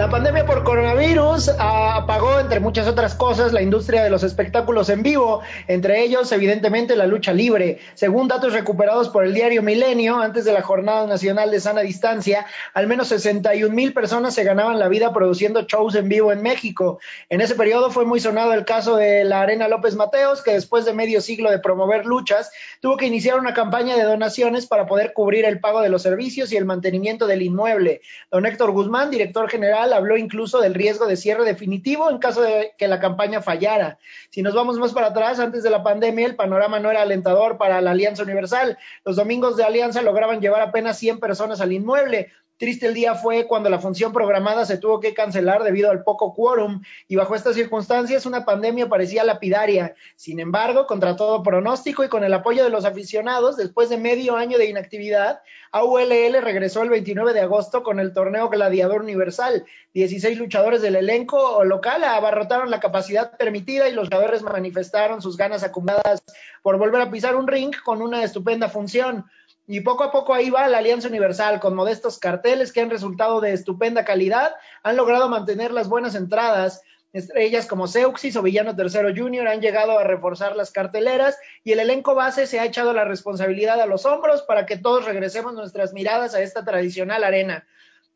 la 0.00 0.08
pandemia 0.08 0.46
por 0.46 0.64
coronavirus, 0.64 1.50
a, 1.58 2.06
apagó, 2.10 2.40
entre 2.40 2.58
muchas 2.58 2.88
otras 2.88 3.14
cosas, 3.14 3.52
la 3.52 3.62
industria 3.62 4.02
de 4.02 4.10
los 4.10 4.24
espectáculos 4.24 4.88
en 4.88 5.04
vivo, 5.04 5.42
entre 5.68 6.02
ellos, 6.02 6.32
evidentemente, 6.32 6.96
la 6.96 7.06
lucha 7.06 7.32
libre. 7.32 7.78
Según 7.94 8.26
datos 8.26 8.52
recuperados 8.52 9.08
por 9.10 9.24
el 9.24 9.32
diario 9.32 9.62
Milenio, 9.62 10.16
antes 10.16 10.44
de 10.44 10.52
la 10.52 10.60
Jornada 10.60 11.06
Nacional 11.06 11.52
de 11.52 11.60
Sana 11.60 11.82
Distancia, 11.82 12.46
al 12.74 12.88
menos 12.88 13.06
61 13.06 13.72
mil 13.72 13.92
personas 13.92 14.34
se 14.34 14.42
ganaban 14.42 14.80
la 14.80 14.88
vida 14.88 15.12
produciendo 15.12 15.62
shows 15.62 15.94
en 15.94 16.08
vivo 16.08 16.32
en 16.32 16.42
México. 16.42 16.98
En 17.28 17.42
ese 17.42 17.54
periodo 17.54 17.92
fue 17.92 18.04
muy 18.04 18.18
sonado 18.18 18.54
el 18.54 18.64
caso 18.64 18.96
de 18.96 19.22
la 19.22 19.42
Arena 19.42 19.68
López 19.68 19.94
Mateos, 19.94 20.42
que 20.42 20.54
después 20.54 20.84
de 20.84 20.92
medio 20.92 21.20
siglo 21.20 21.48
de 21.48 21.60
promover 21.60 22.06
luchas, 22.06 22.50
tuvo 22.80 22.96
que 22.96 23.06
iniciar 23.06 23.38
una 23.38 23.54
campaña 23.54 23.94
de 23.94 24.02
donaciones 24.02 24.66
para 24.66 24.86
poder 24.86 25.12
cubrir 25.12 25.44
el 25.44 25.60
pago 25.60 25.80
de 25.80 25.90
los 25.90 26.02
servicios 26.02 26.50
y 26.50 26.56
el 26.56 26.64
mantenimiento 26.64 27.28
del 27.28 27.42
inmueble. 27.42 28.00
Don 28.32 28.46
Héctor 28.46 28.72
Guzmán, 28.72 29.12
director 29.12 29.48
general, 29.48 29.92
habló 29.92 30.16
incluso 30.16 30.60
del 30.60 30.74
riesgo 30.74 31.06
de 31.06 31.16
cierre 31.16 31.44
definitivo 31.44 31.99
en 32.08 32.18
caso 32.18 32.40
de 32.40 32.72
que 32.78 32.88
la 32.88 33.00
campaña 33.00 33.42
fallara. 33.42 33.98
Si 34.30 34.40
nos 34.40 34.54
vamos 34.54 34.78
más 34.78 34.92
para 34.92 35.08
atrás, 35.08 35.40
antes 35.40 35.62
de 35.62 35.70
la 35.70 35.82
pandemia, 35.82 36.26
el 36.26 36.36
panorama 36.36 36.78
no 36.78 36.90
era 36.90 37.02
alentador 37.02 37.58
para 37.58 37.80
la 37.80 37.90
Alianza 37.90 38.22
Universal. 38.22 38.78
Los 39.04 39.16
domingos 39.16 39.56
de 39.56 39.64
Alianza 39.64 40.00
lograban 40.00 40.40
llevar 40.40 40.62
apenas 40.62 40.96
100 40.98 41.20
personas 41.20 41.60
al 41.60 41.72
inmueble, 41.72 42.30
Triste 42.60 42.88
el 42.88 42.92
día 42.92 43.14
fue 43.14 43.46
cuando 43.46 43.70
la 43.70 43.78
función 43.78 44.12
programada 44.12 44.66
se 44.66 44.76
tuvo 44.76 45.00
que 45.00 45.14
cancelar 45.14 45.62
debido 45.62 45.90
al 45.90 46.04
poco 46.04 46.34
quórum 46.34 46.82
y 47.08 47.16
bajo 47.16 47.34
estas 47.34 47.54
circunstancias 47.54 48.26
una 48.26 48.44
pandemia 48.44 48.86
parecía 48.86 49.24
lapidaria. 49.24 49.94
Sin 50.14 50.40
embargo, 50.40 50.86
contra 50.86 51.16
todo 51.16 51.42
pronóstico 51.42 52.04
y 52.04 52.10
con 52.10 52.22
el 52.22 52.34
apoyo 52.34 52.62
de 52.62 52.68
los 52.68 52.84
aficionados, 52.84 53.56
después 53.56 53.88
de 53.88 53.96
medio 53.96 54.36
año 54.36 54.58
de 54.58 54.66
inactividad, 54.66 55.40
AULL 55.72 56.42
regresó 56.42 56.82
el 56.82 56.90
29 56.90 57.32
de 57.32 57.40
agosto 57.40 57.82
con 57.82 57.98
el 57.98 58.12
torneo 58.12 58.50
Gladiador 58.50 59.00
Universal. 59.00 59.64
16 59.94 60.36
luchadores 60.36 60.82
del 60.82 60.96
elenco 60.96 61.64
local 61.64 62.04
abarrotaron 62.04 62.70
la 62.70 62.78
capacidad 62.78 63.38
permitida 63.38 63.88
y 63.88 63.94
los 63.94 64.08
jugadores 64.08 64.42
manifestaron 64.42 65.22
sus 65.22 65.38
ganas 65.38 65.62
acumuladas 65.62 66.22
por 66.62 66.76
volver 66.76 67.00
a 67.00 67.10
pisar 67.10 67.36
un 67.36 67.48
ring 67.48 67.74
con 67.82 68.02
una 68.02 68.22
estupenda 68.22 68.68
función. 68.68 69.24
Y 69.66 69.80
poco 69.82 70.04
a 70.04 70.10
poco 70.10 70.34
ahí 70.34 70.50
va 70.50 70.68
la 70.68 70.78
Alianza 70.78 71.08
Universal 71.08 71.60
con 71.60 71.74
modestos 71.74 72.18
carteles 72.18 72.72
que 72.72 72.80
han 72.80 72.90
resultado 72.90 73.40
de 73.40 73.52
estupenda 73.52 74.04
calidad, 74.04 74.54
han 74.82 74.96
logrado 74.96 75.28
mantener 75.28 75.70
las 75.72 75.88
buenas 75.88 76.14
entradas. 76.14 76.82
Estrellas 77.12 77.66
como 77.66 77.88
Seuxis 77.88 78.36
o 78.36 78.42
Villano 78.42 78.76
Tercero 78.76 79.10
Junior 79.14 79.48
han 79.48 79.60
llegado 79.60 79.98
a 79.98 80.04
reforzar 80.04 80.56
las 80.56 80.70
carteleras 80.70 81.38
y 81.64 81.72
el 81.72 81.80
elenco 81.80 82.14
base 82.14 82.46
se 82.46 82.60
ha 82.60 82.64
echado 82.64 82.92
la 82.92 83.04
responsabilidad 83.04 83.80
a 83.80 83.86
los 83.86 84.06
hombros 84.06 84.42
para 84.42 84.66
que 84.66 84.76
todos 84.76 85.04
regresemos 85.04 85.54
nuestras 85.54 85.92
miradas 85.92 86.34
a 86.34 86.42
esta 86.42 86.64
tradicional 86.64 87.24
arena. 87.24 87.66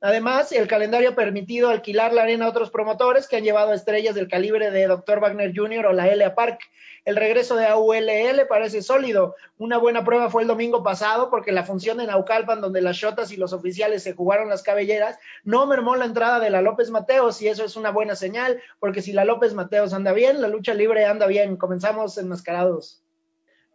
Además, 0.04 0.52
el 0.52 0.68
calendario 0.68 1.08
ha 1.08 1.14
permitido 1.14 1.70
alquilar 1.70 2.12
la 2.12 2.24
arena 2.24 2.44
a 2.44 2.50
otros 2.50 2.70
promotores 2.70 3.26
que 3.26 3.36
han 3.36 3.42
llevado 3.42 3.72
estrellas 3.72 4.14
del 4.14 4.28
calibre 4.28 4.70
de 4.70 4.86
Dr. 4.86 5.18
Wagner 5.18 5.54
Jr. 5.56 5.86
o 5.86 5.92
la 5.94 6.08
L.A. 6.08 6.34
Park. 6.34 6.60
El 7.06 7.16
regreso 7.16 7.56
de 7.56 7.64
AULL 7.64 8.46
parece 8.46 8.82
sólido. 8.82 9.34
Una 9.56 9.78
buena 9.78 10.04
prueba 10.04 10.28
fue 10.28 10.42
el 10.42 10.48
domingo 10.48 10.82
pasado 10.82 11.30
porque 11.30 11.52
la 11.52 11.64
función 11.64 11.96
de 11.96 12.06
Naucalpan, 12.06 12.60
donde 12.60 12.82
las 12.82 12.98
shotas 12.98 13.32
y 13.32 13.38
los 13.38 13.54
oficiales 13.54 14.02
se 14.02 14.12
jugaron 14.12 14.50
las 14.50 14.62
cabelleras, 14.62 15.18
no 15.42 15.66
mermó 15.66 15.96
la 15.96 16.04
entrada 16.04 16.38
de 16.38 16.50
la 16.50 16.60
López 16.60 16.90
Mateos 16.90 17.40
y 17.40 17.48
eso 17.48 17.64
es 17.64 17.74
una 17.74 17.88
buena 17.88 18.14
señal 18.14 18.60
porque 18.80 19.00
si 19.00 19.14
la 19.14 19.24
López 19.24 19.54
Mateos 19.54 19.94
anda 19.94 20.12
bien, 20.12 20.42
la 20.42 20.48
lucha 20.48 20.74
libre 20.74 21.06
anda 21.06 21.26
bien. 21.26 21.56
Comenzamos 21.56 22.18
enmascarados. 22.18 23.02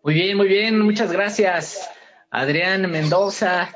Muy 0.04 0.14
bien, 0.14 0.38
muy 0.38 0.48
bien. 0.48 0.80
Muchas 0.80 1.12
gracias, 1.12 1.90
Adrián 2.30 2.92
Mendoza, 2.92 3.74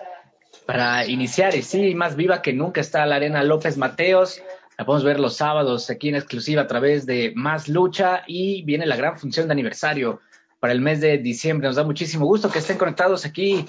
para 0.65 1.05
iniciar. 1.05 1.55
Y 1.55 1.61
sí, 1.61 1.95
más 1.95 2.15
viva 2.15 2.41
que 2.41 2.53
nunca 2.53 2.81
está 2.81 3.05
la 3.05 3.15
Arena 3.15 3.43
López 3.43 3.77
Mateos. 3.77 4.41
La 4.77 4.85
podemos 4.85 5.03
ver 5.03 5.19
los 5.19 5.37
sábados 5.37 5.89
aquí 5.89 6.09
en 6.09 6.15
exclusiva 6.15 6.63
a 6.63 6.67
través 6.67 7.05
de 7.05 7.33
Más 7.35 7.67
Lucha 7.67 8.23
y 8.27 8.63
viene 8.63 8.85
la 8.85 8.95
gran 8.95 9.17
función 9.19 9.47
de 9.47 9.53
aniversario 9.53 10.21
para 10.59 10.73
el 10.73 10.81
mes 10.81 11.01
de 11.01 11.17
diciembre. 11.17 11.67
Nos 11.67 11.75
da 11.75 11.83
muchísimo 11.83 12.25
gusto 12.25 12.49
que 12.49 12.59
estén 12.59 12.77
conectados 12.77 13.25
aquí 13.25 13.65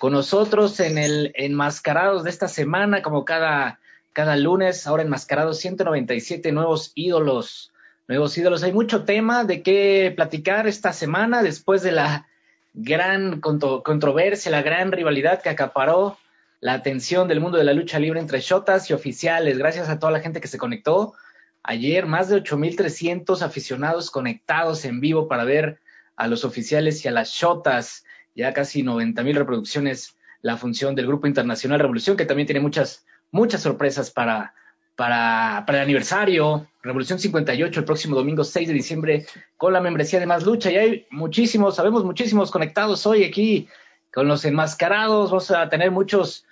con 0.00 0.12
nosotros 0.12 0.80
en 0.80 0.98
el 0.98 1.32
Enmascarados 1.34 2.24
de 2.24 2.30
esta 2.30 2.48
semana, 2.48 3.02
como 3.02 3.24
cada, 3.24 3.78
cada 4.12 4.36
lunes, 4.36 4.86
ahora 4.86 5.02
Enmascarados 5.02 5.58
197 5.58 6.50
nuevos 6.52 6.92
ídolos. 6.94 7.72
Nuevos 8.08 8.36
ídolos. 8.38 8.62
Hay 8.62 8.72
mucho 8.72 9.04
tema 9.04 9.44
de 9.44 9.62
qué 9.62 10.12
platicar 10.16 10.66
esta 10.66 10.92
semana 10.92 11.42
después 11.42 11.82
de 11.82 11.92
la 11.92 12.26
gran 12.72 13.40
controversia, 13.40 14.50
la 14.50 14.62
gran 14.62 14.92
rivalidad 14.92 15.42
que 15.42 15.50
acaparó 15.50 16.16
la 16.60 16.74
atención 16.74 17.28
del 17.28 17.40
mundo 17.40 17.58
de 17.58 17.64
la 17.64 17.72
lucha 17.72 17.98
libre 17.98 18.20
entre 18.20 18.40
shotas 18.40 18.90
y 18.90 18.92
oficiales. 18.92 19.58
Gracias 19.58 19.88
a 19.88 19.98
toda 19.98 20.12
la 20.12 20.20
gente 20.20 20.40
que 20.40 20.48
se 20.48 20.58
conectó. 20.58 21.14
Ayer 21.62 22.06
más 22.06 22.28
de 22.28 22.42
8.300 22.42 23.42
aficionados 23.42 24.10
conectados 24.10 24.84
en 24.84 25.00
vivo 25.00 25.28
para 25.28 25.44
ver 25.44 25.80
a 26.16 26.26
los 26.26 26.44
oficiales 26.44 27.04
y 27.04 27.08
a 27.08 27.12
las 27.12 27.30
shotas. 27.30 28.04
Ya 28.34 28.52
casi 28.52 28.82
90.000 28.82 29.34
reproducciones 29.34 30.16
la 30.40 30.56
función 30.56 30.94
del 30.94 31.06
Grupo 31.06 31.26
Internacional 31.26 31.80
Revolución, 31.80 32.16
que 32.16 32.24
también 32.24 32.46
tiene 32.46 32.60
muchas, 32.60 33.04
muchas 33.32 33.62
sorpresas 33.62 34.10
para, 34.10 34.54
para, 34.96 35.64
para 35.66 35.78
el 35.78 35.84
aniversario. 35.84 36.68
Revolución 36.82 37.18
58 37.18 37.80
el 37.80 37.86
próximo 37.86 38.16
domingo 38.16 38.44
6 38.44 38.68
de 38.68 38.74
diciembre 38.74 39.26
con 39.56 39.72
la 39.72 39.80
membresía 39.80 40.20
de 40.20 40.26
Más 40.26 40.44
Lucha. 40.44 40.70
Y 40.70 40.76
hay 40.76 41.06
muchísimos, 41.10 41.76
sabemos 41.76 42.04
muchísimos 42.04 42.50
conectados 42.50 43.04
hoy 43.06 43.24
aquí 43.24 43.68
con 44.12 44.28
los 44.28 44.44
enmascarados. 44.44 45.30
Vamos 45.30 45.50
a 45.50 45.68
tener 45.68 45.90
muchos 45.90 46.44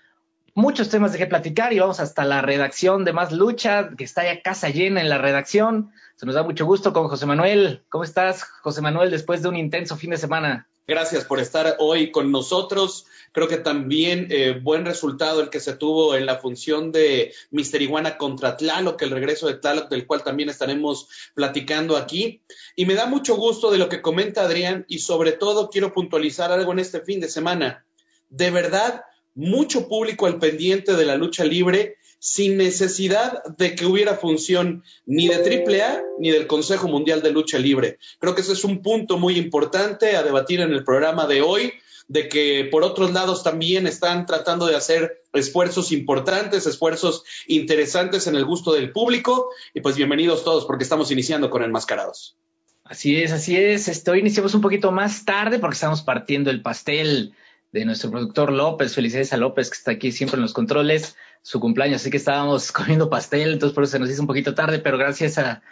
muchos 0.56 0.88
temas 0.88 1.12
de 1.12 1.18
qué 1.18 1.26
platicar 1.26 1.74
y 1.74 1.78
vamos 1.78 2.00
hasta 2.00 2.24
la 2.24 2.40
redacción 2.40 3.04
de 3.04 3.12
Más 3.12 3.30
Lucha, 3.30 3.90
que 3.90 4.04
está 4.04 4.24
ya 4.24 4.40
casa 4.40 4.70
llena 4.70 5.02
en 5.02 5.10
la 5.10 5.18
redacción. 5.18 5.92
Se 6.16 6.24
nos 6.24 6.34
da 6.34 6.42
mucho 6.42 6.64
gusto 6.64 6.94
con 6.94 7.08
José 7.08 7.26
Manuel. 7.26 7.84
¿Cómo 7.90 8.04
estás, 8.04 8.42
José 8.42 8.80
Manuel, 8.80 9.10
después 9.10 9.42
de 9.42 9.50
un 9.50 9.56
intenso 9.56 9.96
fin 9.96 10.10
de 10.10 10.16
semana? 10.16 10.66
Gracias 10.88 11.24
por 11.24 11.40
estar 11.40 11.76
hoy 11.80 12.12
con 12.12 12.30
nosotros. 12.30 13.06
Creo 13.32 13.48
que 13.48 13.56
también 13.56 14.28
eh, 14.30 14.60
buen 14.62 14.84
resultado 14.84 15.40
el 15.40 15.50
que 15.50 15.58
se 15.58 15.74
tuvo 15.74 16.14
en 16.14 16.26
la 16.26 16.36
función 16.36 16.92
de 16.92 17.34
Mister 17.50 17.82
Iguana 17.82 18.16
contra 18.16 18.56
Tlaloc, 18.56 19.02
el 19.02 19.10
regreso 19.10 19.48
de 19.48 19.54
Tlaloc, 19.54 19.88
del 19.88 20.06
cual 20.06 20.22
también 20.22 20.48
estaremos 20.48 21.08
platicando 21.34 21.96
aquí. 21.96 22.40
Y 22.76 22.86
me 22.86 22.94
da 22.94 23.06
mucho 23.06 23.34
gusto 23.34 23.72
de 23.72 23.78
lo 23.78 23.88
que 23.88 24.00
comenta 24.00 24.42
Adrián 24.42 24.84
y 24.86 25.00
sobre 25.00 25.32
todo 25.32 25.70
quiero 25.70 25.92
puntualizar 25.92 26.52
algo 26.52 26.70
en 26.70 26.78
este 26.78 27.00
fin 27.00 27.18
de 27.18 27.28
semana. 27.28 27.84
De 28.28 28.52
verdad, 28.52 29.02
mucho 29.34 29.88
público 29.88 30.26
al 30.26 30.38
pendiente 30.38 30.94
de 30.94 31.04
la 31.04 31.16
lucha 31.16 31.44
libre 31.44 31.96
sin 32.26 32.56
necesidad 32.56 33.44
de 33.56 33.76
que 33.76 33.86
hubiera 33.86 34.16
función 34.16 34.82
ni 35.04 35.28
de 35.28 35.36
AAA 35.36 36.02
ni 36.18 36.32
del 36.32 36.48
Consejo 36.48 36.88
Mundial 36.88 37.22
de 37.22 37.30
Lucha 37.30 37.56
Libre. 37.56 37.98
Creo 38.18 38.34
que 38.34 38.40
ese 38.40 38.54
es 38.54 38.64
un 38.64 38.82
punto 38.82 39.16
muy 39.16 39.38
importante 39.38 40.16
a 40.16 40.24
debatir 40.24 40.60
en 40.60 40.72
el 40.72 40.82
programa 40.82 41.28
de 41.28 41.40
hoy, 41.40 41.74
de 42.08 42.28
que 42.28 42.66
por 42.68 42.82
otros 42.82 43.12
lados 43.12 43.44
también 43.44 43.86
están 43.86 44.26
tratando 44.26 44.66
de 44.66 44.74
hacer 44.74 45.22
esfuerzos 45.32 45.92
importantes, 45.92 46.66
esfuerzos 46.66 47.22
interesantes 47.46 48.26
en 48.26 48.34
el 48.34 48.44
gusto 48.44 48.72
del 48.72 48.90
público. 48.90 49.50
Y 49.72 49.80
pues 49.80 49.94
bienvenidos 49.94 50.42
todos 50.42 50.64
porque 50.64 50.82
estamos 50.82 51.12
iniciando 51.12 51.48
con 51.48 51.62
Enmascarados. 51.62 52.36
Así 52.82 53.22
es, 53.22 53.30
así 53.30 53.56
es. 53.56 53.86
Este, 53.86 54.10
hoy 54.10 54.18
iniciamos 54.18 54.52
un 54.52 54.62
poquito 54.62 54.90
más 54.90 55.24
tarde 55.24 55.60
porque 55.60 55.74
estamos 55.74 56.02
partiendo 56.02 56.50
el 56.50 56.60
pastel 56.60 57.34
de 57.70 57.84
nuestro 57.84 58.10
productor 58.10 58.52
López. 58.52 58.96
Felicidades 58.96 59.32
a 59.32 59.36
López, 59.36 59.70
que 59.70 59.76
está 59.76 59.92
aquí 59.92 60.10
siempre 60.10 60.38
en 60.38 60.42
los 60.42 60.54
controles. 60.54 61.14
Su 61.42 61.60
cumpleaños, 61.60 62.00
así 62.00 62.10
que 62.10 62.16
estábamos 62.16 62.72
comiendo 62.72 63.10
pastel, 63.10 63.52
entonces 63.52 63.74
por 63.74 63.84
eso 63.84 63.92
se 63.92 63.98
nos 63.98 64.10
hizo 64.10 64.22
un 64.22 64.26
poquito 64.26 64.54
tarde, 64.54 64.78
pero 64.78 64.98
gracias 64.98 65.38
a 65.38 65.62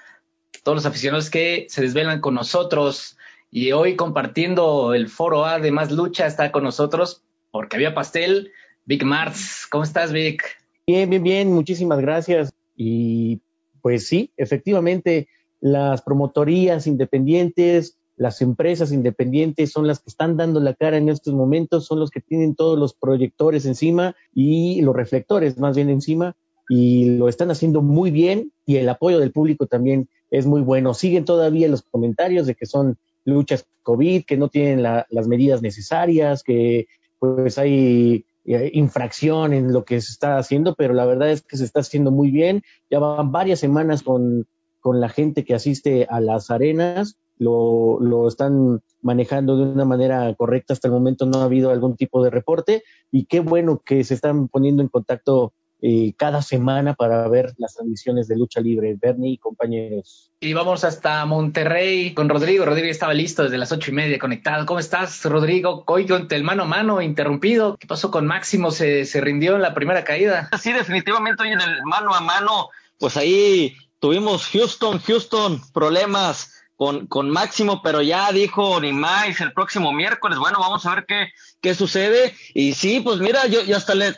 todos 0.63 0.77
los 0.77 0.87
aficionados 0.87 1.31
que 1.31 1.67
se 1.69 1.83
desvelan 1.83 2.21
con 2.21 2.35
nosotros. 2.35 3.17
Y 3.51 3.73
hoy 3.73 3.97
compartiendo 3.97 4.95
el 4.95 5.09
foro 5.09 5.45
A 5.45 5.59
de 5.59 5.71
Más 5.71 5.93
Lucha 5.93 6.27
está 6.27 6.51
con 6.51 6.65
nosotros 6.65 7.23
porque 7.51 7.77
había 7.77 7.95
pastel. 7.95 8.53
Vic 8.85 9.05
Martz, 9.05 9.67
¿cómo 9.71 9.85
estás, 9.85 10.13
Vic? 10.13 10.43
Bien, 10.87 11.09
bien, 11.09 11.23
bien, 11.23 11.53
muchísimas 11.53 12.01
gracias. 12.01 12.53
Y 12.77 13.41
pues 13.81 14.07
sí, 14.07 14.33
efectivamente, 14.37 15.29
las 15.61 16.03
promotorías 16.03 16.87
independientes 16.87 17.97
las 18.17 18.41
empresas 18.43 18.93
independientes 18.93 19.73
son 19.73 19.87
las 19.87 19.99
que 19.99 20.11
están 20.11 20.37
dando 20.37 20.61
la 20.61 20.75
cara 20.75 20.97
en 20.97 21.09
estos 21.09 21.35
momentos, 21.35 21.87
son 21.87 22.01
los 22.01 22.11
que 22.11 22.21
tienen 22.21 22.55
todos 22.55 22.79
los 22.79 22.95
proyectores 22.95 23.67
encima 23.67 24.15
y 24.33 24.81
los 24.83 24.95
reflectores 24.95 25.59
más 25.59 25.77
bien 25.77 25.91
encima 25.91 26.37
y 26.69 27.17
lo 27.17 27.29
están 27.29 27.51
haciendo 27.51 27.83
muy 27.83 28.11
bien 28.11 28.53
y 28.67 28.77
el 28.77 28.89
apoyo 28.89 29.19
del 29.19 29.33
público 29.33 29.67
también 29.67 30.09
es 30.31 30.47
muy 30.47 30.63
bueno. 30.63 30.95
Siguen 30.95 31.25
todavía 31.25 31.69
los 31.69 31.83
comentarios 31.83 32.47
de 32.47 32.55
que 32.55 32.67
son 32.67 32.97
luchas 33.25 33.67
COVID, 33.83 34.25
que 34.25 34.37
no 34.37 34.49
tienen 34.49 34.83
las 34.83 35.29
medidas 35.29 35.63
necesarias, 35.63 36.43
que 36.43 36.87
pues 37.19 37.59
hay 37.59 38.27
eh, 38.45 38.71
infracción 38.75 39.53
en 39.53 39.73
lo 39.73 39.85
que 39.85 40.01
se 40.01 40.13
está 40.13 40.39
haciendo, 40.39 40.75
pero 40.75 40.95
la 40.95 41.07
verdad 41.07 41.31
es 41.31 41.43
que 41.43 41.57
se 41.57 41.65
está 41.65 41.81
haciendo 41.81 42.11
muy 42.11 42.31
bien. 42.31 42.63
Ya 42.91 42.99
van 42.99 43.33
varias 43.33 43.61
semanas 43.61 44.03
con, 44.03 44.47
con 44.81 45.01
la 45.01 45.09
gente 45.09 45.45
que 45.45 45.55
asiste 45.55 46.07
a 46.09 46.21
las 46.21 46.51
arenas, 46.51 47.19
lo, 47.39 47.99
lo 48.01 48.29
están 48.29 48.81
manejando 49.03 49.57
de 49.57 49.65
una 49.65 49.85
manera 49.85 50.33
correcta. 50.35 50.73
Hasta 50.73 50.89
el 50.89 50.95
momento 50.95 51.27
no 51.27 51.41
ha 51.41 51.45
habido 51.45 51.71
algún 51.71 51.97
tipo 51.97 52.23
de 52.23 52.31
reporte 52.31 52.85
y 53.11 53.27
qué 53.27 53.41
bueno 53.41 53.83
que 53.85 54.05
se 54.05 54.15
están 54.15 54.49
poniendo 54.49 54.83
en 54.83 54.89
contacto 54.89 55.53
eh, 55.87 56.15
cada 56.17 56.41
semana 56.41 56.95
para 56.95 57.29
ver 57.29 57.53
las 57.59 57.75
transmisiones 57.75 58.27
de 58.27 58.39
lucha 58.39 58.63
libre. 58.63 58.97
Bernie 58.99 59.33
y 59.33 59.39
compañeros. 59.39 60.33
Y 60.41 60.55
vamos 60.55 60.83
hasta 60.83 61.27
Monterrey 61.27 62.15
con 62.15 62.31
Rodrigo. 62.31 62.65
Rodrigo 62.65 62.89
estaba 62.89 63.13
listo 63.13 63.43
desde 63.43 63.59
las 63.59 63.71
ocho 63.71 63.91
y 63.91 63.95
media 63.95 64.19
conectado. 64.19 64.65
¿Cómo 64.65 64.81
estás, 64.81 65.23
Rodrigo? 65.27 65.85
Hoy 65.87 66.07
con 66.07 66.27
el 66.31 66.43
mano 66.43 66.63
a 66.63 66.67
mano 66.67 67.03
interrumpido. 67.03 67.77
¿Qué 67.77 67.87
pasó 67.87 68.11
con 68.11 68.27
Máximo? 68.27 68.71
¿Se, 68.71 69.05
se 69.05 69.21
rindió 69.21 69.57
en 69.57 69.61
la 69.63 69.75
primera 69.75 70.05
caída? 70.05 70.49
Sí, 70.59 70.73
definitivamente 70.73 71.43
hoy 71.43 71.51
en 71.51 71.61
el 71.61 71.83
mano 71.85 72.15
a 72.15 72.23
mano, 72.23 72.71
pues 72.99 73.19
ahí 73.19 73.75
tuvimos 73.99 74.47
Houston, 74.47 74.99
Houston, 75.01 75.61
problemas 75.75 76.64
con, 76.77 77.07
con 77.07 77.31
Máximo, 77.31 77.81
pero 77.83 78.03
ya 78.03 78.31
dijo 78.33 78.81
ni 78.81 78.93
más 78.93 79.41
el 79.41 79.53
próximo 79.53 79.93
miércoles. 79.93 80.39
Bueno, 80.39 80.59
vamos 80.61 80.85
a 80.87 80.95
ver 80.95 81.05
qué, 81.07 81.29
qué 81.61 81.75
sucede. 81.75 82.35
Y 82.55 82.75
sí, 82.75 83.01
pues 83.01 83.19
mira, 83.19 83.47
yo, 83.47 83.63
yo 83.63 83.77
hasta 83.77 83.95
le 83.95 84.15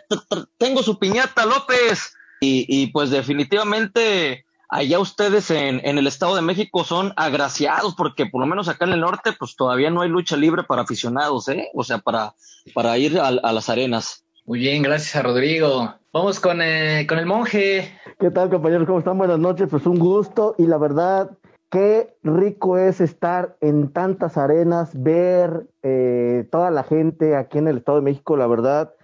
tengo 0.59 0.83
su 0.83 0.99
piñata, 0.99 1.47
López. 1.47 2.13
Y, 2.41 2.67
y 2.69 2.89
pues 2.89 3.11
definitivamente 3.11 4.45
allá 4.69 4.99
ustedes 4.99 5.51
en, 5.51 5.81
en, 5.85 5.97
el 5.97 6.07
Estado 6.07 6.37
de 6.37 6.43
México 6.43 6.85
son 6.85 7.13
agraciados 7.17 7.95
porque 7.95 8.27
por 8.27 8.41
lo 8.41 8.47
menos 8.47 8.69
acá 8.69 8.85
en 8.85 8.93
el 8.93 9.01
norte 9.01 9.33
pues 9.39 9.57
todavía 9.57 9.91
no 9.91 10.03
hay 10.03 10.11
lucha 10.11 10.37
libre 10.37 10.63
para 10.65 10.83
aficionados, 10.83 11.49
¿eh? 11.49 11.69
O 11.75 11.83
sea, 11.83 11.99
para, 11.99 12.35
para 12.75 12.99
ir 12.99 13.19
a, 13.19 13.29
a 13.29 13.53
las 13.53 13.69
arenas. 13.71 14.25
Muy 14.45 14.61
bien, 14.61 14.83
gracias 14.83 15.17
a 15.17 15.23
Rodrigo. 15.23 15.95
Vamos 16.13 16.41
con, 16.41 16.63
eh, 16.63 17.05
con 17.09 17.19
el 17.19 17.27
monje. 17.27 17.99
¿Qué 18.19 18.31
tal 18.31 18.49
compañeros? 18.49 18.87
¿Cómo 18.87 19.01
están? 19.01 19.19
Buenas 19.19 19.39
noches. 19.39 19.67
Pues 19.69 19.85
un 19.87 19.99
gusto 19.99 20.55
y 20.57 20.67
la 20.67 20.79
verdad 20.79 21.31
qué 21.77 22.09
rico 22.23 22.79
es 22.79 23.03
estar 23.03 23.59
en 23.61 23.93
tantas 23.93 24.39
arenas, 24.39 24.91
ver 24.95 25.67
eh, 25.83 26.49
toda 26.51 26.71
la 26.71 26.85
gente 26.85 27.37
aquí 27.37 27.59
en 27.59 27.69
el 27.69 27.77
Estado 27.77 27.99
de 27.99 28.05
México, 28.05 28.35
la 28.39 28.47
verdad, 28.47 28.95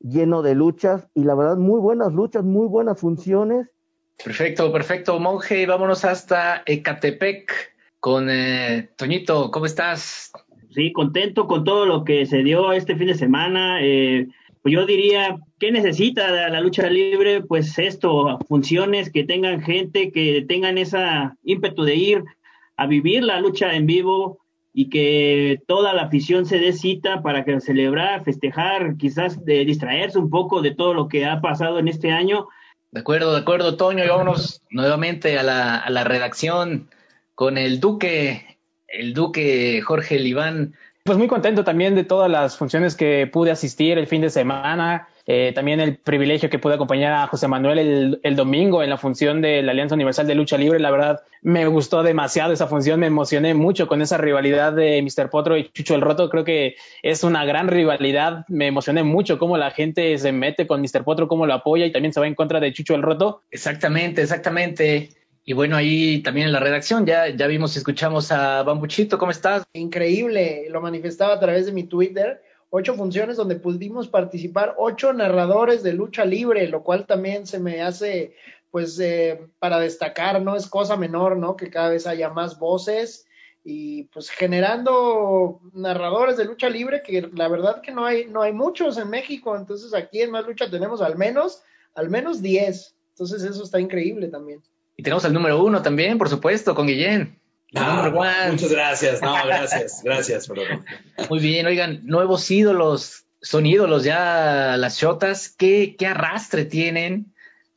lleno 0.00 0.42
de 0.42 0.54
luchas 0.54 1.08
y 1.14 1.24
la 1.24 1.34
verdad 1.34 1.56
muy 1.56 1.80
buenas 1.80 2.12
luchas, 2.12 2.44
muy 2.44 2.68
buenas 2.68 3.00
funciones. 3.00 3.68
Perfecto, 4.22 4.70
perfecto, 4.70 5.18
monje. 5.18 5.64
Vámonos 5.64 6.04
hasta 6.04 6.62
Ecatepec 6.66 7.54
con 8.00 8.28
eh, 8.28 8.90
Toñito. 8.96 9.50
¿Cómo 9.50 9.64
estás? 9.64 10.30
Sí, 10.74 10.92
contento 10.92 11.46
con 11.46 11.64
todo 11.64 11.86
lo 11.86 12.04
que 12.04 12.26
se 12.26 12.42
dio 12.42 12.72
este 12.72 12.96
fin 12.96 13.06
de 13.06 13.14
semana. 13.14 13.78
Eh, 13.80 14.28
yo 14.64 14.84
diría, 14.84 15.38
¿qué 15.58 15.72
necesita 15.72 16.48
la 16.48 16.60
lucha 16.60 16.88
libre? 16.88 17.42
Pues 17.42 17.78
esto, 17.78 18.38
funciones 18.46 19.10
que 19.10 19.24
tengan 19.24 19.62
gente, 19.62 20.12
que 20.12 20.44
tengan 20.46 20.76
esa 20.76 21.36
ímpetu 21.42 21.84
de 21.84 21.94
ir 21.94 22.24
a 22.76 22.86
vivir 22.86 23.22
la 23.22 23.40
lucha 23.40 23.74
en 23.74 23.86
vivo 23.86 24.38
y 24.72 24.88
que 24.88 25.60
toda 25.66 25.94
la 25.94 26.02
afición 26.02 26.46
se 26.46 26.58
dé 26.58 26.72
cita 26.72 27.22
para 27.22 27.44
que 27.44 27.60
celebrar, 27.60 28.22
festejar, 28.22 28.96
quizás 28.96 29.44
de 29.44 29.64
distraerse 29.64 30.18
un 30.18 30.30
poco 30.30 30.62
de 30.62 30.74
todo 30.74 30.94
lo 30.94 31.08
que 31.08 31.26
ha 31.26 31.40
pasado 31.40 31.78
en 31.78 31.88
este 31.88 32.12
año. 32.12 32.48
De 32.90 33.00
acuerdo, 33.00 33.32
de 33.32 33.40
acuerdo, 33.40 33.76
Toño, 33.76 34.04
y 34.04 34.08
vámonos 34.08 34.62
nuevamente 34.70 35.38
a 35.38 35.42
la, 35.42 35.76
a 35.76 35.90
la 35.90 36.04
redacción 36.04 36.90
con 37.34 37.56
el 37.56 37.80
Duque, 37.80 38.58
el 38.86 39.14
Duque 39.14 39.80
Jorge 39.80 40.18
Liván 40.18 40.74
pues 41.10 41.18
muy 41.18 41.26
contento 41.26 41.64
también 41.64 41.96
de 41.96 42.04
todas 42.04 42.30
las 42.30 42.56
funciones 42.56 42.94
que 42.94 43.26
pude 43.26 43.50
asistir 43.50 43.98
el 43.98 44.06
fin 44.06 44.20
de 44.20 44.30
semana. 44.30 45.08
Eh, 45.26 45.50
también 45.52 45.80
el 45.80 45.96
privilegio 45.96 46.48
que 46.48 46.60
pude 46.60 46.74
acompañar 46.74 47.12
a 47.12 47.26
José 47.26 47.48
Manuel 47.48 47.80
el, 47.80 48.20
el, 48.22 48.36
domingo 48.36 48.80
en 48.84 48.90
la 48.90 48.96
función 48.96 49.42
de 49.42 49.60
la 49.60 49.72
Alianza 49.72 49.96
Universal 49.96 50.28
de 50.28 50.36
Lucha 50.36 50.56
Libre. 50.56 50.78
La 50.78 50.92
verdad, 50.92 51.20
me 51.42 51.66
gustó 51.66 52.04
demasiado 52.04 52.52
esa 52.52 52.68
función, 52.68 53.00
me 53.00 53.08
emocioné 53.08 53.54
mucho 53.54 53.88
con 53.88 54.02
esa 54.02 54.18
rivalidad 54.18 54.72
de 54.72 55.02
Mr. 55.02 55.30
Potro 55.30 55.56
y 55.56 55.68
Chucho 55.72 55.96
el 55.96 56.00
Roto. 56.00 56.30
Creo 56.30 56.44
que 56.44 56.76
es 57.02 57.24
una 57.24 57.44
gran 57.44 57.66
rivalidad. 57.66 58.44
Me 58.46 58.68
emocioné 58.68 59.02
mucho 59.02 59.36
cómo 59.36 59.56
la 59.56 59.72
gente 59.72 60.16
se 60.16 60.30
mete 60.30 60.68
con 60.68 60.80
Mr. 60.80 61.02
Potro, 61.02 61.26
cómo 61.26 61.44
lo 61.44 61.54
apoya 61.54 61.86
y 61.86 61.90
también 61.90 62.12
se 62.12 62.20
va 62.20 62.28
en 62.28 62.36
contra 62.36 62.60
de 62.60 62.72
Chucho 62.72 62.94
el 62.94 63.02
Roto. 63.02 63.42
Exactamente, 63.50 64.22
exactamente. 64.22 65.08
Y 65.44 65.54
bueno, 65.54 65.76
ahí 65.76 66.22
también 66.22 66.48
en 66.48 66.52
la 66.52 66.60
redacción 66.60 67.06
ya, 67.06 67.28
ya 67.28 67.46
vimos 67.46 67.74
y 67.74 67.78
escuchamos 67.78 68.30
a 68.30 68.62
Bambuchito. 68.62 69.18
¿Cómo 69.18 69.30
estás? 69.30 69.64
Increíble, 69.72 70.66
lo 70.70 70.80
manifestaba 70.80 71.34
a 71.34 71.40
través 71.40 71.66
de 71.66 71.72
mi 71.72 71.84
Twitter. 71.84 72.42
Ocho 72.68 72.94
funciones 72.94 73.36
donde 73.36 73.56
pudimos 73.56 74.06
participar, 74.06 74.74
ocho 74.78 75.12
narradores 75.12 75.82
de 75.82 75.92
lucha 75.92 76.24
libre, 76.24 76.68
lo 76.68 76.84
cual 76.84 77.04
también 77.04 77.46
se 77.46 77.58
me 77.58 77.82
hace, 77.82 78.36
pues, 78.70 79.00
eh, 79.00 79.40
para 79.58 79.80
destacar, 79.80 80.40
no 80.40 80.54
es 80.54 80.68
cosa 80.68 80.96
menor, 80.96 81.36
¿no? 81.36 81.56
Que 81.56 81.68
cada 81.68 81.88
vez 81.88 82.06
haya 82.06 82.28
más 82.30 82.60
voces 82.60 83.26
y 83.62 84.04
pues 84.04 84.30
generando 84.30 85.60
narradores 85.72 86.36
de 86.36 86.46
lucha 86.46 86.70
libre 86.70 87.02
que 87.02 87.28
la 87.34 87.48
verdad 87.48 87.82
que 87.82 87.92
no 87.92 88.06
hay 88.06 88.26
no 88.26 88.40
hay 88.40 88.52
muchos 88.52 88.96
en 88.96 89.10
México 89.10 89.54
entonces 89.54 89.92
aquí 89.92 90.22
en 90.22 90.30
más 90.30 90.46
lucha 90.46 90.70
tenemos 90.70 91.02
al 91.02 91.18
menos 91.18 91.62
al 91.94 92.08
menos 92.08 92.40
diez 92.40 92.96
entonces 93.10 93.42
eso 93.42 93.62
está 93.62 93.78
increíble 93.78 94.28
también 94.28 94.62
y 95.00 95.02
tenemos 95.02 95.24
al 95.24 95.32
número 95.32 95.64
uno 95.64 95.80
también, 95.80 96.18
por 96.18 96.28
supuesto, 96.28 96.74
con 96.74 96.86
Guillén. 96.86 97.40
Ah, 97.74 98.10
muchas 98.50 98.70
gracias. 98.70 99.22
No, 99.22 99.34
gracias, 99.46 100.02
gracias. 100.04 100.46
Muy 101.30 101.38
bien, 101.38 101.64
oigan, 101.64 102.02
nuevos 102.04 102.50
ídolos, 102.50 103.24
son 103.40 103.64
ídolos 103.64 104.04
ya 104.04 104.76
las 104.76 105.00
shotas. 105.00 105.48
¿Qué, 105.48 105.96
qué 105.98 106.06
arrastre 106.06 106.66
tienen? 106.66 107.32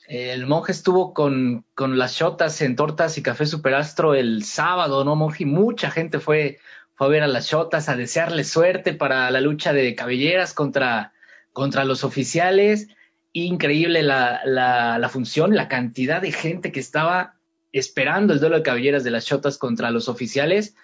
El 0.06 0.48
monje 0.48 0.74
estuvo 0.74 1.14
con, 1.14 1.64
con 1.76 1.98
las 1.98 2.16
shotas 2.16 2.62
en 2.62 2.76
Tortas 2.76 3.18
y 3.18 3.24
Café 3.24 3.46
Superastro 3.46 4.16
el 4.16 4.44
sábado, 4.44 5.06
¿no, 5.06 5.16
monje? 5.16 5.46
Mucha 5.46 5.92
gente 5.92 6.20
fue, 6.20 6.60
fue 6.94 7.08
a 7.08 7.10
ver 7.10 7.24
a 7.24 7.28
las 7.28 7.48
shotas, 7.48 7.88
a 7.88 7.96
desearle 7.96 8.44
suerte 8.44 8.94
para 8.94 9.32
la 9.32 9.40
lucha 9.40 9.72
de 9.72 9.96
cabelleras 9.96 10.54
contra, 10.54 11.14
contra 11.54 11.86
los 11.86 12.04
oficiales 12.04 12.90
increíble 13.34 14.04
la, 14.04 14.42
la, 14.46 15.10
función, 15.10 15.56
la 15.56 15.68
cantidad 15.68 16.22
de 16.22 16.32
gente 16.32 16.72
que 16.72 16.80
estaba 16.80 17.40
esperando 17.72 18.34
el 18.34 18.40
duelo 18.40 18.58
de 18.58 18.64
cabelleras 18.64 19.04
de 19.04 19.12
las 19.12 19.26
Chotas 19.26 19.58
contra 19.58 19.92
los 19.92 20.08
oficiales. 20.08 20.76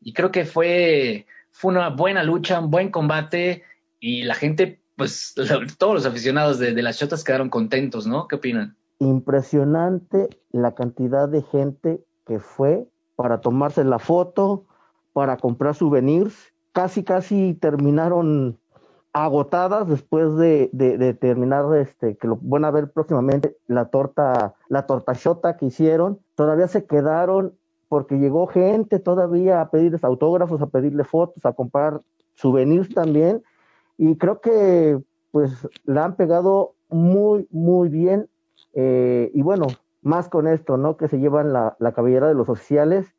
Y 0.00 0.12
creo 0.12 0.32
que 0.32 0.44
fue, 0.44 1.26
fue 1.50 1.70
una 1.70 1.90
buena 1.90 2.24
lucha, 2.24 2.60
un 2.60 2.70
buen 2.70 2.90
combate. 2.90 3.62
Y 4.00 4.24
la 4.24 4.34
gente, 4.34 4.82
pues 4.96 5.34
todos 5.78 5.94
los 5.94 6.06
aficionados 6.06 6.58
de, 6.58 6.74
de 6.74 6.82
las 6.82 6.98
Chotas 6.98 7.22
quedaron 7.22 7.48
contentos, 7.48 8.06
¿no? 8.06 8.26
¿Qué 8.26 8.36
opinan? 8.36 8.76
Impresionante 8.98 10.28
la 10.50 10.74
cantidad 10.74 11.28
de 11.28 11.42
gente 11.42 12.04
que 12.26 12.40
fue 12.40 12.88
para 13.14 13.40
tomarse 13.40 13.84
la 13.84 14.00
foto, 14.00 14.66
para 15.12 15.36
comprar 15.36 15.76
souvenirs. 15.76 16.52
Casi, 16.72 17.04
casi 17.04 17.54
terminaron 17.54 18.58
agotadas 19.12 19.88
después 19.88 20.36
de, 20.36 20.70
terminar 21.20 21.64
este 21.76 22.16
que 22.16 22.26
lo 22.26 22.38
van 22.40 22.64
a 22.64 22.70
ver 22.70 22.90
próximamente 22.90 23.56
la 23.66 23.86
torta 23.86 24.54
la 24.68 24.86
tortachota 24.86 25.56
que 25.58 25.66
hicieron 25.66 26.20
todavía 26.34 26.66
se 26.66 26.86
quedaron 26.86 27.54
porque 27.88 28.18
llegó 28.18 28.46
gente 28.46 28.98
todavía 29.00 29.60
a 29.60 29.70
pedirles 29.70 30.02
autógrafos 30.02 30.62
a 30.62 30.68
pedirle 30.68 31.04
fotos 31.04 31.44
a 31.44 31.52
comprar 31.52 32.00
souvenirs 32.34 32.88
también. 32.94 33.42
Y 33.98 34.16
creo 34.16 34.40
que 34.40 34.98
pues 35.30 35.68
la 35.84 36.06
han 36.06 36.16
pegado 36.16 36.74
muy 36.88 37.46
muy 37.50 37.90
bien. 37.90 38.30
Eh, 38.72 39.30
y 39.34 39.42
bueno 39.42 39.66
más 40.00 40.30
con 40.30 40.48
esto 40.48 40.78
no 40.78 40.96
que 40.96 41.08
se 41.08 41.18
llevan 41.18 41.52
la, 41.52 41.76
la 41.80 41.92
cabellera 41.92 42.28
de 42.28 42.34
los 42.34 42.48
oficiales. 42.48 43.14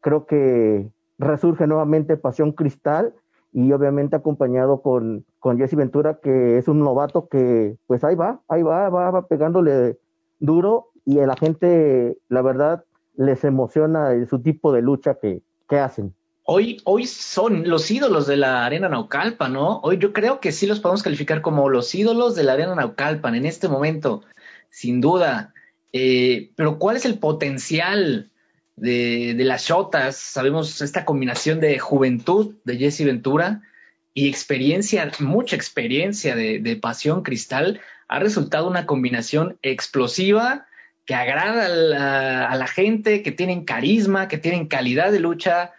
Creo 0.00 0.26
que 0.26 0.88
resurge 1.18 1.66
nuevamente 1.66 2.16
Pasión 2.16 2.52
Cristal 2.52 3.14
y 3.52 3.72
obviamente 3.72 4.16
acompañado 4.16 4.82
con, 4.82 5.26
con 5.42 5.58
Jesse 5.58 5.74
Ventura, 5.74 6.20
que 6.22 6.56
es 6.56 6.68
un 6.68 6.78
novato 6.78 7.26
que 7.28 7.76
pues 7.88 8.04
ahí 8.04 8.14
va, 8.14 8.40
ahí 8.46 8.62
va, 8.62 8.88
va, 8.88 9.10
va 9.10 9.26
pegándole 9.26 9.98
duro 10.38 10.92
y 11.04 11.18
a 11.18 11.26
la 11.26 11.34
gente, 11.34 12.16
la 12.28 12.42
verdad, 12.42 12.84
les 13.16 13.42
emociona 13.42 14.12
su 14.30 14.40
tipo 14.40 14.72
de 14.72 14.82
lucha 14.82 15.18
que, 15.20 15.42
que 15.68 15.80
hacen. 15.80 16.14
Hoy, 16.44 16.80
hoy 16.84 17.06
son 17.06 17.68
los 17.68 17.90
ídolos 17.90 18.28
de 18.28 18.36
la 18.36 18.64
Arena 18.64 18.88
Naucalpan, 18.88 19.52
¿no? 19.52 19.80
Hoy 19.80 19.98
yo 19.98 20.12
creo 20.12 20.38
que 20.38 20.52
sí 20.52 20.68
los 20.68 20.78
podemos 20.78 21.02
calificar 21.02 21.42
como 21.42 21.68
los 21.68 21.92
ídolos 21.92 22.36
de 22.36 22.44
la 22.44 22.52
Arena 22.52 22.76
Naucalpan 22.76 23.34
en 23.34 23.44
este 23.44 23.66
momento, 23.66 24.22
sin 24.70 25.00
duda. 25.00 25.54
Eh, 25.92 26.52
pero 26.54 26.78
¿cuál 26.78 26.94
es 26.94 27.04
el 27.04 27.18
potencial 27.18 28.30
de, 28.76 29.34
de 29.36 29.44
las 29.44 29.64
Shotas, 29.64 30.14
sabemos 30.14 30.80
esta 30.82 31.04
combinación 31.04 31.58
de 31.58 31.80
juventud 31.80 32.54
de 32.62 32.76
Jesse 32.76 33.04
Ventura 33.04 33.62
y 34.14 34.28
experiencia, 34.28 35.10
mucha 35.20 35.56
experiencia 35.56 36.36
de, 36.36 36.58
de 36.58 36.76
Pasión 36.76 37.22
Cristal, 37.22 37.80
ha 38.08 38.18
resultado 38.18 38.68
una 38.68 38.86
combinación 38.86 39.58
explosiva 39.62 40.66
que 41.06 41.14
agrada 41.14 41.66
a 42.46 42.56
la, 42.56 42.66
gente, 42.66 43.22
que 43.22 43.32
tienen 43.32 43.64
carisma, 43.64 44.28
que 44.28 44.38
tienen 44.38 44.68
calidad 44.68 45.10
de 45.10 45.20
lucha. 45.20 45.72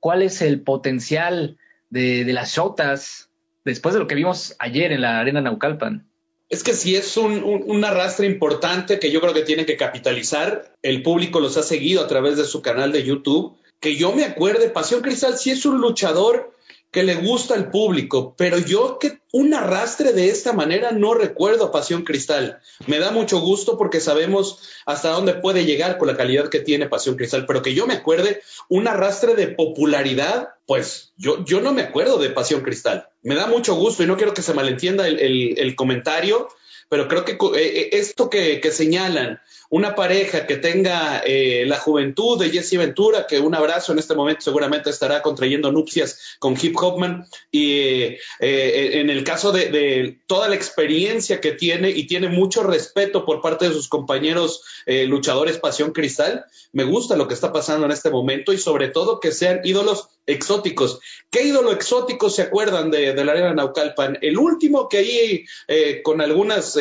¿Cuál 0.00 0.22
es 0.22 0.42
el 0.42 0.60
potencial 0.60 1.58
de, 1.88 2.24
de 2.24 2.32
las 2.32 2.54
Shotas 2.54 3.30
después 3.64 3.94
de 3.94 4.00
lo 4.00 4.06
que 4.06 4.14
vimos 4.14 4.54
ayer 4.58 4.92
en 4.92 5.00
la 5.00 5.20
Arena 5.20 5.40
Naucalpan? 5.40 6.06
Es 6.48 6.62
que 6.62 6.74
si 6.74 6.94
es 6.94 7.16
un, 7.16 7.42
un, 7.42 7.64
un, 7.66 7.84
arrastre 7.84 8.26
importante 8.26 9.00
que 9.00 9.10
yo 9.10 9.20
creo 9.20 9.34
que 9.34 9.42
tiene 9.42 9.66
que 9.66 9.76
capitalizar. 9.76 10.72
El 10.82 11.02
público 11.02 11.40
los 11.40 11.56
ha 11.56 11.62
seguido 11.62 12.02
a 12.02 12.06
través 12.06 12.36
de 12.36 12.44
su 12.44 12.62
canal 12.62 12.92
de 12.92 13.02
YouTube. 13.02 13.56
Que 13.80 13.96
yo 13.96 14.12
me 14.12 14.24
acuerde, 14.24 14.70
Pasión 14.70 15.02
Cristal 15.02 15.38
sí 15.38 15.50
es 15.50 15.66
un 15.66 15.80
luchador 15.80 16.55
que 16.96 17.02
le 17.02 17.16
gusta 17.16 17.52
al 17.52 17.70
público, 17.70 18.34
pero 18.38 18.56
yo 18.56 18.98
que 18.98 19.18
un 19.30 19.52
arrastre 19.52 20.14
de 20.14 20.30
esta 20.30 20.54
manera 20.54 20.92
no 20.92 21.12
recuerdo 21.12 21.66
a 21.66 21.70
Pasión 21.70 22.04
Cristal. 22.04 22.62
Me 22.86 22.98
da 22.98 23.10
mucho 23.10 23.38
gusto 23.40 23.76
porque 23.76 24.00
sabemos 24.00 24.62
hasta 24.86 25.10
dónde 25.10 25.34
puede 25.34 25.66
llegar 25.66 25.98
con 25.98 26.08
la 26.08 26.16
calidad 26.16 26.48
que 26.48 26.60
tiene 26.60 26.88
Pasión 26.88 27.16
Cristal, 27.16 27.44
pero 27.44 27.60
que 27.60 27.74
yo 27.74 27.86
me 27.86 27.92
acuerde 27.92 28.40
un 28.70 28.88
arrastre 28.88 29.34
de 29.34 29.48
popularidad, 29.48 30.54
pues 30.64 31.12
yo, 31.18 31.44
yo 31.44 31.60
no 31.60 31.74
me 31.74 31.82
acuerdo 31.82 32.16
de 32.16 32.30
Pasión 32.30 32.62
Cristal. 32.62 33.10
Me 33.22 33.34
da 33.34 33.46
mucho 33.46 33.74
gusto 33.74 34.02
y 34.02 34.06
no 34.06 34.16
quiero 34.16 34.32
que 34.32 34.40
se 34.40 34.54
malentienda 34.54 35.06
el, 35.06 35.18
el, 35.20 35.58
el 35.58 35.76
comentario, 35.76 36.48
pero 36.88 37.08
creo 37.08 37.26
que 37.26 37.36
eh, 37.58 37.90
esto 37.92 38.30
que, 38.30 38.60
que, 38.62 38.70
señalan, 38.70 39.40
una 39.70 39.94
pareja 39.94 40.46
que 40.46 40.56
tenga 40.56 41.22
eh, 41.24 41.64
la 41.66 41.78
juventud 41.78 42.38
de 42.38 42.50
Jesse 42.50 42.78
Ventura, 42.78 43.26
que 43.26 43.40
un 43.40 43.54
abrazo 43.54 43.92
en 43.92 43.98
este 43.98 44.14
momento 44.14 44.42
seguramente 44.42 44.90
estará 44.90 45.22
contrayendo 45.22 45.72
nupcias 45.72 46.36
con 46.38 46.56
Hip 46.60 46.76
Hopman, 46.76 47.26
y 47.50 47.80
eh, 47.80 48.18
eh, 48.40 49.00
en 49.00 49.10
el 49.10 49.24
caso 49.24 49.52
de, 49.52 50.18
toda 50.26 50.48
la 50.48 50.54
experiencia 50.54 51.40
que 51.40 51.52
tiene 51.52 51.90
y 51.90 52.06
tiene 52.06 52.28
mucho 52.28 52.62
respeto 52.62 53.24
por 53.24 53.40
parte 53.40 53.68
de 53.68 53.74
sus 53.74 53.88
compañeros 53.88 54.62
eh, 54.86 55.06
luchadores 55.06 55.58
Pasión 55.58 55.92
Cristal, 55.92 56.44
me 56.72 56.84
gusta 56.84 57.16
lo 57.16 57.28
que 57.28 57.34
está 57.34 57.52
pasando 57.52 57.86
en 57.86 57.92
este 57.92 58.10
momento 58.10 58.52
y 58.52 58.58
sobre 58.58 58.88
todo 58.88 59.20
que 59.20 59.32
sean 59.32 59.60
ídolos 59.64 60.08
exóticos. 60.26 61.00
¿Qué 61.30 61.44
ídolo 61.44 61.72
exótico 61.72 62.30
se 62.30 62.42
acuerdan 62.42 62.90
de, 62.90 63.12
de 63.14 63.24
la 63.24 63.32
arena 63.32 63.54
Naucalpan? 63.54 64.18
El 64.20 64.38
último 64.38 64.88
que 64.88 64.98
ahí 64.98 65.44
eh, 65.68 66.02
con 66.02 66.20
algunas 66.20 66.76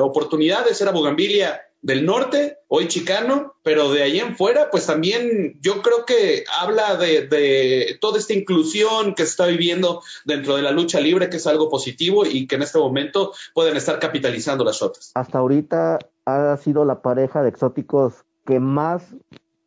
oportunidades 0.00 0.80
era 0.80 0.90
Bugambilia 0.90 1.60
del 1.84 2.06
norte, 2.06 2.56
hoy 2.66 2.88
chicano, 2.88 3.56
pero 3.62 3.92
de 3.92 4.02
ahí 4.02 4.18
en 4.18 4.36
fuera, 4.36 4.70
pues 4.70 4.86
también 4.86 5.58
yo 5.60 5.82
creo 5.82 6.06
que 6.06 6.44
habla 6.58 6.96
de, 6.96 7.28
de, 7.28 7.98
toda 8.00 8.18
esta 8.18 8.32
inclusión 8.32 9.14
que 9.14 9.24
se 9.24 9.30
está 9.30 9.46
viviendo 9.46 10.02
dentro 10.24 10.56
de 10.56 10.62
la 10.62 10.70
lucha 10.70 10.98
libre, 10.98 11.28
que 11.28 11.36
es 11.36 11.46
algo 11.46 11.68
positivo 11.68 12.24
y 12.24 12.46
que 12.46 12.54
en 12.54 12.62
este 12.62 12.78
momento 12.78 13.32
pueden 13.52 13.76
estar 13.76 13.98
capitalizando 13.98 14.64
las 14.64 14.80
otras. 14.80 15.12
Hasta 15.14 15.38
ahorita 15.38 15.98
ha 16.24 16.56
sido 16.56 16.86
la 16.86 17.02
pareja 17.02 17.42
de 17.42 17.50
exóticos 17.50 18.24
que 18.46 18.60
más 18.60 19.02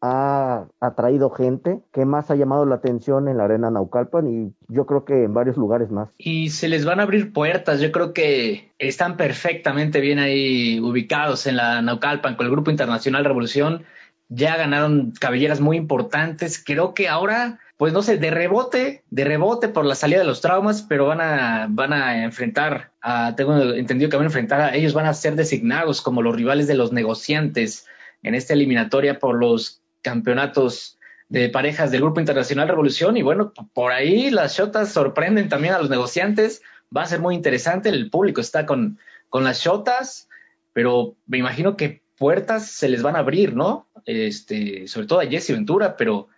ha 0.01 0.67
atraído 0.79 1.29
gente, 1.29 1.79
que 1.91 2.05
más 2.05 2.29
ha 2.29 2.35
llamado 2.35 2.65
la 2.65 2.75
atención 2.75 3.27
en 3.27 3.37
la 3.37 3.45
arena 3.45 3.71
Naucalpan 3.71 4.27
y 4.27 4.53
yo 4.67 4.85
creo 4.85 5.05
que 5.05 5.23
en 5.23 5.33
varios 5.33 5.57
lugares 5.57 5.89
más. 5.89 6.09
Y 6.17 6.49
se 6.49 6.67
les 6.67 6.85
van 6.85 6.99
a 6.99 7.03
abrir 7.03 7.33
puertas, 7.33 7.79
yo 7.79 7.91
creo 7.91 8.13
que 8.13 8.71
están 8.77 9.17
perfectamente 9.17 9.99
bien 9.99 10.19
ahí 10.19 10.79
ubicados 10.79 11.47
en 11.47 11.57
la 11.57 11.81
Naucalpan 11.81 12.35
con 12.35 12.45
el 12.45 12.51
Grupo 12.51 12.71
Internacional 12.71 13.25
Revolución, 13.25 13.83
ya 14.29 14.57
ganaron 14.57 15.13
cabelleras 15.19 15.61
muy 15.61 15.77
importantes, 15.77 16.63
creo 16.63 16.93
que 16.93 17.07
ahora 17.07 17.59
pues 17.77 17.93
no 17.93 18.01
sé, 18.01 18.17
de 18.17 18.31
rebote, 18.31 19.03
de 19.11 19.23
rebote 19.23 19.67
por 19.67 19.85
la 19.85 19.93
salida 19.93 20.19
de 20.19 20.25
los 20.25 20.41
traumas, 20.41 20.81
pero 20.81 21.05
van 21.05 21.21
a, 21.21 21.67
van 21.69 21.93
a 21.93 22.23
enfrentar, 22.23 22.91
a, 23.01 23.35
tengo 23.35 23.55
entendido 23.55 24.09
que 24.09 24.17
van 24.17 24.25
a 24.25 24.29
enfrentar 24.29 24.61
a 24.61 24.75
ellos, 24.75 24.95
van 24.95 25.05
a 25.05 25.13
ser 25.13 25.35
designados 25.35 26.01
como 26.01 26.23
los 26.23 26.35
rivales 26.35 26.65
de 26.65 26.73
los 26.73 26.91
negociantes 26.91 27.85
en 28.23 28.33
esta 28.33 28.53
eliminatoria 28.53 29.19
por 29.19 29.35
los 29.35 29.83
campeonatos 30.01 30.97
de 31.29 31.49
parejas 31.49 31.91
del 31.91 32.01
Grupo 32.01 32.19
Internacional 32.19 32.67
Revolución 32.67 33.17
y 33.17 33.21
bueno, 33.21 33.53
por 33.73 33.91
ahí 33.91 34.29
las 34.29 34.57
shotas 34.57 34.91
sorprenden 34.91 35.49
también 35.49 35.73
a 35.73 35.79
los 35.79 35.89
negociantes, 35.89 36.61
va 36.95 37.03
a 37.03 37.07
ser 37.07 37.19
muy 37.19 37.35
interesante, 37.35 37.89
el 37.89 38.09
público 38.09 38.39
está 38.39 38.65
con, 38.65 38.97
con 39.29 39.43
las 39.43 39.59
shotas, 39.59 40.29
pero 40.73 41.15
me 41.25 41.37
imagino 41.37 41.75
que 41.75 42.03
puertas 42.17 42.67
se 42.67 42.89
les 42.89 43.03
van 43.03 43.15
a 43.15 43.19
abrir, 43.19 43.55
¿no? 43.55 43.87
Este, 44.05 44.87
sobre 44.87 45.07
todo 45.07 45.19
a 45.19 45.25
Jesse 45.25 45.51
Ventura, 45.51 45.97
pero 45.97 46.29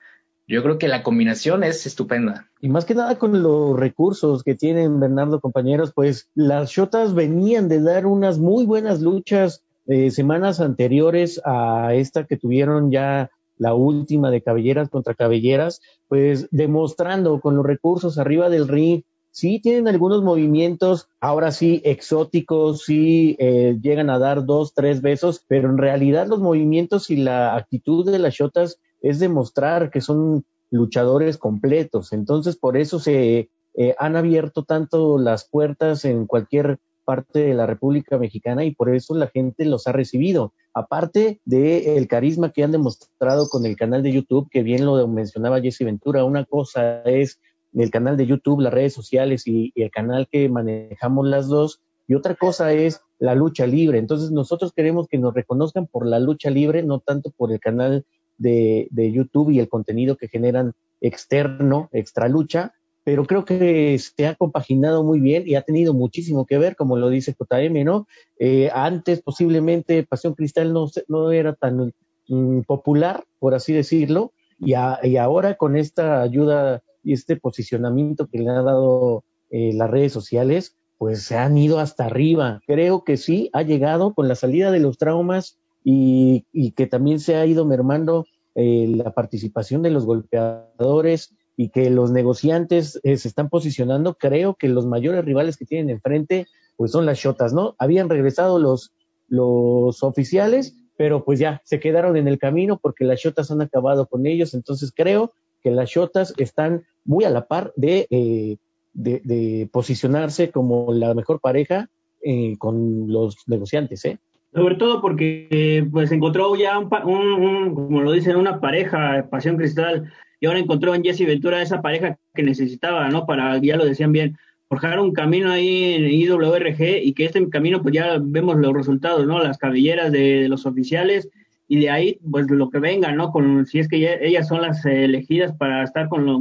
yo 0.47 0.63
creo 0.63 0.79
que 0.79 0.87
la 0.87 1.03
combinación 1.03 1.63
es 1.63 1.85
estupenda. 1.85 2.49
Y 2.59 2.69
más 2.69 2.85
que 2.85 2.95
nada 2.95 3.19
con 3.19 3.43
los 3.43 3.79
recursos 3.79 4.43
que 4.43 4.55
tienen 4.55 4.99
Bernardo 4.99 5.39
compañeros, 5.39 5.93
pues 5.93 6.27
las 6.33 6.71
Shotas 6.71 7.13
venían 7.13 7.69
de 7.69 7.81
dar 7.81 8.07
unas 8.07 8.39
muy 8.39 8.65
buenas 8.65 8.99
luchas 8.99 9.63
eh, 9.85 10.09
semanas 10.09 10.59
anteriores 10.59 11.39
a 11.45 11.93
esta 11.93 12.25
que 12.25 12.35
tuvieron 12.35 12.89
ya 12.89 13.29
la 13.59 13.75
última 13.75 14.31
de 14.31 14.41
cabelleras 14.41 14.89
contra 14.89 15.13
cabelleras, 15.13 15.81
pues 16.07 16.47
demostrando 16.49 17.39
con 17.41 17.55
los 17.55 17.65
recursos 17.65 18.17
arriba 18.17 18.49
del 18.49 18.67
ring, 18.67 19.03
sí 19.31 19.59
tienen 19.61 19.87
algunos 19.87 20.23
movimientos, 20.23 21.07
ahora 21.19 21.51
sí 21.51 21.81
exóticos, 21.85 22.83
sí 22.83 23.35
eh, 23.37 23.77
llegan 23.81 24.09
a 24.09 24.17
dar 24.17 24.45
dos, 24.45 24.73
tres 24.73 25.01
besos, 25.01 25.45
pero 25.47 25.69
en 25.69 25.77
realidad 25.77 26.27
los 26.27 26.39
movimientos 26.39 27.11
y 27.11 27.17
la 27.17 27.55
actitud 27.55 28.09
de 28.09 28.17
las 28.17 28.33
shotas 28.33 28.79
es 29.01 29.19
demostrar 29.19 29.91
que 29.91 30.01
son 30.01 30.45
luchadores 30.71 31.37
completos. 31.37 32.13
Entonces, 32.13 32.57
por 32.57 32.77
eso 32.77 32.99
se 32.99 33.49
eh, 33.75 33.95
han 33.99 34.15
abierto 34.15 34.63
tanto 34.63 35.17
las 35.19 35.47
puertas 35.49 36.05
en 36.05 36.25
cualquier 36.25 36.79
parte 37.05 37.39
de 37.39 37.53
la 37.53 37.65
República 37.65 38.17
Mexicana 38.17 38.63
y 38.63 38.71
por 38.75 38.93
eso 38.93 39.15
la 39.15 39.27
gente 39.27 39.65
los 39.65 39.87
ha 39.87 39.91
recibido. 39.91 40.53
Aparte 40.73 41.41
del 41.45 41.97
el 41.97 42.07
carisma 42.07 42.51
que 42.51 42.63
han 42.63 42.71
demostrado 42.71 43.49
con 43.49 43.65
el 43.65 43.75
canal 43.75 44.03
de 44.03 44.11
YouTube, 44.11 44.49
que 44.51 44.63
bien 44.63 44.85
lo 44.85 45.07
mencionaba 45.07 45.61
Jesse 45.61 45.79
Ventura, 45.79 46.23
una 46.23 46.45
cosa 46.45 47.01
es 47.03 47.39
el 47.73 47.89
canal 47.91 48.17
de 48.17 48.25
YouTube, 48.25 48.61
las 48.61 48.73
redes 48.73 48.93
sociales 48.93 49.47
y, 49.47 49.71
y 49.75 49.83
el 49.83 49.91
canal 49.91 50.27
que 50.31 50.49
manejamos 50.49 51.27
las 51.27 51.47
dos, 51.47 51.81
y 52.07 52.15
otra 52.15 52.35
cosa 52.35 52.73
es 52.73 53.01
la 53.19 53.35
lucha 53.35 53.67
libre. 53.67 53.99
Entonces 53.99 54.31
nosotros 54.31 54.73
queremos 54.73 55.07
que 55.07 55.19
nos 55.19 55.33
reconozcan 55.33 55.85
por 55.87 56.07
la 56.07 56.19
lucha 56.19 56.49
libre, 56.49 56.81
no 56.81 56.99
tanto 56.99 57.31
por 57.37 57.51
el 57.51 57.59
canal 57.59 58.05
de, 58.37 58.87
de, 58.89 59.11
YouTube 59.11 59.51
y 59.51 59.59
el 59.59 59.69
contenido 59.69 60.17
que 60.17 60.27
generan 60.27 60.73
externo, 61.01 61.89
extra 61.91 62.27
lucha, 62.27 62.73
pero 63.09 63.25
creo 63.25 63.43
que 63.43 63.97
se 63.97 64.27
ha 64.27 64.35
compaginado 64.35 65.03
muy 65.03 65.19
bien 65.19 65.41
y 65.47 65.55
ha 65.55 65.63
tenido 65.63 65.95
muchísimo 65.95 66.45
que 66.45 66.59
ver, 66.59 66.75
como 66.75 66.95
lo 66.95 67.09
dice 67.09 67.33
JM, 67.33 67.83
¿no? 67.83 68.05
Eh, 68.37 68.69
antes 68.71 69.23
posiblemente 69.23 70.03
Pasión 70.03 70.35
Cristal 70.35 70.71
no, 70.73 70.87
no 71.07 71.31
era 71.31 71.55
tan 71.55 71.91
mm, 72.27 72.61
popular, 72.67 73.23
por 73.39 73.55
así 73.55 73.73
decirlo, 73.73 74.31
y, 74.59 74.75
a, 74.75 74.99
y, 75.01 75.17
ahora 75.17 75.55
con 75.55 75.75
esta 75.75 76.21
ayuda 76.21 76.83
y 77.01 77.13
este 77.13 77.35
posicionamiento 77.35 78.27
que 78.27 78.37
le 78.37 78.51
ha 78.51 78.61
dado 78.61 79.23
eh, 79.49 79.73
las 79.73 79.89
redes 79.89 80.13
sociales, 80.13 80.77
pues 80.99 81.23
se 81.23 81.35
han 81.35 81.57
ido 81.57 81.79
hasta 81.79 82.05
arriba. 82.05 82.61
Creo 82.67 83.03
que 83.03 83.17
sí, 83.17 83.49
ha 83.53 83.63
llegado 83.63 84.13
con 84.13 84.27
la 84.27 84.35
salida 84.35 84.69
de 84.69 84.81
los 84.81 84.99
traumas 84.99 85.57
y, 85.83 86.45
y 86.51 86.73
que 86.73 86.85
también 86.85 87.19
se 87.19 87.37
ha 87.37 87.45
ido 87.47 87.65
mermando 87.65 88.27
eh, 88.53 88.85
la 88.87 89.13
participación 89.15 89.81
de 89.81 89.89
los 89.89 90.05
golpeadores 90.05 91.35
y 91.59 91.71
que 91.71 91.89
los 91.89 92.09
negociantes 92.09 93.01
eh, 93.03 93.17
se 93.17 93.27
están 93.27 93.49
posicionando, 93.49 94.13
creo 94.13 94.55
que 94.55 94.69
los 94.69 94.85
mayores 94.85 95.25
rivales 95.25 95.57
que 95.57 95.65
tienen 95.65 95.89
enfrente 95.89 96.47
pues 96.77 96.91
son 96.91 97.05
las 97.05 97.17
shotas, 97.17 97.51
¿no? 97.51 97.75
Habían 97.79 98.07
regresado 98.07 98.59
los, 98.59 98.93
los 99.27 100.01
oficiales, 100.01 100.73
pero 100.95 101.25
pues 101.25 101.37
ya 101.37 101.61
se 101.65 101.81
quedaron 101.81 102.15
en 102.15 102.29
el 102.29 102.39
camino 102.39 102.79
porque 102.81 103.03
las 103.03 103.19
shotas 103.19 103.51
han 103.51 103.61
acabado 103.61 104.07
con 104.07 104.25
ellos, 104.25 104.53
entonces 104.53 104.93
creo 104.95 105.33
que 105.61 105.69
las 105.69 105.89
shotas 105.89 106.33
están 106.37 106.83
muy 107.03 107.25
a 107.25 107.29
la 107.29 107.45
par 107.45 107.73
de, 107.75 108.07
eh, 108.09 108.55
de, 108.93 109.69
posicionarse 109.69 110.51
como 110.51 110.93
la 110.93 111.13
mejor 111.13 111.41
pareja 111.41 111.89
eh, 112.23 112.55
con 112.57 113.11
los 113.11 113.35
negociantes, 113.47 114.05
¿eh? 114.05 114.17
Sobre 114.53 114.75
todo 114.75 115.01
porque 115.01 115.85
pues 115.91 116.09
encontró 116.13 116.55
ya 116.55 116.79
un, 116.79 116.89
un, 117.03 117.43
un, 117.43 117.75
como 117.75 118.01
lo 118.01 118.13
dicen, 118.13 118.37
una 118.37 118.61
pareja, 118.61 119.27
Pasión 119.29 119.57
Cristal, 119.57 120.09
y 120.39 120.45
ahora 120.45 120.59
encontró 120.59 120.95
en 120.95 121.03
Jesse 121.03 121.25
Ventura 121.25 121.61
esa 121.61 121.81
pareja 121.81 122.17
que 122.33 122.43
necesitaba, 122.43 123.09
¿no? 123.09 123.25
Para, 123.25 123.57
ya 123.57 123.75
lo 123.75 123.85
decían 123.85 124.11
bien, 124.11 124.37
forjar 124.67 124.99
un 124.99 125.13
camino 125.13 125.51
ahí 125.51 125.95
en 125.95 126.05
IWRG 126.05 127.03
y 127.03 127.13
que 127.13 127.25
este 127.25 127.49
camino 127.49 127.81
pues 127.81 127.93
ya 127.93 128.17
vemos 128.21 128.55
los 128.57 128.73
resultados, 128.73 129.25
¿no? 129.25 129.43
Las 129.43 129.57
cabelleras 129.57 130.11
de, 130.11 130.47
los 130.47 130.65
oficiales 130.65 131.27
y 131.67 131.79
de 131.79 131.89
ahí 131.89 132.19
pues 132.31 132.49
lo 132.49 132.69
que 132.69 132.79
venga, 132.79 133.11
¿no? 133.11 133.31
Con, 133.31 133.65
si 133.65 133.79
es 133.79 133.87
que 133.87 134.19
ellas 134.21 134.47
son 134.47 134.61
las 134.61 134.85
elegidas 134.85 135.53
para 135.53 135.83
estar 135.83 136.07
con, 136.07 136.25
lo, 136.25 136.39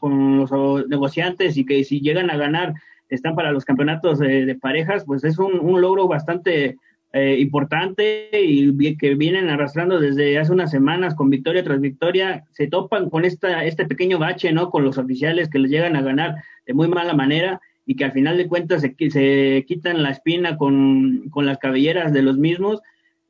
con 0.00 0.38
los 0.38 0.86
negociantes 0.88 1.56
y 1.56 1.64
que 1.64 1.84
si 1.84 2.00
llegan 2.00 2.30
a 2.30 2.36
ganar 2.36 2.74
están 3.08 3.34
para 3.34 3.52
los 3.52 3.64
campeonatos 3.64 4.18
de, 4.18 4.44
de 4.44 4.54
parejas, 4.54 5.04
pues 5.06 5.24
es 5.24 5.38
un, 5.38 5.58
un 5.60 5.80
logro 5.80 6.08
bastante 6.08 6.76
eh, 7.12 7.36
importante 7.38 8.28
y 8.32 8.96
que 8.96 9.14
vienen 9.14 9.48
arrastrando 9.48 9.98
desde 9.98 10.38
hace 10.38 10.52
unas 10.52 10.70
semanas 10.70 11.14
con 11.14 11.30
victoria 11.30 11.64
tras 11.64 11.80
victoria, 11.80 12.44
se 12.52 12.66
topan 12.66 13.10
con 13.10 13.24
esta, 13.24 13.64
este 13.64 13.86
pequeño 13.86 14.18
bache, 14.18 14.52
¿no? 14.52 14.70
Con 14.70 14.84
los 14.84 14.98
oficiales 14.98 15.48
que 15.48 15.58
les 15.58 15.70
llegan 15.70 15.96
a 15.96 16.02
ganar 16.02 16.36
de 16.66 16.74
muy 16.74 16.88
mala 16.88 17.14
manera 17.14 17.60
y 17.86 17.96
que 17.96 18.04
al 18.04 18.12
final 18.12 18.36
de 18.36 18.48
cuentas 18.48 18.82
se, 18.82 18.94
se 19.10 19.64
quitan 19.66 20.02
la 20.02 20.10
espina 20.10 20.56
con, 20.56 21.28
con 21.30 21.46
las 21.46 21.58
cabelleras 21.58 22.12
de 22.12 22.22
los 22.22 22.36
mismos 22.36 22.82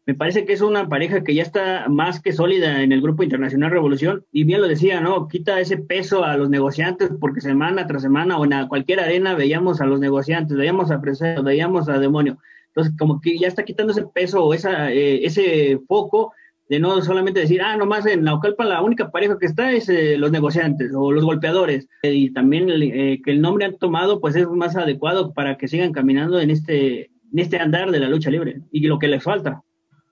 me 0.08 0.14
parece 0.14 0.46
que 0.46 0.54
es 0.54 0.62
una 0.62 0.88
pareja 0.88 1.22
que 1.22 1.34
ya 1.34 1.42
está 1.42 1.84
más 1.90 2.22
que 2.22 2.32
sólida 2.32 2.82
en 2.82 2.92
el 2.92 3.02
Grupo 3.02 3.22
Internacional 3.24 3.70
Revolución 3.70 4.24
y 4.32 4.44
bien 4.44 4.62
lo 4.62 4.66
decía, 4.66 5.02
¿no? 5.02 5.28
Quita 5.28 5.60
ese 5.60 5.76
peso 5.76 6.24
a 6.24 6.34
los 6.38 6.48
negociantes 6.48 7.10
porque 7.20 7.42
semana 7.42 7.86
tras 7.86 8.00
semana 8.00 8.38
o 8.38 8.44
en 8.46 8.68
cualquier 8.68 9.00
arena 9.00 9.34
veíamos 9.34 9.82
a 9.82 9.84
los 9.84 10.00
negociantes, 10.00 10.56
veíamos 10.56 10.90
a 10.90 11.02
Preseo, 11.02 11.42
veíamos 11.42 11.90
a 11.90 11.98
Demonio. 11.98 12.38
Entonces, 12.78 12.94
como 12.96 13.20
que 13.20 13.36
ya 13.36 13.48
está 13.48 13.64
quitando 13.64 13.92
ese 13.92 14.04
peso 14.06 14.44
o 14.44 14.54
esa, 14.54 14.92
eh, 14.92 15.24
ese 15.24 15.80
foco 15.88 16.32
de 16.68 16.78
no 16.78 17.02
solamente 17.02 17.40
decir, 17.40 17.60
ah, 17.60 17.76
nomás 17.76 18.06
en 18.06 18.22
Naucalpan 18.22 18.68
la 18.68 18.82
única 18.82 19.10
pareja 19.10 19.36
que 19.38 19.46
está 19.46 19.72
es 19.72 19.88
eh, 19.88 20.16
los 20.16 20.30
negociantes 20.30 20.92
o 20.94 21.10
los 21.10 21.24
golpeadores. 21.24 21.88
y 22.02 22.32
también 22.32 22.70
eh, 22.70 23.20
que 23.24 23.32
el 23.32 23.40
nombre 23.40 23.64
han 23.64 23.78
tomado, 23.78 24.20
pues 24.20 24.36
es 24.36 24.46
más 24.48 24.76
adecuado 24.76 25.32
para 25.32 25.56
que 25.56 25.66
sigan 25.66 25.92
caminando 25.92 26.38
en 26.38 26.50
este, 26.50 27.10
en 27.32 27.38
este 27.38 27.58
andar 27.58 27.90
de 27.90 27.98
la 27.98 28.08
lucha 28.08 28.30
libre 28.30 28.60
y 28.70 28.86
lo 28.86 29.00
que 29.00 29.08
les 29.08 29.24
falta. 29.24 29.62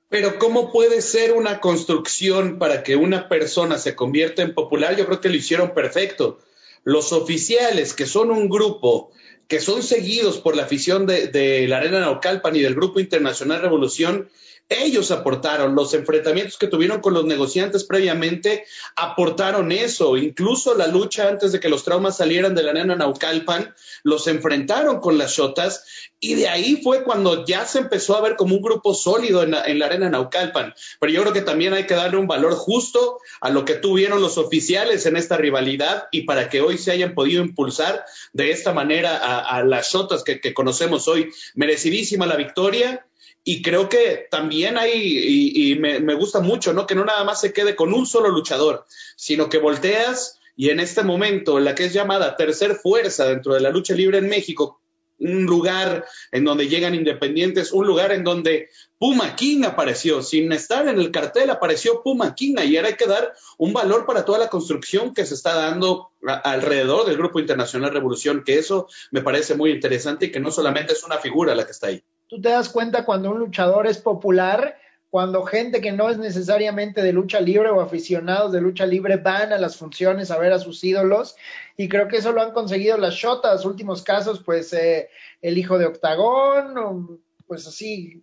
Pero 0.08 0.38
¿cómo 0.38 0.72
puede 0.72 1.02
ser 1.02 1.34
una 1.34 1.60
construcción 1.60 2.58
para 2.58 2.82
que 2.82 2.96
una 2.96 3.28
persona 3.28 3.78
se 3.78 3.94
convierta 3.94 4.42
en 4.42 4.54
popular? 4.54 4.96
Yo 4.96 5.06
creo 5.06 5.20
que 5.20 5.28
lo 5.28 5.36
hicieron 5.36 5.72
perfecto. 5.72 6.38
Los 6.82 7.12
oficiales, 7.12 7.94
que 7.94 8.06
son 8.06 8.32
un 8.32 8.48
grupo 8.48 9.12
que 9.48 9.60
son 9.60 9.82
seguidos 9.82 10.38
por 10.38 10.56
la 10.56 10.64
afición 10.64 11.06
de, 11.06 11.66
la 11.68 11.78
Arena 11.78 12.00
Naucalpan 12.00 12.56
y 12.56 12.60
del 12.60 12.74
Grupo 12.74 13.00
Internacional 13.00 13.60
Revolución, 13.60 14.28
ellos 14.68 15.12
aportaron, 15.12 15.76
los 15.76 15.94
enfrentamientos 15.94 16.58
que 16.58 16.66
tuvieron 16.66 17.00
con 17.00 17.14
los 17.14 17.24
negociantes 17.24 17.84
previamente 17.84 18.64
aportaron 18.96 19.70
eso, 19.70 20.16
incluso 20.16 20.74
la 20.74 20.88
lucha 20.88 21.28
antes 21.28 21.52
de 21.52 21.60
que 21.60 21.68
los 21.68 21.84
traumas 21.84 22.16
salieran 22.16 22.54
de 22.54 22.64
la 22.64 22.72
arena 22.72 22.96
Naucalpan, 22.96 23.74
los 24.02 24.26
enfrentaron 24.26 25.00
con 25.00 25.18
las 25.18 25.36
Shotas 25.36 25.84
y 26.18 26.34
de 26.34 26.48
ahí 26.48 26.80
fue 26.82 27.04
cuando 27.04 27.44
ya 27.44 27.64
se 27.64 27.78
empezó 27.78 28.16
a 28.16 28.20
ver 28.20 28.34
como 28.34 28.56
un 28.56 28.62
grupo 28.62 28.92
sólido 28.94 29.44
en 29.44 29.52
la, 29.52 29.64
en 29.64 29.78
la 29.78 29.86
arena 29.86 30.10
Naucalpan. 30.10 30.74
Pero 30.98 31.12
yo 31.12 31.22
creo 31.22 31.32
que 31.32 31.42
también 31.42 31.72
hay 31.72 31.86
que 31.86 31.94
darle 31.94 32.16
un 32.16 32.26
valor 32.26 32.54
justo 32.54 33.18
a 33.40 33.50
lo 33.50 33.64
que 33.64 33.74
tuvieron 33.74 34.20
los 34.20 34.36
oficiales 34.36 35.06
en 35.06 35.16
esta 35.16 35.36
rivalidad 35.36 36.08
y 36.10 36.22
para 36.22 36.48
que 36.48 36.60
hoy 36.60 36.78
se 36.78 36.90
hayan 36.90 37.14
podido 37.14 37.42
impulsar 37.42 38.04
de 38.32 38.50
esta 38.50 38.72
manera 38.72 39.16
a, 39.16 39.62
las 39.62 39.92
Shotas 39.92 40.24
que, 40.24 40.40
que 40.40 40.54
conocemos 40.54 41.06
hoy. 41.06 41.30
Merecidísima 41.54 42.26
la 42.26 42.36
victoria 42.36 43.06
y 43.48 43.62
creo 43.62 43.88
que 43.88 44.26
también 44.28 44.76
hay, 44.76 45.70
y, 45.70 45.76
me, 45.76 46.00
me, 46.00 46.14
gusta 46.14 46.40
mucho, 46.40 46.72
¿no? 46.72 46.84
Que 46.84 46.96
no 46.96 47.04
nada 47.04 47.22
más 47.22 47.40
se 47.40 47.52
quede 47.52 47.76
con 47.76 47.94
un 47.94 48.04
solo 48.04 48.28
luchador, 48.28 48.84
sino 49.14 49.48
que 49.48 49.58
volteas 49.58 50.40
y 50.56 50.70
en 50.70 50.80
este 50.80 51.04
momento, 51.04 51.60
la 51.60 51.76
que 51.76 51.84
es 51.84 51.92
llamada 51.92 52.36
tercer 52.36 52.74
fuerza 52.74 53.24
dentro 53.28 53.54
de 53.54 53.60
la 53.60 53.70
lucha 53.70 53.94
libre 53.94 54.18
en 54.18 54.28
México, 54.28 54.80
un 55.20 55.44
lugar 55.44 56.04
en 56.32 56.42
donde 56.42 56.66
llegan 56.66 56.96
independientes, 56.96 57.70
un 57.70 57.86
lugar 57.86 58.10
en 58.10 58.24
donde 58.24 58.68
Puma 58.98 59.36
King 59.36 59.62
apareció, 59.62 60.24
sin 60.24 60.50
estar 60.50 60.88
en 60.88 60.98
el 60.98 61.12
cartel 61.12 61.48
apareció 61.50 62.02
Puma 62.02 62.34
King, 62.34 62.56
y 62.64 62.76
ahora 62.76 62.88
hay 62.88 62.96
que 62.96 63.06
dar 63.06 63.32
un 63.58 63.72
valor 63.72 64.06
para 64.06 64.24
toda 64.24 64.40
la 64.40 64.48
construcción 64.48 65.14
que 65.14 65.24
se 65.24 65.34
está 65.34 65.54
dando 65.54 66.10
alrededor 66.42 67.06
del 67.06 67.16
Grupo 67.16 67.38
Internacional 67.38 67.92
Revolución, 67.92 68.42
que 68.44 68.58
eso 68.58 68.88
me 69.12 69.22
parece 69.22 69.54
muy 69.54 69.70
interesante 69.70 70.26
y 70.26 70.32
que 70.32 70.40
no 70.40 70.50
solamente 70.50 70.94
es 70.94 71.04
una 71.04 71.18
figura 71.18 71.54
la 71.54 71.64
que 71.64 71.70
está 71.70 71.86
ahí 71.86 72.02
tú 72.28 72.40
te 72.40 72.50
das 72.50 72.68
cuenta 72.68 73.04
cuando 73.04 73.30
un 73.30 73.38
luchador 73.38 73.86
es 73.86 73.98
popular, 73.98 74.78
cuando 75.10 75.44
gente 75.44 75.80
que 75.80 75.92
no 75.92 76.10
es 76.10 76.18
necesariamente 76.18 77.02
de 77.02 77.12
lucha 77.12 77.40
libre 77.40 77.70
o 77.70 77.80
aficionados 77.80 78.52
de 78.52 78.60
lucha 78.60 78.84
libre 78.86 79.16
van 79.16 79.52
a 79.52 79.58
las 79.58 79.76
funciones 79.76 80.30
a 80.30 80.38
ver 80.38 80.52
a 80.52 80.58
sus 80.58 80.82
ídolos 80.84 81.36
y 81.76 81.88
creo 81.88 82.08
que 82.08 82.18
eso 82.18 82.32
lo 82.32 82.42
han 82.42 82.52
conseguido 82.52 82.98
las 82.98 83.14
shotas, 83.14 83.64
últimos 83.64 84.02
casos 84.02 84.42
pues 84.44 84.72
eh, 84.72 85.08
el 85.40 85.56
hijo 85.56 85.78
de 85.78 85.86
Octagón, 85.86 87.22
pues 87.46 87.66
así, 87.66 88.22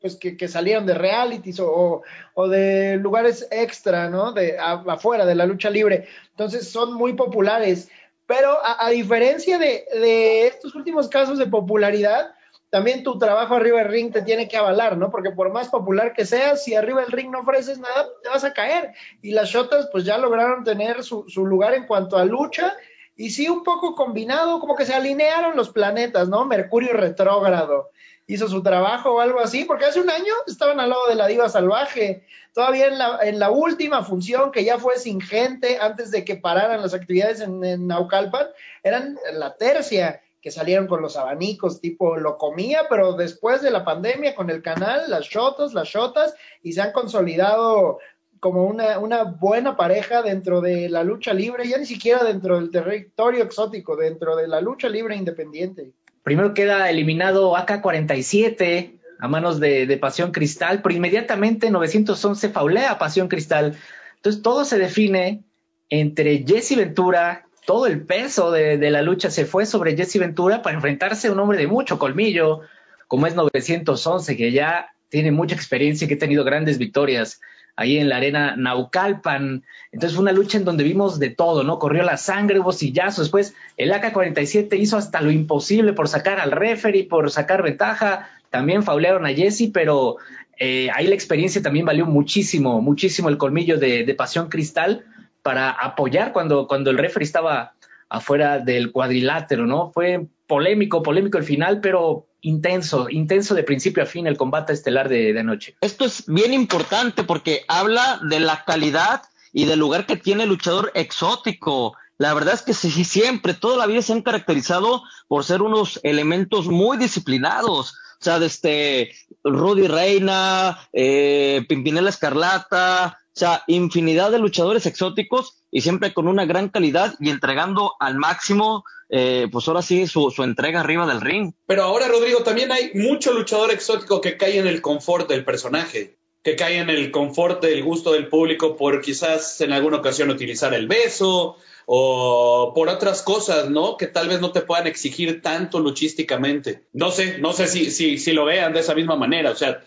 pues 0.00 0.16
que, 0.16 0.48
salieron 0.48 0.86
de 0.86 0.94
realities 0.94 1.60
o, 1.60 2.02
de 2.48 2.96
lugares 2.96 3.46
extra, 3.50 4.08
¿no? 4.08 4.32
De 4.32 4.56
afuera 4.58 5.26
de 5.26 5.34
la 5.34 5.44
lucha 5.44 5.68
libre. 5.68 6.08
Entonces 6.30 6.70
son 6.70 6.94
muy 6.94 7.12
populares. 7.12 7.90
Pero 8.26 8.50
a, 8.64 8.86
a 8.86 8.90
diferencia 8.90 9.58
de, 9.58 10.46
estos 10.46 10.74
últimos 10.74 11.08
casos 11.08 11.38
de 11.38 11.46
popularidad, 11.46 12.32
también 12.70 13.02
tu 13.02 13.18
trabajo 13.18 13.56
arriba 13.56 13.78
del 13.78 13.88
ring 13.88 14.12
te 14.12 14.22
tiene 14.22 14.48
que 14.48 14.56
avalar, 14.56 14.96
¿no? 14.96 15.10
Porque 15.10 15.32
por 15.32 15.52
más 15.52 15.68
popular 15.68 16.12
que 16.12 16.24
seas, 16.24 16.64
si 16.64 16.74
arriba 16.74 17.02
del 17.02 17.12
ring 17.12 17.30
no 17.30 17.40
ofreces 17.40 17.78
nada, 17.78 18.08
te 18.22 18.28
vas 18.28 18.44
a 18.44 18.52
caer. 18.52 18.92
Y 19.22 19.32
las 19.32 19.48
Shotas, 19.48 19.88
pues 19.90 20.04
ya 20.04 20.18
lograron 20.18 20.62
tener 20.62 21.02
su, 21.02 21.28
su 21.28 21.44
lugar 21.44 21.74
en 21.74 21.86
cuanto 21.86 22.16
a 22.16 22.24
lucha. 22.24 22.76
Y 23.16 23.30
sí, 23.30 23.48
un 23.48 23.64
poco 23.64 23.96
combinado, 23.96 24.60
como 24.60 24.76
que 24.76 24.86
se 24.86 24.94
alinearon 24.94 25.56
los 25.56 25.70
planetas, 25.70 26.28
¿no? 26.28 26.44
Mercurio 26.46 26.92
retrógrado 26.92 27.90
hizo 28.32 28.48
su 28.48 28.62
trabajo 28.62 29.14
o 29.14 29.20
algo 29.20 29.40
así, 29.40 29.64
porque 29.64 29.86
hace 29.86 30.00
un 30.00 30.08
año 30.08 30.32
estaban 30.46 30.78
al 30.78 30.90
lado 30.90 31.08
de 31.08 31.16
la 31.16 31.26
diva 31.26 31.48
salvaje. 31.48 32.24
Todavía 32.54 32.86
en 32.86 32.96
la, 32.96 33.18
en 33.22 33.40
la 33.40 33.50
última 33.50 34.04
función, 34.04 34.52
que 34.52 34.64
ya 34.64 34.78
fue 34.78 34.98
sin 34.98 35.20
gente, 35.20 35.78
antes 35.80 36.12
de 36.12 36.24
que 36.24 36.36
pararan 36.36 36.80
las 36.80 36.94
actividades 36.94 37.40
en, 37.40 37.64
en 37.64 37.88
Naucalpan, 37.88 38.46
eran 38.84 39.18
la 39.32 39.56
tercia 39.56 40.22
que 40.40 40.50
salieron 40.50 40.86
con 40.86 41.02
los 41.02 41.16
abanicos, 41.16 41.80
tipo 41.80 42.16
lo 42.16 42.38
comía, 42.38 42.82
pero 42.88 43.12
después 43.14 43.62
de 43.62 43.70
la 43.70 43.84
pandemia 43.84 44.34
con 44.34 44.50
el 44.50 44.62
canal, 44.62 45.04
las 45.08 45.26
shotas, 45.26 45.74
las 45.74 45.88
shotas, 45.88 46.34
y 46.62 46.72
se 46.72 46.80
han 46.80 46.92
consolidado 46.92 47.98
como 48.40 48.64
una, 48.64 48.98
una 48.98 49.24
buena 49.24 49.76
pareja 49.76 50.22
dentro 50.22 50.62
de 50.62 50.88
la 50.88 51.04
lucha 51.04 51.34
libre, 51.34 51.68
ya 51.68 51.76
ni 51.76 51.84
siquiera 51.84 52.24
dentro 52.24 52.58
del 52.58 52.70
territorio 52.70 53.44
exótico, 53.44 53.96
dentro 53.96 54.34
de 54.34 54.48
la 54.48 54.62
lucha 54.62 54.88
libre 54.88 55.14
independiente. 55.14 55.92
Primero 56.22 56.54
queda 56.54 56.88
eliminado 56.88 57.54
AK-47 57.56 58.98
a 59.18 59.28
manos 59.28 59.60
de, 59.60 59.86
de, 59.86 59.96
Pasión 59.98 60.32
Cristal, 60.32 60.80
pero 60.80 60.94
inmediatamente 60.94 61.70
911 61.70 62.48
faulea 62.48 62.98
Pasión 62.98 63.28
Cristal. 63.28 63.76
Entonces 64.16 64.40
todo 64.40 64.64
se 64.64 64.78
define 64.78 65.44
entre 65.90 66.44
Jesse 66.46 66.76
Ventura 66.76 67.46
todo 67.70 67.86
el 67.86 68.02
peso 68.02 68.50
de, 68.50 68.90
la 68.90 69.00
lucha 69.00 69.30
se 69.30 69.46
fue 69.46 69.64
sobre 69.64 69.96
Jesse 69.96 70.18
Ventura 70.18 70.60
para 70.60 70.74
enfrentarse 70.74 71.28
a 71.28 71.32
un 71.32 71.38
hombre 71.38 71.56
de 71.56 71.68
mucho 71.68 72.00
colmillo, 72.00 72.62
como 73.06 73.28
es 73.28 73.36
911, 73.36 74.36
que 74.36 74.50
ya 74.50 74.88
tiene 75.08 75.30
mucha 75.30 75.54
experiencia 75.54 76.04
y 76.04 76.08
que 76.08 76.14
ha 76.14 76.18
tenido 76.18 76.42
grandes 76.42 76.78
victorias 76.78 77.40
ahí 77.76 77.98
en 77.98 78.08
la 78.08 78.16
arena 78.16 78.56
Naucalpan. 78.56 79.62
Entonces 79.92 80.16
fue 80.16 80.22
una 80.22 80.32
lucha 80.32 80.58
en 80.58 80.64
donde 80.64 80.82
vimos 80.82 81.20
de 81.20 81.30
todo, 81.30 81.62
¿no? 81.62 81.78
Corrió 81.78 82.02
la 82.02 82.16
sangre, 82.16 82.58
hubo 82.58 82.72
sillazos. 82.72 83.26
Después 83.26 83.54
el 83.76 83.92
AK-47 83.92 84.76
hizo 84.76 84.96
hasta 84.96 85.20
lo 85.20 85.30
imposible 85.30 85.92
por 85.92 86.08
sacar 86.08 86.40
al 86.40 86.50
referee, 86.50 87.04
por 87.04 87.30
sacar 87.30 87.62
ventaja. 87.62 88.30
También 88.50 88.82
faulearon 88.82 89.26
a 89.26 89.32
Jesse, 89.32 89.70
pero 89.72 90.16
eh, 90.58 90.88
ahí 90.92 91.06
la 91.06 91.14
experiencia 91.14 91.62
también 91.62 91.86
valió 91.86 92.04
muchísimo, 92.04 92.82
muchísimo 92.82 93.28
el 93.28 93.38
colmillo 93.38 93.78
de, 93.78 94.04
de 94.04 94.14
Pasión 94.16 94.48
Cristal 94.48 95.04
para 95.42 95.70
apoyar 95.70 96.32
cuando, 96.32 96.66
cuando 96.66 96.90
el 96.90 96.98
referee 96.98 97.24
estaba 97.24 97.74
afuera 98.08 98.58
del 98.58 98.92
cuadrilátero, 98.92 99.66
¿no? 99.66 99.90
Fue 99.92 100.26
polémico, 100.46 101.02
polémico 101.02 101.38
el 101.38 101.44
final, 101.44 101.80
pero 101.80 102.26
intenso, 102.40 103.08
intenso 103.08 103.54
de 103.54 103.62
principio 103.62 104.02
a 104.02 104.06
fin 104.06 104.26
el 104.26 104.36
combate 104.36 104.72
estelar 104.72 105.08
de, 105.08 105.32
de 105.32 105.40
anoche. 105.40 105.76
Esto 105.80 106.04
es 106.04 106.24
bien 106.26 106.52
importante 106.52 107.24
porque 107.24 107.64
habla 107.68 108.20
de 108.28 108.40
la 108.40 108.64
calidad 108.64 109.22
y 109.52 109.64
del 109.64 109.78
lugar 109.78 110.06
que 110.06 110.16
tiene 110.16 110.44
el 110.44 110.48
luchador 110.48 110.90
exótico. 110.94 111.96
La 112.18 112.34
verdad 112.34 112.54
es 112.54 112.62
que 112.62 112.74
sí, 112.74 112.90
siempre, 113.04 113.54
toda 113.54 113.78
la 113.78 113.86
vida 113.86 114.02
se 114.02 114.12
han 114.12 114.22
caracterizado 114.22 115.02
por 115.26 115.44
ser 115.44 115.62
unos 115.62 116.00
elementos 116.02 116.66
muy 116.66 116.98
disciplinados. 116.98 117.94
O 118.20 118.22
sea, 118.22 118.38
desde 118.38 119.12
Rudy 119.42 119.88
Reina, 119.88 120.78
eh, 120.92 121.64
Pimpinela 121.66 122.10
Escarlata, 122.10 123.19
sea, 123.40 123.64
infinidad 123.66 124.30
de 124.30 124.38
luchadores 124.38 124.86
exóticos 124.86 125.64
y 125.70 125.80
siempre 125.80 126.12
con 126.12 126.28
una 126.28 126.44
gran 126.44 126.68
calidad 126.68 127.14
y 127.18 127.30
entregando 127.30 127.94
al 127.98 128.16
máximo, 128.16 128.84
eh, 129.08 129.48
pues 129.50 129.66
ahora 129.66 129.82
sí, 129.82 130.06
su, 130.06 130.30
su, 130.30 130.42
entrega 130.42 130.80
arriba 130.80 131.06
del 131.06 131.20
ring. 131.20 131.52
Pero 131.66 131.84
ahora, 131.84 132.08
Rodrigo, 132.08 132.42
también 132.42 132.70
hay 132.70 132.92
mucho 132.94 133.32
luchador 133.32 133.72
exótico 133.72 134.20
que 134.20 134.36
cae 134.36 134.58
en 134.58 134.66
el 134.66 134.80
confort 134.80 135.28
del 135.28 135.44
personaje, 135.44 136.18
que 136.42 136.56
cae 136.56 136.78
en 136.78 136.90
el 136.90 137.10
confort 137.10 137.62
del 137.62 137.82
gusto 137.82 138.12
del 138.12 138.28
público 138.28 138.76
por 138.76 139.00
quizás 139.00 139.60
en 139.60 139.72
alguna 139.72 139.98
ocasión 139.98 140.30
utilizar 140.30 140.72
el 140.74 140.86
beso 140.86 141.56
o 141.86 142.72
por 142.74 142.88
otras 142.88 143.22
cosas, 143.22 143.68
¿no? 143.68 143.96
Que 143.96 144.06
tal 144.06 144.28
vez 144.28 144.40
no 144.40 144.52
te 144.52 144.60
puedan 144.60 144.86
exigir 144.86 145.42
tanto 145.42 145.80
luchísticamente. 145.80 146.84
No 146.92 147.10
sé, 147.10 147.38
no 147.38 147.52
sé 147.52 147.66
si, 147.66 147.90
si, 147.90 148.18
si 148.18 148.32
lo 148.32 148.44
vean 148.44 148.72
de 148.72 148.80
esa 148.80 148.94
misma 148.94 149.16
manera, 149.16 149.50
o 149.50 149.56
sea 149.56 149.82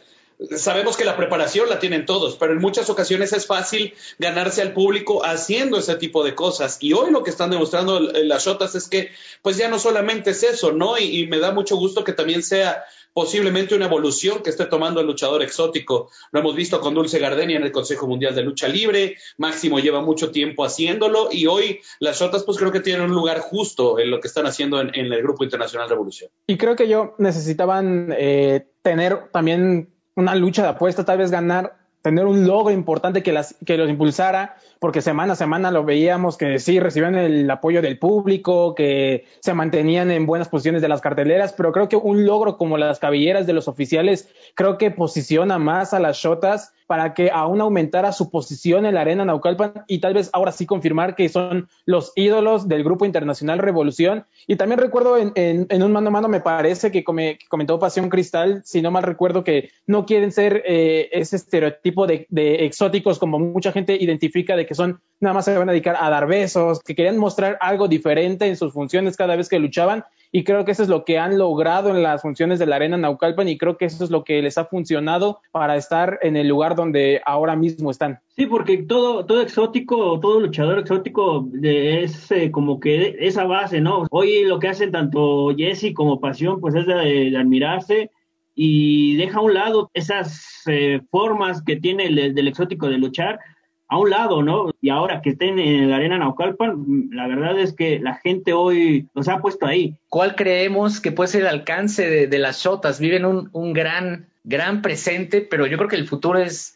sabemos 0.57 0.97
que 0.97 1.05
la 1.05 1.17
preparación 1.17 1.69
la 1.69 1.79
tienen 1.79 2.05
todos, 2.05 2.35
pero 2.35 2.53
en 2.53 2.59
muchas 2.59 2.89
ocasiones 2.89 3.33
es 3.33 3.47
fácil 3.47 3.93
ganarse 4.19 4.61
al 4.61 4.73
público 4.73 5.25
haciendo 5.25 5.77
ese 5.77 5.95
tipo 5.95 6.23
de 6.23 6.35
cosas. 6.35 6.77
Y 6.81 6.93
hoy 6.93 7.11
lo 7.11 7.23
que 7.23 7.29
están 7.29 7.49
demostrando 7.49 7.99
las 7.99 8.45
Shotas 8.45 8.75
es 8.75 8.87
que, 8.87 9.11
pues 9.41 9.57
ya 9.57 9.69
no 9.69 9.79
solamente 9.79 10.31
es 10.31 10.43
eso, 10.43 10.71
¿no? 10.71 10.97
Y, 10.97 11.27
me 11.27 11.39
da 11.39 11.51
mucho 11.51 11.77
gusto 11.77 12.03
que 12.03 12.13
también 12.13 12.43
sea 12.43 12.83
posiblemente 13.13 13.75
una 13.75 13.85
evolución 13.85 14.41
que 14.41 14.49
esté 14.49 14.65
tomando 14.65 14.99
el 14.99 15.07
luchador 15.07 15.43
exótico. 15.43 16.09
Lo 16.31 16.39
hemos 16.39 16.55
visto 16.55 16.81
con 16.81 16.95
Dulce 16.95 17.19
Gardenia 17.19 17.57
en 17.57 17.63
el 17.63 17.71
Consejo 17.71 18.07
Mundial 18.07 18.35
de 18.35 18.41
Lucha 18.41 18.67
Libre, 18.67 19.17
Máximo 19.37 19.79
lleva 19.79 20.01
mucho 20.01 20.31
tiempo 20.31 20.65
haciéndolo 20.65 21.29
y 21.31 21.45
hoy 21.45 21.79
las 21.99 22.19
Shotas 22.19 22.43
pues 22.43 22.57
creo 22.57 22.71
que 22.71 22.79
tienen 22.79 23.03
un 23.03 23.15
lugar 23.15 23.39
justo 23.39 23.99
en 23.99 24.09
lo 24.09 24.19
que 24.19 24.27
están 24.27 24.47
haciendo 24.47 24.81
en, 24.81 24.91
el 24.95 25.21
Grupo 25.21 25.43
Internacional 25.43 25.89
Revolución. 25.89 26.31
Y 26.47 26.57
creo 26.57 26.75
que 26.75 26.87
yo 26.87 27.15
necesitaban 27.19 28.13
eh, 28.17 28.65
tener 28.81 29.29
también 29.31 29.92
una 30.15 30.35
lucha 30.35 30.63
de 30.63 30.69
apuesta, 30.69 31.05
tal 31.05 31.17
vez 31.17 31.31
ganar 31.31 31.75
tener 32.03 32.25
un 32.25 32.45
logro 32.45 32.71
importante 32.71 33.23
que, 33.23 33.31
las, 33.31 33.55
que 33.65 33.77
los 33.77 33.89
impulsara, 33.89 34.57
porque 34.79 35.01
semana 35.01 35.33
a 35.33 35.35
semana 35.37 35.71
lo 35.71 35.85
veíamos 35.85 36.35
que 36.35 36.59
sí 36.59 36.79
recibían 36.81 37.15
el 37.15 37.49
apoyo 37.49 37.81
del 37.81 37.97
público, 37.97 38.75
que 38.75 39.25
se 39.39 39.53
mantenían 39.53 40.11
en 40.11 40.25
buenas 40.25 40.49
posiciones 40.49 40.81
de 40.81 40.89
las 40.89 40.99
carteleras, 40.99 41.53
pero 41.53 41.71
creo 41.71 41.87
que 41.87 41.95
un 41.95 42.25
logro 42.25 42.57
como 42.57 42.77
las 42.77 42.99
cabelleras 42.99 43.47
de 43.47 43.53
los 43.53 43.69
oficiales, 43.69 44.27
creo 44.53 44.77
que 44.77 44.91
posiciona 44.91 45.57
más 45.59 45.93
a 45.93 45.99
las 45.99 46.17
shotas 46.17 46.73
para 46.87 47.13
que 47.13 47.31
aún 47.31 47.61
aumentara 47.61 48.11
su 48.11 48.29
posición 48.29 48.85
en 48.85 48.95
la 48.95 49.01
arena 49.01 49.25
Naucalpan 49.25 49.83
y 49.87 49.99
tal 49.99 50.13
vez 50.13 50.29
ahora 50.33 50.51
sí 50.51 50.65
confirmar 50.65 51.15
que 51.15 51.29
son 51.29 51.67
los 51.85 52.11
ídolos 52.15 52.67
del 52.67 52.83
Grupo 52.83 53.05
Internacional 53.05 53.59
Revolución. 53.59 54.25
Y 54.47 54.55
también 54.55 54.79
recuerdo 54.79 55.17
en, 55.17 55.31
en, 55.35 55.83
un 55.83 55.91
mano 55.91 56.09
a 56.09 56.11
mano, 56.11 56.27
me 56.27 56.41
parece 56.41 56.91
que, 56.91 57.03
comentó 57.03 57.79
Pasión 57.79 58.09
Cristal, 58.09 58.61
si 58.65 58.81
no 58.81 58.91
mal 58.91 59.03
recuerdo, 59.03 59.43
que 59.43 59.69
no 59.87 60.05
quieren 60.05 60.31
ser 60.31 60.63
eh, 60.65 61.09
ese 61.11 61.35
estereotipo 61.35 62.07
de, 62.07 62.27
de, 62.29 62.65
exóticos 62.65 63.19
como 63.19 63.39
mucha 63.39 63.71
gente 63.71 63.97
identifica 63.99 64.55
de 64.55 64.65
que 64.65 64.75
son 64.75 65.01
nada 65.19 65.33
más 65.33 65.45
se 65.45 65.57
van 65.57 65.69
a 65.69 65.71
dedicar 65.71 65.97
a 65.99 66.09
dar 66.09 66.27
besos, 66.27 66.81
que 66.81 66.95
querían 66.95 67.17
mostrar 67.17 67.57
algo 67.61 67.87
diferente 67.87 68.45
en 68.47 68.57
sus 68.57 68.73
funciones 68.73 69.17
cada 69.17 69.35
vez 69.35 69.49
que 69.49 69.59
luchaban 69.59 70.03
y 70.35 70.43
creo 70.43 70.65
que 70.65 70.71
eso 70.71 70.81
es 70.81 70.89
lo 70.89 71.05
que 71.05 71.19
han 71.19 71.37
logrado 71.37 71.91
en 71.91 72.01
las 72.01 72.23
funciones 72.23 72.57
de 72.57 72.65
la 72.65 72.77
Arena 72.77 72.97
Naucalpan 72.97 73.47
y 73.47 73.57
creo 73.59 73.77
que 73.77 73.85
eso 73.85 74.03
es 74.03 74.09
lo 74.09 74.23
que 74.23 74.41
les 74.41 74.57
ha 74.57 74.65
funcionado 74.65 75.41
para 75.51 75.77
estar 75.77 76.17
en 76.23 76.35
el 76.35 76.47
lugar 76.47 76.75
donde 76.75 77.21
ahora 77.23 77.55
mismo 77.55 77.91
están. 77.91 78.19
Sí, 78.35 78.47
porque 78.47 78.77
todo, 78.79 79.27
todo 79.27 79.41
exótico, 79.41 80.19
todo 80.19 80.39
luchador 80.39 80.79
exótico 80.79 81.47
es 81.61 82.31
eh, 82.31 82.49
como 82.49 82.79
que 82.79 83.15
esa 83.19 83.45
base, 83.45 83.79
¿no? 83.79 84.07
Hoy 84.09 84.43
lo 84.45 84.57
que 84.57 84.69
hacen 84.69 84.91
tanto 84.91 85.55
Jesse 85.55 85.93
como 85.93 86.19
Pasión, 86.19 86.59
pues 86.59 86.73
es 86.73 86.87
de, 86.87 87.37
admirarse 87.37 88.09
y 88.55 89.15
deja 89.17 89.37
a 89.37 89.43
un 89.43 89.53
lado 89.53 89.91
esas 89.93 90.63
eh, 90.65 91.01
formas 91.11 91.61
que 91.61 91.75
tiene 91.75 92.07
el, 92.07 92.33
del 92.33 92.47
exótico 92.47 92.89
de 92.89 92.97
luchar 92.97 93.39
a 93.87 93.97
un 93.99 94.09
lado, 94.09 94.41
¿no? 94.41 94.71
Y 94.81 94.89
ahora 94.89 95.21
que 95.21 95.31
estén 95.31 95.59
en 95.59 95.89
la 95.89 95.97
arena 95.97 96.17
Naucalpan, 96.17 97.09
la 97.11 97.27
verdad 97.27 97.59
es 97.59 97.73
que 97.73 97.99
la 97.99 98.15
gente 98.15 98.53
hoy 98.53 99.07
los 99.13 99.27
ha 99.27 99.39
puesto 99.39 99.65
ahí. 99.65 99.95
¿Cuál 100.09 100.35
creemos 100.35 100.99
que 100.99 101.11
puede 101.11 101.29
ser 101.29 101.41
el 101.41 101.47
alcance 101.47 102.27
de, 102.27 102.39
las 102.39 102.63
shotas? 102.63 102.99
Viven 102.99 103.25
un, 103.25 103.49
un, 103.53 103.73
gran, 103.73 104.29
gran 104.43 104.81
presente, 104.81 105.41
pero 105.41 105.67
yo 105.67 105.77
creo 105.77 105.89
que 105.89 105.95
el 105.95 106.07
futuro 106.07 106.39
es, 106.39 106.75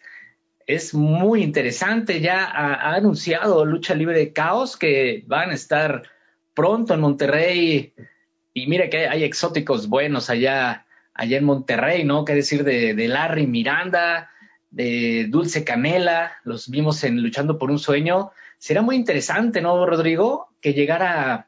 es 0.67 0.93
muy 0.93 1.41
interesante. 1.41 2.19
Ya 2.19 2.43
ha, 2.45 2.93
anunciado 2.93 3.65
Lucha 3.65 3.95
Libre 3.95 4.17
de 4.17 4.33
Caos 4.33 4.77
que 4.77 5.23
van 5.25 5.49
a 5.49 5.55
estar 5.55 6.03
pronto 6.53 6.93
en 6.93 7.01
Monterrey. 7.01 7.93
Y 8.53 8.67
mira 8.67 8.89
que 8.89 9.07
hay, 9.07 9.23
exóticos 9.23 9.87
buenos 9.87 10.29
allá, 10.29 10.85
allá 11.13 11.37
en 11.37 11.45
Monterrey, 11.45 12.03
¿no? 12.03 12.25
¿Qué 12.25 12.35
decir 12.35 12.63
de, 12.63 12.93
de 12.93 13.07
Larry 13.07 13.47
Miranda? 13.47 14.29
De 14.69 15.27
Dulce 15.29 15.63
Canela, 15.63 16.33
los 16.43 16.69
vimos 16.69 17.03
en 17.03 17.21
Luchando 17.21 17.57
por 17.57 17.71
un 17.71 17.79
Sueño. 17.79 18.31
Será 18.57 18.81
muy 18.81 18.95
interesante, 18.95 19.61
¿no, 19.61 19.85
Rodrigo? 19.85 20.49
Que 20.61 20.73
llegara 20.73 21.47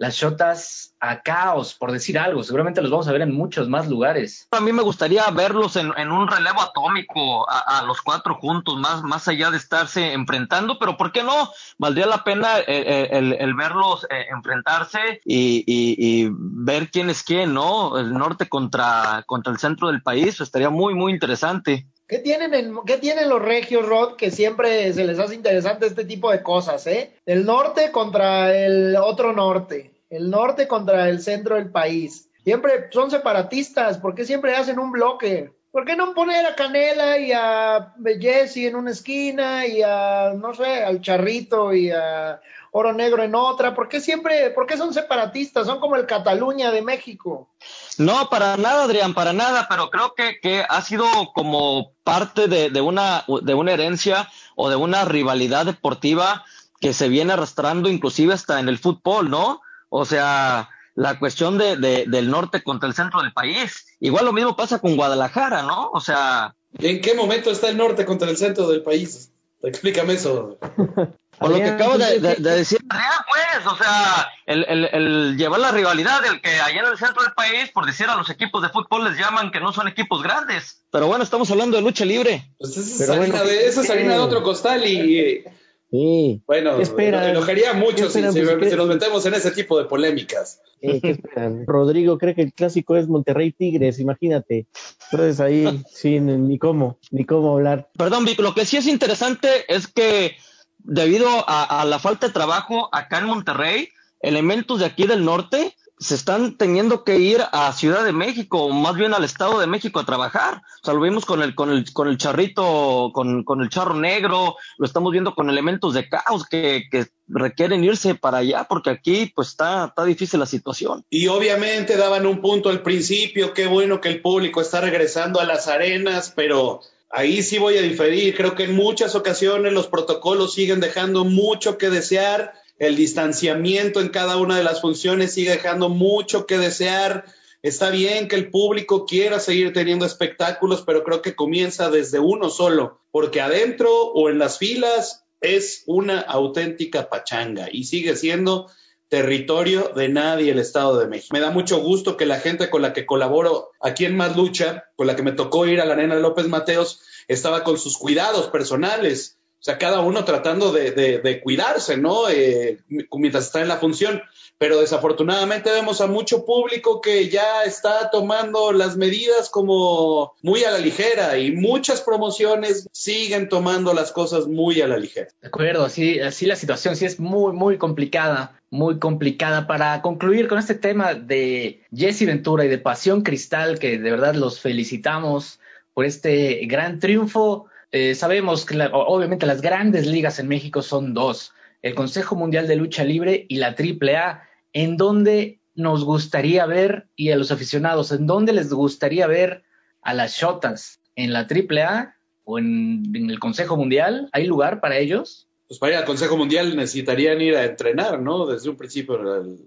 las 0.00 0.16
shotas 0.16 0.94
a 0.98 1.20
caos, 1.20 1.74
por 1.74 1.92
decir 1.92 2.18
algo. 2.18 2.42
Seguramente 2.42 2.80
los 2.80 2.90
vamos 2.90 3.06
a 3.06 3.12
ver 3.12 3.20
en 3.20 3.34
muchos 3.34 3.68
más 3.68 3.86
lugares. 3.86 4.48
A 4.50 4.60
mí 4.60 4.72
me 4.72 4.82
gustaría 4.82 5.30
verlos 5.30 5.76
en, 5.76 5.88
un 6.10 6.26
relevo 6.26 6.62
atómico 6.62 7.46
a, 7.50 7.82
los 7.86 8.00
cuatro 8.00 8.36
juntos, 8.36 8.78
más, 8.78 9.02
más 9.02 9.28
allá 9.28 9.50
de 9.50 9.58
estarse 9.58 10.14
enfrentando, 10.14 10.78
pero 10.78 10.96
¿por 10.96 11.12
qué 11.12 11.22
no? 11.22 11.50
Valdría 11.76 12.06
la 12.06 12.24
pena 12.24 12.60
eh, 12.60 12.64
eh, 12.66 13.08
el, 13.12 13.54
verlos 13.54 14.06
eh, 14.08 14.24
enfrentarse 14.30 15.20
y, 15.22 15.64
y, 15.66 16.30
ver 16.32 16.90
quién 16.90 17.10
es 17.10 17.22
quién, 17.22 17.52
¿no? 17.52 17.98
El 17.98 18.14
norte 18.14 18.48
contra, 18.48 19.22
contra 19.26 19.52
el 19.52 19.58
centro 19.58 19.88
del 19.88 20.02
país, 20.02 20.40
estaría 20.40 20.70
muy, 20.70 20.94
muy 20.94 21.12
interesante. 21.12 21.86
¿Qué 22.10 22.18
tienen, 22.18 22.54
en, 22.54 22.74
¿Qué 22.84 22.96
tienen 22.96 23.28
los 23.28 23.40
regios, 23.40 23.86
Rod, 23.86 24.16
que 24.16 24.32
siempre 24.32 24.92
se 24.92 25.04
les 25.04 25.20
hace 25.20 25.36
interesante 25.36 25.86
este 25.86 26.04
tipo 26.04 26.32
de 26.32 26.42
cosas, 26.42 26.84
eh? 26.88 27.12
El 27.24 27.46
norte 27.46 27.92
contra 27.92 28.52
el 28.52 28.96
otro 28.96 29.32
norte, 29.32 29.92
el 30.10 30.28
norte 30.28 30.66
contra 30.66 31.08
el 31.08 31.22
centro 31.22 31.54
del 31.54 31.70
país. 31.70 32.28
Siempre 32.42 32.88
son 32.90 33.12
separatistas, 33.12 33.98
¿por 33.98 34.16
qué 34.16 34.24
siempre 34.24 34.56
hacen 34.56 34.80
un 34.80 34.90
bloque? 34.90 35.52
¿Por 35.70 35.84
qué 35.84 35.94
no 35.94 36.12
poner 36.14 36.44
a 36.46 36.56
Canela 36.56 37.16
y 37.16 37.30
a 37.30 37.94
Jesse 38.20 38.56
en 38.56 38.74
una 38.74 38.90
esquina 38.90 39.68
y 39.68 39.80
a, 39.82 40.32
no 40.36 40.52
sé, 40.52 40.82
al 40.82 41.00
Charrito 41.00 41.72
y 41.72 41.92
a 41.92 42.40
Oro 42.72 42.92
Negro 42.92 43.22
en 43.22 43.36
otra? 43.36 43.72
¿Por 43.72 43.88
qué 43.88 44.00
siempre, 44.00 44.50
por 44.50 44.66
qué 44.66 44.76
son 44.76 44.92
separatistas? 44.92 45.68
Son 45.68 45.78
como 45.78 45.94
el 45.94 46.06
Cataluña 46.06 46.72
de 46.72 46.82
México. 46.82 47.50
No, 47.98 48.28
para 48.28 48.56
nada, 48.56 48.82
Adrián, 48.82 49.14
para 49.14 49.32
nada, 49.32 49.68
pero 49.70 49.90
creo 49.90 50.12
que 50.14 50.64
ha 50.68 50.82
sido 50.82 51.06
como 51.34 51.92
parte 52.10 52.48
de, 52.48 52.70
de, 52.70 52.80
una, 52.80 53.24
de 53.42 53.54
una 53.54 53.72
herencia 53.72 54.28
o 54.56 54.68
de 54.68 54.74
una 54.74 55.04
rivalidad 55.04 55.64
deportiva 55.64 56.44
que 56.80 56.92
se 56.92 57.08
viene 57.08 57.34
arrastrando 57.34 57.88
inclusive 57.88 58.34
hasta 58.34 58.58
en 58.58 58.68
el 58.68 58.78
fútbol, 58.78 59.30
¿no? 59.30 59.60
O 59.90 60.04
sea, 60.04 60.70
la 60.96 61.20
cuestión 61.20 61.56
de, 61.56 61.76
de, 61.76 62.06
del 62.08 62.28
norte 62.28 62.64
contra 62.64 62.88
el 62.88 62.96
centro 62.96 63.22
del 63.22 63.32
país. 63.32 63.86
Igual 64.00 64.24
lo 64.24 64.32
mismo 64.32 64.56
pasa 64.56 64.80
con 64.80 64.96
Guadalajara, 64.96 65.62
¿no? 65.62 65.90
O 65.92 66.00
sea... 66.00 66.56
¿En 66.80 67.00
qué 67.00 67.14
momento 67.14 67.52
está 67.52 67.68
el 67.68 67.76
norte 67.76 68.04
contra 68.04 68.28
el 68.28 68.36
centro 68.36 68.68
del 68.68 68.82
país? 68.82 69.30
Explícame 69.62 70.14
eso. 70.14 70.58
Por 71.40 71.50
lo 71.50 71.56
que 71.56 71.68
acabo 71.68 71.96
de, 71.96 72.18
decir, 72.36 72.78
pues, 72.86 73.66
o 73.66 73.76
sea, 73.76 74.28
el, 74.44 74.64
el, 74.68 74.84
el, 74.92 75.36
llevar 75.38 75.58
la 75.58 75.72
rivalidad 75.72 76.20
del 76.20 76.40
que 76.42 76.50
allá 76.50 76.80
en 76.80 76.86
el 76.86 76.98
centro 76.98 77.22
del 77.22 77.32
país, 77.32 77.70
por 77.72 77.86
decir 77.86 78.06
a 78.06 78.16
los 78.16 78.28
equipos 78.28 78.62
de 78.62 78.68
fútbol, 78.68 79.04
les 79.04 79.18
llaman 79.18 79.50
que 79.50 79.58
no 79.58 79.72
son 79.72 79.88
equipos 79.88 80.22
grandes. 80.22 80.84
Pero 80.90 81.06
bueno, 81.06 81.24
estamos 81.24 81.50
hablando 81.50 81.78
de 81.78 81.82
lucha 81.82 82.04
libre. 82.04 82.44
Pues 82.58 82.76
esa 82.76 83.04
es, 83.04 83.10
harina, 83.10 83.42
de, 83.42 83.66
esa 83.66 83.80
es 83.80 83.88
harina 83.88 84.14
de 84.14 84.20
otro 84.20 84.42
costal 84.42 84.86
y, 84.86 85.42
Sí. 85.90 86.40
Bueno, 86.46 86.80
espera, 86.80 87.28
enojaría 87.28 87.72
mucho 87.72 88.08
si, 88.10 88.22
pues, 88.22 88.76
nos 88.76 88.86
metemos 88.86 89.26
en 89.26 89.34
ese 89.34 89.50
tipo 89.50 89.76
de 89.76 89.86
polémicas. 89.86 90.60
Rodrigo 91.66 92.16
cree 92.16 92.36
que 92.36 92.42
el 92.42 92.52
clásico 92.52 92.96
es 92.96 93.08
Monterrey 93.08 93.50
Tigres, 93.50 93.98
imagínate. 93.98 94.68
Entonces 95.10 95.40
ahí 95.40 95.82
sí, 95.92 96.20
ni 96.20 96.58
cómo, 96.58 96.98
ni 97.10 97.24
cómo 97.24 97.54
hablar. 97.54 97.88
Perdón, 97.96 98.24
Vic, 98.24 98.38
lo 98.38 98.54
que 98.54 98.66
sí 98.66 98.76
es 98.76 98.86
interesante 98.86 99.48
es 99.66 99.88
que 99.88 100.36
debido 100.84 101.28
a, 101.46 101.84
la 101.84 101.98
falta 101.98 102.26
de 102.26 102.32
trabajo 102.32 102.88
acá 102.92 103.18
en 103.18 103.26
Monterrey, 103.26 103.88
elementos 104.20 104.80
de 104.80 104.86
aquí 104.86 105.06
del 105.06 105.24
norte 105.24 105.76
se 106.00 106.14
están 106.14 106.56
teniendo 106.56 107.04
que 107.04 107.18
ir 107.18 107.42
a 107.52 107.70
Ciudad 107.74 108.02
de 108.04 108.12
México, 108.12 108.64
o 108.64 108.72
más 108.72 108.96
bien 108.96 109.12
al 109.12 109.22
Estado 109.22 109.60
de 109.60 109.66
México 109.66 110.00
a 110.00 110.06
trabajar. 110.06 110.62
O 110.82 110.84
sea, 110.84 110.94
lo 110.94 111.00
vimos 111.02 111.26
con 111.26 111.42
el, 111.42 111.54
con 111.54 111.70
el, 111.70 111.92
con 111.92 112.08
el 112.08 112.16
charrito, 112.16 113.10
con, 113.12 113.44
con 113.44 113.60
el 113.60 113.68
charro 113.68 113.94
negro, 113.94 114.56
lo 114.78 114.86
estamos 114.86 115.12
viendo 115.12 115.34
con 115.34 115.50
elementos 115.50 115.92
de 115.92 116.08
caos 116.08 116.46
que, 116.48 116.84
que 116.90 117.08
requieren 117.28 117.84
irse 117.84 118.14
para 118.14 118.38
allá, 118.38 118.64
porque 118.64 118.88
aquí 118.88 119.30
pues 119.34 119.48
está, 119.48 119.84
está 119.88 120.06
difícil 120.06 120.40
la 120.40 120.46
situación. 120.46 121.04
Y 121.10 121.26
obviamente 121.26 121.98
daban 121.98 122.24
un 122.24 122.40
punto 122.40 122.70
al 122.70 122.80
principio, 122.80 123.52
qué 123.52 123.66
bueno 123.66 124.00
que 124.00 124.08
el 124.08 124.22
público 124.22 124.62
está 124.62 124.80
regresando 124.80 125.38
a 125.38 125.44
las 125.44 125.68
arenas, 125.68 126.32
pero 126.34 126.80
ahí 127.10 127.42
sí 127.42 127.58
voy 127.58 127.76
a 127.76 127.82
diferir. 127.82 128.34
Creo 128.36 128.54
que 128.54 128.64
en 128.64 128.74
muchas 128.74 129.14
ocasiones 129.14 129.72
los 129.72 129.88
protocolos 129.88 130.54
siguen 130.54 130.80
dejando 130.80 131.24
mucho 131.24 131.76
que 131.76 131.90
desear 131.90 132.54
el 132.78 132.96
distanciamiento 132.96 134.00
en 134.00 134.08
cada 134.08 134.38
una 134.38 134.56
de 134.56 134.64
las 134.64 134.80
funciones 134.80 135.34
sigue 135.34 135.50
dejando 135.50 135.90
mucho 135.90 136.46
que 136.46 136.56
desear. 136.56 137.26
Está 137.62 137.90
bien 137.90 138.26
que 138.26 138.36
el 138.36 138.50
público 138.50 139.04
quiera 139.04 139.38
seguir 139.38 139.74
teniendo 139.74 140.06
espectáculos, 140.06 140.82
pero 140.86 141.04
creo 141.04 141.20
que 141.20 141.34
comienza 141.34 141.90
desde 141.90 142.18
uno 142.18 142.48
solo, 142.48 143.02
porque 143.10 143.42
adentro 143.42 143.90
o 143.92 144.30
en 144.30 144.38
las 144.38 144.56
filas 144.56 145.26
es 145.42 145.82
una 145.86 146.20
auténtica 146.20 147.10
pachanga 147.10 147.68
y 147.70 147.84
sigue 147.84 148.16
siendo 148.16 148.70
territorio 149.10 149.90
de 149.94 150.08
nadie 150.08 150.52
el 150.52 150.60
Estado 150.60 150.98
de 150.98 151.08
México. 151.08 151.34
Me 151.34 151.40
da 151.40 151.50
mucho 151.50 151.80
gusto 151.80 152.16
que 152.16 152.26
la 152.26 152.38
gente 152.38 152.70
con 152.70 152.80
la 152.80 152.92
que 152.92 153.06
colaboro 153.06 153.70
aquí 153.80 154.04
en 154.04 154.16
Más 154.16 154.36
Lucha, 154.36 154.84
con 154.94 155.08
la 155.08 155.16
que 155.16 155.24
me 155.24 155.32
tocó 155.32 155.66
ir 155.66 155.80
a 155.80 155.84
la 155.84 155.96
Nena 155.96 156.14
López 156.14 156.46
Mateos, 156.46 157.00
estaba 157.26 157.64
con 157.64 157.76
sus 157.76 157.98
cuidados 157.98 158.46
personales 158.46 159.39
O 159.60 159.62
sea, 159.62 159.76
cada 159.76 160.00
uno 160.00 160.24
tratando 160.24 160.72
de, 160.72 160.90
de, 160.90 161.40
cuidarse, 161.42 161.98
¿no? 161.98 162.30
Eh, 162.30 162.78
mientras 163.12 163.44
está 163.44 163.60
en 163.60 163.68
la 163.68 163.76
función. 163.76 164.22
Pero 164.56 164.80
desafortunadamente 164.80 165.70
vemos 165.70 166.00
a 166.00 166.06
mucho 166.06 166.46
público 166.46 167.02
que 167.02 167.28
ya 167.28 167.64
está 167.64 168.10
tomando 168.10 168.72
las 168.72 168.96
medidas 168.96 169.50
como 169.50 170.34
muy 170.40 170.64
a 170.64 170.70
la 170.70 170.78
ligera 170.78 171.36
y 171.38 171.52
muchas 171.52 172.00
promociones 172.00 172.88
siguen 172.92 173.50
tomando 173.50 173.92
las 173.92 174.12
cosas 174.12 174.46
muy 174.46 174.80
a 174.80 174.88
la 174.88 174.96
ligera. 174.96 175.28
De 175.42 175.48
acuerdo, 175.48 175.84
así, 175.84 176.20
así 176.20 176.46
la 176.46 176.56
situación 176.56 176.96
sí 176.96 177.04
es 177.04 177.20
muy, 177.20 177.52
muy 177.52 177.76
complicada 177.76 178.56
muy 178.70 179.00
complicada. 179.00 179.66
Para 179.66 180.00
concluir 180.00 180.46
con 180.46 180.58
este 180.58 180.74
tema 180.74 181.14
de 181.14 181.82
Jesse 181.92 182.24
Ventura 182.24 182.64
y 182.64 182.68
de 182.68 182.78
Pasión 182.78 183.22
Cristal, 183.22 183.78
que 183.80 183.98
de 183.98 184.10
verdad 184.10 184.34
los 184.34 184.60
felicitamos 184.60 185.58
por 185.92 186.04
este 186.04 186.60
gran 186.66 187.00
triunfo, 187.00 187.66
eh, 187.92 188.14
sabemos 188.14 188.64
que 188.64 188.76
obviamente 188.92 189.46
las 189.46 189.60
grandes 189.60 190.06
ligas 190.06 190.38
en 190.38 190.48
México 190.48 190.82
son 190.82 191.12
dos, 191.12 191.52
el 191.82 191.94
Consejo 191.94 192.36
Mundial 192.36 192.68
de 192.68 192.76
Lucha 192.76 193.04
Libre 193.04 193.46
y 193.48 193.56
la 193.56 193.74
AAA, 193.76 194.42
en 194.72 194.96
donde 194.96 195.60
nos 195.74 196.04
gustaría 196.04 196.66
ver, 196.66 197.08
y 197.16 197.30
a 197.30 197.36
los 197.36 197.50
aficionados, 197.50 198.12
en 198.12 198.26
dónde 198.26 198.52
les 198.52 198.72
gustaría 198.72 199.26
ver 199.26 199.64
a 200.02 200.14
las 200.14 200.36
Shotas, 200.36 201.00
en 201.16 201.32
la 201.32 201.48
AAA 201.48 202.14
o 202.44 202.58
en, 202.58 203.04
el 203.14 203.38
Consejo 203.40 203.76
Mundial, 203.76 204.28
¿hay 204.32 204.46
lugar 204.46 204.80
para 204.80 204.98
ellos? 204.98 205.48
Pues 205.66 205.80
para 205.80 205.92
ir 205.92 205.98
al 205.98 206.04
Consejo 206.04 206.36
Mundial 206.36 206.76
necesitarían 206.76 207.40
ir 207.40 207.56
a 207.56 207.64
entrenar, 207.64 208.20
¿no? 208.20 208.46
Desde 208.46 208.70
un 208.70 208.76
principio 208.76 209.20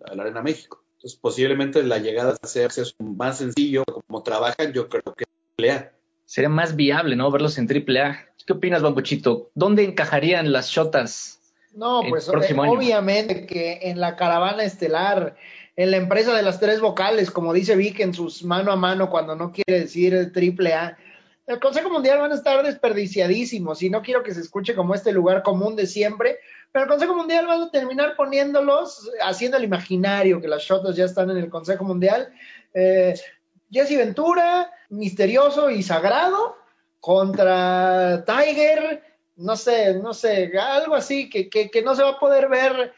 a 0.05 0.15
la 0.15 0.23
Arena 0.23 0.41
México. 0.41 0.83
Entonces 0.97 1.19
posiblemente 1.19 1.83
la 1.83 1.97
llegada 1.97 2.38
sea 2.43 2.69
más 2.99 3.39
sencillo, 3.39 3.83
como 3.86 4.23
trabajan, 4.23 4.71
yo 4.71 4.88
creo 4.88 5.13
que 5.13 5.25
AAA 5.57 5.91
sería 6.34 6.50
más 6.50 6.76
viable, 6.76 7.15
¿no? 7.15 7.30
Verlos 7.30 7.60
en 7.60 7.67
AAA. 7.69 8.17
¿Qué 8.48 8.54
opinas, 8.54 8.82
Bambuchito? 8.82 9.52
¿Dónde 9.54 9.84
encajarían 9.84 10.52
las 10.52 10.67
shotas? 10.72 11.39
No, 11.76 12.02
pues 12.10 12.28
obviamente 12.28 13.46
que 13.46 13.78
en 13.84 14.00
la 14.00 14.15
caravana 14.15 14.63
estelar, 14.63 15.36
en 15.76 15.91
la 15.91 15.98
empresa 15.98 16.34
de 16.34 16.41
las 16.41 16.60
tres 16.60 16.82
vocales, 16.82 17.30
como 17.30 17.54
dice 17.54 17.76
Vic 17.76 18.00
en 18.00 18.15
sus 18.15 18.43
mano 18.43 18.72
a 18.72 18.76
mano 18.76 19.12
cuando 19.12 19.36
no 19.36 19.52
quiere 19.52 19.82
decir 19.82 20.32
AAA. 20.36 20.98
El 21.46 21.60
Consejo 21.60 21.91
Mundial 21.91 22.17
van 22.17 22.32
a 22.32 22.36
estar 22.36 22.65
desperdiciadísimos 22.65 23.84
y 23.84 23.91
no 23.91 24.02
quiero 24.02 24.24
que 24.24 24.34
se 24.34 24.41
escuche 24.41 24.74
como 24.74 24.96
este 24.96 25.12
lugar 25.12 25.43
común 25.43 25.76
de 25.76 25.86
siempre, 25.86 26.39
pero 26.72 26.86
el 26.86 26.89
Consejo 26.89 27.15
Mundial 27.15 27.48
va 27.48 27.63
a 27.63 27.69
terminar 27.69 28.15
poniéndolos, 28.15 29.08
haciendo 29.24 29.58
el 29.58 29.65
imaginario 29.65 30.41
que 30.41 30.48
las 30.48 30.63
shotas 30.63 30.96
ya 30.96 31.06
están 31.06 31.30
en 31.30 31.38
el 31.38 31.52
Consejo 31.52 31.84
Mundial. 31.84 32.34
Eh, 32.74 33.13
Jesse 33.69 33.98
Ventura, 33.98 34.72
misterioso 34.93 35.69
y 35.69 35.84
sagrado, 35.84 36.56
contra 36.99 38.23
Tiger, 38.25 39.03
no 39.36 39.58
sé, 39.58 39.95
no 39.95 40.13
sé, 40.13 40.51
algo 40.58 40.95
así, 40.95 41.29
que, 41.29 41.49
que, 41.49 41.82
no 41.82 41.95
se 41.95 42.03
va 42.03 42.12
a 42.12 42.19
poder 42.19 42.47
ver 42.47 42.93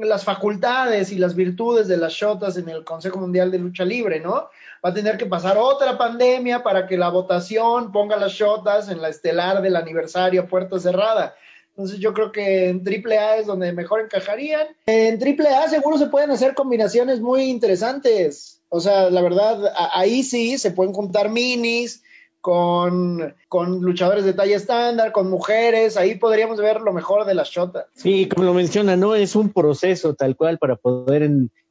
las 0.00 0.24
facultades 0.24 1.10
y 1.12 1.18
las 1.18 1.34
virtudes 1.34 1.88
de 1.88 1.96
las 1.96 2.12
shotas 2.12 2.56
en 2.56 2.68
el 2.68 2.84
Consejo 2.84 3.18
Mundial 3.18 3.50
de 3.50 3.58
Lucha 3.58 3.84
Libre, 3.84 4.20
¿no? 4.20 4.50
Va 4.84 4.90
a 4.90 4.94
tener 4.94 5.16
que 5.16 5.26
pasar 5.26 5.56
otra 5.56 5.96
pandemia 5.96 6.62
para 6.62 6.86
que 6.86 6.98
la 6.98 7.08
votación 7.08 7.90
ponga 7.90 8.16
las 8.16 8.32
shotas 8.32 8.88
en 8.90 9.00
la 9.00 9.08
estelar 9.08 9.62
del 9.62 9.76
aniversario 9.76 10.42
a 10.42 10.46
puerta 10.46 10.78
cerrada. 10.78 11.34
Entonces 11.70 12.00
yo 12.00 12.12
creo 12.12 12.32
que 12.32 12.68
en 12.68 12.84
AAA 12.86 13.36
es 13.36 13.46
donde 13.46 13.72
mejor 13.72 14.00
encajarían. 14.00 14.66
En 14.86 15.18
AAA 15.22 15.68
seguro 15.68 15.96
se 15.96 16.08
pueden 16.08 16.30
hacer 16.30 16.54
combinaciones 16.54 17.20
muy 17.20 17.44
interesantes. 17.44 18.57
O 18.68 18.80
sea, 18.80 19.10
la 19.10 19.22
verdad, 19.22 19.72
ahí 19.92 20.22
sí 20.22 20.58
se 20.58 20.70
pueden 20.70 20.92
juntar 20.92 21.30
minis 21.30 22.02
con, 22.40 23.34
con 23.48 23.80
luchadores 23.80 24.24
de 24.24 24.32
talla 24.32 24.56
estándar, 24.56 25.12
con 25.12 25.28
mujeres, 25.28 25.96
ahí 25.96 26.16
podríamos 26.16 26.58
ver 26.58 26.80
lo 26.80 26.92
mejor 26.92 27.24
de 27.24 27.34
la 27.34 27.44
Shota. 27.44 27.86
Sí, 27.94 28.28
como 28.28 28.44
lo 28.44 28.54
menciona, 28.54 28.96
¿no? 28.96 29.14
Es 29.14 29.36
un 29.36 29.52
proceso 29.52 30.14
tal 30.14 30.36
cual 30.36 30.58
para 30.58 30.76
poder 30.76 31.22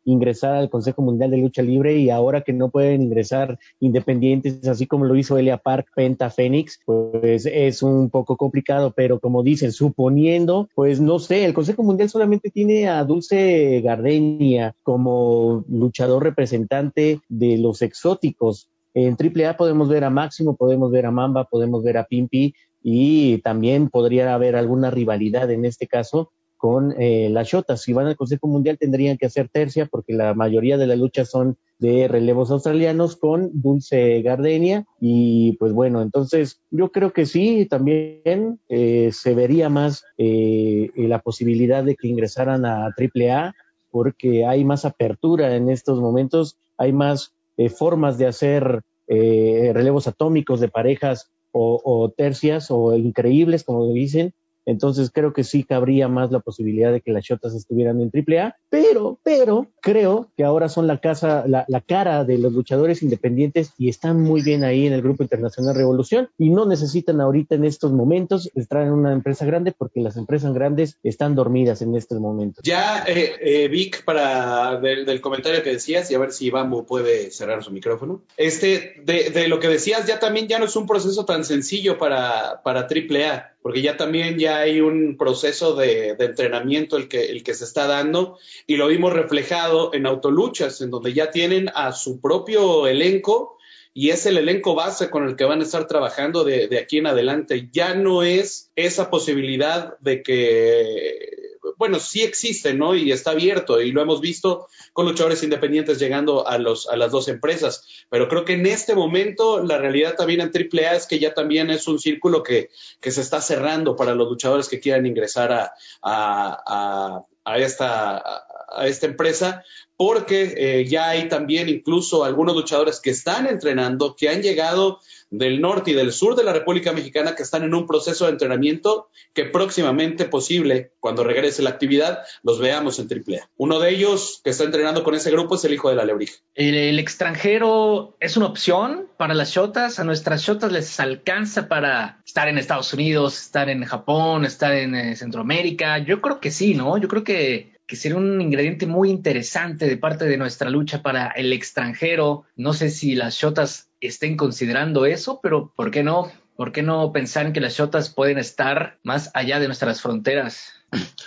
ingresar 0.08 0.56
al 0.56 0.70
Consejo 0.70 1.02
Mundial 1.02 1.32
de 1.32 1.38
Lucha 1.38 1.62
Libre 1.62 1.98
y 1.98 2.10
ahora 2.10 2.42
que 2.42 2.54
no 2.54 2.70
pueden 2.70 3.02
ingresar 3.02 3.60
independientes, 3.80 4.66
así 4.68 4.88
como 4.88 5.06
lo 5.06 5.16
hizo 5.16 5.38
Elia 5.38 5.58
Park, 5.58 5.90
Penta, 5.96 6.30
Fénix, 6.30 6.80
pues 6.86 7.46
es 7.46 7.84
un 7.84 8.10
poco 8.10 8.38
complicado, 8.38 8.94
pero 8.96 9.20
como 9.20 9.44
dicen, 9.44 9.74
suponiendo, 9.74 10.70
pues 10.76 11.02
no 11.02 11.20
sé, 11.20 11.44
el 11.44 11.54
Consejo 11.54 11.84
Mundial 11.84 12.10
solamente 12.10 12.50
tiene 12.50 12.88
a 12.88 13.04
Dulce 13.04 13.82
Gardenia 13.82 14.74
como 14.82 15.66
luchador 15.68 16.24
representante 16.24 17.20
de 17.28 17.58
los 17.58 17.82
exóticos. 17.82 18.70
En 18.94 19.18
AAA 19.20 19.58
podemos 19.58 19.90
ver 19.90 20.06
a 20.06 20.10
Máximo, 20.10 20.56
podemos 20.56 20.90
ver 20.90 21.06
a 21.06 21.12
Mamba, 21.12 21.44
podemos 21.44 21.84
ver 21.84 21.98
a 21.98 22.06
Pimpi 22.06 22.54
y 22.82 23.40
también 23.40 23.90
podría 23.90 24.34
haber 24.34 24.56
alguna 24.56 24.90
rivalidad 24.90 25.52
en 25.52 25.66
este 25.66 25.86
caso 25.86 26.32
con 26.58 26.94
eh, 27.00 27.30
las 27.30 27.48
Shotas. 27.48 27.82
Si 27.82 27.94
van 27.94 28.08
al 28.08 28.16
Consejo 28.16 28.48
Mundial 28.48 28.78
tendrían 28.78 29.18
que 29.18 29.28
hacer 29.28 29.50
tercia 29.50 29.86
porque 29.86 30.14
la 30.14 30.34
mayoría 30.34 30.78
de 30.78 30.88
las 30.88 30.98
luchas 30.98 31.30
son 31.30 31.58
de 31.80 32.08
relevos 32.08 32.50
australianos 32.52 33.16
con 33.16 33.50
Dulce 33.54 34.22
Gardenia 34.24 34.86
y 35.00 35.54
pues 35.58 35.74
bueno, 35.74 36.02
entonces 36.02 36.60
yo 36.72 36.92
creo 36.92 37.14
que 37.14 37.26
sí, 37.28 37.68
también 37.70 38.60
eh, 38.68 39.12
se 39.14 39.36
vería 39.36 39.70
más 39.70 40.04
eh, 40.18 40.90
la 40.96 41.20
posibilidad 41.20 41.84
de 41.84 41.96
que 41.96 42.08
ingresaran 42.08 42.66
a 42.66 42.88
AAA 42.88 43.54
porque 43.92 44.46
hay 44.46 44.66
más 44.66 44.86
apertura 44.86 45.56
en 45.56 45.70
estos 45.70 46.02
momentos, 46.02 46.58
hay 46.78 46.92
más 46.94 47.34
formas 47.76 48.18
de 48.20 48.28
hacer 48.28 48.82
relevos 49.08 50.06
atómicos 50.08 50.60
de 50.60 50.68
parejas 50.68 51.32
o, 51.52 51.82
o 51.84 52.12
tercias 52.12 52.70
o 52.70 52.96
increíbles, 52.96 53.64
como 53.64 53.92
dicen, 53.94 54.34
entonces 54.68 55.10
creo 55.12 55.34
que 55.34 55.46
sí 55.46 55.64
cabría 55.64 56.10
más 56.10 56.30
la 56.32 56.42
posibilidad 56.42 56.92
de 56.92 57.02
que 57.02 57.14
las 57.14 57.24
Shotas 57.24 57.56
estuvieran 57.56 58.02
en 58.02 58.12
AAA, 58.14 58.56
pero, 58.70 59.18
pero 59.24 59.68
creo 59.82 60.30
que 60.36 60.44
ahora 60.44 60.68
son 60.68 60.88
la 60.88 61.00
casa, 61.00 61.46
la, 61.48 61.66
cara 61.88 62.26
de 62.26 62.38
los 62.38 62.52
luchadores 62.52 63.02
independientes 63.02 63.72
y 63.78 63.88
están 63.88 64.22
muy 64.22 64.42
bien 64.42 64.66
ahí 64.66 64.86
en 64.86 64.92
el 64.92 65.02
Grupo 65.02 65.24
Internacional 65.24 65.74
Revolución 65.74 66.30
y 66.38 66.50
no 66.50 66.66
necesitan 66.66 67.22
ahorita 67.22 67.56
en 67.56 67.64
estos 67.64 67.94
momentos 67.94 68.52
estar 68.56 68.82
en 68.82 68.92
una 68.92 69.14
empresa 69.14 69.46
grande 69.46 69.72
porque 69.72 70.02
las 70.02 70.18
empresas 70.18 70.54
grandes 70.54 70.98
están 71.02 71.34
dormidas 71.34 71.82
en 71.82 71.96
estos 71.96 72.20
momentos. 72.20 72.62
Ya, 72.66 73.06
eh, 73.08 73.36
eh, 73.40 73.68
Vic, 73.70 74.04
para 74.04 74.82
del, 74.82 75.22
comentario 75.22 75.64
que 75.64 75.72
decías 75.72 76.12
y 76.12 76.16
a 76.16 76.20
ver 76.20 76.34
si 76.34 76.50
Bambo 76.50 76.86
puede 76.86 77.32
cerrar 77.32 77.64
su 77.64 77.72
micrófono. 77.72 78.22
Este, 78.36 79.02
de, 79.06 79.48
lo 79.48 79.62
que 79.62 79.70
decías, 79.70 80.06
ya 80.06 80.20
también 80.20 80.50
ya 80.50 80.60
no 80.60 80.66
es 80.66 80.76
un 80.76 80.86
proceso 80.86 81.24
tan 81.24 81.46
sencillo 81.46 81.98
para, 81.98 82.62
para 82.64 82.82
AAA 82.82 83.54
porque 83.68 83.82
ya 83.82 83.98
también 83.98 84.40
ya 84.40 84.60
hay 84.60 84.80
un 84.80 85.18
proceso 85.18 85.76
de, 85.76 86.12
entrenamiento 86.12 86.96
el 86.96 87.10
que, 87.10 87.26
el 87.26 87.44
que 87.44 87.54
se 87.54 87.66
está 87.66 87.86
dando 87.86 88.38
y 88.66 88.78
lo 88.78 88.88
vimos 88.88 89.12
reflejado 89.12 89.94
en 89.94 90.06
autoluchas, 90.06 90.80
en 90.80 90.90
donde 90.90 91.12
ya 91.12 91.32
tienen 91.32 91.70
a 91.76 91.92
su 91.92 92.22
propio 92.22 92.88
elenco 92.88 93.58
y 93.94 94.12
es 94.12 94.26
el 94.26 94.38
elenco 94.38 94.74
base 94.74 95.10
con 95.10 95.28
el 95.28 95.36
que 95.36 95.44
van 95.44 95.60
a 95.60 95.64
estar 95.64 95.86
trabajando 95.86 96.46
de, 96.46 96.70
de 96.70 96.80
aquí 96.80 97.00
en 97.00 97.08
adelante. 97.08 97.68
Ya 97.74 97.94
no 97.94 98.24
es 98.24 98.72
esa 98.78 99.10
posibilidad 99.10 100.00
de 100.00 100.24
que 100.24 101.47
bueno, 101.78 102.00
sí 102.00 102.24
existe, 102.24 102.74
¿no? 102.74 102.96
Y 102.96 103.12
está 103.12 103.32
abierto 103.32 103.82
y 103.82 103.92
lo 103.92 104.02
hemos 104.02 104.22
visto 104.22 104.68
con 104.94 105.06
luchadores 105.06 105.44
independientes 105.44 106.00
llegando 106.00 106.48
a, 106.48 106.58
los, 106.58 106.88
a 106.88 106.96
las 106.96 107.12
dos 107.12 107.28
empresas. 107.28 107.86
Pero 108.10 108.28
creo 108.28 108.46
que 108.46 108.54
en 108.54 108.66
este 108.66 108.96
momento 108.96 109.64
la 109.64 109.78
realidad 109.78 110.16
también 110.16 110.42
en 110.42 110.52
AAA 110.54 110.96
es 110.96 111.08
que 111.08 111.20
ya 111.20 111.34
también 111.34 111.70
es 111.70 111.88
un 111.88 112.00
círculo 112.00 112.44
que, 112.44 112.70
que 113.02 113.12
se 113.12 113.22
está 113.22 113.42
cerrando 113.42 113.96
para 113.96 114.16
los 114.16 114.30
luchadores 114.30 114.70
que 114.70 114.80
quieran 114.80 115.06
ingresar 115.06 115.52
a, 115.52 115.74
a, 116.02 117.24
a 117.46 117.58
esta, 117.60 118.47
a 118.68 118.88
esta 118.88 119.06
empresa, 119.06 119.64
porque 119.96 120.54
eh, 120.58 120.86
ya 120.86 121.10
hay 121.10 121.28
también 121.28 121.70
incluso 121.70 122.24
algunos 122.24 122.56
luchadores 122.56 123.00
que 123.00 123.10
están 123.10 123.48
entrenando, 123.48 124.16
que 124.16 124.30
han 124.30 124.42
llegado 124.42 125.00
del 125.30 125.60
norte 125.60 125.92
y 125.92 125.94
del 125.94 126.14
sur 126.14 126.36
de 126.36 126.44
la 126.44 126.54
República 126.54 126.94
Mexicana 126.94 127.36
que 127.36 127.44
están 127.44 127.64
en 127.64 127.74
un 127.74 127.86
proceso 127.86 128.26
de 128.26 128.32
entrenamiento 128.32 129.10
que 129.34 129.46
próximamente 129.46 130.26
posible, 130.26 130.92
cuando 131.00 131.24
regrese 131.24 131.62
la 131.62 131.72
actividad, 131.72 132.20
los 132.44 132.60
veamos 132.60 133.00
en 133.00 133.08
AAA. 133.12 133.50
Uno 133.58 133.80
de 133.80 133.90
ellos 133.90 134.42
que 134.44 134.52
está 134.52 134.64
entrenando 134.64 135.04
con 135.04 135.16
ese 135.16 135.32
grupo 135.32 135.56
es 135.56 135.66
el 135.66 135.74
hijo 135.74 135.90
de 135.90 135.96
la 135.96 136.06
Lebrija. 136.06 136.36
El, 136.56 136.98
extranjero 137.00 138.16
es 138.20 138.38
una 138.38 138.48
opción 138.48 139.08
para 139.18 139.34
las 139.34 139.52
shotas. 139.52 140.00
A 140.00 140.04
nuestras 140.04 140.44
shotas 140.44 140.72
les 140.72 141.00
alcanza 141.00 141.68
para 141.68 142.22
estar 142.26 142.48
en 142.48 142.58
Estados 142.58 142.94
Unidos, 142.94 143.40
estar 143.40 143.70
en 143.70 143.84
Japón, 143.84 144.46
estar 144.46 144.74
en 144.74 144.96
eh, 144.96 145.16
Centroamérica. 145.16 145.98
Yo 146.00 146.22
creo 146.22 146.40
que 146.40 146.52
sí, 146.52 146.74
¿no? 146.74 146.98
Yo 146.98 147.08
creo 147.08 147.24
que 147.24 147.77
que 147.88 147.96
sería 147.96 148.18
un 148.18 148.42
ingrediente 148.42 148.86
muy 148.86 149.10
interesante 149.10 149.88
de 149.88 149.98
parte 149.98 150.26
de 150.26 150.38
nuestra 150.38 150.70
lucha 150.70 151.02
para 151.02 151.28
el 151.30 151.54
extranjero. 151.54 152.44
No 152.58 152.74
sé 152.74 152.90
si 152.90 153.16
las 153.16 153.36
shotas 153.36 153.90
estén 154.02 154.36
considerando 154.36 155.06
eso, 155.06 155.40
pero 155.42 155.72
¿por 155.76 155.90
qué 155.90 156.04
no? 156.04 156.30
¿Por 156.58 156.74
qué 156.74 156.84
no 156.84 157.12
pensar 157.14 157.46
en 157.46 157.54
que 157.54 157.62
las 157.62 157.78
shotas 157.78 158.10
pueden 158.10 158.40
estar 158.40 159.00
más 159.04 159.32
allá 159.34 159.60
de 159.60 159.68
nuestras 159.68 160.02
fronteras? 160.02 160.74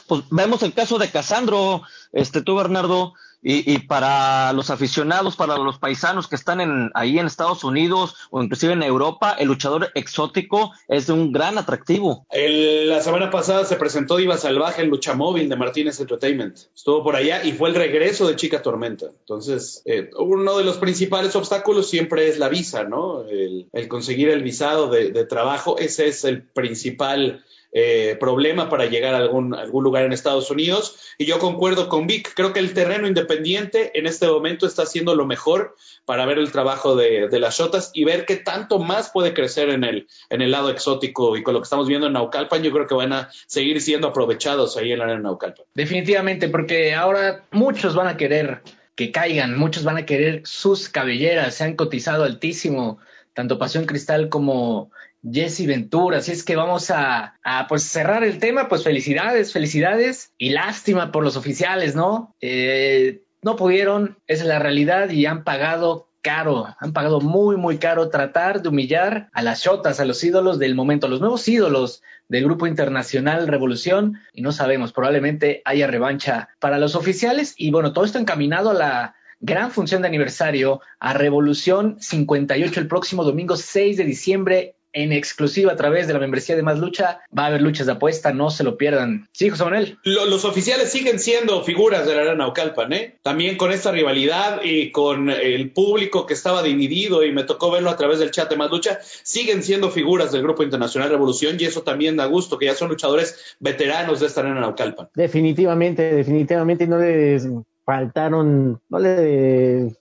Pues 0.06 0.22
vemos 0.30 0.62
el 0.62 0.72
caso 0.74 0.98
de 0.98 1.08
Casandro, 1.08 1.82
este 2.12 2.42
tú 2.42 2.56
Bernardo, 2.56 3.14
y, 3.42 3.72
y, 3.72 3.78
para 3.80 4.52
los 4.52 4.70
aficionados, 4.70 5.36
para 5.36 5.56
los 5.56 5.78
paisanos 5.78 6.28
que 6.28 6.36
están 6.36 6.60
en, 6.60 6.90
ahí 6.94 7.18
en 7.18 7.26
Estados 7.26 7.64
Unidos 7.64 8.14
o 8.30 8.42
inclusive 8.42 8.72
en 8.72 8.82
Europa, 8.82 9.34
el 9.38 9.48
luchador 9.48 9.90
exótico 9.94 10.72
es 10.88 11.06
de 11.06 11.12
un 11.12 11.32
gran 11.32 11.58
atractivo. 11.58 12.26
El, 12.30 12.88
la 12.88 13.00
semana 13.00 13.30
pasada 13.30 13.64
se 13.64 13.76
presentó 13.76 14.16
Diva 14.16 14.36
Salvaje 14.36 14.82
en 14.82 14.90
Lucha 14.90 15.14
Móvil 15.14 15.48
de 15.48 15.56
Martínez 15.56 16.00
Entertainment. 16.00 16.56
Estuvo 16.74 17.02
por 17.02 17.16
allá 17.16 17.42
y 17.44 17.52
fue 17.52 17.70
el 17.70 17.74
regreso 17.74 18.28
de 18.28 18.36
Chica 18.36 18.62
Tormenta. 18.62 19.06
Entonces, 19.20 19.82
eh, 19.84 20.10
uno 20.18 20.58
de 20.58 20.64
los 20.64 20.76
principales 20.76 21.34
obstáculos 21.34 21.88
siempre 21.88 22.28
es 22.28 22.38
la 22.38 22.48
visa, 22.48 22.84
¿no? 22.84 23.22
El, 23.22 23.68
el 23.72 23.88
conseguir 23.88 24.28
el 24.28 24.42
visado 24.42 24.88
de, 24.88 25.12
de 25.12 25.24
trabajo, 25.24 25.78
ese 25.78 26.08
es 26.08 26.24
el 26.24 26.42
principal 26.42 27.44
eh, 27.72 28.16
problema 28.18 28.68
para 28.68 28.86
llegar 28.86 29.14
a 29.14 29.18
algún, 29.18 29.54
algún 29.54 29.84
lugar 29.84 30.04
en 30.04 30.12
Estados 30.12 30.50
Unidos. 30.50 30.98
Y 31.18 31.26
yo 31.26 31.38
concuerdo 31.38 31.88
con 31.88 32.06
Vic, 32.06 32.32
creo 32.34 32.52
que 32.52 32.60
el 32.60 32.74
terreno 32.74 33.06
independiente 33.06 33.96
en 33.98 34.06
este 34.06 34.26
momento 34.26 34.66
está 34.66 34.82
haciendo 34.82 35.14
lo 35.14 35.26
mejor 35.26 35.76
para 36.04 36.26
ver 36.26 36.38
el 36.38 36.50
trabajo 36.50 36.96
de, 36.96 37.28
de 37.28 37.38
las 37.38 37.58
Shotas 37.58 37.90
y 37.94 38.04
ver 38.04 38.24
qué 38.26 38.36
tanto 38.36 38.78
más 38.78 39.10
puede 39.10 39.34
crecer 39.34 39.68
en 39.70 39.84
el, 39.84 40.08
en 40.30 40.42
el 40.42 40.50
lado 40.50 40.70
exótico. 40.70 41.36
Y 41.36 41.42
con 41.42 41.54
lo 41.54 41.60
que 41.60 41.64
estamos 41.64 41.86
viendo 41.86 42.06
en 42.06 42.14
Naucalpan, 42.14 42.62
yo 42.62 42.72
creo 42.72 42.86
que 42.86 42.94
van 42.94 43.12
a 43.12 43.30
seguir 43.46 43.80
siendo 43.80 44.08
aprovechados 44.08 44.76
ahí 44.76 44.92
en 44.92 44.98
la 44.98 45.04
arena 45.04 45.20
Naucalpan. 45.20 45.66
Definitivamente, 45.74 46.48
porque 46.48 46.94
ahora 46.94 47.46
muchos 47.52 47.94
van 47.94 48.08
a 48.08 48.16
querer 48.16 48.62
que 48.96 49.12
caigan, 49.12 49.56
muchos 49.56 49.84
van 49.84 49.96
a 49.96 50.04
querer 50.04 50.42
sus 50.44 50.88
cabelleras, 50.88 51.54
se 51.54 51.64
han 51.64 51.74
cotizado 51.74 52.24
altísimo, 52.24 52.98
tanto 53.34 53.58
Pasión 53.58 53.86
Cristal 53.86 54.28
como 54.28 54.90
Jesse 55.22 55.66
Ventura. 55.66 56.18
Así 56.18 56.32
es 56.32 56.44
que 56.44 56.56
vamos 56.56 56.90
a, 56.90 57.38
a, 57.42 57.66
pues 57.68 57.84
cerrar 57.84 58.24
el 58.24 58.38
tema. 58.38 58.68
Pues 58.68 58.84
felicidades, 58.84 59.52
felicidades 59.52 60.32
y 60.38 60.50
lástima 60.50 61.12
por 61.12 61.24
los 61.24 61.36
oficiales, 61.36 61.94
¿no? 61.94 62.34
Eh, 62.40 63.22
no 63.42 63.56
pudieron, 63.56 64.18
es 64.26 64.44
la 64.44 64.58
realidad 64.58 65.10
y 65.10 65.26
han 65.26 65.44
pagado 65.44 66.08
caro, 66.22 66.74
han 66.78 66.92
pagado 66.92 67.20
muy, 67.20 67.56
muy 67.56 67.78
caro 67.78 68.10
tratar 68.10 68.62
de 68.62 68.68
humillar 68.68 69.30
a 69.32 69.42
las 69.42 69.62
shotas, 69.62 70.00
a 70.00 70.04
los 70.04 70.22
ídolos 70.22 70.58
del 70.58 70.74
momento, 70.74 71.06
a 71.06 71.10
los 71.10 71.20
nuevos 71.20 71.46
ídolos 71.48 72.02
del 72.28 72.44
Grupo 72.44 72.66
Internacional 72.66 73.48
Revolución 73.48 74.18
y 74.32 74.42
no 74.42 74.52
sabemos, 74.52 74.92
probablemente 74.92 75.62
haya 75.64 75.86
revancha 75.86 76.50
para 76.58 76.78
los 76.78 76.94
oficiales 76.94 77.54
y 77.56 77.70
bueno, 77.70 77.92
todo 77.92 78.04
esto 78.04 78.18
encaminado 78.18 78.70
a 78.70 78.74
la 78.74 79.14
gran 79.40 79.70
función 79.70 80.02
de 80.02 80.08
aniversario 80.08 80.80
a 80.98 81.14
Revolución 81.14 81.96
58 82.00 82.80
el 82.80 82.88
próximo 82.88 83.24
domingo 83.24 83.56
6 83.56 83.96
de 83.96 84.04
diciembre 84.04 84.74
en 84.92 85.12
exclusiva 85.12 85.72
a 85.72 85.76
través 85.76 86.06
de 86.06 86.12
la 86.12 86.18
membresía 86.18 86.56
de 86.56 86.62
Más 86.62 86.78
Lucha. 86.78 87.20
Va 87.36 87.44
a 87.44 87.46
haber 87.46 87.62
luchas 87.62 87.86
de 87.86 87.92
apuesta, 87.92 88.32
no 88.32 88.50
se 88.50 88.64
lo 88.64 88.76
pierdan. 88.76 89.28
Sí, 89.32 89.48
José 89.48 89.64
Manuel. 89.64 89.98
Lo, 90.02 90.26
los 90.26 90.44
oficiales 90.44 90.90
siguen 90.90 91.18
siendo 91.18 91.62
figuras 91.62 92.06
de 92.06 92.14
la 92.14 92.22
Arena 92.22 92.36
Naucalpan, 92.36 92.92
¿eh? 92.92 93.18
También 93.22 93.56
con 93.56 93.72
esta 93.72 93.92
rivalidad 93.92 94.62
y 94.64 94.90
con 94.90 95.30
el 95.30 95.70
público 95.70 96.26
que 96.26 96.34
estaba 96.34 96.62
dividido 96.62 97.24
y 97.24 97.32
me 97.32 97.44
tocó 97.44 97.70
verlo 97.70 97.90
a 97.90 97.96
través 97.96 98.18
del 98.18 98.30
chat 98.30 98.50
de 98.50 98.56
Más 98.56 98.70
Lucha, 98.70 98.98
siguen 99.22 99.62
siendo 99.62 99.90
figuras 99.90 100.32
del 100.32 100.42
Grupo 100.42 100.62
Internacional 100.62 101.10
Revolución 101.10 101.56
y 101.58 101.64
eso 101.64 101.82
también 101.82 102.16
da 102.16 102.26
gusto, 102.26 102.58
que 102.58 102.66
ya 102.66 102.74
son 102.74 102.88
luchadores 102.88 103.56
veteranos 103.60 104.20
de 104.20 104.26
esta 104.26 104.40
Arena 104.40 104.60
Naucalpan. 104.60 105.08
Definitivamente, 105.14 106.14
definitivamente 106.14 106.86
no 106.86 106.98
les 106.98 107.46
faltaron, 107.84 108.80
no 108.88 108.98
le 108.98 109.94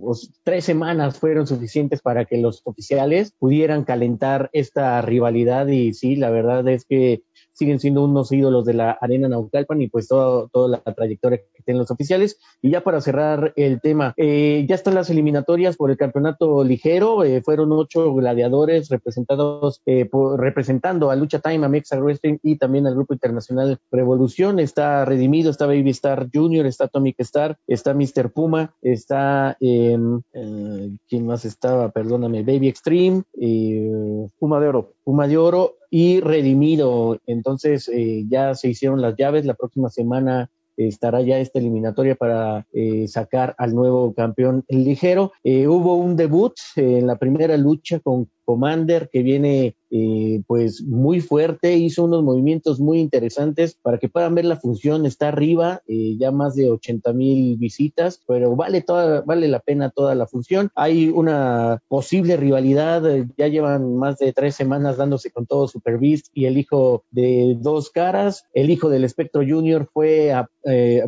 pues, 0.00 0.30
tres 0.42 0.64
semanas 0.64 1.18
fueron 1.18 1.46
suficientes 1.46 2.02
para 2.02 2.24
que 2.24 2.38
los 2.38 2.60
oficiales 2.64 3.32
pudieran 3.38 3.84
calentar 3.84 4.50
esta 4.52 5.00
rivalidad 5.02 5.66
y 5.68 5.94
sí, 5.94 6.16
la 6.16 6.30
verdad 6.30 6.66
es 6.68 6.84
que 6.84 7.22
siguen 7.52 7.80
siendo 7.80 8.04
unos 8.04 8.32
ídolos 8.32 8.64
de 8.64 8.74
la 8.74 8.92
arena 8.92 9.28
Naucalpan 9.28 9.80
y 9.82 9.88
pues 9.88 10.08
todo, 10.08 10.48
toda 10.52 10.80
la 10.84 10.94
trayectoria 10.94 11.38
que 11.38 11.62
tienen 11.64 11.80
los 11.80 11.90
oficiales. 11.90 12.38
Y 12.60 12.70
ya 12.70 12.82
para 12.82 13.00
cerrar 13.00 13.52
el 13.56 13.80
tema, 13.80 14.14
eh, 14.16 14.64
ya 14.68 14.74
están 14.74 14.94
las 14.94 15.10
eliminatorias 15.10 15.76
por 15.76 15.90
el 15.90 15.96
campeonato 15.96 16.64
ligero, 16.64 17.24
eh, 17.24 17.42
fueron 17.42 17.72
ocho 17.72 18.14
gladiadores 18.14 18.88
representados, 18.88 19.80
eh, 19.86 20.06
por, 20.06 20.40
representando 20.40 21.10
a 21.10 21.16
Lucha 21.16 21.40
Time, 21.40 21.66
a 21.66 21.68
Mexa 21.68 21.98
Wrestling 21.98 22.38
y 22.42 22.56
también 22.56 22.86
al 22.86 22.94
Grupo 22.94 23.14
Internacional 23.14 23.78
Revolución, 23.90 24.58
está 24.58 25.04
Redimido, 25.04 25.50
está 25.50 25.66
Baby 25.66 25.90
Star 25.90 26.28
Junior, 26.32 26.66
está 26.66 26.84
Atomic 26.84 27.16
Star, 27.20 27.58
está 27.66 27.94
Mr. 27.94 28.32
Puma, 28.32 28.74
está, 28.82 29.56
em, 29.60 30.20
eh, 30.32 30.96
¿quién 31.08 31.26
más 31.26 31.44
estaba? 31.44 31.90
Perdóname, 31.90 32.42
Baby 32.42 32.68
Extreme, 32.68 33.22
Puma 34.38 34.60
de 34.60 34.68
Oro. 34.68 34.92
Puma 35.04 35.26
de 35.26 35.36
Oro 35.36 35.76
y 35.92 36.20
Redimido. 36.20 37.20
Entonces 37.26 37.86
eh, 37.88 38.24
ya 38.26 38.54
se 38.54 38.70
hicieron 38.70 39.02
las 39.02 39.14
llaves. 39.14 39.44
La 39.44 39.52
próxima 39.52 39.90
semana 39.90 40.50
eh, 40.78 40.88
estará 40.88 41.20
ya 41.20 41.38
esta 41.38 41.58
eliminatoria 41.58 42.14
para 42.14 42.66
eh, 42.72 43.06
sacar 43.08 43.54
al 43.58 43.74
nuevo 43.74 44.14
campeón 44.14 44.64
ligero. 44.68 45.32
Eh, 45.44 45.68
hubo 45.68 45.96
un 45.96 46.16
debut 46.16 46.54
en 46.76 47.06
la 47.06 47.16
primera 47.16 47.58
lucha 47.58 48.00
con 48.00 48.30
Commander 48.44 49.08
que 49.12 49.22
viene 49.22 49.76
eh, 49.94 50.42
pues 50.46 50.82
muy 50.82 51.20
fuerte, 51.20 51.76
hizo 51.76 52.04
unos 52.04 52.22
movimientos 52.22 52.80
muy 52.80 52.98
interesantes 52.98 53.76
para 53.82 53.98
que 53.98 54.08
puedan 54.08 54.34
ver 54.34 54.46
la 54.46 54.56
función, 54.56 55.04
está 55.04 55.28
arriba, 55.28 55.82
eh, 55.86 56.16
ya 56.18 56.30
más 56.30 56.54
de 56.54 56.70
80 56.70 57.12
mil 57.12 57.58
visitas, 57.58 58.22
pero 58.26 58.56
vale 58.56 58.80
toda, 58.80 59.20
vale 59.20 59.48
la 59.48 59.60
pena 59.60 59.90
toda 59.90 60.14
la 60.14 60.26
función. 60.26 60.70
Hay 60.76 61.10
una 61.10 61.82
posible 61.88 62.38
rivalidad, 62.38 63.06
eh, 63.06 63.28
ya 63.36 63.48
llevan 63.48 63.96
más 63.96 64.16
de 64.16 64.32
tres 64.32 64.54
semanas 64.54 64.96
dándose 64.96 65.30
con 65.30 65.44
todo 65.44 65.68
Super 65.68 65.98
Beast 65.98 66.28
y 66.32 66.46
el 66.46 66.56
hijo 66.56 67.04
de 67.10 67.58
dos 67.60 67.90
caras, 67.90 68.46
el 68.54 68.70
hijo 68.70 68.88
del 68.88 69.04
Espectro 69.04 69.42
Junior 69.46 69.90
fue 69.92 70.32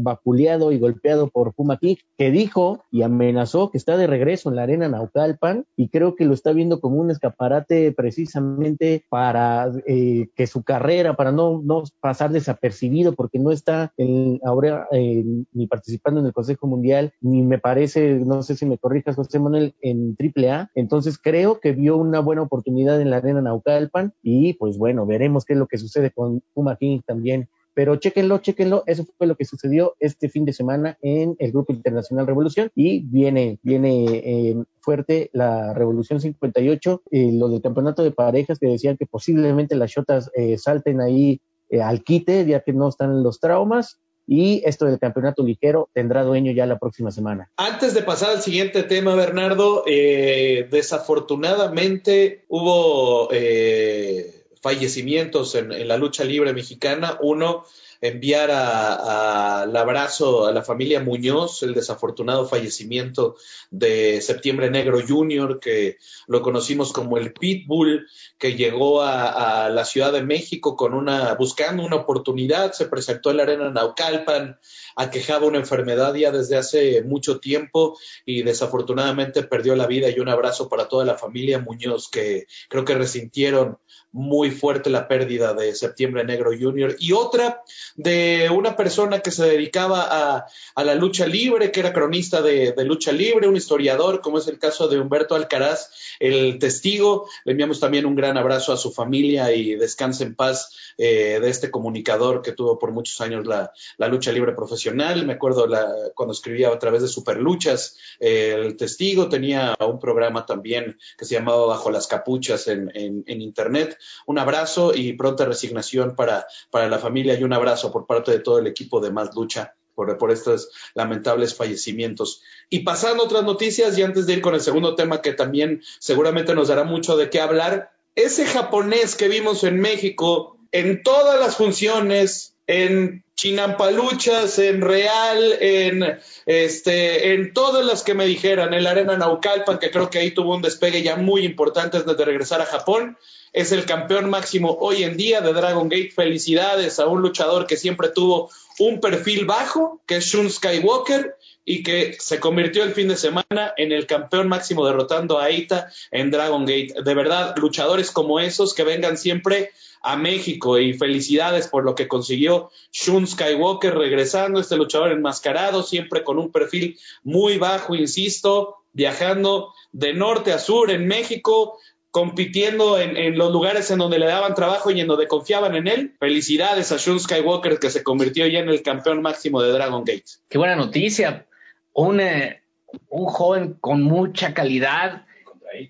vapuleado 0.00 0.72
y 0.72 0.78
golpeado 0.78 1.30
por 1.30 1.54
Puma 1.54 1.78
King, 1.78 1.96
que 2.18 2.30
dijo 2.30 2.84
y 2.90 3.00
amenazó 3.00 3.70
que 3.70 3.78
está 3.78 3.96
de 3.96 4.08
regreso 4.08 4.50
en 4.50 4.56
la 4.56 4.64
arena 4.64 4.88
Naucalpan 4.88 5.64
y 5.74 5.88
creo 5.88 6.16
que 6.16 6.26
lo 6.26 6.34
está 6.34 6.52
viendo 6.52 6.80
como 6.80 6.96
un 6.96 7.10
escaparate 7.24 7.92
precisamente 7.92 9.04
para 9.08 9.70
eh, 9.86 10.28
que 10.34 10.46
su 10.46 10.62
carrera, 10.62 11.16
para 11.16 11.32
no, 11.32 11.62
no 11.64 11.84
pasar 12.00 12.30
desapercibido, 12.30 13.14
porque 13.14 13.38
no 13.38 13.50
está 13.50 13.92
en, 13.96 14.40
ahora 14.44 14.86
ni 14.90 15.66
participando 15.66 16.20
en 16.20 16.26
el 16.26 16.32
Consejo 16.32 16.66
Mundial, 16.66 17.12
ni 17.20 17.42
me 17.42 17.58
parece, 17.58 18.14
no 18.14 18.42
sé 18.42 18.56
si 18.56 18.66
me 18.66 18.78
corrijas, 18.78 19.16
José 19.16 19.38
Manuel, 19.38 19.74
en 19.80 20.16
AAA. 20.18 20.70
Entonces 20.74 21.18
creo 21.18 21.60
que 21.60 21.72
vio 21.72 21.96
una 21.96 22.20
buena 22.20 22.42
oportunidad 22.42 23.00
en 23.00 23.10
la 23.10 23.16
arena 23.16 23.40
Naucalpan 23.40 24.12
y 24.22 24.54
pues 24.54 24.76
bueno, 24.76 25.06
veremos 25.06 25.44
qué 25.44 25.54
es 25.54 25.58
lo 25.58 25.66
que 25.66 25.78
sucede 25.78 26.10
con 26.10 26.42
Puma 26.52 26.76
King 26.76 27.00
también 27.06 27.48
pero 27.74 27.96
chéquenlo, 27.96 28.38
chéquenlo, 28.38 28.84
eso 28.86 29.04
fue 29.18 29.26
lo 29.26 29.36
que 29.36 29.44
sucedió 29.44 29.94
este 30.00 30.28
fin 30.28 30.44
de 30.44 30.52
semana 30.52 30.96
en 31.02 31.36
el 31.38 31.52
Grupo 31.52 31.72
Internacional 31.72 32.26
Revolución 32.26 32.70
y 32.74 33.00
viene, 33.00 33.58
viene 33.62 34.04
eh, 34.06 34.56
fuerte 34.80 35.30
la 35.32 35.74
Revolución 35.74 36.20
58, 36.20 37.02
eh, 37.10 37.30
lo 37.32 37.48
del 37.48 37.60
campeonato 37.60 38.02
de 38.02 38.12
parejas 38.12 38.58
que 38.58 38.68
decían 38.68 38.96
que 38.96 39.06
posiblemente 39.06 39.74
las 39.74 39.90
shotas 39.90 40.30
eh, 40.34 40.56
salten 40.56 41.00
ahí 41.00 41.40
eh, 41.74 41.82
al 41.82 42.04
quite, 42.04 42.46
ya 42.46 42.60
que 42.60 42.72
no 42.72 42.88
están 42.88 43.22
los 43.22 43.40
traumas. 43.40 43.98
Y 44.26 44.62
esto 44.64 44.86
del 44.86 44.98
campeonato 44.98 45.42
ligero 45.42 45.90
tendrá 45.92 46.22
dueño 46.22 46.50
ya 46.52 46.64
la 46.64 46.78
próxima 46.78 47.10
semana. 47.10 47.50
Antes 47.56 47.92
de 47.92 48.02
pasar 48.02 48.30
al 48.30 48.40
siguiente 48.40 48.82
tema, 48.84 49.14
Bernardo, 49.14 49.84
eh, 49.86 50.66
desafortunadamente 50.70 52.46
hubo 52.48 53.28
eh, 53.32 54.43
fallecimientos 54.64 55.54
en, 55.56 55.86
la 55.86 55.98
lucha 55.98 56.24
libre 56.24 56.54
mexicana. 56.54 57.18
Uno, 57.20 57.66
enviar 58.00 58.50
al 58.50 59.76
abrazo 59.76 60.46
a 60.46 60.52
la 60.52 60.62
familia 60.62 61.00
Muñoz, 61.00 61.62
el 61.62 61.74
desafortunado 61.74 62.48
fallecimiento 62.48 63.36
de 63.70 64.22
Septiembre 64.22 64.70
Negro 64.70 65.00
Jr., 65.06 65.60
que 65.60 65.98
lo 66.28 66.40
conocimos 66.40 66.94
como 66.94 67.18
el 67.18 67.34
Pitbull, 67.34 68.06
que 68.38 68.56
llegó 68.56 69.02
a, 69.02 69.66
a, 69.66 69.68
la 69.68 69.84
Ciudad 69.84 70.12
de 70.14 70.22
México 70.22 70.76
con 70.76 70.94
una, 70.94 71.34
buscando 71.34 71.84
una 71.84 71.96
oportunidad, 71.96 72.72
se 72.72 72.86
presentó 72.86 73.30
en 73.30 73.36
la 73.36 73.42
arena 73.42 73.68
Naucalpan, 73.70 74.58
aquejaba 74.96 75.46
una 75.46 75.58
enfermedad 75.58 76.14
ya 76.14 76.30
desde 76.30 76.56
hace 76.56 77.02
mucho 77.02 77.38
tiempo 77.38 77.98
y 78.24 78.42
desafortunadamente 78.42 79.42
perdió 79.42 79.76
la 79.76 79.86
vida 79.86 80.08
y 80.08 80.20
un 80.20 80.30
abrazo 80.30 80.70
para 80.70 80.88
toda 80.88 81.04
la 81.04 81.18
familia 81.18 81.58
Muñoz 81.58 82.08
que 82.08 82.46
creo 82.70 82.84
que 82.86 82.94
resintieron 82.94 83.78
muy 84.14 84.52
fuerte 84.52 84.90
la 84.90 85.08
pérdida 85.08 85.54
de 85.54 85.74
Septiembre 85.74 86.24
Negro 86.24 86.52
Jr. 86.56 86.94
y 87.00 87.12
otra 87.12 87.64
de 87.96 88.48
una 88.48 88.76
persona 88.76 89.18
que 89.18 89.32
se 89.32 89.44
dedicaba 89.44 90.06
a, 90.08 90.46
a 90.76 90.84
la 90.84 90.94
lucha 90.94 91.26
libre, 91.26 91.72
que 91.72 91.80
era 91.80 91.92
cronista 91.92 92.40
de, 92.40 92.72
de, 92.72 92.84
lucha 92.84 93.10
libre, 93.10 93.48
un 93.48 93.56
historiador, 93.56 94.20
como 94.20 94.38
es 94.38 94.46
el 94.46 94.60
caso 94.60 94.86
de 94.86 95.00
Humberto 95.00 95.34
Alcaraz, 95.34 95.90
el 96.20 96.60
testigo. 96.60 97.28
Le 97.44 97.52
enviamos 97.52 97.80
también 97.80 98.06
un 98.06 98.14
gran 98.14 98.38
abrazo 98.38 98.72
a 98.72 98.76
su 98.76 98.92
familia 98.92 99.52
y 99.52 99.74
descanse 99.74 100.22
en 100.22 100.36
paz 100.36 100.94
eh, 100.96 101.40
de 101.42 101.50
este 101.50 101.72
comunicador 101.72 102.40
que 102.40 102.52
tuvo 102.52 102.78
por 102.78 102.92
muchos 102.92 103.20
años 103.20 103.48
la, 103.48 103.72
la 103.96 104.06
lucha 104.06 104.30
libre 104.30 104.52
profesional. 104.52 105.26
Me 105.26 105.32
acuerdo 105.32 105.66
la, 105.66 105.92
cuando 106.14 106.34
escribía 106.34 106.68
a 106.68 106.78
través 106.78 107.02
de 107.02 107.08
Superluchas, 107.08 107.96
eh, 108.20 108.54
el 108.56 108.76
testigo 108.76 109.28
tenía 109.28 109.74
un 109.80 109.98
programa 109.98 110.46
también 110.46 110.98
que 111.18 111.24
se 111.24 111.34
llamaba 111.34 111.66
Bajo 111.66 111.90
las 111.90 112.06
Capuchas 112.06 112.68
en, 112.68 112.92
en, 112.94 113.24
en 113.26 113.42
Internet 113.42 113.98
un 114.26 114.38
abrazo 114.38 114.94
y 114.94 115.12
pronta 115.14 115.44
resignación 115.44 116.16
para, 116.16 116.46
para 116.70 116.88
la 116.88 116.98
familia 116.98 117.38
y 117.38 117.44
un 117.44 117.52
abrazo 117.52 117.92
por 117.92 118.06
parte 118.06 118.30
de 118.30 118.40
todo 118.40 118.58
el 118.58 118.66
equipo 118.66 119.00
de 119.00 119.10
Más 119.10 119.34
Lucha 119.34 119.74
por, 119.94 120.18
por, 120.18 120.30
estos 120.30 120.70
lamentables 120.94 121.54
fallecimientos. 121.54 122.42
Y 122.68 122.80
pasando 122.80 123.22
a 123.22 123.26
otras 123.26 123.44
noticias, 123.44 123.96
y 123.96 124.02
antes 124.02 124.26
de 124.26 124.34
ir 124.34 124.40
con 124.40 124.54
el 124.54 124.60
segundo 124.60 124.96
tema 124.96 125.22
que 125.22 125.32
también 125.32 125.82
seguramente 126.00 126.54
nos 126.54 126.68
dará 126.68 126.84
mucho 126.84 127.16
de 127.16 127.30
qué 127.30 127.40
hablar, 127.40 127.92
ese 128.16 128.44
japonés 128.46 129.14
que 129.14 129.28
vimos 129.28 129.64
en 129.64 129.80
México 129.80 130.54
en 130.74 131.04
todas 131.04 131.38
las 131.38 131.56
funciones, 131.56 132.56
en 132.66 133.24
Chinampaluchas, 133.36 134.58
en 134.58 134.80
Real, 134.80 135.56
en 135.60 136.18
este, 136.46 137.32
en 137.32 137.52
todas 137.52 137.86
las 137.86 138.02
que 138.02 138.14
me 138.14 138.26
dijeran, 138.26 138.74
en 138.74 138.82
la 138.82 138.90
Arena 138.90 139.16
Naucalpan, 139.16 139.78
que 139.78 139.92
creo 139.92 140.10
que 140.10 140.18
ahí 140.18 140.32
tuvo 140.32 140.56
un 140.56 140.62
despegue 140.62 141.02
ya 141.02 141.14
muy 141.14 141.44
importante 141.44 141.98
antes 141.98 142.16
de 142.16 142.24
regresar 142.24 142.60
a 142.60 142.66
Japón. 142.66 143.16
Es 143.54 143.70
el 143.70 143.86
campeón 143.86 144.28
máximo 144.30 144.78
hoy 144.80 145.04
en 145.04 145.16
día 145.16 145.40
de 145.40 145.52
Dragon 145.52 145.88
Gate. 145.88 146.10
Felicidades 146.10 146.98
a 146.98 147.06
un 147.06 147.22
luchador 147.22 147.68
que 147.68 147.76
siempre 147.76 148.08
tuvo 148.08 148.50
un 148.80 149.00
perfil 149.00 149.44
bajo, 149.44 150.02
que 150.06 150.16
es 150.16 150.24
Shun 150.24 150.50
Skywalker, 150.50 151.36
y 151.64 151.84
que 151.84 152.16
se 152.18 152.40
convirtió 152.40 152.82
el 152.82 152.94
fin 152.94 153.06
de 153.06 153.16
semana 153.16 153.72
en 153.76 153.92
el 153.92 154.08
campeón 154.08 154.48
máximo 154.48 154.84
derrotando 154.84 155.38
a 155.38 155.44
Aita 155.44 155.88
en 156.10 156.32
Dragon 156.32 156.66
Gate. 156.66 156.94
De 157.04 157.14
verdad, 157.14 157.54
luchadores 157.56 158.10
como 158.10 158.40
esos 158.40 158.74
que 158.74 158.82
vengan 158.82 159.16
siempre 159.16 159.70
a 160.02 160.16
México 160.16 160.80
y 160.80 160.92
felicidades 160.94 161.68
por 161.68 161.84
lo 161.84 161.94
que 161.94 162.08
consiguió 162.08 162.72
Shun 162.90 163.28
Skywalker 163.28 163.94
regresando, 163.94 164.58
este 164.58 164.76
luchador 164.76 165.12
enmascarado, 165.12 165.84
siempre 165.84 166.24
con 166.24 166.40
un 166.40 166.50
perfil 166.50 166.98
muy 167.22 167.58
bajo, 167.58 167.94
insisto, 167.94 168.78
viajando 168.92 169.72
de 169.92 170.12
norte 170.12 170.52
a 170.52 170.58
sur 170.58 170.90
en 170.90 171.06
México, 171.06 171.78
compitiendo 172.14 172.96
en, 173.00 173.16
en, 173.16 173.36
los 173.36 173.52
lugares 173.52 173.90
en 173.90 173.98
donde 173.98 174.20
le 174.20 174.26
daban 174.26 174.54
trabajo 174.54 174.88
y 174.92 175.00
en 175.00 175.08
donde 175.08 175.26
confiaban 175.26 175.74
en 175.74 175.88
él. 175.88 176.14
Felicidades 176.20 176.92
a 176.92 176.96
Shun 176.96 177.18
Skywalker 177.18 177.80
que 177.80 177.90
se 177.90 178.04
convirtió 178.04 178.46
ya 178.46 178.60
en 178.60 178.68
el 178.68 178.84
campeón 178.84 179.20
máximo 179.20 179.60
de 179.60 179.72
Dragon 179.72 180.04
Gate. 180.04 180.22
Qué 180.48 180.56
buena 180.56 180.76
noticia. 180.76 181.44
Un, 181.92 182.20
eh, 182.20 182.62
un 183.08 183.24
joven 183.26 183.74
con 183.80 184.02
mucha 184.02 184.54
calidad 184.54 185.26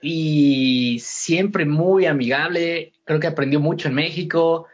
y 0.00 0.98
siempre 1.00 1.66
muy 1.66 2.06
amigable. 2.06 2.94
Creo 3.04 3.20
que 3.20 3.26
aprendió 3.26 3.60
mucho 3.60 3.88
en 3.88 3.94
México. 3.94 4.66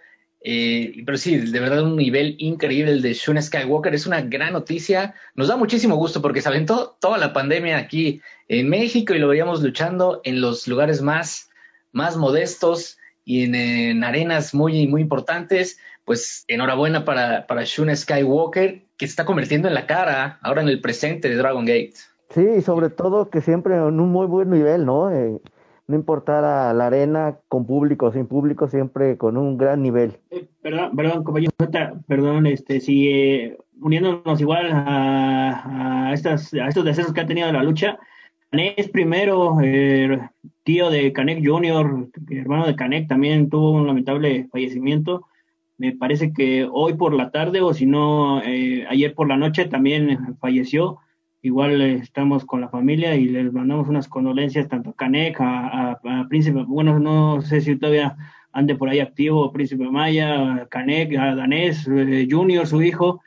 Eh, 0.42 1.02
pero 1.04 1.18
sí, 1.18 1.36
de 1.36 1.60
verdad 1.60 1.82
un 1.82 1.96
nivel 1.96 2.34
increíble 2.38 3.00
de 3.00 3.12
Shun 3.12 3.40
Skywalker. 3.40 3.94
Es 3.94 4.06
una 4.06 4.22
gran 4.22 4.52
noticia. 4.52 5.14
Nos 5.34 5.48
da 5.48 5.56
muchísimo 5.56 5.96
gusto 5.96 6.22
porque 6.22 6.40
se 6.40 6.48
aventó 6.48 6.96
toda 7.00 7.18
la 7.18 7.32
pandemia 7.32 7.76
aquí 7.76 8.20
en 8.48 8.68
México 8.68 9.14
y 9.14 9.18
lo 9.18 9.28
veíamos 9.28 9.62
luchando 9.62 10.20
en 10.24 10.40
los 10.40 10.66
lugares 10.66 11.02
más, 11.02 11.50
más 11.92 12.16
modestos 12.16 12.98
y 13.24 13.44
en, 13.44 13.54
en 13.54 14.04
arenas 14.04 14.54
muy, 14.54 14.86
muy 14.86 15.02
importantes. 15.02 15.78
Pues 16.04 16.44
enhorabuena 16.48 17.04
para, 17.04 17.46
para 17.46 17.64
Shun 17.64 17.94
Skywalker, 17.94 18.82
que 18.96 19.06
se 19.06 19.10
está 19.10 19.24
convirtiendo 19.24 19.68
en 19.68 19.74
la 19.74 19.86
cara 19.86 20.38
ahora 20.42 20.62
en 20.62 20.68
el 20.68 20.80
presente 20.80 21.28
de 21.28 21.36
Dragon 21.36 21.64
Gate. 21.64 21.94
Sí, 22.30 22.46
y 22.58 22.62
sobre 22.62 22.90
todo 22.90 23.28
que 23.28 23.40
siempre 23.40 23.74
en 23.74 24.00
un 24.00 24.10
muy 24.10 24.26
buen 24.26 24.50
nivel, 24.50 24.86
¿no? 24.86 25.10
Eh, 25.10 25.40
no 25.90 25.96
importara 25.96 26.72
la 26.72 26.86
arena 26.86 27.38
con 27.48 27.66
público 27.66 28.06
o 28.06 28.12
sin 28.12 28.26
público, 28.26 28.68
siempre 28.68 29.18
con 29.18 29.36
un 29.36 29.58
gran 29.58 29.82
nivel. 29.82 30.18
Eh, 30.30 30.46
perdón, 30.62 31.24
compañero, 31.24 31.50
perdón, 32.06 32.46
este, 32.46 32.80
si 32.80 33.08
eh, 33.08 33.58
uniéndonos 33.80 34.40
igual 34.40 34.70
a, 34.72 36.06
a, 36.06 36.12
estas, 36.12 36.54
a 36.54 36.68
estos 36.68 36.84
decesos 36.84 37.12
que 37.12 37.22
ha 37.22 37.26
tenido 37.26 37.50
la 37.50 37.64
lucha, 37.64 37.98
Canek 38.50 38.92
primero, 38.92 39.58
eh, 39.62 40.20
tío 40.62 40.90
de 40.90 41.12
Canek 41.12 41.44
Jr., 41.44 42.08
hermano 42.30 42.66
de 42.66 42.76
Canek, 42.76 43.08
también 43.08 43.50
tuvo 43.50 43.72
un 43.72 43.88
lamentable 43.88 44.46
fallecimiento. 44.52 45.26
Me 45.76 45.92
parece 45.92 46.32
que 46.32 46.68
hoy 46.70 46.94
por 46.94 47.14
la 47.14 47.32
tarde, 47.32 47.62
o 47.62 47.74
si 47.74 47.86
no, 47.86 48.40
eh, 48.44 48.86
ayer 48.88 49.12
por 49.14 49.26
la 49.26 49.36
noche 49.36 49.64
también 49.64 50.36
falleció 50.40 50.98
igual 51.42 51.80
estamos 51.80 52.44
con 52.44 52.60
la 52.60 52.68
familia 52.68 53.14
y 53.14 53.26
les 53.26 53.52
mandamos 53.52 53.88
unas 53.88 54.08
condolencias 54.08 54.68
tanto 54.68 54.90
a 54.90 54.94
Canek, 54.96 55.40
a, 55.40 55.90
a, 55.90 55.90
a, 55.92 56.28
Príncipe, 56.28 56.64
bueno, 56.66 56.98
no 56.98 57.40
sé 57.42 57.60
si 57.60 57.76
todavía 57.76 58.16
ande 58.52 58.74
por 58.74 58.88
ahí 58.88 59.00
activo, 59.00 59.52
Príncipe 59.52 59.84
Maya, 59.84 60.54
a 60.54 60.66
Canek, 60.66 61.16
a 61.16 61.34
Danés 61.34 61.86
eh, 61.88 62.26
Junior, 62.30 62.66
su 62.66 62.82
hijo, 62.82 63.22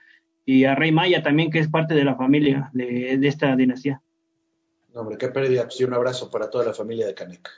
y 0.46 0.66
a 0.66 0.76
Rey 0.76 0.92
Maya 0.92 1.24
también, 1.24 1.50
que 1.50 1.60
es 1.60 1.70
parte 1.70 1.94
de 1.94 2.04
la 2.04 2.16
familia 2.16 2.70
de, 2.74 3.18
de 3.18 3.28
esta 3.28 3.56
dinastía. 3.56 4.02
No, 4.94 5.02
hombre, 5.02 5.18
qué 5.18 5.30
pérdida, 5.30 5.64
pues, 5.64 5.80
y 5.80 5.84
un 5.86 5.94
abrazo 5.94 6.30
para 6.30 6.50
toda 6.50 6.66
la 6.66 6.74
familia 6.74 7.08
de 7.08 7.16
Canek. 7.16 7.50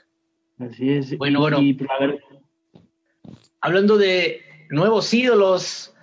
Así 0.58 0.90
es. 0.90 1.18
Bueno, 1.18 1.40
bueno. 1.40 1.60
Y, 1.60 1.76
a 1.88 2.00
ver. 2.00 2.22
Hablando 3.60 3.98
de 3.98 4.40
nuevos 4.70 5.12
ídolos, 5.12 5.94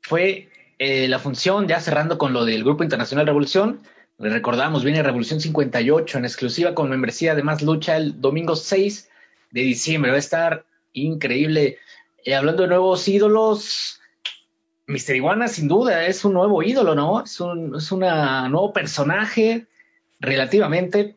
fue 0.00 0.48
eh, 0.78 1.06
la 1.06 1.18
función, 1.18 1.68
ya 1.68 1.80
cerrando 1.80 2.18
con 2.18 2.32
lo 2.32 2.44
del 2.44 2.64
Grupo 2.64 2.82
Internacional 2.82 3.26
Revolución, 3.26 3.80
le 4.20 4.28
recordamos, 4.28 4.84
viene 4.84 5.02
Revolución 5.02 5.40
58 5.40 6.18
en 6.18 6.24
exclusiva 6.26 6.74
con 6.74 6.90
membresía 6.90 7.34
de 7.34 7.42
Más 7.42 7.62
Lucha 7.62 7.96
el 7.96 8.20
domingo 8.20 8.54
6 8.54 9.08
de 9.50 9.60
diciembre. 9.62 10.10
Va 10.10 10.16
a 10.16 10.20
estar 10.20 10.66
increíble. 10.92 11.78
Eh, 12.22 12.34
hablando 12.34 12.62
de 12.62 12.68
nuevos 12.68 13.08
ídolos, 13.08 13.98
Mister 14.86 15.16
Iguana 15.16 15.48
sin 15.48 15.68
duda 15.68 16.04
es 16.04 16.22
un 16.26 16.34
nuevo 16.34 16.62
ídolo, 16.62 16.94
¿no? 16.94 17.24
Es 17.24 17.40
un 17.40 17.76
es 17.76 17.90
una 17.92 18.46
nuevo 18.50 18.74
personaje 18.74 19.66
relativamente 20.18 21.16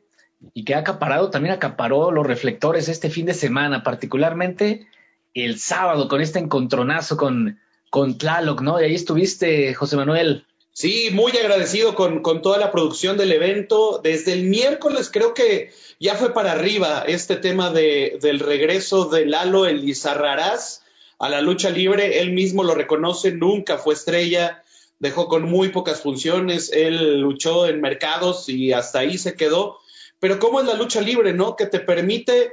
y 0.53 0.63
que 0.63 0.73
ha 0.75 0.79
acaparado, 0.79 1.29
también 1.29 1.55
acaparó 1.55 2.09
los 2.09 2.25
reflectores 2.25 2.87
este 2.87 3.09
fin 3.09 3.25
de 3.25 3.33
semana, 3.33 3.83
particularmente 3.83 4.87
el 5.33 5.59
sábado 5.59 6.07
con 6.07 6.21
este 6.21 6.39
encontronazo 6.39 7.17
con, 7.17 7.59
con 7.89 8.17
Tlaloc, 8.17 8.61
¿no? 8.61 8.79
Y 8.79 8.85
ahí 8.85 8.95
estuviste, 8.95 9.73
José 9.73 9.97
Manuel. 9.97 10.45
Sí, 10.75 11.09
muy 11.11 11.31
agradecido 11.37 11.93
con, 11.93 12.23
con, 12.23 12.41
toda 12.41 12.57
la 12.57 12.71
producción 12.71 13.15
del 13.15 13.31
evento. 13.31 14.01
Desde 14.03 14.33
el 14.33 14.45
miércoles 14.45 15.11
creo 15.13 15.35
que 15.35 15.71
ya 15.99 16.15
fue 16.15 16.33
para 16.33 16.53
arriba 16.53 17.03
este 17.07 17.35
tema 17.35 17.69
de, 17.69 18.17
del 18.19 18.39
regreso 18.39 19.05
de 19.05 19.27
Lalo 19.27 19.67
el 19.67 19.85
Lizarrarás 19.85 20.81
a 21.19 21.29
la 21.29 21.41
lucha 21.41 21.69
libre. 21.69 22.21
Él 22.21 22.31
mismo 22.31 22.63
lo 22.63 22.73
reconoce, 22.73 23.31
nunca 23.31 23.77
fue 23.77 23.93
estrella, 23.93 24.63
dejó 24.97 25.27
con 25.27 25.43
muy 25.43 25.69
pocas 25.69 26.01
funciones, 26.01 26.71
él 26.73 27.19
luchó 27.19 27.67
en 27.67 27.79
mercados 27.79 28.49
y 28.49 28.73
hasta 28.73 28.97
ahí 28.97 29.19
se 29.19 29.35
quedó. 29.35 29.77
Pero 30.19 30.39
¿cómo 30.39 30.59
es 30.59 30.65
la 30.65 30.73
lucha 30.73 31.01
libre, 31.01 31.33
no? 31.33 31.55
Que 31.55 31.67
te 31.67 31.81
permite 31.81 32.51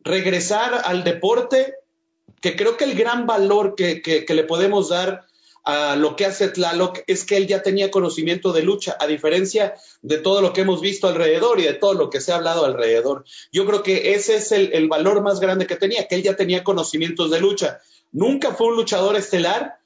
regresar 0.00 0.82
al 0.84 1.04
deporte, 1.04 1.76
que 2.42 2.54
creo 2.54 2.76
que 2.76 2.84
el 2.84 2.96
gran 2.96 3.26
valor 3.26 3.76
que, 3.76 4.02
que 4.02 4.34
le 4.34 4.44
podemos 4.44 4.90
dar 4.90 5.24
a 5.64 5.94
lo 5.96 6.16
que 6.16 6.26
hace 6.26 6.48
Tlaloc 6.48 7.00
es 7.06 7.24
que 7.24 7.36
él 7.36 7.46
ya 7.46 7.62
tenía 7.62 7.90
conocimiento 7.90 8.52
de 8.52 8.62
lucha, 8.62 8.96
a 8.98 9.06
diferencia 9.06 9.74
de 10.00 10.18
todo 10.18 10.42
lo 10.42 10.52
que 10.52 10.62
hemos 10.62 10.80
visto 10.80 11.06
alrededor 11.06 11.60
y 11.60 11.64
de 11.64 11.74
todo 11.74 11.94
lo 11.94 12.10
que 12.10 12.20
se 12.20 12.32
ha 12.32 12.36
hablado 12.36 12.64
alrededor. 12.64 13.24
Yo 13.52 13.64
creo 13.66 13.82
que 13.82 14.14
ese 14.14 14.36
es 14.36 14.50
el, 14.52 14.88
valor 14.88 15.22
más 15.22 15.38
grande 15.38 15.66
que 15.66 15.76
tenía, 15.76 16.08
que 16.08 16.16
él 16.16 16.22
ya 16.22 16.34
tenía 16.34 16.64
conocimientos 16.64 17.30
de 17.30 17.40
lucha. 17.40 17.80
Nunca 18.10 18.52
fue 18.52 18.68
un 18.68 18.76
luchador 18.76 19.16
estelar, 19.16 19.76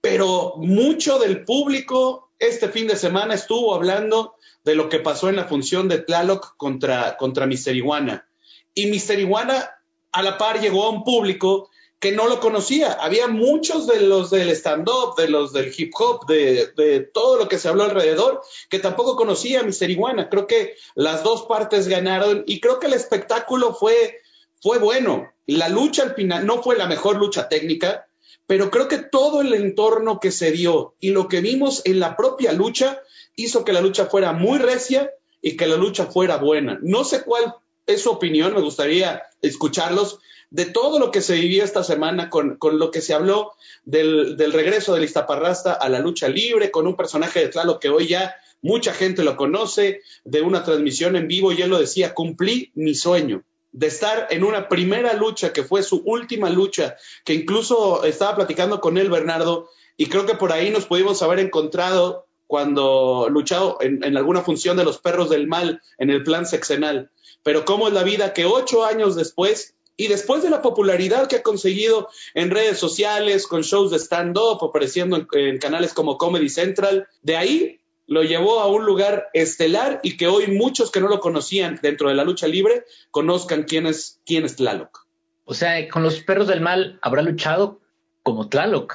pero 0.00 0.54
mucho 0.56 1.18
del 1.18 1.44
público 1.44 2.32
este 2.38 2.68
fin 2.68 2.88
de 2.88 2.96
semana 2.96 3.34
estuvo 3.34 3.74
hablando 3.74 4.34
de 4.64 4.74
lo 4.74 4.88
que 4.88 4.98
pasó 4.98 5.28
en 5.28 5.36
la 5.36 5.44
función 5.44 5.88
de 5.88 5.98
Tlaloc 5.98 6.56
contra, 6.56 7.16
contra 7.16 7.46
Mister 7.46 7.76
Iguana. 7.76 8.28
Y 8.74 8.86
Mister 8.86 9.18
Iguana 9.20 9.70
a 10.10 10.22
la 10.22 10.36
par 10.36 10.60
llegó 10.60 10.84
a 10.84 10.90
un 10.90 11.04
público 11.04 11.70
que 12.02 12.10
no 12.10 12.26
lo 12.26 12.40
conocía. 12.40 12.94
Había 12.94 13.28
muchos 13.28 13.86
de 13.86 14.00
los 14.00 14.28
del 14.30 14.50
stand-up, 14.50 15.14
de 15.16 15.28
los 15.28 15.52
del 15.52 15.72
hip 15.74 15.92
hop, 15.96 16.26
de, 16.26 16.72
de, 16.76 16.98
todo 16.98 17.36
lo 17.36 17.48
que 17.48 17.60
se 17.60 17.68
habló 17.68 17.84
alrededor, 17.84 18.42
que 18.68 18.80
tampoco 18.80 19.14
conocía 19.14 19.60
a 19.60 19.62
Mister 19.62 19.88
Iguana. 19.88 20.28
Creo 20.28 20.48
que 20.48 20.74
las 20.96 21.22
dos 21.22 21.42
partes 21.42 21.86
ganaron 21.86 22.42
y 22.44 22.58
creo 22.58 22.80
que 22.80 22.88
el 22.88 22.94
espectáculo 22.94 23.72
fue, 23.72 24.18
fue 24.60 24.78
bueno. 24.78 25.32
La 25.46 25.68
lucha 25.68 26.02
al 26.02 26.16
final 26.16 26.44
no 26.44 26.60
fue 26.60 26.76
la 26.76 26.88
mejor 26.88 27.18
lucha 27.18 27.48
técnica, 27.48 28.04
pero 28.48 28.72
creo 28.72 28.88
que 28.88 28.98
todo 28.98 29.40
el 29.40 29.54
entorno 29.54 30.18
que 30.18 30.32
se 30.32 30.50
dio 30.50 30.96
y 30.98 31.10
lo 31.10 31.28
que 31.28 31.40
vimos 31.40 31.82
en 31.84 32.00
la 32.00 32.16
propia 32.16 32.52
lucha 32.52 33.00
hizo 33.36 33.64
que 33.64 33.72
la 33.72 33.80
lucha 33.80 34.06
fuera 34.06 34.32
muy 34.32 34.58
recia 34.58 35.12
y 35.40 35.56
que 35.56 35.68
la 35.68 35.76
lucha 35.76 36.06
fuera 36.06 36.38
buena. 36.38 36.80
No 36.82 37.04
sé 37.04 37.22
cuál 37.22 37.54
es 37.86 38.02
su 38.02 38.10
opinión, 38.10 38.54
me 38.54 38.60
gustaría 38.60 39.22
escucharlos 39.40 40.18
de 40.52 40.66
todo 40.66 40.98
lo 40.98 41.10
que 41.10 41.22
se 41.22 41.34
vivió 41.34 41.64
esta 41.64 41.82
semana 41.82 42.28
con, 42.28 42.58
lo 42.60 42.90
que 42.90 43.00
se 43.00 43.14
habló 43.14 43.52
del, 43.84 44.36
del, 44.36 44.52
regreso 44.52 44.94
de 44.94 45.02
Iztaparrasta 45.02 45.72
a 45.72 45.88
la 45.88 45.98
lucha 45.98 46.28
libre, 46.28 46.70
con 46.70 46.86
un 46.86 46.94
personaje 46.94 47.40
de 47.40 47.48
Tlalo 47.48 47.80
que 47.80 47.88
hoy 47.88 48.06
ya 48.06 48.36
mucha 48.60 48.92
gente 48.92 49.24
lo 49.24 49.34
conoce, 49.36 50.02
de 50.24 50.42
una 50.42 50.62
transmisión 50.62 51.16
en 51.16 51.26
vivo, 51.26 51.52
y 51.52 51.62
él 51.62 51.70
lo 51.70 51.78
decía, 51.78 52.12
cumplí 52.12 52.70
mi 52.74 52.94
sueño 52.94 53.42
de 53.72 53.86
estar 53.86 54.26
en 54.28 54.44
una 54.44 54.68
primera 54.68 55.14
lucha 55.14 55.54
que 55.54 55.64
fue 55.64 55.82
su 55.82 56.02
última 56.04 56.50
lucha, 56.50 56.96
que 57.24 57.32
incluso 57.32 58.04
estaba 58.04 58.36
platicando 58.36 58.82
con 58.82 58.98
él, 58.98 59.08
Bernardo, 59.08 59.70
y 59.96 60.06
creo 60.06 60.26
que 60.26 60.34
por 60.34 60.52
ahí 60.52 60.68
nos 60.68 60.84
pudimos 60.84 61.22
haber 61.22 61.38
encontrado 61.38 62.26
cuando 62.46 63.28
luchado 63.30 63.78
en, 63.80 64.04
en 64.04 64.18
alguna 64.18 64.42
función 64.42 64.76
de 64.76 64.84
los 64.84 64.98
perros 64.98 65.30
del 65.30 65.46
mal 65.46 65.80
en 65.96 66.10
el 66.10 66.22
plan 66.22 66.44
sexenal. 66.44 67.10
Pero 67.42 67.64
cómo 67.64 67.88
es 67.88 67.94
la 67.94 68.02
vida 68.02 68.34
que 68.34 68.44
ocho 68.44 68.84
años 68.84 69.16
después 69.16 69.74
Y 69.96 70.08
después 70.08 70.42
de 70.42 70.50
la 70.50 70.62
popularidad 70.62 71.28
que 71.28 71.36
ha 71.36 71.42
conseguido 71.42 72.08
en 72.34 72.50
redes 72.50 72.78
sociales, 72.78 73.46
con 73.46 73.62
shows 73.62 73.90
de 73.90 73.98
stand-up, 73.98 74.58
apareciendo 74.64 75.16
en, 75.16 75.26
en 75.32 75.58
canales 75.58 75.92
como 75.92 76.16
Comedy 76.18 76.48
Central, 76.48 77.06
de 77.20 77.36
ahí 77.36 77.80
lo 78.06 78.22
llevó 78.24 78.60
a 78.60 78.66
un 78.66 78.84
lugar 78.84 79.28
estelar 79.32 80.00
y 80.02 80.16
que 80.16 80.26
hoy 80.26 80.48
muchos 80.48 80.90
que 80.90 81.00
no 81.00 81.08
lo 81.08 81.20
conocían 81.20 81.78
dentro 81.82 82.08
de 82.08 82.14
la 82.14 82.24
lucha 82.24 82.48
libre 82.48 82.84
conozcan 83.10 83.62
quién 83.64 83.86
es, 83.86 84.20
quién 84.26 84.44
es 84.44 84.56
Tlaloc. 84.56 85.06
O 85.44 85.54
sea, 85.54 85.88
con 85.88 86.02
los 86.02 86.20
perros 86.20 86.48
del 86.48 86.60
mal 86.60 86.98
habrá 87.02 87.22
luchado 87.22 87.80
como 88.22 88.48
Tlaloc. 88.48 88.94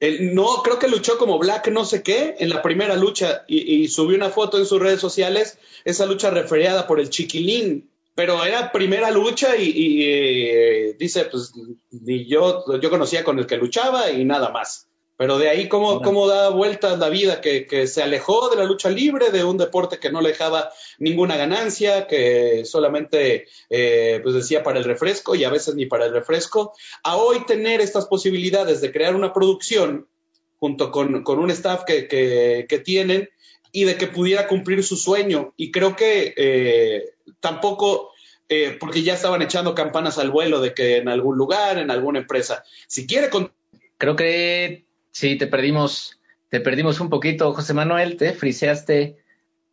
El- 0.00 0.34
no, 0.34 0.62
creo 0.64 0.78
que 0.78 0.88
luchó 0.88 1.18
como 1.18 1.38
Black 1.38 1.68
no 1.68 1.84
sé 1.84 2.02
qué 2.02 2.34
en 2.40 2.48
la 2.48 2.62
primera 2.62 2.96
lucha 2.96 3.44
y, 3.46 3.82
y 3.82 3.88
subió 3.88 4.16
una 4.16 4.30
foto 4.30 4.58
en 4.58 4.66
sus 4.66 4.80
redes 4.80 5.00
sociales, 5.00 5.58
esa 5.84 6.06
lucha 6.06 6.30
referiada 6.30 6.86
por 6.86 6.98
el 7.00 7.10
chiquilín. 7.10 7.88
Pero 8.14 8.44
era 8.44 8.72
primera 8.72 9.10
lucha 9.10 9.56
y, 9.56 9.70
y, 9.70 10.02
eh, 10.04 10.96
dice, 10.98 11.24
pues 11.26 11.52
ni 11.90 12.26
yo, 12.26 12.64
yo 12.80 12.90
conocía 12.90 13.24
con 13.24 13.38
el 13.38 13.46
que 13.46 13.56
luchaba 13.56 14.10
y 14.10 14.24
nada 14.24 14.50
más. 14.50 14.88
Pero 15.16 15.38
de 15.38 15.48
ahí 15.48 15.68
cómo, 15.68 16.02
cómo 16.02 16.26
da 16.26 16.48
vueltas 16.48 16.98
la 16.98 17.08
vida, 17.08 17.40
que, 17.40 17.66
que 17.66 17.86
se 17.86 18.02
alejó 18.02 18.48
de 18.48 18.56
la 18.56 18.64
lucha 18.64 18.90
libre, 18.90 19.30
de 19.30 19.44
un 19.44 19.56
deporte 19.56 19.98
que 19.98 20.10
no 20.10 20.20
le 20.20 20.30
dejaba 20.30 20.72
ninguna 20.98 21.36
ganancia, 21.36 22.06
que 22.06 22.64
solamente 22.64 23.46
eh, 23.70 24.20
pues 24.22 24.34
decía 24.34 24.62
para 24.62 24.78
el 24.78 24.84
refresco 24.84 25.34
y 25.34 25.44
a 25.44 25.50
veces 25.50 25.74
ni 25.74 25.86
para 25.86 26.06
el 26.06 26.12
refresco, 26.12 26.72
a 27.04 27.16
hoy 27.16 27.46
tener 27.46 27.80
estas 27.80 28.06
posibilidades 28.06 28.80
de 28.80 28.90
crear 28.90 29.14
una 29.14 29.32
producción 29.32 30.08
junto 30.56 30.90
con, 30.90 31.22
con 31.22 31.38
un 31.38 31.50
staff 31.50 31.84
que, 31.84 32.08
que, 32.08 32.66
que 32.68 32.78
tienen 32.78 33.28
y 33.70 33.84
de 33.84 33.96
que 33.96 34.06
pudiera 34.06 34.48
cumplir 34.48 34.82
su 34.82 34.96
sueño. 34.96 35.54
Y 35.56 35.70
creo 35.70 35.94
que 35.94 36.34
eh, 36.36 37.11
tampoco, 37.40 38.10
eh, 38.48 38.76
porque 38.78 39.02
ya 39.02 39.14
estaban 39.14 39.42
echando 39.42 39.74
campanas 39.74 40.18
al 40.18 40.30
vuelo 40.30 40.60
de 40.60 40.74
que 40.74 40.98
en 40.98 41.08
algún 41.08 41.36
lugar, 41.36 41.78
en 41.78 41.90
alguna 41.90 42.20
empresa, 42.20 42.64
si 42.86 43.06
quiere 43.06 43.30
con 43.30 43.52
Creo 43.98 44.16
que 44.16 44.84
sí, 45.12 45.36
te 45.36 45.46
perdimos, 45.46 46.18
te 46.48 46.58
perdimos 46.60 46.98
un 46.98 47.08
poquito, 47.08 47.52
José 47.54 47.72
Manuel, 47.72 48.16
te 48.16 48.32
friseaste 48.32 49.16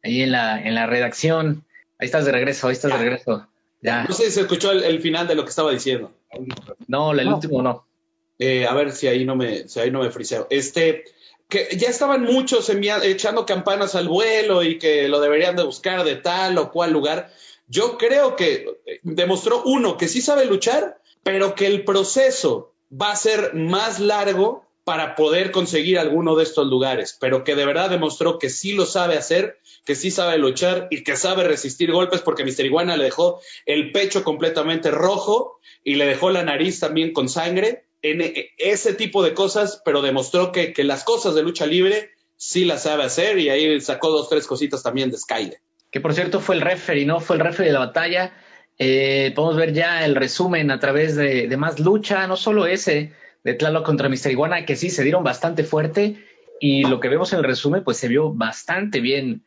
ahí 0.04 0.22
en 0.22 0.32
la, 0.32 0.62
en 0.62 0.76
la 0.76 0.86
redacción. 0.86 1.66
Ahí 1.98 2.06
estás 2.06 2.26
de 2.26 2.32
regreso, 2.32 2.68
ahí 2.68 2.74
estás 2.74 2.92
de 2.92 2.98
regreso. 3.00 3.48
Ya. 3.82 4.04
No 4.04 4.14
sé 4.14 4.26
si 4.26 4.32
se 4.32 4.42
escuchó 4.42 4.72
el, 4.72 4.84
el 4.84 5.02
final 5.02 5.28
de 5.28 5.34
lo 5.34 5.44
que 5.44 5.50
estaba 5.50 5.72
diciendo. 5.72 6.14
No, 6.88 7.12
el 7.12 7.26
No. 7.28 7.36
último 7.36 7.64
no. 7.64 7.88
Eh, 8.38 8.68
a 8.68 8.74
ver 8.76 8.92
si 8.92 9.08
ahí 9.08 9.26
no 9.26 9.36
me, 9.36 9.68
si 9.68 9.80
ahí 9.80 9.90
no 9.90 10.02
me 10.04 10.12
friseo. 10.12 10.46
Este, 10.52 11.06
que 11.50 11.68
ya 11.76 11.90
estaban 11.90 12.24
muchos 12.24 12.70
echando 12.70 13.46
campanas 13.46 13.96
al 13.96 14.08
vuelo 14.08 14.64
y 14.64 14.78
que 14.78 15.08
lo 15.08 15.20
deberían 15.20 15.56
de 15.56 15.64
buscar 15.64 16.04
de 16.04 16.16
tal 16.16 16.58
o 16.60 16.72
cual 16.72 16.94
lugar. 16.94 17.34
Yo 17.68 17.98
creo 17.98 18.36
que 18.36 18.68
eh, 18.86 19.00
demostró 19.02 19.64
uno 19.66 19.98
que 19.98 20.08
sí 20.08 20.22
sabe 20.22 20.46
luchar, 20.46 21.02
pero 21.24 21.56
que 21.56 21.66
el 21.66 21.84
proceso 21.84 22.74
va 22.90 23.12
a 23.12 23.16
ser 23.16 23.56
más 23.56 24.00
largo 24.00 24.64
para 24.84 25.16
poder 25.16 25.52
conseguir 25.52 26.00
alguno 26.00 26.36
de 26.36 26.44
estos 26.44 26.68
lugares, 26.68 27.18
pero 27.20 27.44
que 27.44 27.56
de 27.56 27.66
verdad 27.66 27.90
demostró 27.90 28.40
que 28.40 28.50
sí 28.50 28.74
lo 28.74 28.86
sabe 28.86 29.18
hacer, 29.18 29.60
que 29.86 29.96
sí 29.96 30.10
sabe 30.10 30.38
luchar 30.38 30.88
y 30.90 31.04
que 31.04 31.16
sabe 31.16 31.44
resistir 31.44 31.92
golpes 31.92 32.22
porque 32.22 32.44
Mister 32.44 32.66
Iguana 32.66 32.96
le 32.96 33.06
dejó 33.06 33.40
el 33.66 33.92
pecho 33.92 34.24
completamente 34.24 34.90
rojo 34.90 35.60
y 35.84 35.96
le 35.96 36.06
dejó 36.06 36.30
la 36.30 36.44
nariz 36.44 36.80
también 36.80 37.14
con 37.14 37.28
sangre 37.28 37.89
en 38.02 38.22
e- 38.22 38.52
ese 38.58 38.94
tipo 38.94 39.24
de 39.24 39.34
cosas, 39.34 39.82
pero 39.84 40.02
demostró 40.02 40.52
que, 40.52 40.74
que 40.74 40.84
las 40.84 41.04
cosas 41.04 41.36
de 41.36 41.44
lucha 41.44 41.66
libre 41.66 42.12
sí 42.36 42.66
las 42.66 42.84
sabe 42.84 43.04
hacer 43.04 43.38
y 43.38 43.50
ahí 43.50 43.82
sacó 43.82 44.10
dos, 44.10 44.30
tres 44.30 44.48
cositas 44.48 44.82
también 44.82 45.12
de 45.12 45.18
Skyler. 45.18 45.60
que 45.92 46.00
por 46.00 46.14
cierto 46.14 46.40
fue 46.40 46.56
el 46.56 46.62
referee, 46.62 47.06
¿no? 47.06 47.20
Fue 47.20 47.36
el 47.36 47.42
referee 47.42 47.68
de 47.68 47.74
la 47.74 47.80
batalla. 47.80 48.34
Eh, 48.78 49.34
podemos 49.36 49.58
ver 49.58 49.74
ya 49.74 50.06
el 50.06 50.16
resumen 50.16 50.72
a 50.72 50.80
través 50.80 51.16
de, 51.16 51.54
más 51.58 51.80
lucha, 51.80 52.28
no 52.28 52.38
solo 52.38 52.66
ese 52.66 53.12
de 53.44 53.54
Tlaloc 53.54 53.86
contra 53.86 54.10
Mister 54.10 54.32
Iguana, 54.32 54.66
que 54.66 54.76
sí 54.76 54.90
se 54.90 55.04
dieron 55.04 55.24
bastante 55.24 55.64
fuerte, 55.64 56.24
y 56.62 56.84
lo 56.84 57.00
que 57.00 57.10
vemos 57.10 57.32
en 57.34 57.40
el 57.40 57.46
resumen, 57.46 57.84
pues 57.84 57.98
se 57.98 58.08
vio 58.08 58.34
bastante 58.34 59.00
bien 59.00 59.44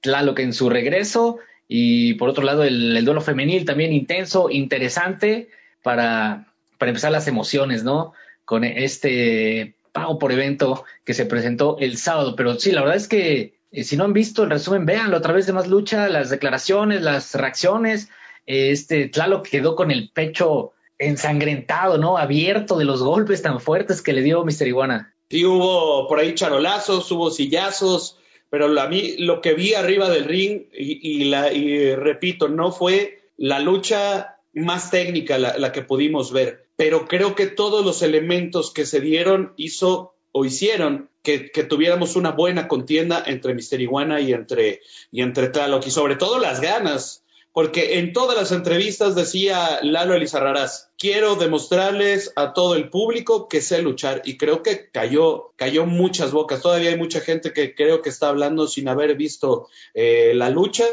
Tlaloc 0.00 0.38
en 0.40 0.52
su 0.52 0.68
regreso, 0.68 1.38
y 1.66 2.14
por 2.14 2.28
otro 2.28 2.44
lado 2.44 2.64
el 2.64 3.04
duelo 3.04 3.20
femenil 3.20 3.64
también 3.64 3.92
intenso, 3.92 4.50
interesante 4.50 5.48
para, 5.82 6.49
para 6.80 6.90
empezar 6.90 7.12
las 7.12 7.28
emociones, 7.28 7.84
¿no? 7.84 8.14
Con 8.46 8.64
este 8.64 9.76
pago 9.92 10.18
por 10.18 10.32
evento 10.32 10.84
que 11.04 11.12
se 11.12 11.26
presentó 11.26 11.76
el 11.78 11.98
sábado, 11.98 12.34
pero 12.36 12.58
sí, 12.58 12.72
la 12.72 12.80
verdad 12.80 12.96
es 12.96 13.06
que 13.06 13.60
eh, 13.70 13.84
si 13.84 13.98
no 13.98 14.04
han 14.04 14.14
visto 14.14 14.42
el 14.42 14.50
resumen, 14.50 14.86
véanlo 14.86 15.18
a 15.18 15.20
través 15.20 15.46
de 15.46 15.52
más 15.52 15.68
lucha, 15.68 16.08
las 16.08 16.30
declaraciones, 16.30 17.02
las 17.02 17.34
reacciones. 17.34 18.08
Eh, 18.46 18.70
este 18.70 19.08
Tlaloc 19.08 19.46
quedó 19.46 19.76
con 19.76 19.90
el 19.90 20.08
pecho 20.08 20.72
ensangrentado, 20.98 21.98
¿no? 21.98 22.16
Abierto 22.16 22.78
de 22.78 22.86
los 22.86 23.02
golpes 23.02 23.42
tan 23.42 23.60
fuertes 23.60 24.00
que 24.00 24.14
le 24.14 24.22
dio 24.22 24.42
Mister 24.42 24.66
Iguana. 24.66 25.14
Sí 25.28 25.44
hubo 25.44 26.08
por 26.08 26.18
ahí 26.18 26.34
charolazos, 26.34 27.12
hubo 27.12 27.30
sillazos, 27.30 28.16
pero 28.48 28.80
a 28.80 28.88
mí 28.88 29.16
lo 29.18 29.42
que 29.42 29.52
vi 29.52 29.74
arriba 29.74 30.08
del 30.08 30.24
ring, 30.24 30.62
y, 30.72 31.24
la, 31.24 31.52
y 31.52 31.94
repito, 31.94 32.48
no 32.48 32.72
fue 32.72 33.20
la 33.36 33.60
lucha 33.60 34.38
más 34.54 34.90
técnica 34.90 35.38
la 35.38 35.70
que 35.70 35.82
pudimos 35.82 36.32
ver, 36.32 36.59
pero 36.80 37.06
creo 37.06 37.34
que 37.34 37.46
todos 37.46 37.84
los 37.84 38.00
elementos 38.00 38.72
que 38.72 38.86
se 38.86 39.02
dieron 39.02 39.52
hizo 39.58 40.14
o 40.32 40.46
hicieron 40.46 41.10
que, 41.22 41.50
tuviéramos 41.68 42.16
una 42.16 42.30
buena 42.30 42.68
contienda 42.68 43.22
entre 43.26 43.52
Mister 43.52 43.82
Iguana 43.82 44.22
y 44.22 44.32
entre, 44.32 44.80
y 45.12 45.20
entre 45.20 45.50
Tlaloc, 45.50 45.86
y 45.86 45.90
sobre 45.90 46.16
todo 46.16 46.38
las 46.38 46.62
ganas, 46.62 47.22
porque 47.52 47.98
en 47.98 48.14
todas 48.14 48.34
las 48.34 48.50
entrevistas 48.50 49.14
decía 49.14 49.80
Lalo 49.82 50.14
Elizarrarás, 50.14 50.90
quiero 50.96 51.34
demostrarles 51.34 52.32
a 52.34 52.54
todo 52.54 52.76
el 52.76 52.88
público 52.88 53.46
que 53.46 53.60
sé 53.60 53.82
luchar 53.82 54.22
y 54.24 54.38
creo 54.38 54.62
que 54.62 54.88
cayó, 54.90 55.52
cayó 55.56 55.84
muchas 55.84 56.32
bocas. 56.32 56.62
Todavía 56.62 56.88
hay 56.88 56.96
mucha 56.96 57.20
gente 57.20 57.52
que 57.52 57.74
creo 57.74 58.00
que 58.00 58.08
está 58.08 58.30
hablando 58.30 58.66
sin 58.66 58.88
haber 58.88 59.16
visto 59.16 59.68
eh, 59.92 60.32
la 60.34 60.48
lucha. 60.48 60.86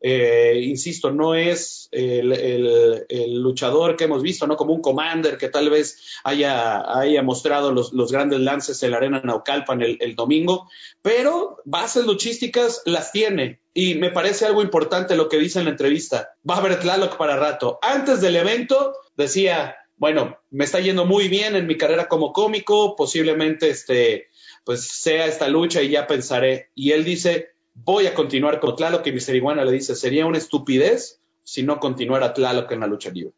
Eh, 0.00 0.62
insisto, 0.64 1.10
no 1.10 1.34
es 1.34 1.88
el, 1.90 3.42
luchador 3.42 3.96
que 3.96 4.04
hemos 4.04 4.22
visto, 4.22 4.46
¿no? 4.46 4.56
Como 4.56 4.72
un 4.72 4.80
commander 4.80 5.36
que 5.36 5.48
tal 5.48 5.68
vez 5.70 6.00
haya, 6.24 6.98
haya 6.98 7.22
mostrado 7.22 7.72
los, 7.72 8.12
grandes 8.12 8.40
lances 8.40 8.82
en 8.82 8.92
la 8.92 8.96
arena 8.96 9.20
Naucalpan 9.22 9.82
el, 9.82 9.98
el 10.00 10.14
domingo, 10.14 10.68
pero 11.02 11.58
bases 11.64 12.06
luchísticas 12.06 12.82
las 12.86 13.12
tiene. 13.12 13.60
Y 13.72 13.94
me 13.94 14.10
parece 14.10 14.46
algo 14.46 14.62
importante 14.62 15.16
lo 15.16 15.28
que 15.28 15.38
dice 15.38 15.58
en 15.58 15.66
la 15.66 15.72
entrevista. 15.72 16.30
Va 16.48 16.56
a 16.56 16.58
haber 16.58 16.80
Tlaloc 16.80 17.16
para 17.16 17.36
rato. 17.36 17.78
Antes 17.82 18.20
del 18.20 18.36
evento 18.36 18.94
decía, 19.16 19.76
bueno, 20.00 20.38
me 20.48 20.64
está 20.64 20.80
yendo 20.80 21.04
muy 21.04 21.28
bien 21.28 21.56
en 21.56 21.66
mi 21.66 21.76
carrera 21.76 22.08
como 22.08 22.32
cómico, 22.32 22.96
posiblemente 22.96 23.68
este, 23.68 24.28
pues 24.64 24.82
sea 24.82 25.26
esta 25.26 25.46
lucha 25.48 25.82
y 25.82 25.90
ya 25.90 26.06
pensaré. 26.06 26.70
Y 26.74 26.92
él 26.92 27.04
dice, 27.04 27.50
voy 27.84 28.06
a 28.06 28.14
continuar 28.14 28.60
con 28.60 28.76
Tlaloc 28.76 29.06
y 29.06 29.12
Mister 29.12 29.34
Iguana 29.34 29.64
le 29.64 29.72
dice, 29.72 29.94
sería 29.94 30.26
una 30.26 30.38
estupidez 30.38 31.20
si 31.42 31.62
no 31.62 31.80
continuara 31.80 32.32
Tlaloc 32.34 32.70
en 32.72 32.80
la 32.80 32.86
lucha 32.86 33.10
libre. 33.10 33.32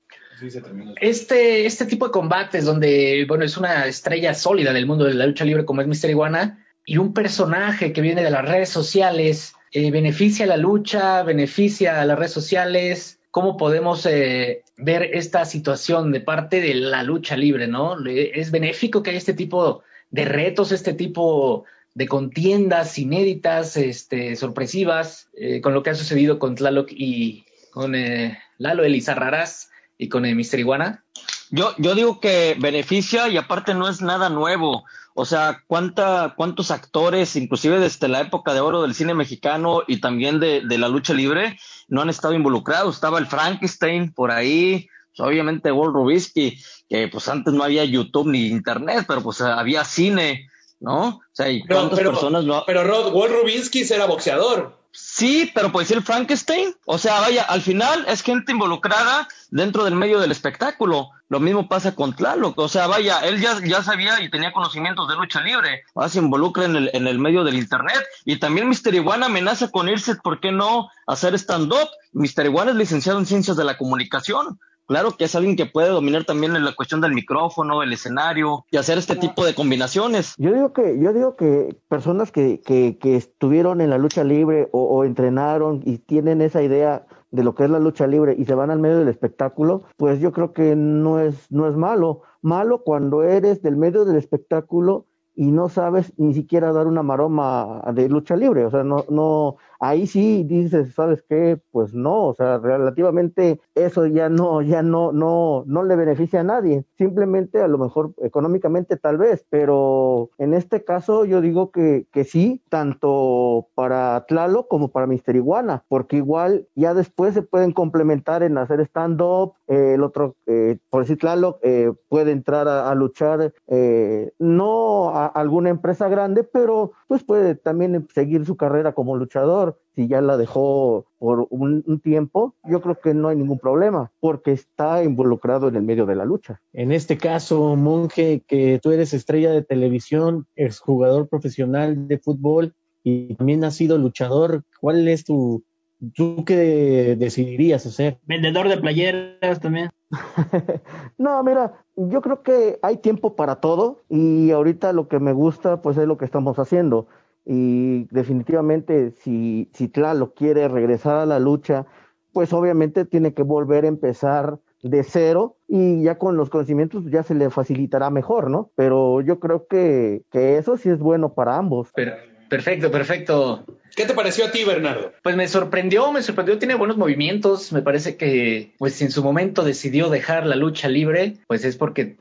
Este, 1.01 1.67
este 1.67 1.87
tipo 1.87 2.07
de 2.07 2.13
combates 2.13 2.65
donde, 2.65 3.25
bueno, 3.29 3.45
es 3.45 3.57
una 3.57 3.87
estrella 3.87 4.35
sólida 4.35 4.73
del 4.73 4.87
mundo 4.87 5.05
de 5.05 5.15
la 5.15 5.27
lucha 5.27 5.45
libre 5.45 5.65
como 5.65 5.81
es 5.81 5.87
Mister 5.87 6.11
Iguana 6.11 6.65
y 6.85 6.99
un 6.99 7.15
personaje 7.15 7.93
que 7.93 8.01
viene 8.01 8.25
de 8.25 8.31
las 8.31 8.45
redes 8.45 8.69
sociales, 8.69 9.55
eh, 9.71 9.91
beneficia 9.91 10.45
a 10.45 10.49
la 10.49 10.57
lucha, 10.57 11.23
beneficia 11.23 12.01
a 12.01 12.05
las 12.05 12.19
redes 12.19 12.33
sociales. 12.33 13.21
¿Cómo 13.31 13.57
podemos 13.57 14.05
eh, 14.05 14.63
ver 14.77 15.05
esta 15.15 15.45
situación 15.45 16.11
de 16.11 16.21
parte 16.21 16.61
de 16.61 16.75
la 16.75 17.03
lucha 17.03 17.37
libre, 17.37 17.69
no? 17.69 17.97
Es 18.05 18.51
benéfico 18.51 19.03
que 19.03 19.11
haya 19.11 19.19
este 19.19 19.35
tipo 19.35 19.85
de 20.11 20.25
retos, 20.25 20.73
este 20.73 20.93
tipo 20.93 21.65
de 21.95 22.09
contiendas 22.09 22.99
inéditas, 22.99 23.77
este, 23.77 24.37
sorpresivas, 24.37 25.29
eh, 25.35 25.61
con 25.61 25.75
lo 25.75 25.83
que 25.83 25.91
ha 25.91 25.95
sucedido 25.95 26.39
con 26.39 26.55
Tlaloc 26.55 26.91
y 26.91 27.45
con 27.71 27.95
eh, 27.95 28.39
Lalo 28.59 28.85
Elizarrarás 28.85 29.71
y 29.99 30.09
con 30.09 30.25
el 30.25 30.35
Mister 30.35 30.61
Iguana. 30.61 31.05
Yo, 31.51 31.75
yo 31.79 31.95
digo 31.95 32.19
que 32.19 32.57
beneficia 32.59 33.29
y 33.29 33.37
aparte 33.37 33.75
no 33.75 33.89
es 33.89 34.01
nada 34.01 34.31
nuevo. 34.31 34.85
O 35.15 35.27
sea, 35.27 35.63
¿cuánta, 35.67 36.33
cuántos 36.35 36.71
actores, 36.71 37.37
inclusive 37.37 37.79
desde 37.79 38.09
la 38.09 38.23
época 38.23 38.55
de 38.55 38.61
oro 38.61 38.81
del 38.81 38.95
cine 38.95 39.13
mexicano 39.13 39.83
y 39.87 40.01
también 40.01 40.41
de, 40.41 40.63
de 40.63 40.79
la 40.79 40.89
lucha 40.89 41.13
libre, 41.13 41.59
no 41.89 42.01
han 42.01 42.09
estado 42.09 42.33
involucrados? 42.33 42.95
Estaba 42.95 43.19
el 43.19 43.27
Frankenstein 43.27 44.15
por 44.15 44.31
ahí, 44.31 44.89
pues, 45.15 45.29
obviamente 45.29 45.71
Walt 45.71 45.93
Rubisky, 45.93 46.59
que 46.89 47.09
pues 47.09 47.29
antes 47.29 47.53
no 47.53 47.63
había 47.63 47.85
YouTube 47.85 48.29
ni 48.29 48.47
Internet, 48.47 49.05
pero 49.07 49.23
pues 49.23 49.43
había 49.43 49.85
cine, 49.85 50.49
¿no? 50.83 51.09
O 51.09 51.21
sea, 51.33 51.49
¿y 51.49 51.63
Pero- 51.63 51.81
cuántas 51.81 51.99
pero- 51.99 52.11
personas 52.13 52.45
no? 52.45 52.65
Pero 52.67 52.85
Rod, 52.85 53.13
Walt 53.15 53.33
Rubinsky 53.33 53.83
era 53.91 54.07
boxeador. 54.07 54.81
Sí, 54.95 55.51
pero 55.55 55.73
puede 55.73 55.87
ser 55.87 56.03
Frankenstein. 56.03 56.75
O 56.85 56.99
sea, 56.99 57.21
vaya, 57.21 57.45
al 57.45 57.63
final 57.63 58.05
es 58.09 58.21
gente 58.23 58.53
involucrada 58.53 59.27
dentro 59.51 59.85
del 59.85 59.95
medio 59.95 60.21
del 60.21 60.31
espectáculo. 60.33 61.09
Lo 61.31 61.41
mismo 61.41 61.67
pasa 61.67 61.95
con 61.95 62.15
Tlaloc. 62.15 62.59
O 62.59 62.69
sea, 62.69 62.87
vaya, 62.89 63.21
él 63.21 63.41
ya, 63.41 63.59
ya 63.65 63.83
sabía 63.83 64.21
y 64.21 64.31
tenía 64.31 64.53
conocimientos 64.53 65.09
de 65.09 65.17
lucha 65.17 65.41
libre. 65.41 65.85
Ahora 65.95 66.11
se 66.11 66.19
involucra 66.19 66.67
en 66.67 66.77
el, 66.77 66.91
en 66.93 67.07
el 67.07 67.19
medio 67.19 67.43
del 67.43 67.55
internet. 67.55 68.05
Y 68.27 68.37
también 68.37 68.69
Mr. 68.69 68.95
Iguana 68.95 69.27
amenaza 69.27 69.71
con 69.71 69.89
irse, 69.89 70.17
¿por 70.17 70.41
qué 70.41 70.53
no? 70.53 70.91
Hacer 71.07 71.35
stand-up. 71.37 71.89
Mr. 72.13 72.45
Iguana 72.45 72.73
es 72.73 72.77
licenciado 72.77 73.19
en 73.19 73.25
ciencias 73.25 73.57
de 73.57 73.65
la 73.65 73.79
comunicación. 73.79 74.61
Claro 74.87 75.13
que 75.17 75.25
es 75.25 75.35
alguien 75.35 75.57
que 75.57 75.67
puede 75.67 75.89
dominar 75.89 76.25
también 76.25 76.53
la 76.53 76.75
cuestión 76.75 77.01
del 77.01 77.13
micrófono, 77.13 77.83
el 77.83 77.93
escenario 77.93 78.65
y 78.71 78.77
hacer 78.77 78.99
este 78.99 79.17
tipo 79.17 79.45
de 79.45 79.55
combinaciones. 79.55 80.35
Yo 80.39 80.53
digo 80.53 80.73
que, 80.73 80.99
yo 81.01 81.13
digo 81.13 81.37
que 81.37 81.77
personas 81.89 82.33
que, 82.33 82.61
que, 82.61 82.99
que 82.99 83.17
estuvieron 83.17 83.81
en 83.81 83.91
la 83.91 83.99
lucha 83.99 84.25
libre 84.25 84.69
o, 84.73 84.83
o 84.85 85.05
entrenaron 85.05 85.83
y 85.85 85.99
tienen 85.99 86.41
esa 86.41 86.63
idea 86.63 87.07
de 87.31 87.43
lo 87.43 87.55
que 87.55 87.65
es 87.65 87.71
la 87.71 87.79
lucha 87.79 88.07
libre 88.07 88.37
y 88.39 88.45
se 88.45 88.55
van 88.55 88.71
al 88.71 88.79
medio 88.79 88.99
del 88.99 89.09
espectáculo, 89.09 89.85
pues 89.97 90.21
yo 90.21 90.33
creo 90.33 90.53
que 90.53 90.77
no 90.77 91.19
es, 91.19 91.51
no 91.51 91.67
es 91.67 91.77
malo. 91.77 92.23
Malo 92.43 92.83
cuando 92.85 93.23
eres 93.23 93.63
del 93.63 93.77
medio 93.77 94.05
del 94.05 94.17
espectáculo 94.17 95.07
y 95.35 95.51
no 95.51 95.69
sabes 95.69 96.13
ni 96.19 96.35
siquiera 96.35 96.73
dar 96.73 96.87
una 96.87 97.03
maroma 97.03 97.83
de 97.95 98.09
lucha 98.09 98.37
libre, 98.37 98.67
o 98.67 98.71
sea, 98.71 98.85
no, 98.85 99.07
no, 99.09 99.57
ahí 99.83 100.07
sí 100.07 100.45
dices, 100.45 100.95
¿sabes 100.95 101.25
qué? 101.29 101.61
Pues 101.73 101.93
no, 101.93 102.29
o 102.29 102.35
sea, 102.35 102.59
relativamente 102.59 103.61
eso 103.75 104.07
ya 104.07 104.29
no, 104.29 104.63
ya 104.63 104.81
no, 104.83 105.11
no, 105.11 105.65
no 105.67 105.83
le 105.83 105.97
beneficia 105.97 106.41
a 106.41 106.45
nadie, 106.45 106.85
simplemente 106.97 107.61
a 107.61 107.67
lo 107.67 107.79
mejor 107.79 108.15
económicamente 108.23 108.97
tal 108.97 109.19
vez, 109.19 109.45
pero 109.51 110.31
en 110.39 110.55
este 110.55 110.85
caso 110.85 111.25
yo 111.25 111.41
digo 111.41 111.73
que, 111.73 112.07
que 112.13 112.23
sí, 112.23 112.63
tanto 112.71 113.67
para 113.75 114.25
Tlalo 114.29 114.69
como 114.69 114.93
para 114.93 115.09
Mister 115.09 115.35
Iguana, 115.35 115.85
porque 115.89 116.17
igual 116.17 116.69
ya 116.77 116.95
después 116.95 117.35
se 117.35 117.43
pueden 117.43 117.73
complementar 117.73 118.45
en 118.45 118.59
hacer 118.59 118.81
stand-up, 118.83 119.55
eh, 119.67 119.95
el 119.95 120.05
otro, 120.05 120.37
eh, 120.47 120.79
por 120.91 121.03
decir 121.03 121.19
Tlalo, 121.19 121.59
eh, 121.63 121.93
puede 122.09 122.31
entrar 122.31 122.69
a, 122.69 122.89
a 122.89 122.95
luchar, 122.95 123.53
eh, 123.67 124.31
no 124.39 125.09
a 125.11 125.27
alguna 125.27 125.71
empresa 125.71 126.09
grande, 126.09 126.45
pero 126.45 126.93
pues 127.13 127.25
puede 127.25 127.57
también 127.57 128.09
seguir 128.15 128.47
su 128.47 128.57
carrera 128.57 128.95
como 128.95 129.19
luchador 129.19 129.79
si 129.95 130.09
ya 130.09 130.23
la 130.23 130.39
dejó 130.39 131.05
por 131.19 131.47
un, 131.51 131.85
un, 131.87 132.01
tiempo, 132.01 132.57
yo 132.65 132.81
creo 132.81 132.99
que 132.99 133.13
no 133.13 133.29
hay 133.29 133.37
ningún 133.37 133.59
problema, 133.59 134.11
porque 134.19 134.53
está 134.53 135.05
involucrado 135.05 135.69
en 135.69 135.77
el 135.77 135.83
medio 135.83 136.07
de 136.07 136.17
la 136.17 136.25
lucha. 136.25 136.63
En 136.73 136.91
este 136.91 137.19
caso, 137.19 137.77
Monje, 137.77 138.45
que 138.49 138.81
tú 138.83 138.93
eres 138.93 139.13
estrella 139.13 139.51
de 139.51 139.63
televisión, 139.63 140.47
exjugador 140.57 141.29
profesional 141.29 142.09
de 142.09 142.17
fútbol 142.17 142.73
y 143.05 143.35
también 143.35 143.63
has 143.65 143.75
sido 143.75 143.99
luchador, 143.99 144.63
¿cuál 144.81 145.07
es 145.07 145.27
tu, 145.27 145.67
tú 146.15 146.47
qué 146.47 147.15
decidirías 147.19 147.85
hacer? 147.85 148.21
Vendedor 148.23 148.71
de 148.71 148.79
playeras 148.79 149.61
también. 149.61 149.91
no, 151.19 151.43
mira, 151.43 151.85
yo 151.97 152.21
creo 152.21 152.43
que 152.43 152.79
hay 152.83 152.99
tiempo 152.99 153.35
para 153.35 153.57
todo 153.57 154.03
y 154.09 154.51
ahorita 154.51 154.93
lo 154.93 155.09
que 155.09 155.19
me 155.19 155.33
gusta 155.33 155.81
pues 155.81 155.97
es 155.97 156.07
lo 156.07 156.19
que 156.19 156.25
estamos 156.25 156.59
haciendo 156.59 157.07
y 157.45 158.05
definitivamente 158.11 159.11
si, 159.11 159.71
si 159.73 159.89
Tlalo 159.89 160.35
quiere 160.35 160.69
regresar 160.69 161.17
a 161.17 161.27
la 161.27 161.39
lucha, 161.41 161.87
pues 162.33 162.53
obviamente 162.53 163.05
tiene 163.05 163.35
que 163.35 163.43
volver 163.43 163.85
a 163.85 163.89
empezar 163.89 164.59
de 164.83 165.03
cero 165.03 165.57
y 165.69 166.03
ya 166.03 166.19
con 166.19 166.37
los 166.37 166.51
conocimientos 166.51 167.05
ya 167.11 167.23
se 167.23 167.35
le 167.35 167.51
facilitará 167.51 168.11
mejor, 168.11 168.51
¿no? 168.51 168.71
Pero 168.75 169.21
yo 169.21 169.39
creo 169.39 169.67
que, 169.67 170.25
que 170.31 170.59
eso 170.59 170.77
sí 170.77 170.89
es 170.89 170.99
bueno 170.99 171.35
para 171.35 171.57
ambos. 171.57 171.91
Pero, 171.95 172.13
perfecto, 172.53 172.91
perfecto. 172.91 173.65
¿Qué 173.97 174.05
te 174.05 174.13
pareció 174.13 174.45
a 174.45 174.51
ti, 174.51 174.63
Bernardo? 174.63 175.15
Pues 175.23 175.37
me 175.37 175.49
sorprendió, 175.49 176.13
me 176.13 176.23
sorprendió, 176.23 176.59
tiene 176.59 176.75
buenos 176.75 176.99
movimientos, 176.99 177.73
me 177.73 177.81
parece 177.81 178.19
que 178.19 178.75
pues 178.77 178.93
si 178.93 179.05
en 179.05 179.11
su 179.11 179.23
momento 179.23 179.65
decidió 179.65 180.11
dejar 180.11 180.45
la 180.45 180.55
lucha 180.55 180.91
libre, 180.91 181.39
pues 181.47 181.65
es 181.65 181.79
porque 181.79 182.17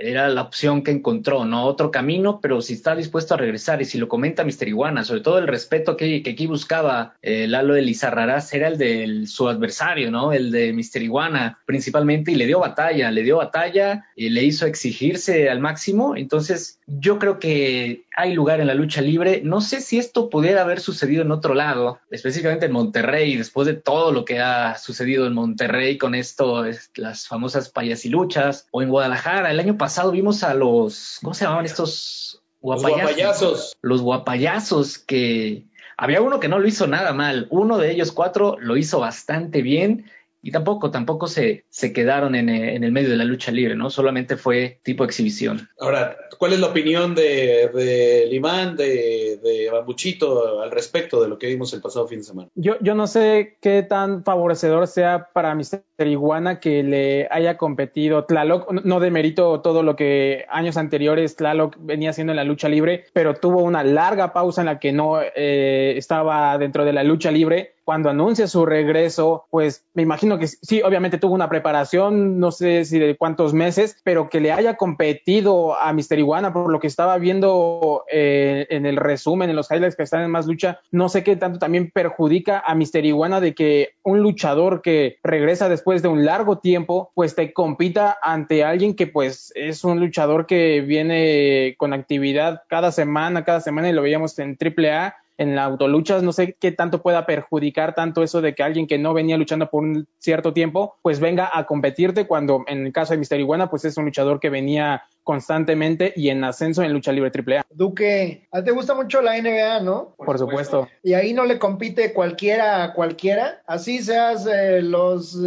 era 0.00 0.28
la 0.28 0.42
opción 0.42 0.82
que 0.82 0.90
encontró, 0.90 1.44
¿no? 1.44 1.64
Otro 1.64 1.90
camino, 1.90 2.40
pero 2.40 2.62
si 2.62 2.72
está 2.72 2.96
dispuesto 2.96 3.34
a 3.34 3.36
regresar 3.36 3.82
y 3.82 3.84
si 3.84 3.98
lo 3.98 4.08
comenta 4.08 4.44
Mister 4.44 4.66
Iguana, 4.66 5.04
sobre 5.04 5.20
todo 5.20 5.38
el 5.38 5.46
respeto 5.46 5.96
que, 5.96 6.22
que 6.22 6.30
aquí 6.30 6.46
buscaba 6.46 7.14
eh, 7.22 7.46
Lalo 7.46 7.74
de 7.74 7.82
Lizarrarás 7.82 8.52
era 8.54 8.68
el 8.68 8.78
de 8.78 9.26
su 9.26 9.48
adversario, 9.48 10.10
¿no? 10.10 10.32
El 10.32 10.50
de 10.50 10.72
Mister 10.72 11.02
Iguana 11.02 11.58
principalmente 11.66 12.32
y 12.32 12.36
le 12.36 12.46
dio 12.46 12.60
batalla, 12.60 13.10
le 13.10 13.22
dio 13.22 13.36
batalla 13.36 14.06
y 14.16 14.30
le 14.30 14.42
hizo 14.44 14.66
exigirse 14.66 15.50
al 15.50 15.60
máximo. 15.60 16.16
Entonces 16.16 16.78
yo 16.86 17.18
creo 17.18 17.38
que 17.38 18.04
hay 18.16 18.34
lugar 18.34 18.60
en 18.60 18.66
la 18.66 18.74
lucha 18.74 19.00
libre. 19.00 19.40
No 19.44 19.60
sé 19.60 19.80
si 19.80 19.98
esto 19.98 20.28
pudiera 20.30 20.62
haber 20.62 20.80
sucedido 20.80 21.22
en 21.22 21.30
otro 21.30 21.54
lado, 21.54 22.00
específicamente 22.10 22.66
en 22.66 22.72
Monterrey, 22.72 23.36
después 23.36 23.66
de 23.66 23.74
todo 23.74 24.12
lo 24.12 24.24
que 24.24 24.40
ha 24.40 24.76
sucedido 24.76 25.26
en 25.26 25.34
Monterrey 25.34 25.98
con 25.98 26.14
esto, 26.14 26.64
las 26.96 27.26
famosas 27.26 27.68
payasiluchas, 27.68 28.66
o 28.70 28.82
en 28.82 28.88
Guadalajara. 28.88 29.50
El 29.50 29.60
año 29.60 29.76
pasado 29.76 29.89
vimos 30.12 30.42
a 30.42 30.54
los, 30.54 31.18
¿cómo 31.22 31.34
se 31.34 31.44
llamaban 31.44 31.66
estos? 31.66 32.42
Guapayazos. 32.60 32.92
Los 33.00 33.02
guapayazos. 33.02 33.76
Los 33.80 34.02
guapayazos 34.02 34.98
que 34.98 35.66
había 35.96 36.22
uno 36.22 36.40
que 36.40 36.48
no 36.48 36.58
lo 36.58 36.68
hizo 36.68 36.86
nada 36.86 37.12
mal. 37.12 37.46
Uno 37.50 37.78
de 37.78 37.90
ellos 37.90 38.12
cuatro 38.12 38.56
lo 38.58 38.76
hizo 38.76 39.00
bastante 39.00 39.62
bien 39.62 40.10
y 40.42 40.50
tampoco, 40.50 40.90
tampoco 40.90 41.26
se, 41.26 41.64
se 41.68 41.92
quedaron 41.92 42.34
en, 42.34 42.48
en, 42.48 42.82
el 42.82 42.92
medio 42.92 43.10
de 43.10 43.16
la 43.16 43.24
lucha 43.24 43.52
libre, 43.52 43.76
¿no? 43.76 43.90
Solamente 43.90 44.36
fue 44.36 44.80
tipo 44.82 45.04
exhibición. 45.04 45.68
Ahora, 45.78 46.16
¿cuál 46.38 46.54
es 46.54 46.60
la 46.60 46.68
opinión 46.68 47.14
de, 47.14 47.70
de 47.74 48.26
Limán, 48.30 48.76
de, 48.76 49.38
de 49.42 49.68
Bambuchito 49.70 50.60
al 50.62 50.70
respecto 50.70 51.22
de 51.22 51.28
lo 51.28 51.38
que 51.38 51.48
vimos 51.48 51.72
el 51.74 51.80
pasado 51.80 52.08
fin 52.08 52.20
de 52.20 52.24
semana? 52.24 52.48
Yo, 52.54 52.76
yo 52.80 52.94
no 52.94 53.06
sé 53.06 53.58
qué 53.60 53.82
tan 53.82 54.24
favorecedor 54.24 54.86
sea 54.86 55.28
para 55.32 55.54
Mr. 55.54 56.06
Iguana 56.06 56.60
que 56.60 56.82
le 56.82 57.28
haya 57.30 57.58
competido 57.58 58.24
Tlaloc. 58.24 58.70
No 58.84 59.00
demerito 59.00 59.60
todo 59.60 59.82
lo 59.82 59.96
que 59.96 60.46
años 60.48 60.76
anteriores 60.78 61.36
Tlaloc 61.36 61.76
venía 61.78 62.10
haciendo 62.10 62.32
en 62.32 62.36
la 62.36 62.44
lucha 62.44 62.68
libre, 62.68 63.04
pero 63.12 63.34
tuvo 63.34 63.62
una 63.62 63.84
larga 63.84 64.32
pausa 64.32 64.62
en 64.62 64.66
la 64.66 64.78
que 64.78 64.92
no 64.92 65.20
eh, 65.20 65.94
estaba 65.96 66.56
dentro 66.56 66.84
de 66.84 66.92
la 66.94 67.04
lucha 67.04 67.30
libre 67.30 67.74
cuando 67.90 68.08
anuncia 68.08 68.46
su 68.46 68.66
regreso, 68.66 69.46
pues 69.50 69.84
me 69.94 70.02
imagino 70.02 70.38
que 70.38 70.46
sí, 70.46 70.80
obviamente 70.80 71.18
tuvo 71.18 71.34
una 71.34 71.48
preparación, 71.48 72.38
no 72.38 72.52
sé 72.52 72.84
si 72.84 73.00
de 73.00 73.16
cuántos 73.16 73.52
meses, 73.52 74.00
pero 74.04 74.28
que 74.28 74.38
le 74.38 74.52
haya 74.52 74.76
competido 74.76 75.76
a 75.76 75.92
Mister 75.92 76.16
Iguana 76.16 76.52
por 76.52 76.70
lo 76.70 76.78
que 76.78 76.86
estaba 76.86 77.18
viendo 77.18 78.04
eh, 78.08 78.68
en 78.70 78.86
el 78.86 78.96
resumen, 78.96 79.50
en 79.50 79.56
los 79.56 79.72
highlights 79.72 79.96
que 79.96 80.04
están 80.04 80.22
en 80.22 80.30
Más 80.30 80.46
Lucha, 80.46 80.78
no 80.92 81.08
sé 81.08 81.24
qué 81.24 81.34
tanto 81.34 81.58
también 81.58 81.90
perjudica 81.90 82.62
a 82.64 82.76
Mister 82.76 83.04
Iguana 83.04 83.40
de 83.40 83.56
que 83.56 83.88
un 84.04 84.20
luchador 84.20 84.82
que 84.82 85.18
regresa 85.24 85.68
después 85.68 86.00
de 86.00 86.06
un 86.06 86.24
largo 86.24 86.58
tiempo, 86.58 87.10
pues 87.16 87.34
te 87.34 87.52
compita 87.52 88.16
ante 88.22 88.62
alguien 88.62 88.94
que 88.94 89.08
pues 89.08 89.50
es 89.56 89.82
un 89.82 89.98
luchador 89.98 90.46
que 90.46 90.80
viene 90.80 91.74
con 91.76 91.92
actividad 91.92 92.62
cada 92.68 92.92
semana, 92.92 93.44
cada 93.44 93.60
semana 93.60 93.90
y 93.90 93.92
lo 93.92 94.02
veíamos 94.02 94.38
en 94.38 94.56
AAA 94.56 95.16
en 95.40 95.56
la 95.56 95.64
autoluchas, 95.64 96.22
no 96.22 96.32
sé 96.32 96.54
qué 96.60 96.70
tanto 96.70 97.00
pueda 97.00 97.24
perjudicar 97.24 97.94
tanto 97.94 98.22
eso 98.22 98.42
de 98.42 98.54
que 98.54 98.62
alguien 98.62 98.86
que 98.86 98.98
no 98.98 99.14
venía 99.14 99.38
luchando 99.38 99.70
por 99.70 99.82
un 99.82 100.06
cierto 100.18 100.52
tiempo, 100.52 100.98
pues 101.00 101.18
venga 101.18 101.50
a 101.54 101.64
competirte 101.64 102.26
cuando 102.26 102.62
en 102.66 102.84
el 102.84 102.92
caso 102.92 103.14
de 103.14 103.18
Mister 103.20 103.40
Iguana, 103.40 103.70
pues 103.70 103.86
es 103.86 103.96
un 103.96 104.04
luchador 104.04 104.38
que 104.38 104.50
venía 104.50 105.04
constantemente 105.24 106.12
y 106.14 106.28
en 106.28 106.44
ascenso 106.44 106.82
en 106.82 106.92
lucha 106.92 107.12
libre 107.12 107.30
AAA. 107.34 107.62
Duque, 107.70 108.48
a 108.52 108.58
ti 108.58 108.66
te 108.66 108.70
gusta 108.72 108.94
mucho 108.94 109.22
la 109.22 109.40
NBA, 109.40 109.80
¿no? 109.80 110.14
Por, 110.18 110.26
Por 110.26 110.38
supuesto. 110.38 110.88
Y 111.02 111.14
ahí 111.14 111.32
no 111.32 111.46
le 111.46 111.58
compite 111.58 112.12
cualquiera 112.12 112.84
a 112.84 112.92
cualquiera, 112.92 113.62
así 113.66 114.02
seas 114.02 114.46
eh, 114.46 114.82
los 114.82 115.38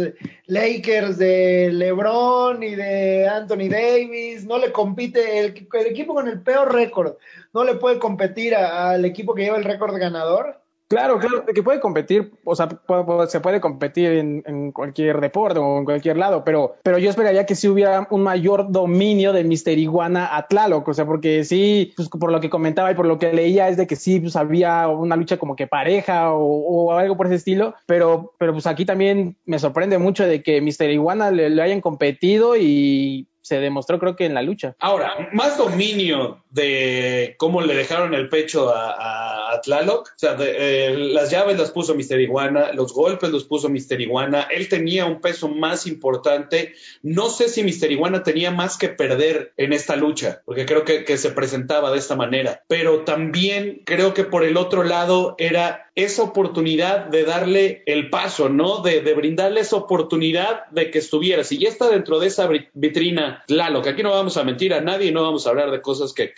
Lakers 0.46 1.18
de 1.18 1.70
LeBron 1.72 2.62
y 2.64 2.74
de 2.74 3.28
Anthony 3.28 3.68
Davis, 3.70 4.44
no 4.44 4.58
le 4.58 4.72
compite 4.72 5.38
el, 5.38 5.68
el 5.72 5.86
equipo 5.86 6.14
con 6.14 6.28
el 6.28 6.40
peor 6.40 6.72
récord, 6.72 7.14
no 7.54 7.64
le 7.64 7.76
puede 7.76 7.98
competir 7.98 8.54
al 8.54 9.04
equipo 9.04 9.34
que 9.34 9.42
lleva 9.42 9.56
el 9.56 9.64
récord 9.64 9.96
ganador. 9.96 10.60
Claro, 10.86 11.18
claro, 11.18 11.46
que 11.46 11.62
puede 11.62 11.80
competir, 11.80 12.32
o 12.44 12.54
sea, 12.54 12.68
puede, 12.68 13.26
se 13.28 13.40
puede 13.40 13.58
competir 13.58 14.10
en, 14.12 14.70
cualquier 14.70 15.18
deporte 15.20 15.58
o 15.58 15.78
en 15.78 15.86
cualquier 15.86 16.18
lado, 16.18 16.44
pero, 16.44 16.76
pero 16.82 16.98
yo 16.98 17.08
esperaría 17.08 17.46
que 17.46 17.54
sí 17.54 17.68
hubiera 17.68 18.06
un 18.10 18.22
mayor 18.22 18.70
dominio 18.70 19.32
de 19.32 19.44
Mister 19.44 19.78
Iguana 19.78 20.36
a 20.36 20.46
Tlaloc, 20.46 20.86
o 20.86 20.92
sea, 20.94 21.06
porque 21.06 21.42
sí, 21.44 21.94
pues 21.96 22.10
por 22.10 22.30
lo 22.30 22.38
que 22.38 22.50
comentaba 22.50 22.92
y 22.92 22.94
por 22.94 23.06
lo 23.06 23.18
que 23.18 23.32
leía 23.32 23.70
es 23.70 23.78
de 23.78 23.86
que 23.86 23.96
sí, 23.96 24.20
pues 24.20 24.36
había 24.36 24.86
una 24.86 25.16
lucha 25.16 25.38
como 25.38 25.56
que 25.56 25.66
pareja 25.66 26.32
o, 26.32 26.44
o 26.44 26.92
algo 26.92 27.16
por 27.16 27.26
ese 27.26 27.36
estilo, 27.36 27.74
pero, 27.86 28.34
pero 28.38 28.52
pues 28.52 28.66
aquí 28.66 28.84
también 28.84 29.38
me 29.46 29.58
sorprende 29.58 29.96
mucho 29.96 30.26
de 30.26 30.42
que 30.42 30.60
Mister 30.60 30.90
Iguana 30.90 31.30
le, 31.30 31.48
le 31.48 31.62
hayan 31.62 31.80
competido 31.80 32.56
y 32.56 33.26
se 33.44 33.60
demostró 33.60 33.98
creo 33.98 34.16
que 34.16 34.24
en 34.24 34.32
la 34.32 34.40
lucha. 34.40 34.74
Ahora, 34.80 35.28
más 35.32 35.58
dominio 35.58 36.42
de 36.50 37.34
cómo 37.36 37.60
le 37.60 37.74
dejaron 37.74 38.14
el 38.14 38.30
pecho 38.30 38.74
a, 38.74 39.52
a, 39.52 39.60
Tlaloc, 39.60 40.08
o 40.08 40.18
sea, 40.18 40.36
eh, 40.40 40.96
las 40.96 41.30
llaves 41.30 41.58
las 41.58 41.70
puso 41.70 41.94
Mister 41.94 42.18
Iguana, 42.20 42.72
los 42.72 42.94
golpes 42.94 43.30
los 43.30 43.44
puso 43.44 43.68
Mister 43.68 44.00
Iguana, 44.00 44.48
él 44.50 44.68
tenía 44.68 45.04
un 45.04 45.20
peso 45.20 45.48
más 45.48 45.86
importante, 45.86 46.72
no 47.02 47.28
sé 47.28 47.50
si 47.50 47.62
Mister 47.62 47.92
Iguana 47.92 48.22
tenía 48.22 48.50
más 48.50 48.78
que 48.78 48.88
perder 48.88 49.52
en 49.58 49.74
esta 49.74 49.94
lucha, 49.94 50.40
porque 50.46 50.64
creo 50.64 50.84
que 50.84 51.18
se 51.18 51.30
presentaba 51.30 51.92
de 51.92 51.98
esta 51.98 52.16
manera, 52.16 52.62
pero 52.66 53.04
también 53.04 53.82
creo 53.84 54.14
que 54.14 54.24
por 54.24 54.42
el 54.44 54.56
otro 54.56 54.84
lado 54.84 55.34
era 55.36 55.83
esa 55.94 56.22
oportunidad 56.22 57.06
de 57.06 57.24
darle 57.24 57.82
el 57.86 58.10
paso, 58.10 58.48
¿no? 58.48 58.82
De, 58.82 59.00
de 59.00 59.14
brindarle 59.14 59.60
esa 59.60 59.76
oportunidad 59.76 60.66
de 60.70 60.90
que 60.90 60.98
estuviera, 60.98 61.44
si 61.44 61.58
ya 61.58 61.68
está 61.68 61.88
dentro 61.88 62.18
de 62.18 62.26
esa 62.26 62.48
vitrina 62.74 63.44
Claro, 63.46 63.82
que 63.82 63.90
aquí 63.90 64.02
no 64.02 64.10
vamos 64.10 64.36
a 64.36 64.44
mentir 64.44 64.74
a 64.74 64.80
nadie 64.80 65.08
y 65.08 65.12
no 65.12 65.22
vamos 65.22 65.46
a 65.46 65.50
hablar 65.50 65.70
de 65.70 65.80
cosas 65.80 66.12
que, 66.12 66.34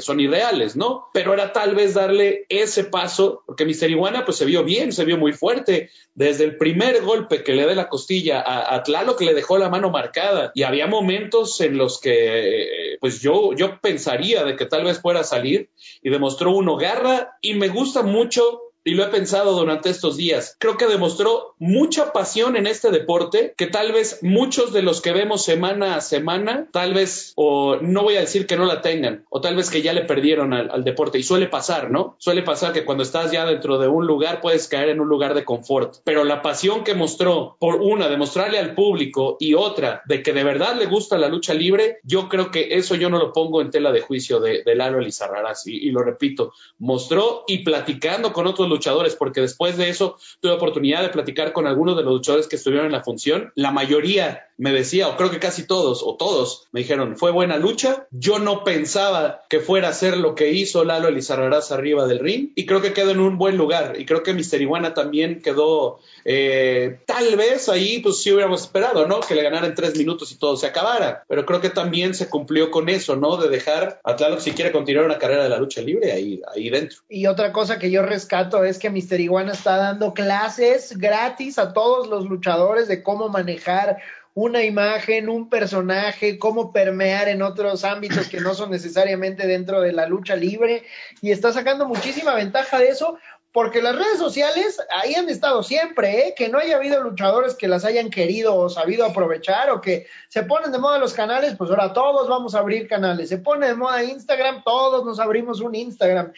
son 0.00 0.20
irreales, 0.20 0.76
¿no? 0.76 1.08
Pero 1.12 1.34
era 1.34 1.52
tal 1.52 1.74
vez 1.74 1.94
darle 1.94 2.46
ese 2.48 2.84
paso, 2.84 3.42
porque 3.46 3.64
Mister 3.64 3.90
Iguana 3.90 4.24
pues 4.24 4.38
se 4.38 4.44
vio 4.44 4.64
bien, 4.64 4.92
se 4.92 5.04
vio 5.04 5.18
muy 5.18 5.32
fuerte. 5.32 5.90
Desde 6.14 6.44
el 6.44 6.56
primer 6.56 7.02
golpe 7.02 7.42
que 7.44 7.54
le 7.54 7.66
dé 7.66 7.74
la 7.74 7.88
costilla 7.88 8.40
a, 8.40 8.74
a 8.74 8.82
Tlaloc 8.82 9.20
le 9.20 9.34
dejó 9.34 9.58
la 9.58 9.68
mano 9.68 9.90
marcada 9.90 10.52
y 10.54 10.62
había 10.62 10.86
momentos 10.86 11.60
en 11.60 11.76
los 11.76 12.00
que 12.00 12.96
pues 13.00 13.20
yo, 13.20 13.52
yo 13.54 13.80
pensaría 13.80 14.44
de 14.44 14.56
que 14.56 14.66
tal 14.66 14.84
vez 14.84 15.00
fuera 15.00 15.20
a 15.20 15.24
salir 15.24 15.70
y 16.02 16.10
demostró 16.10 16.52
uno 16.52 16.76
garra 16.76 17.36
y 17.40 17.54
me 17.54 17.68
gusta 17.68 18.02
mucho 18.02 18.71
y 18.84 18.94
lo 18.94 19.04
he 19.04 19.08
pensado 19.08 19.52
durante 19.52 19.90
estos 19.90 20.16
días. 20.16 20.56
Creo 20.58 20.76
que 20.76 20.86
demostró 20.86 21.54
mucha 21.58 22.12
pasión 22.12 22.56
en 22.56 22.66
este 22.66 22.90
deporte 22.90 23.54
que 23.56 23.66
tal 23.66 23.92
vez 23.92 24.18
muchos 24.22 24.72
de 24.72 24.82
los 24.82 25.00
que 25.00 25.12
vemos 25.12 25.44
semana 25.44 25.96
a 25.96 26.00
semana, 26.00 26.68
tal 26.72 26.94
vez, 26.94 27.32
o 27.36 27.76
no 27.76 28.02
voy 28.02 28.16
a 28.16 28.20
decir 28.20 28.46
que 28.46 28.56
no 28.56 28.64
la 28.64 28.82
tengan, 28.82 29.24
o 29.30 29.40
tal 29.40 29.56
vez 29.56 29.70
que 29.70 29.82
ya 29.82 29.92
le 29.92 30.02
perdieron 30.02 30.52
al, 30.52 30.82
deporte. 30.84 31.18
Y 31.18 31.22
suele 31.22 31.46
pasar, 31.46 31.90
¿no? 31.90 32.16
Suele 32.18 32.42
pasar 32.42 32.72
que 32.72 32.84
cuando 32.84 33.04
estás 33.04 33.30
ya 33.30 33.46
dentro 33.46 33.78
de 33.78 33.86
un 33.86 34.06
lugar 34.06 34.40
puedes 34.40 34.66
caer 34.66 34.88
en 34.88 35.00
un 35.00 35.08
lugar 35.08 35.34
de 35.34 35.44
confort. 35.44 35.96
Pero 36.04 36.24
la 36.24 36.42
pasión 36.42 36.82
que 36.82 36.94
mostró, 36.94 37.56
por 37.60 37.76
una, 37.76 38.08
demostrarle 38.08 38.58
al 38.58 38.74
público 38.74 39.36
y 39.38 39.54
otra, 39.54 40.02
de 40.06 40.22
que 40.22 40.32
de 40.32 40.42
verdad 40.42 40.76
le 40.76 40.86
gusta 40.86 41.18
la 41.18 41.28
lucha 41.28 41.54
libre, 41.54 41.98
yo 42.02 42.28
creo 42.28 42.50
que 42.50 42.74
eso 42.76 42.96
yo 42.96 43.08
no 43.10 43.18
lo 43.18 43.32
pongo 43.32 43.60
en 43.60 43.70
tela 43.70 43.92
de 43.92 44.00
juicio 44.00 44.40
de, 44.40 44.62
de 44.64 44.74
Lalo 44.74 44.98
Elizarrarás. 44.98 45.66
Y, 45.66 45.76
y 45.76 45.90
lo 45.92 46.02
repito, 46.02 46.52
mostró 46.78 47.44
y 47.46 47.58
platicando 47.58 48.32
con 48.32 48.46
otros 48.46 48.71
luchadores, 48.72 49.14
porque 49.14 49.40
después 49.40 49.76
de 49.76 49.88
eso 49.88 50.16
tuve 50.40 50.52
oportunidad 50.52 51.02
de 51.02 51.08
platicar 51.08 51.52
con 51.52 51.66
algunos 51.66 51.96
de 51.96 52.02
los 52.02 52.14
luchadores 52.14 52.48
que 52.48 52.56
estuvieron 52.56 52.86
en 52.86 52.92
la 52.92 53.04
función. 53.04 53.52
La 53.54 53.70
mayoría 53.70 54.46
me 54.58 54.72
decía, 54.72 55.08
o 55.08 55.16
creo 55.16 55.30
que 55.30 55.38
casi 55.38 55.66
todos, 55.66 56.02
o 56.04 56.16
todos, 56.16 56.68
me 56.72 56.80
dijeron, 56.80 57.16
fue 57.16 57.30
buena 57.32 57.56
lucha. 57.56 58.06
Yo 58.10 58.38
no 58.38 58.64
pensaba 58.64 59.42
que 59.48 59.60
fuera 59.60 59.88
a 59.88 59.90
hacer 59.90 60.16
lo 60.16 60.34
que 60.34 60.52
hizo 60.52 60.84
Lalo 60.84 61.08
Elizarrarás 61.08 61.72
arriba 61.72 62.06
del 62.06 62.20
ring, 62.20 62.50
y 62.54 62.66
creo 62.66 62.80
que 62.80 62.92
quedó 62.92 63.10
en 63.10 63.20
un 63.20 63.38
buen 63.38 63.56
lugar. 63.56 63.94
Y 63.98 64.06
creo 64.06 64.22
que 64.22 64.34
Mister 64.34 64.60
Iguana 64.60 64.94
también 64.94 65.42
quedó, 65.42 65.98
eh, 66.24 67.00
tal 67.06 67.36
vez 67.36 67.68
ahí, 67.68 67.98
pues 68.00 68.22
sí 68.22 68.32
hubiéramos 68.32 68.62
esperado, 68.62 69.06
¿no? 69.06 69.20
Que 69.20 69.34
le 69.34 69.42
ganara 69.42 69.66
en 69.66 69.74
tres 69.74 69.96
minutos 69.96 70.30
y 70.32 70.36
todo 70.36 70.56
se 70.56 70.66
acabara. 70.66 71.24
Pero 71.28 71.44
creo 71.44 71.60
que 71.60 71.70
también 71.70 72.14
se 72.14 72.28
cumplió 72.28 72.70
con 72.70 72.88
eso, 72.88 73.16
¿no? 73.16 73.36
De 73.36 73.48
dejar 73.48 74.00
a 74.04 74.16
Tlaloc 74.16 74.40
si 74.40 74.52
quiere 74.52 74.72
continuar 74.72 75.06
una 75.06 75.18
carrera 75.18 75.42
de 75.42 75.48
la 75.48 75.58
lucha 75.58 75.80
libre 75.80 76.12
ahí, 76.12 76.40
ahí 76.54 76.70
dentro. 76.70 76.98
Y 77.08 77.26
otra 77.26 77.52
cosa 77.52 77.78
que 77.78 77.90
yo 77.90 78.02
rescato 78.02 78.61
es 78.64 78.78
que 78.78 78.90
Mister 78.90 79.20
Iguana 79.20 79.52
está 79.52 79.76
dando 79.76 80.14
clases 80.14 80.96
gratis 80.98 81.58
a 81.58 81.72
todos 81.72 82.08
los 82.08 82.28
luchadores 82.28 82.88
de 82.88 83.02
cómo 83.02 83.28
manejar 83.28 83.98
una 84.34 84.62
imagen, 84.62 85.28
un 85.28 85.50
personaje, 85.50 86.38
cómo 86.38 86.72
permear 86.72 87.28
en 87.28 87.42
otros 87.42 87.84
ámbitos 87.84 88.28
que 88.28 88.40
no 88.40 88.54
son 88.54 88.70
necesariamente 88.70 89.46
dentro 89.46 89.80
de 89.80 89.92
la 89.92 90.06
lucha 90.06 90.36
libre 90.36 90.84
y 91.20 91.30
está 91.30 91.52
sacando 91.52 91.86
muchísima 91.86 92.34
ventaja 92.34 92.78
de 92.78 92.88
eso 92.88 93.18
porque 93.52 93.82
las 93.82 93.94
redes 93.94 94.18
sociales 94.18 94.80
ahí 94.90 95.14
han 95.14 95.28
estado 95.28 95.62
siempre, 95.62 96.28
¿eh? 96.28 96.34
que 96.34 96.48
no 96.48 96.58
haya 96.58 96.76
habido 96.76 97.02
luchadores 97.02 97.54
que 97.54 97.68
las 97.68 97.84
hayan 97.84 98.08
querido 98.08 98.56
o 98.56 98.70
sabido 98.70 99.04
aprovechar 99.04 99.70
o 99.70 99.82
que 99.82 100.06
se 100.28 100.42
ponen 100.42 100.72
de 100.72 100.78
moda 100.78 100.98
los 100.98 101.12
canales, 101.12 101.54
pues 101.56 101.68
ahora 101.68 101.92
todos 101.92 102.28
vamos 102.28 102.54
a 102.54 102.60
abrir 102.60 102.88
canales, 102.88 103.28
se 103.28 103.36
pone 103.36 103.66
de 103.66 103.74
moda 103.74 104.02
Instagram, 104.02 104.62
todos 104.64 105.04
nos 105.04 105.20
abrimos 105.20 105.60
un 105.60 105.74
Instagram. 105.74 106.32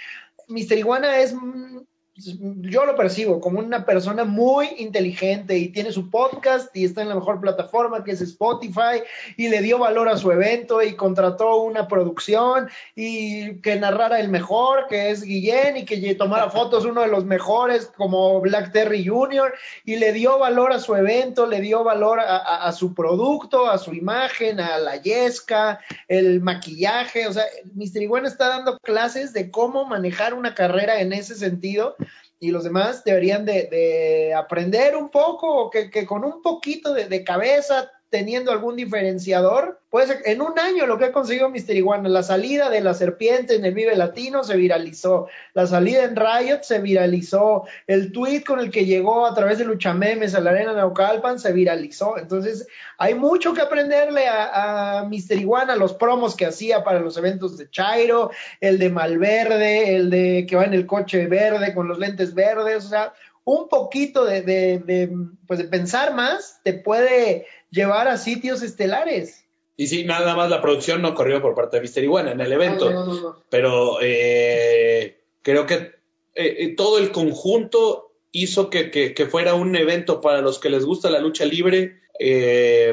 Mister 0.49 0.77
Iguana 0.77 1.21
es 1.21 1.33
yo 2.17 2.85
lo 2.85 2.95
percibo 2.95 3.41
como 3.41 3.59
una 3.59 3.85
persona 3.85 4.23
muy 4.23 4.69
inteligente 4.79 5.59
y 5.59 5.71
tiene 5.71 5.91
su 5.91 6.11
podcast 6.11 6.75
y 6.77 6.85
está 6.85 7.03
en 7.03 7.09
la 7.09 7.17
mejor 7.17 7.41
plataforma 7.41 8.05
que 8.05 8.13
es 8.13 8.21
Spotify 8.21 9.03
y 9.37 9.49
le 9.49 9.61
dio 9.63 9.81
valor 9.81 10.09
a 10.09 10.17
su 10.17 10.31
evento 10.31 10.81
y 10.81 10.95
contrató 10.95 11.57
una 11.57 11.89
producción 11.89 12.71
y 12.95 13.57
que 13.63 13.75
narrara 13.77 14.21
el 14.21 14.29
mejor, 14.29 14.87
que 14.87 15.11
es 15.11 15.25
Guillén 15.25 15.77
y 15.77 15.85
que 15.85 16.15
tomara 16.15 16.51
fotos 16.51 16.85
uno 16.85 17.01
de 17.01 17.09
los 17.09 17.25
mejores 17.25 17.87
como 17.97 18.41
Black 18.41 18.71
Terry 18.71 19.05
Jr. 19.05 19.53
y 19.85 19.97
le 19.97 20.13
dio 20.13 20.39
valor 20.39 20.73
a 20.73 20.79
su 20.79 20.95
evento, 20.95 21.47
le 21.47 21.61
dio 21.61 21.83
valor 21.83 22.21
a, 22.21 22.71
su 22.71 22.95
producto, 22.95 23.69
a 23.69 23.79
su 23.79 23.93
imagen, 23.93 24.61
a 24.61 24.79
la 24.79 25.03
yesca, 25.03 25.81
el 26.07 26.41
maquillaje, 26.41 27.27
o 27.27 27.33
sea, 27.33 27.45
Mr. 27.75 28.03
Iguana 28.03 28.29
está 28.29 28.51
dando 28.51 28.79
clases 28.79 29.33
de 29.33 29.51
cómo 29.51 29.85
manejar 29.85 30.33
una 30.33 30.55
carrera 30.55 31.01
en 31.01 31.13
ese 31.13 31.35
sentido 31.35 31.97
y 32.45 32.51
los 32.51 32.65
demás 32.65 33.05
deberían 33.05 33.47
de, 33.47 34.35
aprender 34.37 34.97
un 34.97 35.09
poco, 35.11 35.71
que, 35.71 35.91
que 35.91 36.05
con 36.05 36.25
un 36.25 36.43
poquito 36.43 36.93
de, 36.93 37.09
de 37.09 37.25
cabeza, 37.25 37.91
teniendo 38.15 38.53
algún 38.53 38.77
diferenciador, 38.77 39.81
pues 39.91 40.09
en 40.25 40.41
un 40.41 40.57
año 40.57 40.87
lo 40.87 40.99
que 40.99 41.07
ha 41.07 41.13
conseguido 41.13 41.51
Mister 41.51 41.77
Iguana, 41.77 42.09
la 42.09 42.23
salida 42.23 42.71
de 42.71 42.81
la 42.81 42.95
serpiente 42.95 43.57
en 43.57 43.65
el 43.65 43.75
Vive 43.75 43.97
Latino 43.97 44.45
se 44.45 44.57
viralizó, 44.57 45.27
la 45.53 45.67
salida 45.67 46.05
en 46.05 46.15
Riot 46.15 46.63
se 46.63 46.79
viralizó, 46.79 47.65
el 47.89 48.13
tweet 48.13 48.45
con 48.45 48.61
el 48.61 48.71
que 48.71 48.87
llegó 48.87 49.27
a 49.27 49.35
través 49.35 49.59
de 49.59 49.65
Luchamemes 49.65 50.37
a 50.37 50.41
la 50.41 50.51
Arena 50.51 50.75
Naucalpan 50.75 51.41
se 51.41 51.53
viralizó. 51.53 52.17
Entonces, 52.17 52.69
hay 52.99 53.15
mucho 53.15 53.53
que 53.53 53.63
aprenderle 53.63 54.29
a, 54.29 55.01
a 55.01 55.11
Iguana, 55.11 55.75
los 55.75 55.95
promos 55.95 56.37
que 56.37 56.47
hacía 56.47 56.85
para 56.85 57.01
los 57.01 57.17
eventos 57.17 57.59
de 57.59 57.69
Chairo, 57.69 58.31
el 58.61 58.79
de 58.79 58.91
Malverde, 58.91 59.97
el 59.97 60.09
de 60.09 60.47
que 60.49 60.55
va 60.55 60.67
en 60.67 60.75
el 60.75 60.87
coche 60.87 61.27
verde 61.27 61.75
con 61.75 61.89
los 61.89 61.99
lentes 61.99 62.33
verdes, 62.33 62.85
o 62.85 62.89
sea, 62.91 63.13
un 63.45 63.69
poquito 63.69 64.25
de, 64.25 65.11
pues 65.47 65.59
de 65.59 65.67
pensar 65.67 66.15
más 66.15 66.61
te 66.65 66.73
puede 66.73 67.47
llevar 67.75 68.09
a 68.09 68.17
sitios 68.17 68.63
estelares. 68.63 69.45
Y 69.77 69.89
sí, 69.89 70.05
nada 70.05 70.37
más 70.37 70.49
la 70.51 70.63
producción 70.63 71.03
no 71.03 71.15
corrió 71.15 71.43
por 71.43 71.55
parte 71.55 71.77
de 71.77 71.83
Mister 71.83 72.05
Iguana 72.05 72.31
en 72.31 72.41
el 72.41 72.53
evento, 72.53 73.43
pero 73.51 73.99
eh, 74.01 75.19
creo 75.43 75.67
que 75.67 75.75
eh, 75.75 75.93
eh, 76.35 76.75
todo 76.77 76.99
el 76.99 77.11
conjunto 77.11 78.13
hizo 78.31 78.71
que, 78.71 78.91
que, 78.91 79.27
fuera 79.27 79.55
un 79.55 79.75
evento 79.75 80.21
para 80.21 80.41
los 80.41 80.61
que 80.61 80.71
les 80.71 80.85
gusta 80.85 81.11
la 81.11 81.21
lucha 81.21 81.45
libre 81.45 82.01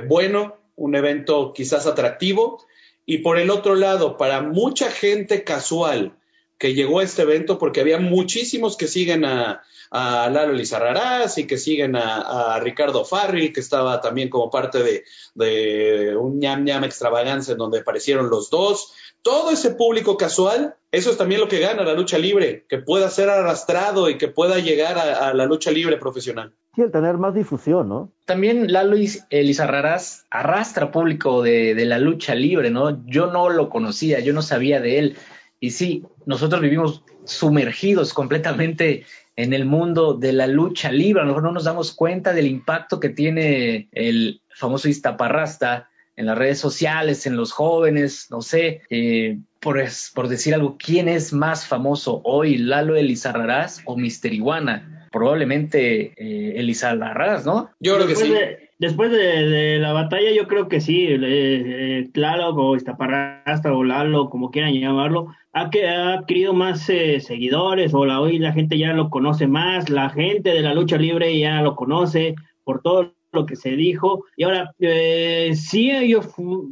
bueno, 0.07 0.57
un 0.75 0.95
evento 0.95 1.53
quizás 1.53 1.86
atractivo, 1.86 2.65
y 3.05 3.19
por 3.19 3.38
el 3.38 3.51
otro 3.51 3.75
lado, 3.75 4.17
para 4.17 4.41
mucha 4.41 4.89
gente 4.89 5.43
casual 5.43 6.17
que 6.62 6.76
llegó 6.76 6.99
a 6.99 7.03
este 7.03 7.24
evento, 7.24 7.57
porque 7.57 7.82
había 7.82 7.97
muchísimos 7.97 8.78
que 8.78 8.88
siguen 8.88 9.26
a, 9.26 9.64
a 9.89 10.30
Lalo 10.30 10.53
Lizarrarás 10.53 11.39
y 11.39 11.47
que 11.47 11.57
siguen 11.57 11.95
a, 11.95 12.59
Ricardo 12.59 13.03
Farril, 13.03 13.51
que 13.51 13.62
estaba 13.62 13.99
también 13.99 14.30
como 14.30 14.51
parte 14.51 15.03
de, 15.34 16.16
un 16.16 16.39
ñam 16.39 16.64
ñam 16.64 16.84
extravaganza 16.84 17.53
en 17.53 17.57
donde 17.57 17.80
aparecieron 17.80 18.30
los 18.30 18.51
dos. 18.51 18.93
Todo 19.24 19.49
ese 19.49 19.72
público 19.72 20.18
casual, 20.18 20.76
eso 20.91 21.09
es 21.09 21.18
también 21.18 21.41
lo 21.41 21.47
que 21.47 21.59
gana 21.59 21.84
la 21.84 21.95
lucha 21.95 22.20
libre, 22.20 22.68
que 22.70 22.78
pueda 22.78 23.09
ser 23.09 23.30
arrastrado 23.30 24.07
y 24.07 24.20
que 24.20 24.28
pueda 24.28 24.59
llegar 24.59 24.99
a, 24.99 25.34
la 25.34 25.47
lucha 25.47 25.72
libre 25.72 25.97
profesional. 25.97 26.53
Sí, 26.76 26.84
el 26.84 26.91
tener 26.91 27.18
más 27.18 27.34
difusión, 27.34 27.89
¿no? 27.89 28.14
También 28.26 28.72
Lalo 28.72 28.95
Lizarrarás 29.32 30.28
arrastra 30.30 30.91
público 30.91 31.41
de, 31.41 31.74
de 31.74 31.86
la 31.86 31.97
lucha 31.97 32.36
libre, 32.36 32.70
¿no? 32.70 33.03
Yo 33.07 33.32
no 33.32 33.49
lo 33.49 33.70
conocía, 33.70 34.20
yo 34.20 34.32
no 34.32 34.43
sabía 34.43 34.80
de 34.80 34.99
él. 34.99 35.18
Y 35.62 35.70
sí, 35.70 36.03
nosotros 36.26 36.59
vivimos 36.59 37.03
sumergidos 37.24 38.14
completamente 38.14 39.05
en 39.36 39.53
el 39.53 39.66
mundo 39.66 40.16
de 40.16 40.34
la 40.34 40.47
lucha 40.47 40.91
libre. 40.91 41.22
A 41.22 41.26
lo 41.26 41.30
mejor 41.30 41.43
no 41.43 41.51
nos 41.51 41.66
damos 41.66 41.93
cuenta 41.93 42.34
del 42.34 42.47
impacto 42.47 42.99
que 42.99 43.09
tiene 43.09 43.88
el 43.91 44.41
famoso 44.49 44.89
Iztaparrasta 44.89 45.88
en 46.16 46.26
las 46.26 46.38
redes 46.38 46.59
sociales, 46.59 47.26
en 47.28 47.38
los 47.38 47.51
jóvenes, 47.51 48.28
no 48.32 48.41
sé, 48.41 48.82
eh, 48.89 49.38
por, 49.59 49.82
por, 50.14 50.28
decir 50.28 50.53
algo, 50.53 50.78
¿quién 50.78 51.07
es 51.07 51.32
más 51.32 51.68
famoso 51.68 52.22
hoy, 52.26 52.57
Lalo 52.57 52.95
Elizarrarás 52.95 53.82
o 53.86 53.95
Mister 53.95 54.34
Iguana? 54.34 55.07
Probablemente 55.12 56.14
eh, 56.18 56.59
Elizarrarás, 56.59 57.45
¿no? 57.45 57.70
Yo 57.80 57.95
creo 57.95 58.07
que 58.07 58.16
sí. 58.16 58.34
después 58.80 59.12
de, 59.12 59.78
la 59.78 59.93
batalla, 59.93 60.32
yo 60.32 60.47
creo 60.47 60.68
que 60.68 60.82
sí, 60.82 61.07
eh, 61.09 62.09
Tlaloc 62.14 62.57
o 62.57 62.76
Iztaparrasta 62.76 63.74
o 63.74 63.84
Lalo, 63.84 64.30
como 64.30 64.51
quieran 64.51 64.74
llamarlo, 64.74 65.34
ha, 65.53 65.69
ha 65.69 66.13
adquirido 66.13 66.53
más 66.53 66.89
eh, 66.89 67.19
seguidores 67.19 67.93
o 67.93 68.05
la, 68.05 68.21
hoy 68.21 68.39
la 68.39 68.53
gente 68.53 68.77
ya 68.77 68.93
lo 68.93 69.09
conoce 69.09 69.47
más, 69.47 69.89
la 69.89 70.09
gente 70.09 70.51
de 70.51 70.61
la 70.61 70.73
lucha 70.73 70.97
libre 70.97 71.37
ya 71.37 71.61
lo 71.61 71.75
conoce 71.75 72.35
por 72.63 72.81
todo 72.81 73.13
lo 73.31 73.45
que 73.45 73.55
se 73.55 73.71
dijo. 73.71 74.25
Y 74.35 74.43
ahora, 74.43 74.73
eh, 74.79 75.51
sí, 75.55 75.91
yo 76.07 76.21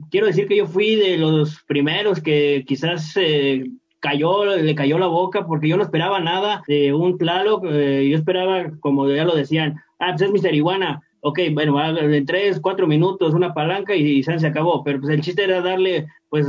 quiero 0.09 0.27
decir 0.27 0.47
que 0.47 0.57
yo 0.57 0.67
fui 0.67 0.95
de 0.95 1.17
los 1.17 1.63
primeros 1.67 2.21
que 2.21 2.63
quizás 2.67 3.15
eh, 3.15 3.63
cayó, 3.99 4.45
le 4.45 4.75
cayó 4.75 4.97
la 4.97 5.07
boca 5.07 5.45
porque 5.45 5.67
yo 5.67 5.77
no 5.77 5.83
esperaba 5.83 6.19
nada 6.19 6.63
de 6.67 6.93
un 6.93 7.17
Tlaloc, 7.17 7.65
eh, 7.65 8.07
yo 8.09 8.17
esperaba, 8.17 8.71
como 8.79 9.09
ya 9.09 9.25
lo 9.25 9.35
decían, 9.35 9.75
ah, 9.99 10.11
pues 10.11 10.21
es 10.21 10.31
Mister 10.31 10.53
Iguana, 10.53 11.01
ok, 11.21 11.39
bueno, 11.53 11.97
en 11.97 12.25
tres, 12.25 12.59
cuatro 12.61 12.87
minutos 12.87 13.33
una 13.33 13.53
palanca 13.53 13.95
y, 13.95 14.23
se 14.23 14.47
acabó, 14.47 14.83
pero 14.83 14.99
pues 14.99 15.13
el 15.13 15.21
chiste 15.21 15.43
era 15.43 15.61
darle 15.61 16.07
pues 16.29 16.47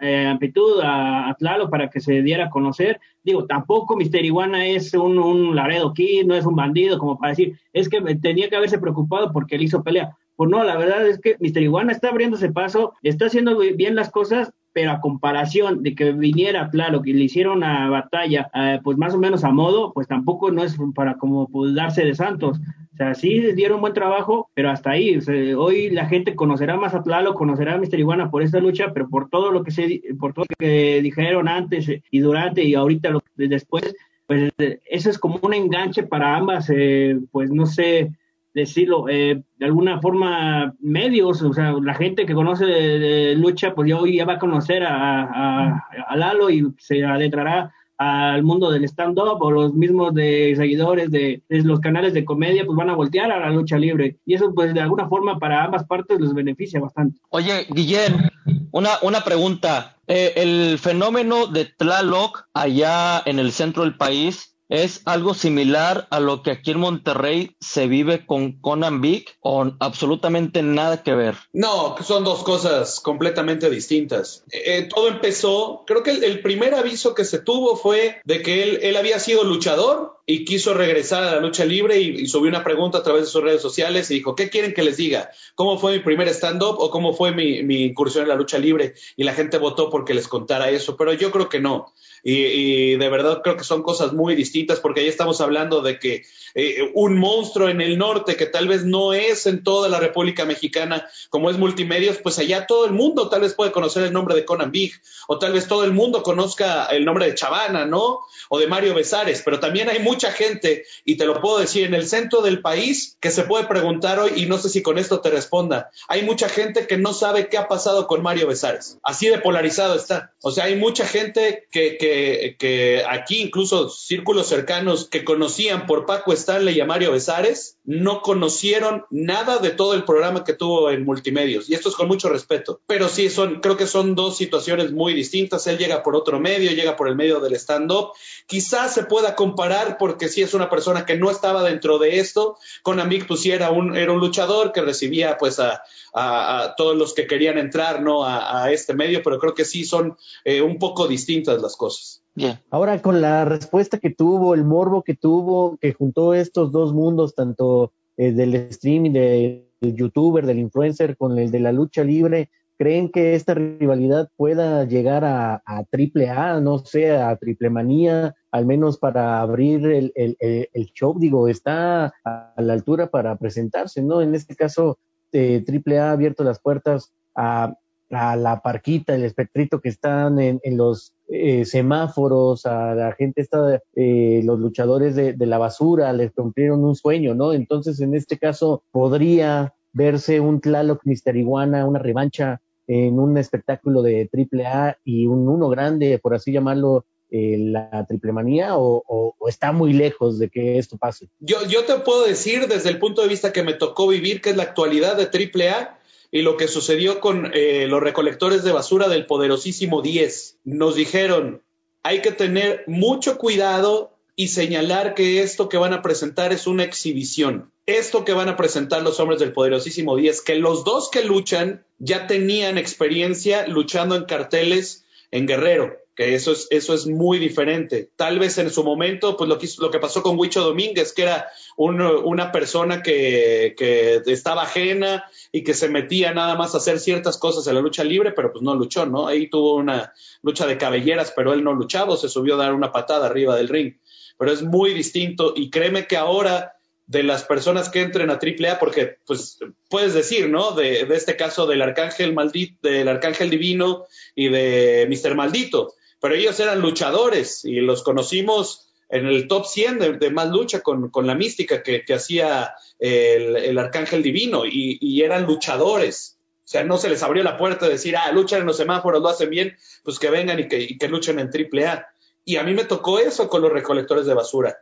eh, 0.00 0.26
amplitud 0.26 0.80
a, 0.80 1.28
a, 1.28 1.34
Tlalo 1.34 1.68
para 1.70 1.90
que 1.90 2.00
se 2.00 2.22
diera 2.22 2.46
a 2.46 2.50
conocer. 2.50 3.00
Digo, 3.22 3.46
tampoco 3.46 3.96
Mister 3.96 4.24
Iguana 4.24 4.66
es 4.66 4.94
un, 4.94 5.18
un 5.18 5.56
Laredo 5.56 5.92
Kid, 5.92 6.24
no 6.26 6.34
es 6.34 6.46
un 6.46 6.56
bandido 6.56 6.98
como 6.98 7.18
para 7.18 7.30
decir, 7.30 7.58
es 7.72 7.88
que 7.88 8.00
tenía 8.16 8.48
que 8.48 8.56
haberse 8.56 8.78
preocupado 8.78 9.32
porque 9.32 9.56
él 9.56 9.62
hizo 9.62 9.82
pelea. 9.82 10.16
Pues 10.36 10.48
no, 10.50 10.62
la 10.62 10.76
verdad 10.76 11.04
es 11.06 11.20
que 11.20 11.36
Mister 11.40 11.62
Iguana 11.62 11.92
está 11.92 12.10
abriéndose 12.10 12.52
paso, 12.52 12.92
está 13.02 13.26
haciendo 13.26 13.58
bien 13.58 13.96
las 13.96 14.10
cosas, 14.10 14.52
pero 14.72 14.92
a 14.92 15.00
comparación 15.00 15.82
de 15.82 15.96
que 15.96 16.12
viniera 16.12 16.70
claro 16.70 17.02
que 17.02 17.12
le 17.12 17.24
hicieron 17.24 17.64
a 17.64 17.90
batalla, 17.90 18.48
eh, 18.54 18.78
pues 18.84 18.96
más 18.96 19.14
o 19.14 19.18
menos 19.18 19.42
a 19.42 19.50
modo, 19.50 19.92
pues 19.92 20.06
tampoco 20.06 20.52
no 20.52 20.62
es 20.62 20.76
para 20.94 21.14
como 21.14 21.48
pues, 21.48 21.74
darse 21.74 22.04
de 22.04 22.14
santos. 22.14 22.60
Sea, 22.98 23.14
sí 23.14 23.52
dieron 23.52 23.80
buen 23.80 23.94
trabajo, 23.94 24.50
pero 24.54 24.70
hasta 24.70 24.90
ahí. 24.90 25.20
hoy 25.56 25.88
la 25.90 26.06
gente 26.06 26.34
conocerá 26.34 26.76
más 26.76 26.94
a 26.94 27.02
Tlalo, 27.04 27.34
conocerá 27.34 27.74
a 27.74 27.78
Mister 27.78 28.00
Iguana 28.00 28.28
por 28.28 28.42
esta 28.42 28.58
lucha, 28.58 28.92
pero 28.92 29.08
por 29.08 29.28
todo 29.30 29.52
lo 29.52 29.62
que 29.62 29.70
se, 29.70 30.02
por 30.18 30.32
todo 30.32 30.46
lo 30.48 30.56
que 30.58 31.00
dijeron 31.00 31.46
antes 31.46 31.88
y 32.10 32.18
durante 32.18 32.64
y 32.64 32.74
ahorita 32.74 33.10
lo, 33.10 33.22
después, 33.36 33.94
pues 34.26 34.50
eso 34.58 35.10
es 35.10 35.16
como 35.16 35.38
un 35.42 35.54
enganche 35.54 36.02
para 36.02 36.34
ambas, 36.34 36.70
eh, 36.74 37.20
pues 37.30 37.52
no 37.52 37.66
sé, 37.66 38.10
decirlo, 38.52 39.08
eh, 39.08 39.44
de 39.58 39.66
alguna 39.66 40.00
forma 40.00 40.74
medios, 40.80 41.40
o 41.42 41.52
sea, 41.52 41.74
la 41.80 41.94
gente 41.94 42.26
que 42.26 42.34
conoce 42.34 43.36
lucha, 43.36 43.76
pues 43.76 43.88
ya 43.90 43.96
hoy 43.96 44.16
ya 44.16 44.24
va 44.24 44.34
a 44.34 44.38
conocer 44.40 44.82
a, 44.82 45.84
a, 46.08 46.16
Lalo 46.16 46.50
y 46.50 46.66
se 46.78 47.04
adentrará 47.04 47.72
al 47.98 48.44
mundo 48.44 48.70
del 48.70 48.84
stand-up 48.84 49.38
o 49.40 49.50
los 49.50 49.74
mismos 49.74 50.14
de 50.14 50.54
seguidores 50.56 51.10
de, 51.10 51.42
los 51.48 51.80
canales 51.80 52.14
de 52.14 52.24
comedia, 52.24 52.64
pues 52.64 52.76
van 52.76 52.90
a 52.90 52.94
voltear 52.94 53.30
a 53.32 53.40
la 53.40 53.50
lucha 53.50 53.76
libre. 53.76 54.18
Y 54.24 54.34
eso, 54.34 54.54
pues 54.54 54.72
de 54.72 54.80
alguna 54.80 55.08
forma 55.08 55.38
para 55.38 55.64
ambas 55.64 55.84
partes 55.84 56.20
les 56.20 56.32
beneficia 56.32 56.80
bastante. 56.80 57.18
Oye, 57.30 57.66
Guillén, 57.70 58.30
una, 58.70 58.90
una 59.02 59.22
pregunta. 59.22 59.96
Eh, 60.06 60.32
el 60.36 60.78
fenómeno 60.78 61.48
de 61.48 61.66
Tlaloc 61.66 62.46
allá 62.54 63.20
en 63.26 63.40
el 63.40 63.50
centro 63.52 63.82
del 63.82 63.96
país, 63.96 64.56
¿Es 64.68 65.00
algo 65.06 65.32
similar 65.32 66.06
a 66.10 66.20
lo 66.20 66.42
que 66.42 66.50
aquí 66.50 66.72
en 66.72 66.80
Monterrey 66.80 67.56
se 67.58 67.86
vive 67.86 68.26
con 68.26 68.60
Conan 68.60 69.00
Big 69.00 69.26
o 69.40 69.72
absolutamente 69.80 70.62
nada 70.62 71.02
que 71.02 71.14
ver? 71.14 71.36
No, 71.52 71.96
son 72.02 72.24
dos 72.24 72.42
cosas 72.42 73.00
completamente 73.00 73.70
distintas. 73.70 74.44
Eh, 74.52 74.88
todo 74.94 75.08
empezó, 75.08 75.84
creo 75.86 76.02
que 76.02 76.10
el, 76.10 76.42
primer 76.42 76.74
aviso 76.74 77.14
que 77.14 77.24
se 77.24 77.38
tuvo 77.38 77.76
fue 77.76 78.20
de 78.24 78.42
que 78.42 78.62
él, 78.62 78.78
él, 78.82 78.96
había 78.96 79.18
sido 79.18 79.42
luchador 79.44 80.17
y 80.30 80.44
quiso 80.44 80.74
regresar 80.74 81.24
a 81.24 81.36
la 81.36 81.40
lucha 81.40 81.64
libre 81.64 81.98
y, 81.98 82.26
subió 82.26 82.50
una 82.50 82.62
pregunta 82.62 82.98
a 82.98 83.02
través 83.02 83.22
de 83.22 83.30
sus 83.30 83.42
redes 83.42 83.62
sociales 83.62 84.10
y 84.10 84.16
dijo, 84.16 84.36
¿qué 84.36 84.50
quieren 84.50 84.74
que 84.74 84.82
les 84.82 84.98
diga? 84.98 85.30
¿Cómo 85.54 85.78
fue 85.78 85.92
mi 85.92 85.98
primer 86.00 86.28
stand-up 86.28 86.76
o 86.78 86.90
cómo 86.90 87.14
fue 87.14 87.32
mi, 87.32 87.62
mi 87.62 87.82
incursión 87.84 88.24
en 88.24 88.28
la 88.28 88.34
lucha 88.34 88.58
libre? 88.58 88.92
Y 89.16 89.24
la 89.24 89.32
gente 89.32 89.56
votó 89.56 89.88
porque 89.88 90.12
les 90.12 90.28
contara 90.28 90.68
eso, 90.68 90.98
pero 90.98 91.14
yo 91.14 91.30
creo 91.30 91.48
que 91.48 91.60
no. 91.60 91.94
Y, 92.22 92.96
de 92.96 93.08
verdad 93.08 93.40
creo 93.42 93.56
que 93.56 93.64
son 93.64 93.82
cosas 93.82 94.12
muy 94.12 94.34
distintas 94.34 94.80
porque 94.80 95.00
ahí 95.00 95.08
estamos 95.08 95.40
hablando 95.40 95.80
de 95.80 95.98
que 95.98 96.24
eh, 96.60 96.90
un 96.94 97.18
monstruo 97.18 97.68
en 97.68 97.80
el 97.80 97.98
norte 97.98 98.36
que 98.36 98.46
tal 98.46 98.68
vez 98.68 98.84
no 98.84 99.12
es 99.12 99.46
en 99.46 99.62
toda 99.62 99.88
la 99.88 100.00
República 100.00 100.44
Mexicana 100.44 101.06
como 101.30 101.50
es 101.50 101.58
multimedios, 101.58 102.18
pues 102.18 102.38
allá 102.38 102.66
todo 102.66 102.86
el 102.86 102.92
mundo 102.92 103.28
tal 103.28 103.42
vez 103.42 103.54
puede 103.54 103.72
conocer 103.72 104.04
el 104.04 104.12
nombre 104.12 104.34
de 104.34 104.44
Conan 104.44 104.70
Big 104.70 104.92
o 105.26 105.38
tal 105.38 105.52
vez 105.52 105.68
todo 105.68 105.84
el 105.84 105.92
mundo 105.92 106.22
conozca 106.22 106.86
el 106.86 107.04
nombre 107.04 107.26
de 107.26 107.34
Chavana, 107.34 107.84
¿no? 107.84 108.20
O 108.48 108.58
de 108.58 108.66
Mario 108.66 108.94
Besares, 108.94 109.42
pero 109.44 109.60
también 109.60 109.88
hay 109.88 109.98
mucha 109.98 110.32
gente, 110.32 110.84
y 111.04 111.16
te 111.16 111.26
lo 111.26 111.40
puedo 111.40 111.58
decir, 111.58 111.84
en 111.84 111.94
el 111.94 112.08
centro 112.08 112.40
del 112.40 112.62
país 112.62 113.16
que 113.20 113.30
se 113.30 113.44
puede 113.44 113.66
preguntar 113.66 114.18
hoy, 114.18 114.32
y 114.36 114.46
no 114.46 114.58
sé 114.58 114.68
si 114.68 114.82
con 114.82 114.98
esto 114.98 115.20
te 115.20 115.30
responda, 115.30 115.90
hay 116.08 116.22
mucha 116.22 116.48
gente 116.48 116.86
que 116.86 116.96
no 116.96 117.12
sabe 117.12 117.48
qué 117.48 117.58
ha 117.58 117.68
pasado 117.68 118.06
con 118.06 118.22
Mario 118.22 118.46
Besares, 118.46 118.98
así 119.02 119.28
de 119.28 119.38
polarizado 119.38 119.94
está. 119.94 120.32
O 120.42 120.50
sea, 120.50 120.64
hay 120.64 120.76
mucha 120.76 121.06
gente 121.06 121.66
que 121.70 121.88
que, 121.98 123.04
aquí 123.08 123.40
incluso 123.42 123.88
círculos 123.88 124.46
cercanos 124.46 125.08
que 125.08 125.24
conocían 125.24 125.86
por 125.86 126.06
Paco 126.06 126.32
Stanley 126.48 126.78
y 126.78 126.80
a 126.80 126.86
Mario 126.86 127.12
Besares, 127.12 127.76
no 127.84 128.22
conocieron 128.22 129.04
nada 129.10 129.58
de 129.58 129.68
todo 129.68 129.92
el 129.92 130.04
programa 130.04 130.44
que 130.44 130.54
tuvo 130.54 130.90
en 130.90 131.04
multimedios. 131.04 131.68
Y 131.68 131.74
esto 131.74 131.90
es 131.90 131.94
con 131.94 132.08
mucho 132.08 132.30
respeto. 132.30 132.80
Pero 132.86 133.08
sí, 133.08 133.28
son, 133.28 133.60
creo 133.60 133.76
que 133.76 133.86
son 133.86 134.14
dos 134.14 134.38
situaciones 134.38 134.90
muy 134.90 135.12
distintas. 135.12 135.66
Él 135.66 135.76
llega 135.76 136.02
por 136.02 136.16
otro 136.16 136.40
medio, 136.40 136.70
llega 136.70 136.96
por 136.96 137.08
el 137.08 137.16
medio 137.16 137.40
del 137.40 137.52
stand-up. 137.54 138.12
Quizás 138.46 138.94
se 138.94 139.04
pueda 139.04 139.34
comparar 139.34 139.98
porque 139.98 140.28
sí 140.28 140.40
es 140.40 140.54
una 140.54 140.70
persona 140.70 141.04
que 141.04 141.18
no 141.18 141.30
estaba 141.30 141.62
dentro 141.62 141.98
de 141.98 142.18
esto. 142.18 142.56
Con 142.82 142.98
Amik, 142.98 143.26
pues 143.26 143.40
sí 143.40 143.50
era 143.50 143.70
un, 143.70 143.94
era 143.94 144.12
un 144.12 144.20
luchador 144.20 144.72
que 144.72 144.80
recibía 144.80 145.36
pues 145.36 145.60
a, 145.60 145.82
a, 146.14 146.74
todos 146.78 146.96
los 146.96 147.12
que 147.12 147.26
querían 147.26 147.58
entrar, 147.58 148.02
¿no? 148.02 148.24
A, 148.24 148.72
este 148.72 148.94
medio, 148.94 149.22
pero 149.22 149.38
creo 149.38 149.54
que 149.54 149.64
sí 149.64 149.84
son 149.84 150.16
eh, 150.44 150.62
un 150.62 150.78
poco 150.78 151.06
distintas 151.06 151.60
las 151.60 151.76
cosas. 151.76 152.22
Ahora, 152.70 153.00
con 153.00 153.20
la 153.20 153.44
respuesta 153.44 153.98
que 153.98 154.10
tuvo, 154.10 154.54
el 154.54 154.64
morbo 154.64 155.02
que 155.02 155.14
tuvo, 155.14 155.76
que 155.78 155.92
juntó 155.92 156.34
estos 156.34 156.72
dos 156.72 156.92
mundos, 156.92 157.34
tanto 157.34 157.92
eh, 158.16 158.32
del 158.32 158.54
streaming, 158.54 159.12
del 159.12 159.64
youtuber, 159.80 160.46
del 160.46 160.58
influencer, 160.58 161.16
con 161.16 161.38
el 161.38 161.50
de 161.50 161.60
la 161.60 161.72
lucha 161.72 162.04
libre, 162.04 162.50
¿creen 162.76 163.10
que 163.10 163.34
esta 163.34 163.54
rivalidad 163.54 164.30
pueda 164.36 164.84
llegar 164.84 165.24
a, 165.24 165.62
triple 165.90 166.28
A, 166.30 166.60
no 166.60 166.78
sé, 166.78 167.10
a 167.10 167.36
triple 167.36 167.70
manía, 167.70 168.34
al 168.50 168.66
menos 168.66 168.98
para 168.98 169.40
abrir 169.40 169.84
el, 169.86 170.12
el, 170.14 170.86
show? 170.94 171.18
Digo, 171.18 171.48
está 171.48 172.12
a 172.24 172.54
la 172.58 172.72
altura 172.72 173.08
para 173.08 173.36
presentarse, 173.36 174.02
¿no? 174.02 174.22
En 174.22 174.34
este 174.34 174.54
caso, 174.54 174.98
eh, 175.32 175.62
triple 175.66 175.98
A 175.98 176.10
ha 176.10 176.12
abierto 176.12 176.44
las 176.44 176.60
puertas 176.60 177.12
a 177.34 177.74
a 178.10 178.36
la 178.36 178.60
parquita, 178.60 179.14
el 179.14 179.24
espectrito 179.24 179.80
que 179.80 179.88
están 179.88 180.38
en, 180.38 180.60
los 180.76 181.12
eh, 181.28 181.64
semáforos, 181.64 182.66
a 182.66 182.94
la 182.94 183.12
gente 183.12 183.42
está, 183.42 183.82
eh, 183.94 184.40
los 184.44 184.58
luchadores 184.58 185.14
de, 185.14 185.34
la 185.46 185.58
basura, 185.58 186.12
les 186.12 186.32
cumplieron 186.32 186.84
un 186.84 186.94
sueño, 186.94 187.34
¿no? 187.34 187.52
Entonces, 187.52 188.00
en 188.00 188.14
este 188.14 188.38
caso, 188.38 188.82
podría 188.90 189.74
verse 189.92 190.40
un 190.40 190.60
Tlaloc 190.60 191.00
Mister 191.04 191.36
Iguana, 191.36 191.86
una 191.86 191.98
revancha 191.98 192.60
en 192.86 193.18
un 193.18 193.36
espectáculo 193.36 194.02
de 194.02 194.28
triple 194.30 194.66
A 194.66 194.98
y 195.04 195.26
un 195.26 195.48
uno 195.48 195.68
grande, 195.68 196.18
por 196.18 196.34
así 196.34 196.52
llamarlo, 196.52 197.04
eh, 197.30 197.58
la 197.58 198.06
triple 198.06 198.32
manía 198.32 198.78
o, 198.78 199.04
o, 199.06 199.48
está 199.48 199.70
muy 199.70 199.92
lejos 199.92 200.38
de 200.38 200.48
que 200.48 200.78
esto 200.78 200.96
pase? 200.96 201.28
Yo, 201.40 201.58
yo 201.68 201.84
te 201.84 201.94
puedo 201.98 202.24
decir 202.24 202.68
desde 202.68 202.88
el 202.88 202.98
punto 202.98 203.20
de 203.20 203.28
vista 203.28 203.52
que 203.52 203.62
me 203.62 203.74
tocó 203.74 204.08
vivir, 204.08 204.40
que 204.40 204.48
es 204.48 204.56
la 204.56 204.62
actualidad 204.62 205.14
de 205.14 205.26
triple 205.26 205.68
A, 205.68 205.97
y 206.30 206.42
lo 206.42 206.56
que 206.56 206.68
sucedió 206.68 207.20
con 207.20 207.50
eh, 207.54 207.86
los 207.88 208.02
recolectores 208.02 208.62
de 208.64 208.72
basura 208.72 209.08
del 209.08 209.26
poderosísimo 209.26 210.02
10. 210.02 210.58
Nos 210.64 210.94
dijeron, 210.94 211.62
hay 212.02 212.20
que 212.20 212.32
tener 212.32 212.84
mucho 212.86 213.38
cuidado 213.38 214.16
y 214.36 214.48
señalar 214.48 215.14
que 215.14 215.42
esto 215.42 215.68
que 215.68 215.78
van 215.78 215.92
a 215.92 216.02
presentar 216.02 216.52
es 216.52 216.66
una 216.66 216.84
exhibición. 216.84 217.72
Esto 217.86 218.24
que 218.24 218.34
van 218.34 218.48
a 218.48 218.56
presentar 218.56 219.02
los 219.02 219.18
hombres 219.18 219.40
del 219.40 219.52
poderosísimo 219.52 220.16
10, 220.16 220.42
que 220.42 220.56
los 220.56 220.84
dos 220.84 221.10
que 221.10 221.24
luchan 221.24 221.84
ya 221.98 222.26
tenían 222.26 222.78
experiencia 222.78 223.66
luchando 223.66 224.14
en 224.14 224.24
carteles 224.24 225.04
en 225.30 225.46
Guerrero 225.46 225.96
que 226.18 226.34
eso 226.34 226.50
es, 226.50 226.66
eso 226.70 226.94
es 226.94 227.06
muy 227.06 227.38
diferente. 227.38 228.10
Tal 228.16 228.40
vez 228.40 228.58
en 228.58 228.70
su 228.70 228.82
momento, 228.82 229.36
pues 229.36 229.48
lo 229.48 229.56
que, 229.56 229.68
lo 229.78 229.88
que 229.92 230.00
pasó 230.00 230.20
con 230.20 230.36
Huicho 230.36 230.64
Domínguez, 230.64 231.12
que 231.12 231.22
era 231.22 231.46
una 231.76 232.50
persona 232.50 233.04
que, 233.04 233.76
que, 233.78 234.20
estaba 234.26 234.62
ajena 234.62 235.30
y 235.52 235.62
que 235.62 235.74
se 235.74 235.88
metía 235.88 236.34
nada 236.34 236.56
más 236.56 236.74
a 236.74 236.78
hacer 236.78 236.98
ciertas 236.98 237.38
cosas 237.38 237.68
en 237.68 237.76
la 237.76 237.80
lucha 237.80 238.02
libre, 238.02 238.32
pero 238.32 238.50
pues 238.50 238.64
no 238.64 238.74
luchó, 238.74 239.06
¿no? 239.06 239.28
Ahí 239.28 239.48
tuvo 239.48 239.76
una 239.76 240.12
lucha 240.42 240.66
de 240.66 240.76
cabelleras, 240.76 241.32
pero 241.36 241.52
él 241.52 241.62
no 241.62 241.72
luchaba, 241.72 242.16
se 242.16 242.28
subió 242.28 242.56
a 242.56 242.64
dar 242.64 242.74
una 242.74 242.90
patada 242.90 243.26
arriba 243.26 243.54
del 243.54 243.68
ring. 243.68 243.94
Pero 244.36 244.50
es 244.50 244.62
muy 244.62 244.94
distinto 244.94 245.52
y 245.54 245.70
créeme 245.70 246.08
que 246.08 246.16
ahora 246.16 246.72
de 247.06 247.22
las 247.22 247.44
personas 247.44 247.90
que 247.90 248.00
entren 248.00 248.30
a 248.30 248.40
AAA, 248.42 248.80
porque 248.80 249.18
pues 249.24 249.60
puedes 249.88 250.14
decir, 250.14 250.48
¿no? 250.50 250.72
De, 250.72 251.04
de 251.04 251.14
este 251.14 251.36
caso 251.36 251.68
del 251.68 251.80
arcángel 251.80 252.34
maldito, 252.34 252.88
del 252.88 253.06
arcángel 253.06 253.50
divino 253.50 254.04
y 254.34 254.48
de 254.48 255.06
Mr. 255.08 255.36
Maldito 255.36 255.94
pero 256.20 256.34
ellos 256.34 256.58
eran 256.60 256.80
luchadores 256.80 257.64
y 257.64 257.76
los 257.76 258.02
conocimos 258.02 258.88
en 259.08 259.26
el 259.26 259.48
top 259.48 259.66
100 259.66 260.18
de, 260.18 260.30
más 260.30 260.50
lucha 260.50 260.80
con, 260.80 261.10
la 261.26 261.34
mística 261.34 261.82
que, 261.82 262.04
hacía 262.12 262.74
el, 262.98 263.78
arcángel 263.78 264.22
divino 264.22 264.64
y, 264.66 265.22
eran 265.22 265.46
luchadores. 265.46 266.38
O 266.64 266.70
sea, 266.70 266.84
no 266.84 266.98
se 266.98 267.08
les 267.08 267.22
abrió 267.22 267.42
la 267.42 267.56
puerta 267.56 267.86
de 267.86 267.92
decir, 267.92 268.14
ah, 268.16 268.30
luchan 268.30 268.60
en 268.60 268.66
los 268.66 268.76
semáforos, 268.76 269.22
lo 269.22 269.28
hacen 269.28 269.48
bien, 269.48 269.76
pues 270.04 270.18
que 270.18 270.28
vengan 270.28 270.60
y 270.60 270.68
que, 270.68 270.80
y 270.82 270.98
que 270.98 271.08
luchen 271.08 271.38
en 271.38 271.48
AAA. 271.48 272.06
Y 272.44 272.56
a 272.56 272.62
mí 272.62 272.74
me 272.74 272.84
tocó 272.84 273.18
eso 273.18 273.48
con 273.48 273.62
los 273.62 273.72
recolectores 273.72 274.26
de 274.26 274.34
basura. 274.34 274.78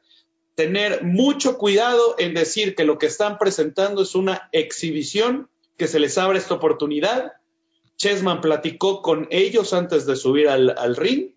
Tener 0.57 1.05
mucho 1.05 1.59
cuidado 1.59 2.17
en 2.19 2.35
decir 2.35 2.75
que 2.75 2.85
lo 2.85 2.99
que 2.99 3.07
están 3.07 3.39
presentando 3.39 4.03
es 4.03 4.17
una 4.17 4.49
exhibición, 4.51 5.49
que 5.77 5.87
se 5.87 6.01
les 6.01 6.19
abre 6.19 6.39
esta 6.39 6.55
oportunidad 6.55 7.35
Chessman 7.97 8.41
platicó 8.41 9.03
con 9.03 9.27
ellos 9.31 9.73
antes 9.73 10.07
de 10.07 10.17
subir 10.17 10.49
al, 10.49 10.97
ring 10.97 11.31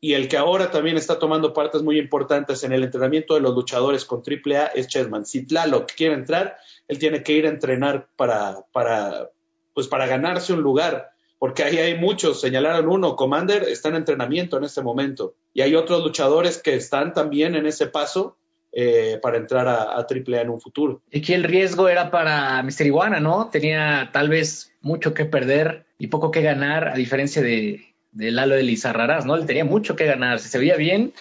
y 0.00 0.12
el 0.12 0.28
que 0.28 0.36
ahora 0.36 0.70
también 0.70 0.98
está 0.98 1.18
tomando 1.18 1.54
partes 1.54 1.82
muy 1.82 1.98
importantes 1.98 2.62
en 2.62 2.72
el 2.72 2.84
entrenamiento 2.84 3.34
de 3.34 3.40
los 3.40 3.54
luchadores 3.54 4.04
con 4.04 4.20
AAA 4.20 4.66
es 4.74 4.86
Chessman. 4.88 5.24
Si 5.24 5.46
Tlaloc 5.46 5.90
quiere 5.92 6.14
entrar, 6.14 6.58
él 6.88 6.98
tiene 6.98 7.22
que 7.22 7.32
ir 7.32 7.46
a 7.46 7.50
entrenar 7.50 8.08
para, 8.16 8.66
para, 8.72 9.30
pues 9.72 9.88
para 9.88 10.06
ganarse 10.06 10.52
un 10.52 10.60
lugar, 10.60 11.12
porque 11.38 11.64
ahí 11.64 11.78
hay 11.78 11.98
muchos, 11.98 12.40
señalaron 12.40 12.88
uno, 12.88 13.16
Commander 13.16 13.62
está 13.62 13.88
en 13.88 13.96
entrenamiento 13.96 14.58
en 14.58 14.64
este 14.64 14.82
momento, 14.82 15.36
y 15.54 15.62
hay 15.62 15.74
otros 15.74 16.02
luchadores 16.02 16.58
que 16.58 16.74
están 16.74 17.14
también 17.14 17.54
en 17.54 17.64
ese 17.64 17.86
paso 17.86 18.36
eh, 18.72 19.18
para 19.22 19.38
entrar 19.38 19.68
a, 19.68 19.84
a 19.84 20.00
AAA 20.00 20.42
en 20.42 20.50
un 20.50 20.60
futuro. 20.60 21.00
Y 21.10 21.22
que 21.22 21.34
el 21.34 21.44
riesgo 21.44 21.88
era 21.88 22.10
para 22.10 22.62
Mr. 22.62 22.86
Iguana, 22.86 23.20
¿no? 23.20 23.48
Tenía 23.48 24.10
tal 24.12 24.28
vez 24.28 24.72
mucho 24.80 25.14
que 25.14 25.24
perder 25.24 25.86
y 25.98 26.08
poco 26.08 26.30
que 26.30 26.42
ganar, 26.42 26.88
a 26.88 26.94
diferencia 26.94 27.42
de, 27.42 27.94
de 28.14 28.30
Lalo 28.30 28.54
de 28.54 28.62
Lizarrarás, 28.62 29.26
¿no? 29.26 29.36
Él 29.36 29.46
tenía 29.46 29.64
mucho 29.64 29.96
que 29.96 30.06
ganar, 30.06 30.38
si 30.38 30.48
se 30.48 30.58
veía 30.58 30.76
bien, 30.76 31.12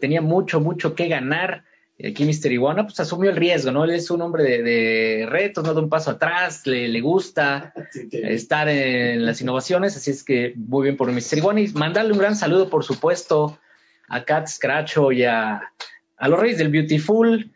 tenía 0.00 0.20
mucho, 0.20 0.60
mucho 0.60 0.94
que 0.94 1.08
ganar. 1.08 1.64
Y 1.98 2.08
aquí 2.08 2.24
Mister 2.24 2.52
Iguana 2.52 2.84
pues 2.84 3.00
asumió 3.00 3.30
el 3.30 3.36
riesgo, 3.36 3.72
¿no? 3.72 3.84
Él 3.84 3.90
es 3.90 4.10
un 4.10 4.20
hombre 4.20 4.62
de, 4.62 5.26
retos, 5.28 5.64
no 5.64 5.72
da 5.72 5.80
un 5.80 5.88
paso 5.88 6.10
atrás, 6.10 6.66
le, 6.66 7.00
gusta 7.00 7.72
estar 8.12 8.68
en 8.68 9.24
las 9.24 9.40
innovaciones, 9.40 9.96
así 9.96 10.10
es 10.10 10.22
que 10.22 10.52
muy 10.56 10.84
bien 10.84 10.96
por 10.96 11.10
Mister 11.10 11.38
Iguana 11.38 11.60
y 11.60 11.68
mandarle 11.68 12.12
un 12.12 12.18
gran 12.18 12.36
saludo, 12.36 12.68
por 12.68 12.84
supuesto, 12.84 13.58
a 14.08 14.24
Kat 14.24 14.46
Scratcho 14.46 15.10
y 15.10 15.24
a, 15.24 15.72
los 16.20 16.38
Reyes 16.38 16.58
del 16.58 16.68
Beautiful, 16.68 17.50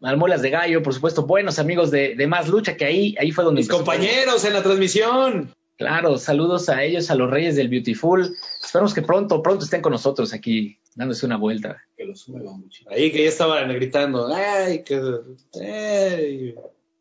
a 0.00 0.16
Muelas 0.16 0.40
de 0.40 0.50
Gallo, 0.50 0.82
por 0.82 0.94
supuesto, 0.94 1.26
buenos 1.26 1.58
amigos 1.58 1.90
de, 1.90 2.26
Más 2.26 2.48
Lucha, 2.48 2.76
que 2.76 2.86
ahí, 2.86 3.14
ahí 3.18 3.32
fue 3.32 3.44
donde... 3.44 3.60
Mis 3.60 3.68
compañeros 3.68 4.46
en 4.46 4.54
la 4.54 4.62
transmisión. 4.62 5.54
Claro, 5.76 6.18
saludos 6.18 6.68
a 6.68 6.84
ellos, 6.84 7.10
a 7.10 7.16
los 7.16 7.30
Reyes 7.30 7.56
del 7.56 7.68
Beautiful. 7.68 8.36
Esperamos 8.62 8.94
que 8.94 9.02
pronto, 9.02 9.42
pronto 9.42 9.64
estén 9.64 9.82
con 9.82 9.92
nosotros 9.92 10.32
aquí 10.32 10.78
dándose 10.94 11.26
una 11.26 11.36
vuelta. 11.36 11.82
Que 11.96 12.04
lo 12.04 12.14
mucho. 12.56 12.84
Ahí 12.90 13.10
que 13.10 13.24
ya 13.24 13.28
estaban 13.28 13.68
gritando, 13.74 14.32
ay, 14.32 14.84
que, 14.84 16.54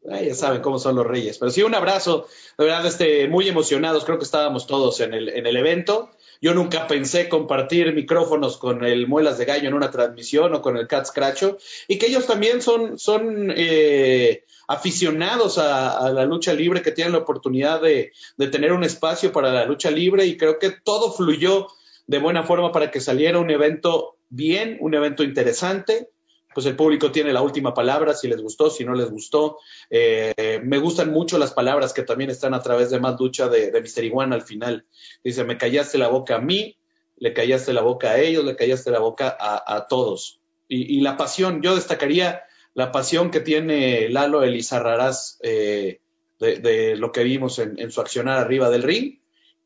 ya 0.04 0.36
saben 0.36 0.62
cómo 0.62 0.80
son 0.80 0.96
los 0.96 1.06
reyes. 1.06 1.38
Pero 1.38 1.52
sí, 1.52 1.62
un 1.62 1.76
abrazo, 1.76 2.28
de 2.58 2.66
verdad, 2.66 2.86
este, 2.86 3.28
muy 3.28 3.48
emocionados, 3.48 4.06
creo 4.06 4.18
que 4.18 4.26
estábamos 4.26 4.66
todos 4.66 5.00
en 5.02 5.14
el, 5.14 5.30
en 5.30 5.46
el 5.46 5.56
evento. 5.56 6.10
Yo 6.44 6.54
nunca 6.54 6.88
pensé 6.88 7.30
compartir 7.30 7.94
micrófonos 7.94 8.58
con 8.58 8.84
el 8.84 9.08
Muelas 9.08 9.38
de 9.38 9.46
Gallo 9.46 9.70
en 9.70 9.76
una 9.76 9.92
transmisión 9.92 10.54
o 10.54 10.62
con 10.62 10.76
el 10.76 10.90
Cat 10.90 11.06
Scratcho, 11.06 11.58
y 11.88 11.98
que 11.98 12.08
ellos 12.08 12.28
también 12.28 12.62
son, 12.62 13.00
son 13.00 13.54
eh, 13.56 14.44
aficionados 14.68 15.58
a, 15.58 16.12
la 16.12 16.26
lucha 16.26 16.54
libre, 16.54 16.82
que 16.82 16.92
tienen 16.92 17.14
la 17.14 17.20
oportunidad 17.20 17.82
de, 17.82 18.12
de 18.36 18.48
tener 18.50 18.74
un 18.74 18.84
espacio 18.84 19.32
para 19.32 19.54
la 19.54 19.66
lucha 19.66 19.90
libre, 19.90 20.26
y 20.26 20.36
creo 20.36 20.60
que 20.60 20.72
todo 20.72 21.14
fluyó 21.14 21.68
de 22.08 22.20
buena 22.20 22.44
forma 22.44 22.74
para 22.74 22.92
que 22.92 23.00
saliera 23.00 23.40
un 23.40 23.50
evento 23.50 24.18
bien, 24.28 24.76
un 24.82 24.96
evento 24.96 25.24
interesante. 25.24 26.10
Pues 26.54 26.66
el 26.66 26.76
público 26.76 27.12
tiene 27.12 27.34
la 27.34 27.42
última 27.42 27.74
palabra, 27.74 28.14
si 28.14 28.28
les 28.28 28.42
gustó, 28.42 28.70
si 28.70 28.86
no 28.86 28.94
les 28.94 29.10
gustó. 29.10 29.58
Eh, 29.90 30.62
me 30.64 30.78
gustan 30.78 31.12
mucho 31.12 31.38
las 31.38 31.52
palabras 31.52 31.94
que 31.94 32.04
también 32.04 32.30
están 32.30 32.54
a 32.54 32.62
través 32.62 32.90
de 32.90 33.00
más 33.00 33.20
lucha 33.20 33.50
de, 33.50 33.72
de 33.72 33.82
Mister 33.82 34.04
Iguana 34.04 34.36
al 34.36 34.44
final. 34.44 34.86
Dice, 35.24 35.44
me 35.44 35.58
callaste 35.58 35.98
la 35.98 36.08
boca 36.08 36.36
a 36.36 36.40
mí, 36.40 36.78
le 37.18 37.34
callaste 37.34 37.74
la 37.74 37.82
boca 37.82 38.12
a 38.12 38.20
ellos, 38.20 38.44
le 38.44 38.56
callaste 38.56 38.92
la 38.92 39.00
boca 39.00 39.36
a, 39.40 39.88
todos. 39.88 40.40
Y, 40.68 41.02
la 41.02 41.18
pasión, 41.18 41.62
yo 41.62 41.76
destacaría 41.76 42.44
la 42.74 42.92
pasión 42.92 43.32
que 43.32 43.40
tiene 43.40 44.10
Lalo 44.10 44.44
Elizarrarás 44.44 45.40
eh, 45.44 46.02
de, 46.40 46.60
de, 46.60 46.96
lo 46.96 47.12
que 47.12 47.24
vimos 47.24 47.60
en, 47.60 47.80
en 47.80 47.92
su 47.92 48.02
accionar 48.02 48.40
arriba 48.40 48.70
del 48.70 48.84
ring. 48.84 49.20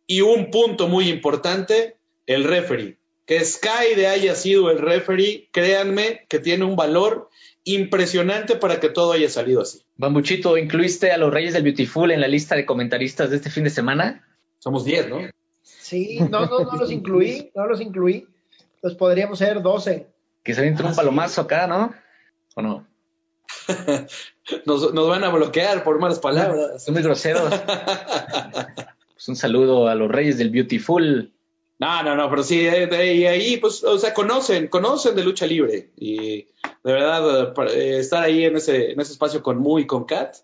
Y 0.06 0.22
un 0.22 0.52
punto 0.52 0.88
muy 0.88 1.10
importante, 1.10 1.98
el 2.26 2.44
referee. 2.44 2.98
Que 3.28 3.44
Sky 3.44 3.94
de 3.96 4.08
haya 4.08 4.34
sido 4.36 4.72
el 4.72 4.80
referee, 4.80 5.50
créanme 5.52 6.26
que 6.30 6.40
tiene 6.40 6.66
un 6.66 6.76
valor 6.76 7.30
impresionante 7.66 8.56
para 8.56 8.80
que 8.80 8.88
todo 8.88 9.12
haya 9.12 9.30
salido 9.30 9.62
así. 9.62 9.84
Bambuchito, 9.98 10.58
¿incluiste 10.58 11.12
a 11.12 11.18
los 11.18 11.34
Reyes 11.34 11.54
del 11.54 11.64
Beautiful 11.64 12.12
en 12.12 12.22
la 12.22 12.30
lista 12.30 12.56
de 12.56 12.66
comentaristas 12.66 13.30
de 13.30 13.36
este 13.36 13.50
fin 13.50 13.66
de 13.66 13.70
semana? 13.70 14.26
Somos 14.60 14.86
10, 14.86 15.10
¿no? 15.10 15.20
Sí, 15.62 16.20
no, 16.22 16.46
no, 16.46 16.60
no 16.62 16.78
los 16.78 16.90
incluí, 16.90 17.52
no 17.54 17.68
los 17.68 17.82
incluí. 17.82 18.26
Los 18.82 18.96
podríamos 18.96 19.40
ser 19.40 19.62
12. 19.62 20.08
Que 20.44 20.54
se 20.54 20.66
entre 20.66 20.88
un 20.88 20.96
palomazo 20.96 21.42
acá, 21.42 21.68
¿no? 21.68 21.94
¿O 22.56 22.62
no? 22.62 22.88
nos, 24.66 24.94
nos, 24.94 25.10
van 25.10 25.26
a 25.26 25.30
bloquear 25.30 25.84
por 25.84 26.00
malas 26.00 26.20
palabras. 26.20 26.86
Son 26.86 26.94
muy 26.94 27.04
groseros. 27.04 27.54
pues 29.14 29.28
un 29.28 29.36
saludo 29.36 29.90
a 29.90 29.96
los 29.96 30.10
Reyes 30.10 30.38
del 30.38 30.50
Beautiful. 30.50 31.34
No, 31.80 32.02
no, 32.02 32.16
no, 32.16 32.30
pero 32.30 32.42
sí, 32.42 32.62
y 32.62 33.26
ahí, 33.26 33.58
pues, 33.58 33.84
o 33.84 34.00
sea, 34.00 34.14
conocen, 34.14 34.68
conocen 34.68 35.16
de 35.16 35.24
lucha 35.24 35.46
libre. 35.46 35.92
Y 35.96 36.48
de 36.84 36.94
verdad, 36.94 37.54
eh, 37.72 38.00
estar 38.00 38.24
ahí 38.24 38.46
en 38.46 38.58
ese, 38.58 38.92
en 38.92 39.00
ese 39.00 39.12
espacio 39.12 39.44
con 39.44 39.60
Mu 39.60 39.78
y 39.78 39.86
con 39.86 40.06
Kat, 40.06 40.38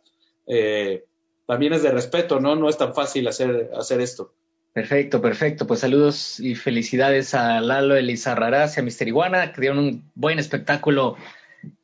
eh, 0.46 1.06
también 1.48 1.74
es 1.74 1.82
de 1.82 1.92
respeto, 1.92 2.40
¿no? 2.40 2.56
No 2.56 2.70
es 2.70 2.78
tan 2.78 2.94
fácil 2.94 3.28
hacer, 3.28 3.72
hacer 3.76 4.00
esto. 4.00 4.34
Perfecto, 4.74 5.22
perfecto. 5.22 5.68
Pues 5.68 5.80
saludos 5.80 6.40
y 6.40 6.56
felicidades 6.56 7.34
a 7.34 7.62
Lalo 7.62 7.96
Elizarrarás 7.96 8.78
y 8.78 8.80
a 8.80 8.84
Mister 8.84 9.08
Iguana, 9.08 9.54
que 9.54 9.62
dieron 9.62 9.80
un 9.80 10.12
buen 10.16 10.40
espectáculo 10.40 11.16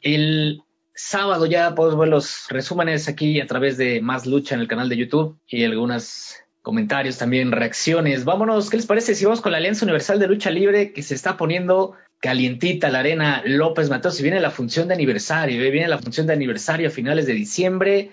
el 0.01 0.61
sábado. 0.93 1.45
Ya 1.45 1.75
podemos 1.75 1.99
ver 1.99 2.09
los 2.09 2.45
resúmenes 2.49 3.07
aquí 3.07 3.41
a 3.41 3.47
través 3.47 3.77
de 3.77 4.01
Más 4.01 4.25
Lucha 4.25 4.55
en 4.55 4.61
el 4.61 4.67
canal 4.67 4.89
de 4.89 4.97
YouTube 4.97 5.37
y 5.47 5.63
algunas 5.65 6.37
comentarios 6.61 7.17
también, 7.17 7.51
reacciones. 7.51 8.25
Vámonos, 8.25 8.69
¿qué 8.69 8.77
les 8.77 8.85
parece 8.85 9.15
si 9.15 9.25
vamos 9.25 9.41
con 9.41 9.51
la 9.51 9.57
Alianza 9.57 9.85
Universal 9.85 10.19
de 10.19 10.27
Lucha 10.27 10.51
Libre 10.51 10.93
que 10.93 11.03
se 11.03 11.15
está 11.15 11.37
poniendo 11.37 11.95
calientita 12.19 12.89
la 12.89 12.99
arena 12.99 13.41
López 13.45 13.89
Mateos 13.89 14.19
y 14.19 14.23
viene 14.23 14.39
la 14.39 14.51
función 14.51 14.87
de 14.87 14.93
aniversario, 14.93 15.63
¿eh? 15.63 15.71
viene 15.71 15.87
la 15.87 15.99
función 15.99 16.27
de 16.27 16.33
aniversario 16.33 16.89
a 16.89 16.91
finales 16.91 17.25
de 17.25 17.33
diciembre 17.33 18.11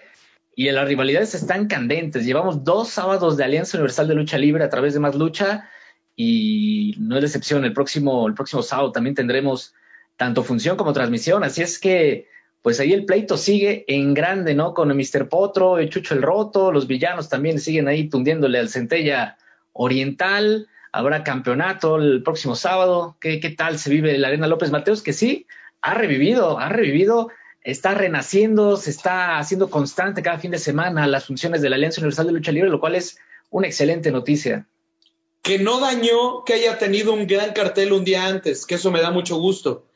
y 0.55 0.71
las 0.71 0.87
rivalidades 0.87 1.35
están 1.35 1.67
candentes. 1.67 2.25
Llevamos 2.25 2.65
dos 2.65 2.89
sábados 2.89 3.37
de 3.37 3.45
Alianza 3.45 3.77
Universal 3.77 4.09
de 4.09 4.15
Lucha 4.15 4.39
Libre 4.39 4.65
a 4.65 4.71
través 4.71 4.95
de 4.95 5.01
Más 5.01 5.17
Lucha 5.17 5.69
y 6.15 6.95
no 6.99 7.19
es 7.19 7.25
excepción, 7.25 7.65
el 7.65 7.73
próximo, 7.73 8.27
el 8.27 8.35
próximo 8.35 8.63
sábado 8.63 8.93
también 8.93 9.15
tendremos 9.15 9.75
tanto 10.17 10.43
función 10.45 10.77
como 10.77 10.95
transmisión, 10.95 11.45
así 11.45 11.63
es 11.63 11.79
que 11.79 12.27
pues 12.67 12.81
ahí 12.81 12.93
el 12.93 13.05
pleito 13.05 13.37
sigue 13.37 13.85
en 13.87 14.13
grande, 14.13 14.53
¿no? 14.53 14.75
Con 14.75 14.91
el 14.91 14.97
Mr. 14.97 15.29
Potro, 15.29 15.79
el 15.79 15.89
Chucho 15.89 16.15
el 16.15 16.23
Roto, 16.23 16.73
los 16.73 16.89
villanos 16.89 17.29
también 17.29 17.61
siguen 17.61 17.87
ahí 17.87 18.09
tundiéndole 18.09 18.59
al 18.59 18.71
Centella 18.71 19.39
Oriental. 19.73 20.67
Habrá 20.91 21.23
campeonato 21.23 21.95
el 21.95 22.25
próximo 22.25 22.57
sábado. 22.57 23.19
¿Qué, 23.21 23.39
qué 23.39 23.51
tal 23.51 23.79
se 23.79 23.89
vive 23.89 24.19
la 24.19 24.27
Arena 24.27 24.49
López 24.49 24.73
Mateos? 24.73 25.01
Que 25.01 25.13
sí, 25.13 25.47
ha 25.81 25.95
revivido, 25.95 26.59
ha 26.59 26.69
revivido, 26.69 27.31
está 27.63 27.95
renaciendo, 27.95 28.77
se 28.77 28.91
está 28.91 29.39
haciendo 29.39 29.71
constante 29.71 30.21
cada 30.21 30.41
fin 30.41 30.51
de 30.51 30.59
semana 30.59 31.07
las 31.07 31.27
funciones 31.27 31.63
de 31.63 31.71
la 31.71 31.77
Alianza 31.77 32.01
Universal 32.01 32.27
de 32.27 32.33
Lucha 32.33 32.51
Libre, 32.51 32.69
lo 32.69 32.81
cual 32.81 32.97
es 32.97 33.17
una 33.49 33.69
excelente 33.69 34.11
noticia. 34.11 34.67
Que 35.41 35.61
no 35.61 35.79
dañó 35.79 36.43
que 36.45 36.55
haya 36.55 36.79
tenido 36.79 37.13
un 37.13 37.29
gran 37.29 37.53
cartel 37.53 37.93
un 37.93 38.03
día 38.03 38.27
antes, 38.27 38.67
que 38.67 38.75
eso 38.75 38.91
me 38.91 39.03
da 39.03 39.13
mucho 39.13 39.37
gusto. 39.37 39.87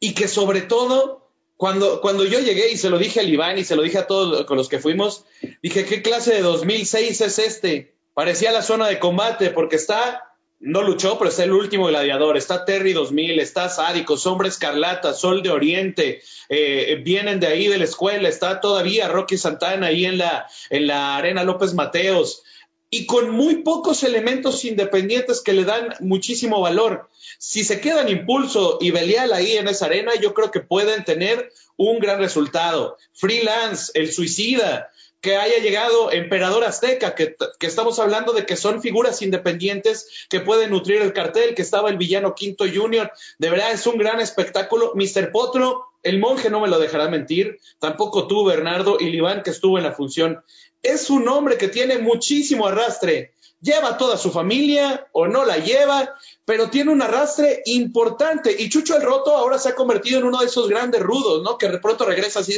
Y 0.00 0.14
que 0.14 0.26
sobre 0.26 0.62
todo 0.62 1.27
cuando, 1.58 2.00
cuando 2.00 2.24
yo 2.24 2.38
llegué 2.38 2.70
y 2.70 2.76
se 2.76 2.88
lo 2.88 2.98
dije 2.98 3.18
al 3.18 3.28
Iván 3.28 3.58
y 3.58 3.64
se 3.64 3.74
lo 3.74 3.82
dije 3.82 3.98
a 3.98 4.06
todos 4.06 4.46
con 4.46 4.56
los 4.56 4.68
que 4.68 4.78
fuimos, 4.78 5.24
dije, 5.60 5.84
¿qué 5.84 6.02
clase 6.02 6.32
de 6.32 6.40
2006 6.40 7.20
es 7.20 7.38
este? 7.40 7.96
Parecía 8.14 8.52
la 8.52 8.62
zona 8.62 8.86
de 8.86 9.00
combate 9.00 9.50
porque 9.50 9.74
está, 9.74 10.36
no 10.60 10.82
luchó, 10.82 11.18
pero 11.18 11.30
está 11.30 11.42
el 11.42 11.50
último 11.50 11.86
gladiador, 11.86 12.36
está 12.36 12.64
Terry 12.64 12.92
2000, 12.92 13.40
está 13.40 13.68
Sádico, 13.68 14.16
Sombra 14.16 14.46
Escarlata, 14.46 15.12
Sol 15.14 15.42
de 15.42 15.50
Oriente, 15.50 16.22
eh, 16.48 17.02
vienen 17.04 17.40
de 17.40 17.48
ahí 17.48 17.66
de 17.66 17.78
la 17.78 17.84
escuela, 17.84 18.28
está 18.28 18.60
todavía 18.60 19.08
Rocky 19.08 19.36
Santana 19.36 19.88
ahí 19.88 20.04
en 20.04 20.18
la, 20.18 20.46
en 20.70 20.86
la 20.86 21.16
Arena 21.16 21.42
López 21.42 21.74
Mateos, 21.74 22.44
y 22.90 23.06
con 23.06 23.30
muy 23.30 23.62
pocos 23.62 24.02
elementos 24.02 24.64
independientes 24.64 25.40
que 25.40 25.52
le 25.52 25.64
dan 25.64 25.94
muchísimo 26.00 26.60
valor. 26.60 27.08
Si 27.38 27.64
se 27.64 27.80
quedan 27.80 28.08
impulso 28.08 28.78
y 28.80 28.90
Belial 28.90 29.32
ahí 29.32 29.56
en 29.56 29.68
esa 29.68 29.86
arena, 29.86 30.12
yo 30.20 30.32
creo 30.32 30.50
que 30.50 30.60
pueden 30.60 31.04
tener 31.04 31.52
un 31.76 31.98
gran 31.98 32.18
resultado. 32.18 32.96
Freelance, 33.12 33.92
el 33.94 34.10
suicida, 34.10 34.90
que 35.20 35.36
haya 35.36 35.58
llegado 35.58 36.12
Emperador 36.12 36.64
Azteca, 36.64 37.14
que, 37.14 37.36
estamos 37.60 37.98
hablando 37.98 38.32
de 38.32 38.46
que 38.46 38.56
son 38.56 38.80
figuras 38.80 39.20
independientes 39.20 40.26
que 40.28 40.40
pueden 40.40 40.70
nutrir 40.70 41.02
el 41.02 41.12
cartel, 41.12 41.54
que 41.54 41.62
estaba 41.62 41.90
el 41.90 41.96
villano 41.96 42.34
Quinto 42.34 42.64
Junior. 42.72 43.10
De 43.38 43.50
verdad 43.50 43.72
es 43.72 43.86
un 43.86 43.98
gran 43.98 44.20
espectáculo. 44.20 44.92
Mr. 44.94 45.32
Potro, 45.32 45.87
el 46.02 46.18
monje 46.18 46.50
no 46.50 46.60
me 46.60 46.68
lo 46.68 46.78
dejará 46.78 47.08
mentir, 47.08 47.58
tampoco 47.78 48.26
tú, 48.26 48.44
Bernardo, 48.44 48.98
y 49.00 49.10
Liván, 49.10 49.42
que 49.42 49.50
estuvo 49.50 49.78
en 49.78 49.84
la 49.84 49.92
función 49.92 50.42
es 50.82 51.10
un 51.10 51.28
hombre 51.28 51.56
que 51.56 51.68
tiene 51.68 51.98
muchísimo 51.98 52.66
arrastre. 52.66 53.32
Lleva 53.60 53.98
toda 53.98 54.16
su 54.16 54.30
familia 54.30 55.08
o 55.12 55.26
no 55.26 55.44
la 55.44 55.58
lleva, 55.58 56.14
pero 56.44 56.70
tiene 56.70 56.92
un 56.92 57.02
arrastre 57.02 57.62
importante. 57.66 58.54
Y 58.56 58.68
Chucho 58.68 58.96
el 58.96 59.02
Roto 59.02 59.36
ahora 59.36 59.58
se 59.58 59.70
ha 59.70 59.74
convertido 59.74 60.20
en 60.20 60.26
uno 60.26 60.38
de 60.38 60.46
esos 60.46 60.68
grandes 60.68 61.00
rudos, 61.00 61.42
¿no? 61.42 61.58
Que 61.58 61.68
de 61.68 61.78
pronto 61.78 62.04
regresa 62.04 62.40
así, 62.40 62.56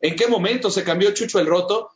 ¿en 0.00 0.14
qué 0.14 0.28
momento 0.28 0.70
se 0.70 0.84
cambió 0.84 1.12
Chucho 1.12 1.40
el 1.40 1.46
Roto? 1.46 1.90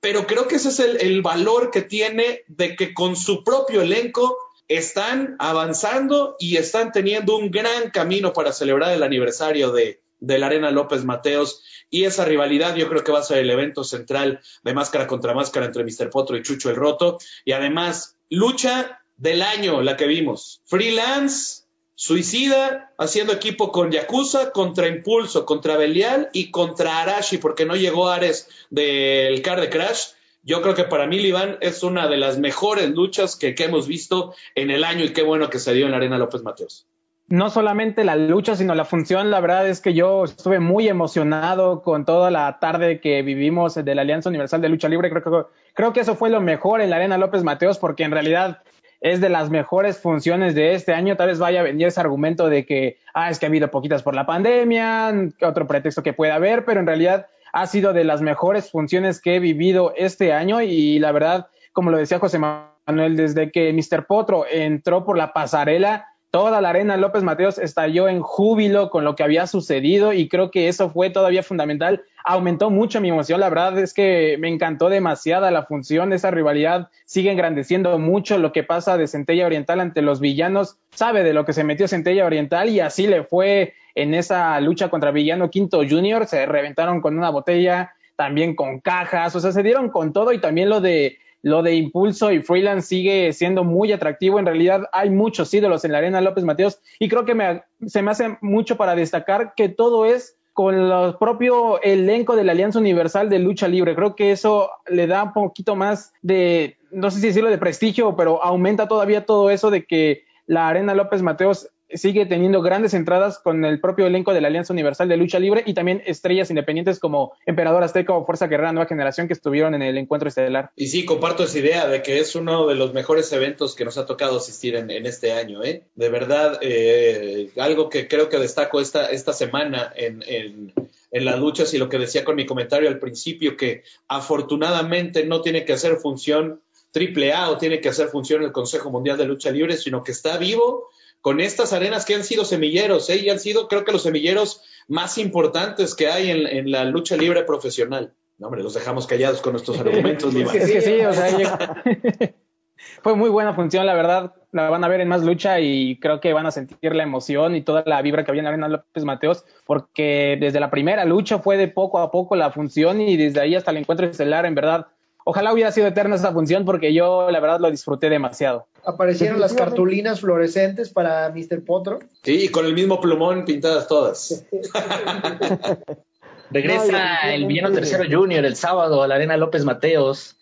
Pero 0.00 0.26
creo 0.26 0.46
que 0.46 0.56
ese 0.56 0.68
es 0.68 0.78
el, 0.78 1.00
el 1.00 1.22
valor 1.22 1.70
que 1.70 1.80
tiene 1.80 2.42
de 2.48 2.76
que 2.76 2.92
con 2.92 3.16
su 3.16 3.42
propio 3.42 3.80
elenco 3.80 4.36
están 4.68 5.36
avanzando 5.38 6.36
y 6.38 6.58
están 6.58 6.92
teniendo 6.92 7.36
un 7.36 7.50
gran 7.50 7.90
camino 7.90 8.34
para 8.34 8.52
celebrar 8.52 8.92
el 8.92 9.02
aniversario 9.02 9.72
de, 9.72 10.02
de 10.26 10.38
la 10.38 10.46
Arena 10.46 10.70
López 10.70 11.04
Mateos. 11.04 11.62
Y 11.88 12.04
esa 12.04 12.24
rivalidad 12.24 12.74
yo 12.74 12.88
creo 12.88 13.04
que 13.04 13.12
va 13.12 13.20
a 13.20 13.22
ser 13.22 13.38
el 13.38 13.50
evento 13.50 13.84
central 13.84 14.40
de 14.62 14.74
máscara 14.74 15.06
contra 15.06 15.34
máscara 15.34 15.66
entre 15.66 15.84
Mr. 15.84 16.10
Potro 16.10 16.36
y 16.36 16.42
Chucho 16.42 16.68
el 16.70 16.76
Roto. 16.76 17.18
Y 17.44 17.52
además 17.52 18.16
lucha 18.28 19.02
del 19.16 19.42
año 19.42 19.82
la 19.82 19.96
que 19.96 20.06
vimos. 20.06 20.60
Freelance 20.64 21.66
Suicida 21.98 22.92
haciendo 22.98 23.32
equipo 23.32 23.72
con 23.72 23.90
Yakuza 23.90 24.50
contra 24.50 24.86
Impulso, 24.86 25.46
contra 25.46 25.78
Belial 25.78 26.28
y 26.34 26.50
contra 26.50 27.00
Arashi 27.00 27.38
porque 27.38 27.64
no 27.64 27.74
llegó 27.74 28.10
Ares 28.10 28.50
del 28.68 29.40
Car 29.40 29.62
de 29.62 29.70
Crash. 29.70 30.08
Yo 30.42 30.60
creo 30.60 30.74
que 30.74 30.84
para 30.84 31.06
mí, 31.06 31.16
Iván, 31.16 31.56
es 31.62 31.82
una 31.82 32.06
de 32.06 32.18
las 32.18 32.38
mejores 32.38 32.90
luchas 32.90 33.34
que, 33.34 33.54
que 33.54 33.64
hemos 33.64 33.86
visto 33.86 34.34
en 34.54 34.70
el 34.70 34.84
año 34.84 35.06
y 35.06 35.14
qué 35.14 35.22
bueno 35.22 35.48
que 35.48 35.58
se 35.58 35.72
dio 35.72 35.86
en 35.86 35.92
la 35.92 35.96
Arena 35.96 36.18
López 36.18 36.42
Mateos 36.42 36.86
no 37.28 37.50
solamente 37.50 38.04
la 38.04 38.16
lucha, 38.16 38.54
sino 38.54 38.74
la 38.74 38.84
función. 38.84 39.30
La 39.30 39.40
verdad 39.40 39.68
es 39.68 39.80
que 39.80 39.94
yo 39.94 40.24
estuve 40.24 40.60
muy 40.60 40.88
emocionado 40.88 41.82
con 41.82 42.04
toda 42.04 42.30
la 42.30 42.58
tarde 42.60 43.00
que 43.00 43.22
vivimos 43.22 43.74
de 43.74 43.94
la 43.94 44.02
Alianza 44.02 44.28
Universal 44.28 44.60
de 44.60 44.68
Lucha 44.68 44.88
Libre. 44.88 45.10
Creo 45.10 45.22
que, 45.22 45.48
creo 45.74 45.92
que 45.92 46.00
eso 46.00 46.14
fue 46.14 46.30
lo 46.30 46.40
mejor 46.40 46.80
en 46.80 46.90
la 46.90 46.96
Arena 46.96 47.18
López 47.18 47.42
Mateos, 47.42 47.78
porque 47.78 48.04
en 48.04 48.12
realidad 48.12 48.62
es 49.00 49.20
de 49.20 49.28
las 49.28 49.50
mejores 49.50 49.98
funciones 49.98 50.54
de 50.54 50.74
este 50.74 50.94
año. 50.94 51.16
Tal 51.16 51.28
vez 51.28 51.38
vaya 51.38 51.60
a 51.60 51.64
venir 51.64 51.88
ese 51.88 52.00
argumento 52.00 52.48
de 52.48 52.64
que, 52.64 52.98
ah, 53.12 53.28
es 53.30 53.38
que 53.38 53.46
ha 53.46 53.48
habido 53.48 53.70
poquitas 53.70 54.02
por 54.02 54.14
la 54.14 54.26
pandemia, 54.26 55.12
otro 55.42 55.66
pretexto 55.66 56.02
que 56.02 56.12
pueda 56.12 56.36
haber, 56.36 56.64
pero 56.64 56.80
en 56.80 56.86
realidad 56.86 57.26
ha 57.52 57.66
sido 57.66 57.92
de 57.92 58.04
las 58.04 58.22
mejores 58.22 58.70
funciones 58.70 59.20
que 59.20 59.36
he 59.36 59.40
vivido 59.40 59.92
este 59.96 60.32
año 60.32 60.60
y 60.60 60.98
la 60.98 61.12
verdad, 61.12 61.48
como 61.72 61.90
lo 61.90 61.98
decía 61.98 62.18
José 62.18 62.38
Manuel, 62.38 63.16
desde 63.16 63.50
que 63.50 63.72
Mr. 63.72 64.06
Potro 64.06 64.44
entró 64.50 65.04
por 65.04 65.16
la 65.16 65.32
pasarela, 65.32 66.06
toda 66.30 66.60
la 66.60 66.70
arena 66.70 66.96
López 66.96 67.22
Mateos 67.22 67.58
estalló 67.58 68.08
en 68.08 68.20
júbilo 68.20 68.90
con 68.90 69.04
lo 69.04 69.16
que 69.16 69.22
había 69.22 69.46
sucedido 69.46 70.12
y 70.12 70.28
creo 70.28 70.50
que 70.50 70.68
eso 70.68 70.90
fue 70.90 71.10
todavía 71.10 71.42
fundamental. 71.42 72.02
Aumentó 72.24 72.70
mucho 72.70 73.00
mi 73.00 73.08
emoción, 73.08 73.40
la 73.40 73.48
verdad 73.48 73.78
es 73.78 73.94
que 73.94 74.36
me 74.38 74.48
encantó 74.48 74.88
demasiada 74.88 75.50
la 75.50 75.64
función, 75.64 76.12
esa 76.12 76.30
rivalidad 76.30 76.90
sigue 77.04 77.30
engrandeciendo 77.30 77.98
mucho 77.98 78.38
lo 78.38 78.52
que 78.52 78.64
pasa 78.64 78.96
de 78.96 79.06
Centella 79.06 79.46
Oriental 79.46 79.80
ante 79.80 80.02
los 80.02 80.20
villanos, 80.20 80.78
sabe 80.90 81.22
de 81.22 81.32
lo 81.32 81.44
que 81.44 81.52
se 81.52 81.64
metió 81.64 81.88
Centella 81.88 82.26
Oriental 82.26 82.68
y 82.68 82.80
así 82.80 83.06
le 83.06 83.22
fue 83.22 83.74
en 83.94 84.12
esa 84.12 84.60
lucha 84.60 84.90
contra 84.90 85.10
Villano 85.10 85.50
Quinto 85.50 85.82
Junior, 85.88 86.26
se 86.26 86.44
reventaron 86.44 87.00
con 87.00 87.16
una 87.16 87.30
botella, 87.30 87.94
también 88.16 88.54
con 88.56 88.80
cajas, 88.80 89.34
o 89.36 89.40
sea, 89.40 89.52
se 89.52 89.62
dieron 89.62 89.90
con 89.90 90.12
todo 90.12 90.32
y 90.32 90.40
también 90.40 90.68
lo 90.68 90.80
de 90.80 91.18
lo 91.46 91.62
de 91.62 91.76
Impulso 91.76 92.32
y 92.32 92.42
Freelance 92.42 92.88
sigue 92.88 93.32
siendo 93.32 93.62
muy 93.62 93.92
atractivo. 93.92 94.40
En 94.40 94.46
realidad 94.46 94.88
hay 94.90 95.10
muchos 95.10 95.54
ídolos 95.54 95.84
en 95.84 95.92
la 95.92 95.98
Arena 95.98 96.20
López 96.20 96.42
Mateos 96.42 96.80
y 96.98 97.08
creo 97.08 97.24
que 97.24 97.62
se 97.86 98.02
me 98.02 98.10
hace 98.10 98.36
mucho 98.40 98.76
para 98.76 98.96
destacar 98.96 99.54
que 99.54 99.68
todo 99.68 100.06
es 100.06 100.36
con 100.54 100.74
el 100.74 101.14
propio 101.20 101.80
elenco 101.82 102.34
de 102.34 102.42
la 102.42 102.50
Alianza 102.50 102.80
Universal 102.80 103.30
de 103.30 103.38
Lucha 103.38 103.68
Libre. 103.68 103.94
Creo 103.94 104.16
que 104.16 104.32
eso 104.32 104.70
le 104.88 105.06
da 105.06 105.22
un 105.22 105.32
poquito 105.34 105.76
más 105.76 106.12
de, 106.20 106.78
no 106.90 107.12
sé 107.12 107.20
si 107.20 107.28
decirlo 107.28 107.48
de 107.48 107.58
prestigio, 107.58 108.16
pero 108.16 108.42
aumenta 108.42 108.88
todavía 108.88 109.24
todo 109.24 109.48
eso 109.50 109.70
de 109.70 109.86
que 109.86 110.24
la 110.46 110.66
Arena 110.66 110.96
López 110.96 111.22
Mateos 111.22 111.70
sigue 111.90 112.26
teniendo 112.26 112.62
grandes 112.62 112.94
entradas 112.94 113.38
con 113.38 113.64
el 113.64 113.80
propio 113.80 114.06
elenco 114.06 114.34
de 114.34 114.40
la 114.40 114.48
Alianza 114.48 114.72
Universal 114.72 115.08
de 115.08 115.16
Lucha 115.16 115.38
Libre 115.38 115.62
y 115.66 115.74
también 115.74 116.02
estrellas 116.06 116.50
independientes 116.50 116.98
como 116.98 117.32
Emperador 117.46 117.82
Azteca 117.82 118.12
o 118.12 118.24
Fuerza 118.24 118.46
Guerrera 118.46 118.72
Nueva 118.72 118.88
Generación 118.88 119.26
que 119.26 119.34
estuvieron 119.34 119.74
en 119.74 119.82
el 119.82 119.96
encuentro 119.96 120.28
estelar. 120.28 120.70
Y 120.76 120.88
sí, 120.88 121.04
comparto 121.04 121.44
esa 121.44 121.58
idea 121.58 121.86
de 121.86 122.02
que 122.02 122.18
es 122.18 122.34
uno 122.34 122.66
de 122.66 122.74
los 122.74 122.92
mejores 122.92 123.32
eventos 123.32 123.74
que 123.74 123.84
nos 123.84 123.98
ha 123.98 124.06
tocado 124.06 124.38
asistir 124.38 124.74
en, 124.76 124.90
este 125.06 125.32
año. 125.32 125.62
¿eh? 125.62 125.84
De 125.94 126.08
verdad, 126.08 126.58
eh, 126.60 127.50
algo 127.56 127.88
que 127.88 128.08
creo 128.08 128.28
que 128.28 128.38
destaco 128.38 128.80
esta, 128.80 129.10
esta 129.10 129.32
semana 129.32 129.92
en, 129.94 130.22
en, 130.26 130.72
en 131.10 131.24
las 131.24 131.38
luchas 131.38 131.72
y 131.74 131.78
lo 131.78 131.88
que 131.88 131.98
decía 131.98 132.24
con 132.24 132.36
mi 132.36 132.46
comentario 132.46 132.88
al 132.88 132.98
principio, 132.98 133.56
que 133.56 133.84
afortunadamente 134.08 135.24
no 135.24 135.40
tiene 135.40 135.64
que 135.64 135.72
hacer 135.72 135.96
función 135.96 136.60
triple 136.90 137.32
A 137.32 137.50
o 137.50 137.58
tiene 137.58 137.80
que 137.80 137.90
hacer 137.90 138.08
función 138.08 138.42
el 138.42 138.52
Consejo 138.52 138.90
Mundial 138.90 139.18
de 139.18 139.26
Lucha 139.26 139.50
Libre, 139.50 139.76
sino 139.76 140.02
que 140.02 140.12
está 140.12 140.38
vivo 140.38 140.88
con 141.26 141.40
estas 141.40 141.72
arenas 141.72 142.04
que 142.04 142.14
han 142.14 142.22
sido 142.22 142.44
semilleros, 142.44 143.10
¿eh? 143.10 143.16
y 143.16 143.30
han 143.30 143.40
sido, 143.40 143.66
creo 143.66 143.84
que, 143.84 143.90
los 143.90 144.04
semilleros 144.04 144.62
más 144.86 145.18
importantes 145.18 145.96
que 145.96 146.06
hay 146.06 146.30
en, 146.30 146.70
la 146.70 146.84
lucha 146.84 147.16
libre 147.16 147.42
profesional. 147.42 148.14
No, 148.38 148.46
hombre, 148.46 148.62
los 148.62 148.74
dejamos 148.74 149.08
callados 149.08 149.40
con 149.40 149.54
nuestros 149.54 149.76
argumentos, 149.80 150.32
Es 150.54 150.70
que 150.70 150.80
sí, 150.80 151.00
o 151.00 151.12
sea, 151.12 151.80
fue 153.02 153.16
muy 153.16 153.28
buena 153.28 153.54
función, 153.54 153.86
la 153.86 153.94
verdad. 153.94 154.36
La 154.52 154.70
van 154.70 154.84
a 154.84 154.88
ver 154.88 155.00
en 155.00 155.08
más 155.08 155.24
lucha 155.24 155.58
y 155.58 155.98
creo 155.98 156.20
que 156.20 156.32
van 156.32 156.46
a 156.46 156.52
sentir 156.52 156.94
la 156.94 157.02
emoción 157.02 157.56
y 157.56 157.62
toda 157.62 157.82
la 157.84 158.00
vibra 158.02 158.24
que 158.24 158.30
había 158.30 158.42
en 158.42 158.44
la 158.44 158.50
Arena 158.50 158.68
López 158.68 159.04
Mateos, 159.04 159.44
porque 159.64 160.38
desde 160.40 160.60
la 160.60 160.70
primera 160.70 161.04
lucha 161.04 161.40
fue 161.40 161.56
de 161.56 161.66
poco 161.66 161.98
a 161.98 162.12
poco 162.12 162.36
la 162.36 162.52
función 162.52 163.00
y 163.00 163.16
desde 163.16 163.40
ahí 163.40 163.56
hasta 163.56 163.72
el 163.72 163.78
encuentro 163.78 164.06
estelar, 164.06 164.46
en 164.46 164.54
verdad, 164.54 164.86
Ojalá 165.28 165.52
hubiera 165.52 165.72
sido 165.72 165.88
eterna 165.88 166.14
esa 166.14 166.30
función 166.30 166.64
porque 166.64 166.94
yo 166.94 167.32
la 167.32 167.40
verdad 167.40 167.58
lo 167.58 167.68
disfruté 167.68 168.08
demasiado. 168.08 168.68
Aparecieron 168.86 169.40
las 169.40 169.52
cartulinas 169.52 170.20
fluorescentes 170.20 170.90
para 170.90 171.28
Mr. 171.30 171.64
Potro. 171.64 171.98
Sí, 172.22 172.50
con 172.50 172.66
el 172.66 172.72
mismo 172.72 173.00
plumón 173.00 173.44
pintadas 173.44 173.88
todas. 173.88 174.46
Regresa 176.50 177.34
el 177.34 177.46
villano 177.46 177.72
tercero 177.72 178.04
junior 178.08 178.44
el 178.44 178.54
sábado 178.54 179.02
a 179.02 179.08
la 179.08 179.16
Arena 179.16 179.36
López 179.36 179.64
Mateos 179.64 180.36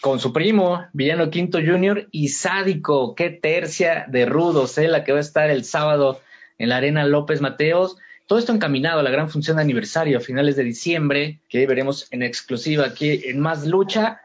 con 0.00 0.18
su 0.18 0.32
primo, 0.32 0.86
villano 0.94 1.28
quinto 1.28 1.58
junior 1.58 2.08
y 2.10 2.28
sádico. 2.28 3.14
Qué 3.14 3.28
tercia 3.28 4.06
de 4.08 4.24
rudos, 4.24 4.78
eh, 4.78 4.88
la 4.88 5.04
que 5.04 5.12
va 5.12 5.18
a 5.18 5.20
estar 5.20 5.50
el 5.50 5.64
sábado 5.64 6.22
en 6.56 6.70
la 6.70 6.78
Arena 6.78 7.04
López 7.04 7.42
Mateos. 7.42 7.98
Todo 8.26 8.38
esto 8.38 8.52
encaminado 8.52 9.00
a 9.00 9.02
la 9.02 9.10
gran 9.10 9.28
función 9.28 9.58
de 9.58 9.62
aniversario 9.62 10.16
a 10.16 10.22
finales 10.22 10.56
de 10.56 10.64
diciembre, 10.64 11.40
que 11.50 11.66
veremos 11.66 12.08
en 12.10 12.22
exclusiva 12.22 12.86
aquí 12.86 13.20
en 13.26 13.40
Más 13.40 13.66
Lucha. 13.66 14.22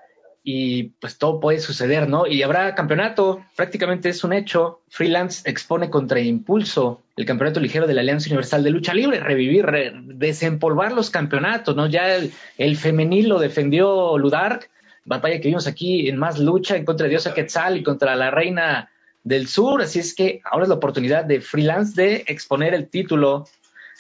Y 0.52 0.96
pues 1.00 1.20
todo 1.20 1.40
puede 1.40 1.60
suceder, 1.60 2.10
¿no? 2.10 2.26
Y 2.26 2.42
habrá 2.42 2.74
campeonato, 2.74 3.46
prácticamente 3.56 4.10
es 4.10 4.24
un 4.24 4.34
hecho. 4.34 4.82
Freelance 4.88 5.48
expone 5.48 5.92
contra 5.92 6.22
Impulso 6.22 7.04
el 7.16 7.26
campeonato 7.26 7.60
ligero 7.60 7.86
de 7.86 7.94
la 7.94 8.02
Alianza 8.02 8.30
Universal 8.30 8.64
de 8.64 8.72
Lucha 8.72 8.96
Libre, 8.96 9.20
revivir, 9.20 9.68
desempolvar 10.06 10.92
los 10.92 11.12
campeonatos, 11.12 11.76
¿no? 11.76 11.86
Ya 11.86 12.16
el, 12.16 12.78
femenil 12.78 13.30
lo 13.30 13.38
defendió 13.38 14.18
Ludark, 14.18 14.72
batalla 15.06 15.40
que 15.40 15.50
vimos 15.50 15.68
aquí 15.68 16.10
en 16.10 16.18
Más 16.18 16.40
Lucha 16.40 16.76
en 16.78 16.84
contra 16.84 17.04
de 17.04 17.12
Diosa 17.12 17.36
Quetzal 17.36 17.78
y 17.78 17.84
contra 17.84 18.16
la 18.16 18.32
Reina 18.32 18.90
del 19.24 19.48
Sur. 19.48 19.84
Así 19.84 20.00
es 20.00 20.16
que 20.16 20.42
ahora 20.46 20.64
es 20.64 20.70
la 20.70 20.76
oportunidad 20.78 21.26
de 21.26 21.42
Freelance 21.42 21.94
de 22.02 22.24
exponer 22.26 22.74
el 22.74 22.90
título 22.90 23.46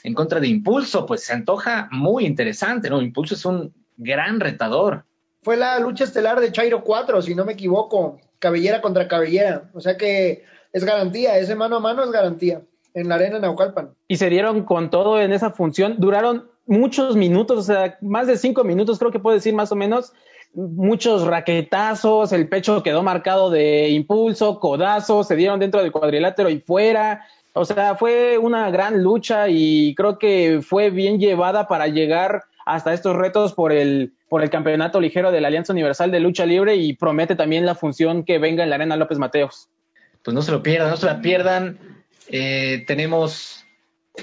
en 0.01 0.15
contra 0.15 0.39
de 0.39 0.47
Impulso, 0.47 1.05
pues 1.05 1.23
se 1.25 1.33
antoja 1.33 1.89
muy 1.91 2.25
interesante, 2.25 2.89
¿no? 2.89 3.03
Impulso 3.03 3.35
es 3.35 3.45
un 3.45 3.71
gran 3.97 4.39
retador. 4.39 5.05
Fue 5.41 5.55
la 5.55 5.79
lucha 5.79 6.03
estelar 6.03 6.39
de 6.39 6.51
Chairo 6.51 6.83
4, 6.83 7.21
si 7.21 7.33
no 7.33 7.45
me 7.45 7.53
equivoco, 7.53 8.19
cabellera 8.39 8.81
contra 8.81 9.07
cabellera, 9.07 9.69
o 9.73 9.79
sea 9.79 9.97
que 9.97 10.43
es 10.73 10.83
garantía, 10.83 11.37
ese 11.37 11.55
mano 11.55 11.77
a 11.77 11.79
mano 11.79 12.03
es 12.03 12.11
garantía 12.11 12.61
en 12.93 13.07
la 13.07 13.15
arena 13.15 13.39
Naucalpan. 13.39 13.91
Y 14.07 14.17
se 14.17 14.29
dieron 14.29 14.63
con 14.63 14.89
todo 14.89 15.21
en 15.21 15.31
esa 15.31 15.51
función, 15.51 15.95
duraron 15.97 16.49
muchos 16.65 17.15
minutos, 17.15 17.57
o 17.57 17.63
sea, 17.63 17.97
más 18.01 18.27
de 18.27 18.37
cinco 18.37 18.63
minutos 18.63 18.99
creo 18.99 19.11
que 19.11 19.19
puedo 19.19 19.35
decir 19.35 19.53
más 19.53 19.71
o 19.71 19.75
menos, 19.75 20.13
muchos 20.53 21.25
raquetazos, 21.25 22.33
el 22.33 22.49
pecho 22.49 22.83
quedó 22.83 23.01
marcado 23.01 23.49
de 23.49 23.89
impulso, 23.89 24.59
codazos, 24.59 25.27
se 25.27 25.35
dieron 25.35 25.59
dentro 25.59 25.81
del 25.81 25.91
cuadrilátero 25.91 26.49
y 26.49 26.59
fuera, 26.59 27.25
o 27.53 27.63
sea, 27.65 27.95
fue 27.95 28.37
una 28.37 28.69
gran 28.71 29.01
lucha 29.03 29.47
y 29.47 29.95
creo 29.95 30.17
que 30.17 30.61
fue 30.61 30.89
bien 30.89 31.19
llevada 31.19 31.67
para 31.67 31.87
llegar 31.87 32.43
hasta 32.65 32.93
estos 32.93 33.15
retos 33.15 33.53
por 33.53 33.71
el, 33.71 34.13
por 34.29 34.43
el 34.43 34.49
campeonato 34.49 35.01
ligero 35.01 35.31
de 35.31 35.41
la 35.41 35.47
Alianza 35.47 35.73
Universal 35.73 36.11
de 36.11 36.19
Lucha 36.19 36.45
Libre 36.45 36.75
y 36.75 36.93
promete 36.93 37.35
también 37.35 37.65
la 37.65 37.75
función 37.75 38.23
que 38.23 38.37
venga 38.37 38.63
en 38.63 38.69
la 38.69 38.75
Arena 38.75 38.95
López 38.95 39.17
Mateos. 39.17 39.69
Pues 40.23 40.35
no 40.35 40.41
se 40.41 40.51
lo 40.51 40.63
pierdan, 40.63 40.91
no 40.91 40.97
se 40.97 41.05
la 41.05 41.21
pierdan. 41.21 41.79
Eh, 42.27 42.83
tenemos 42.85 43.65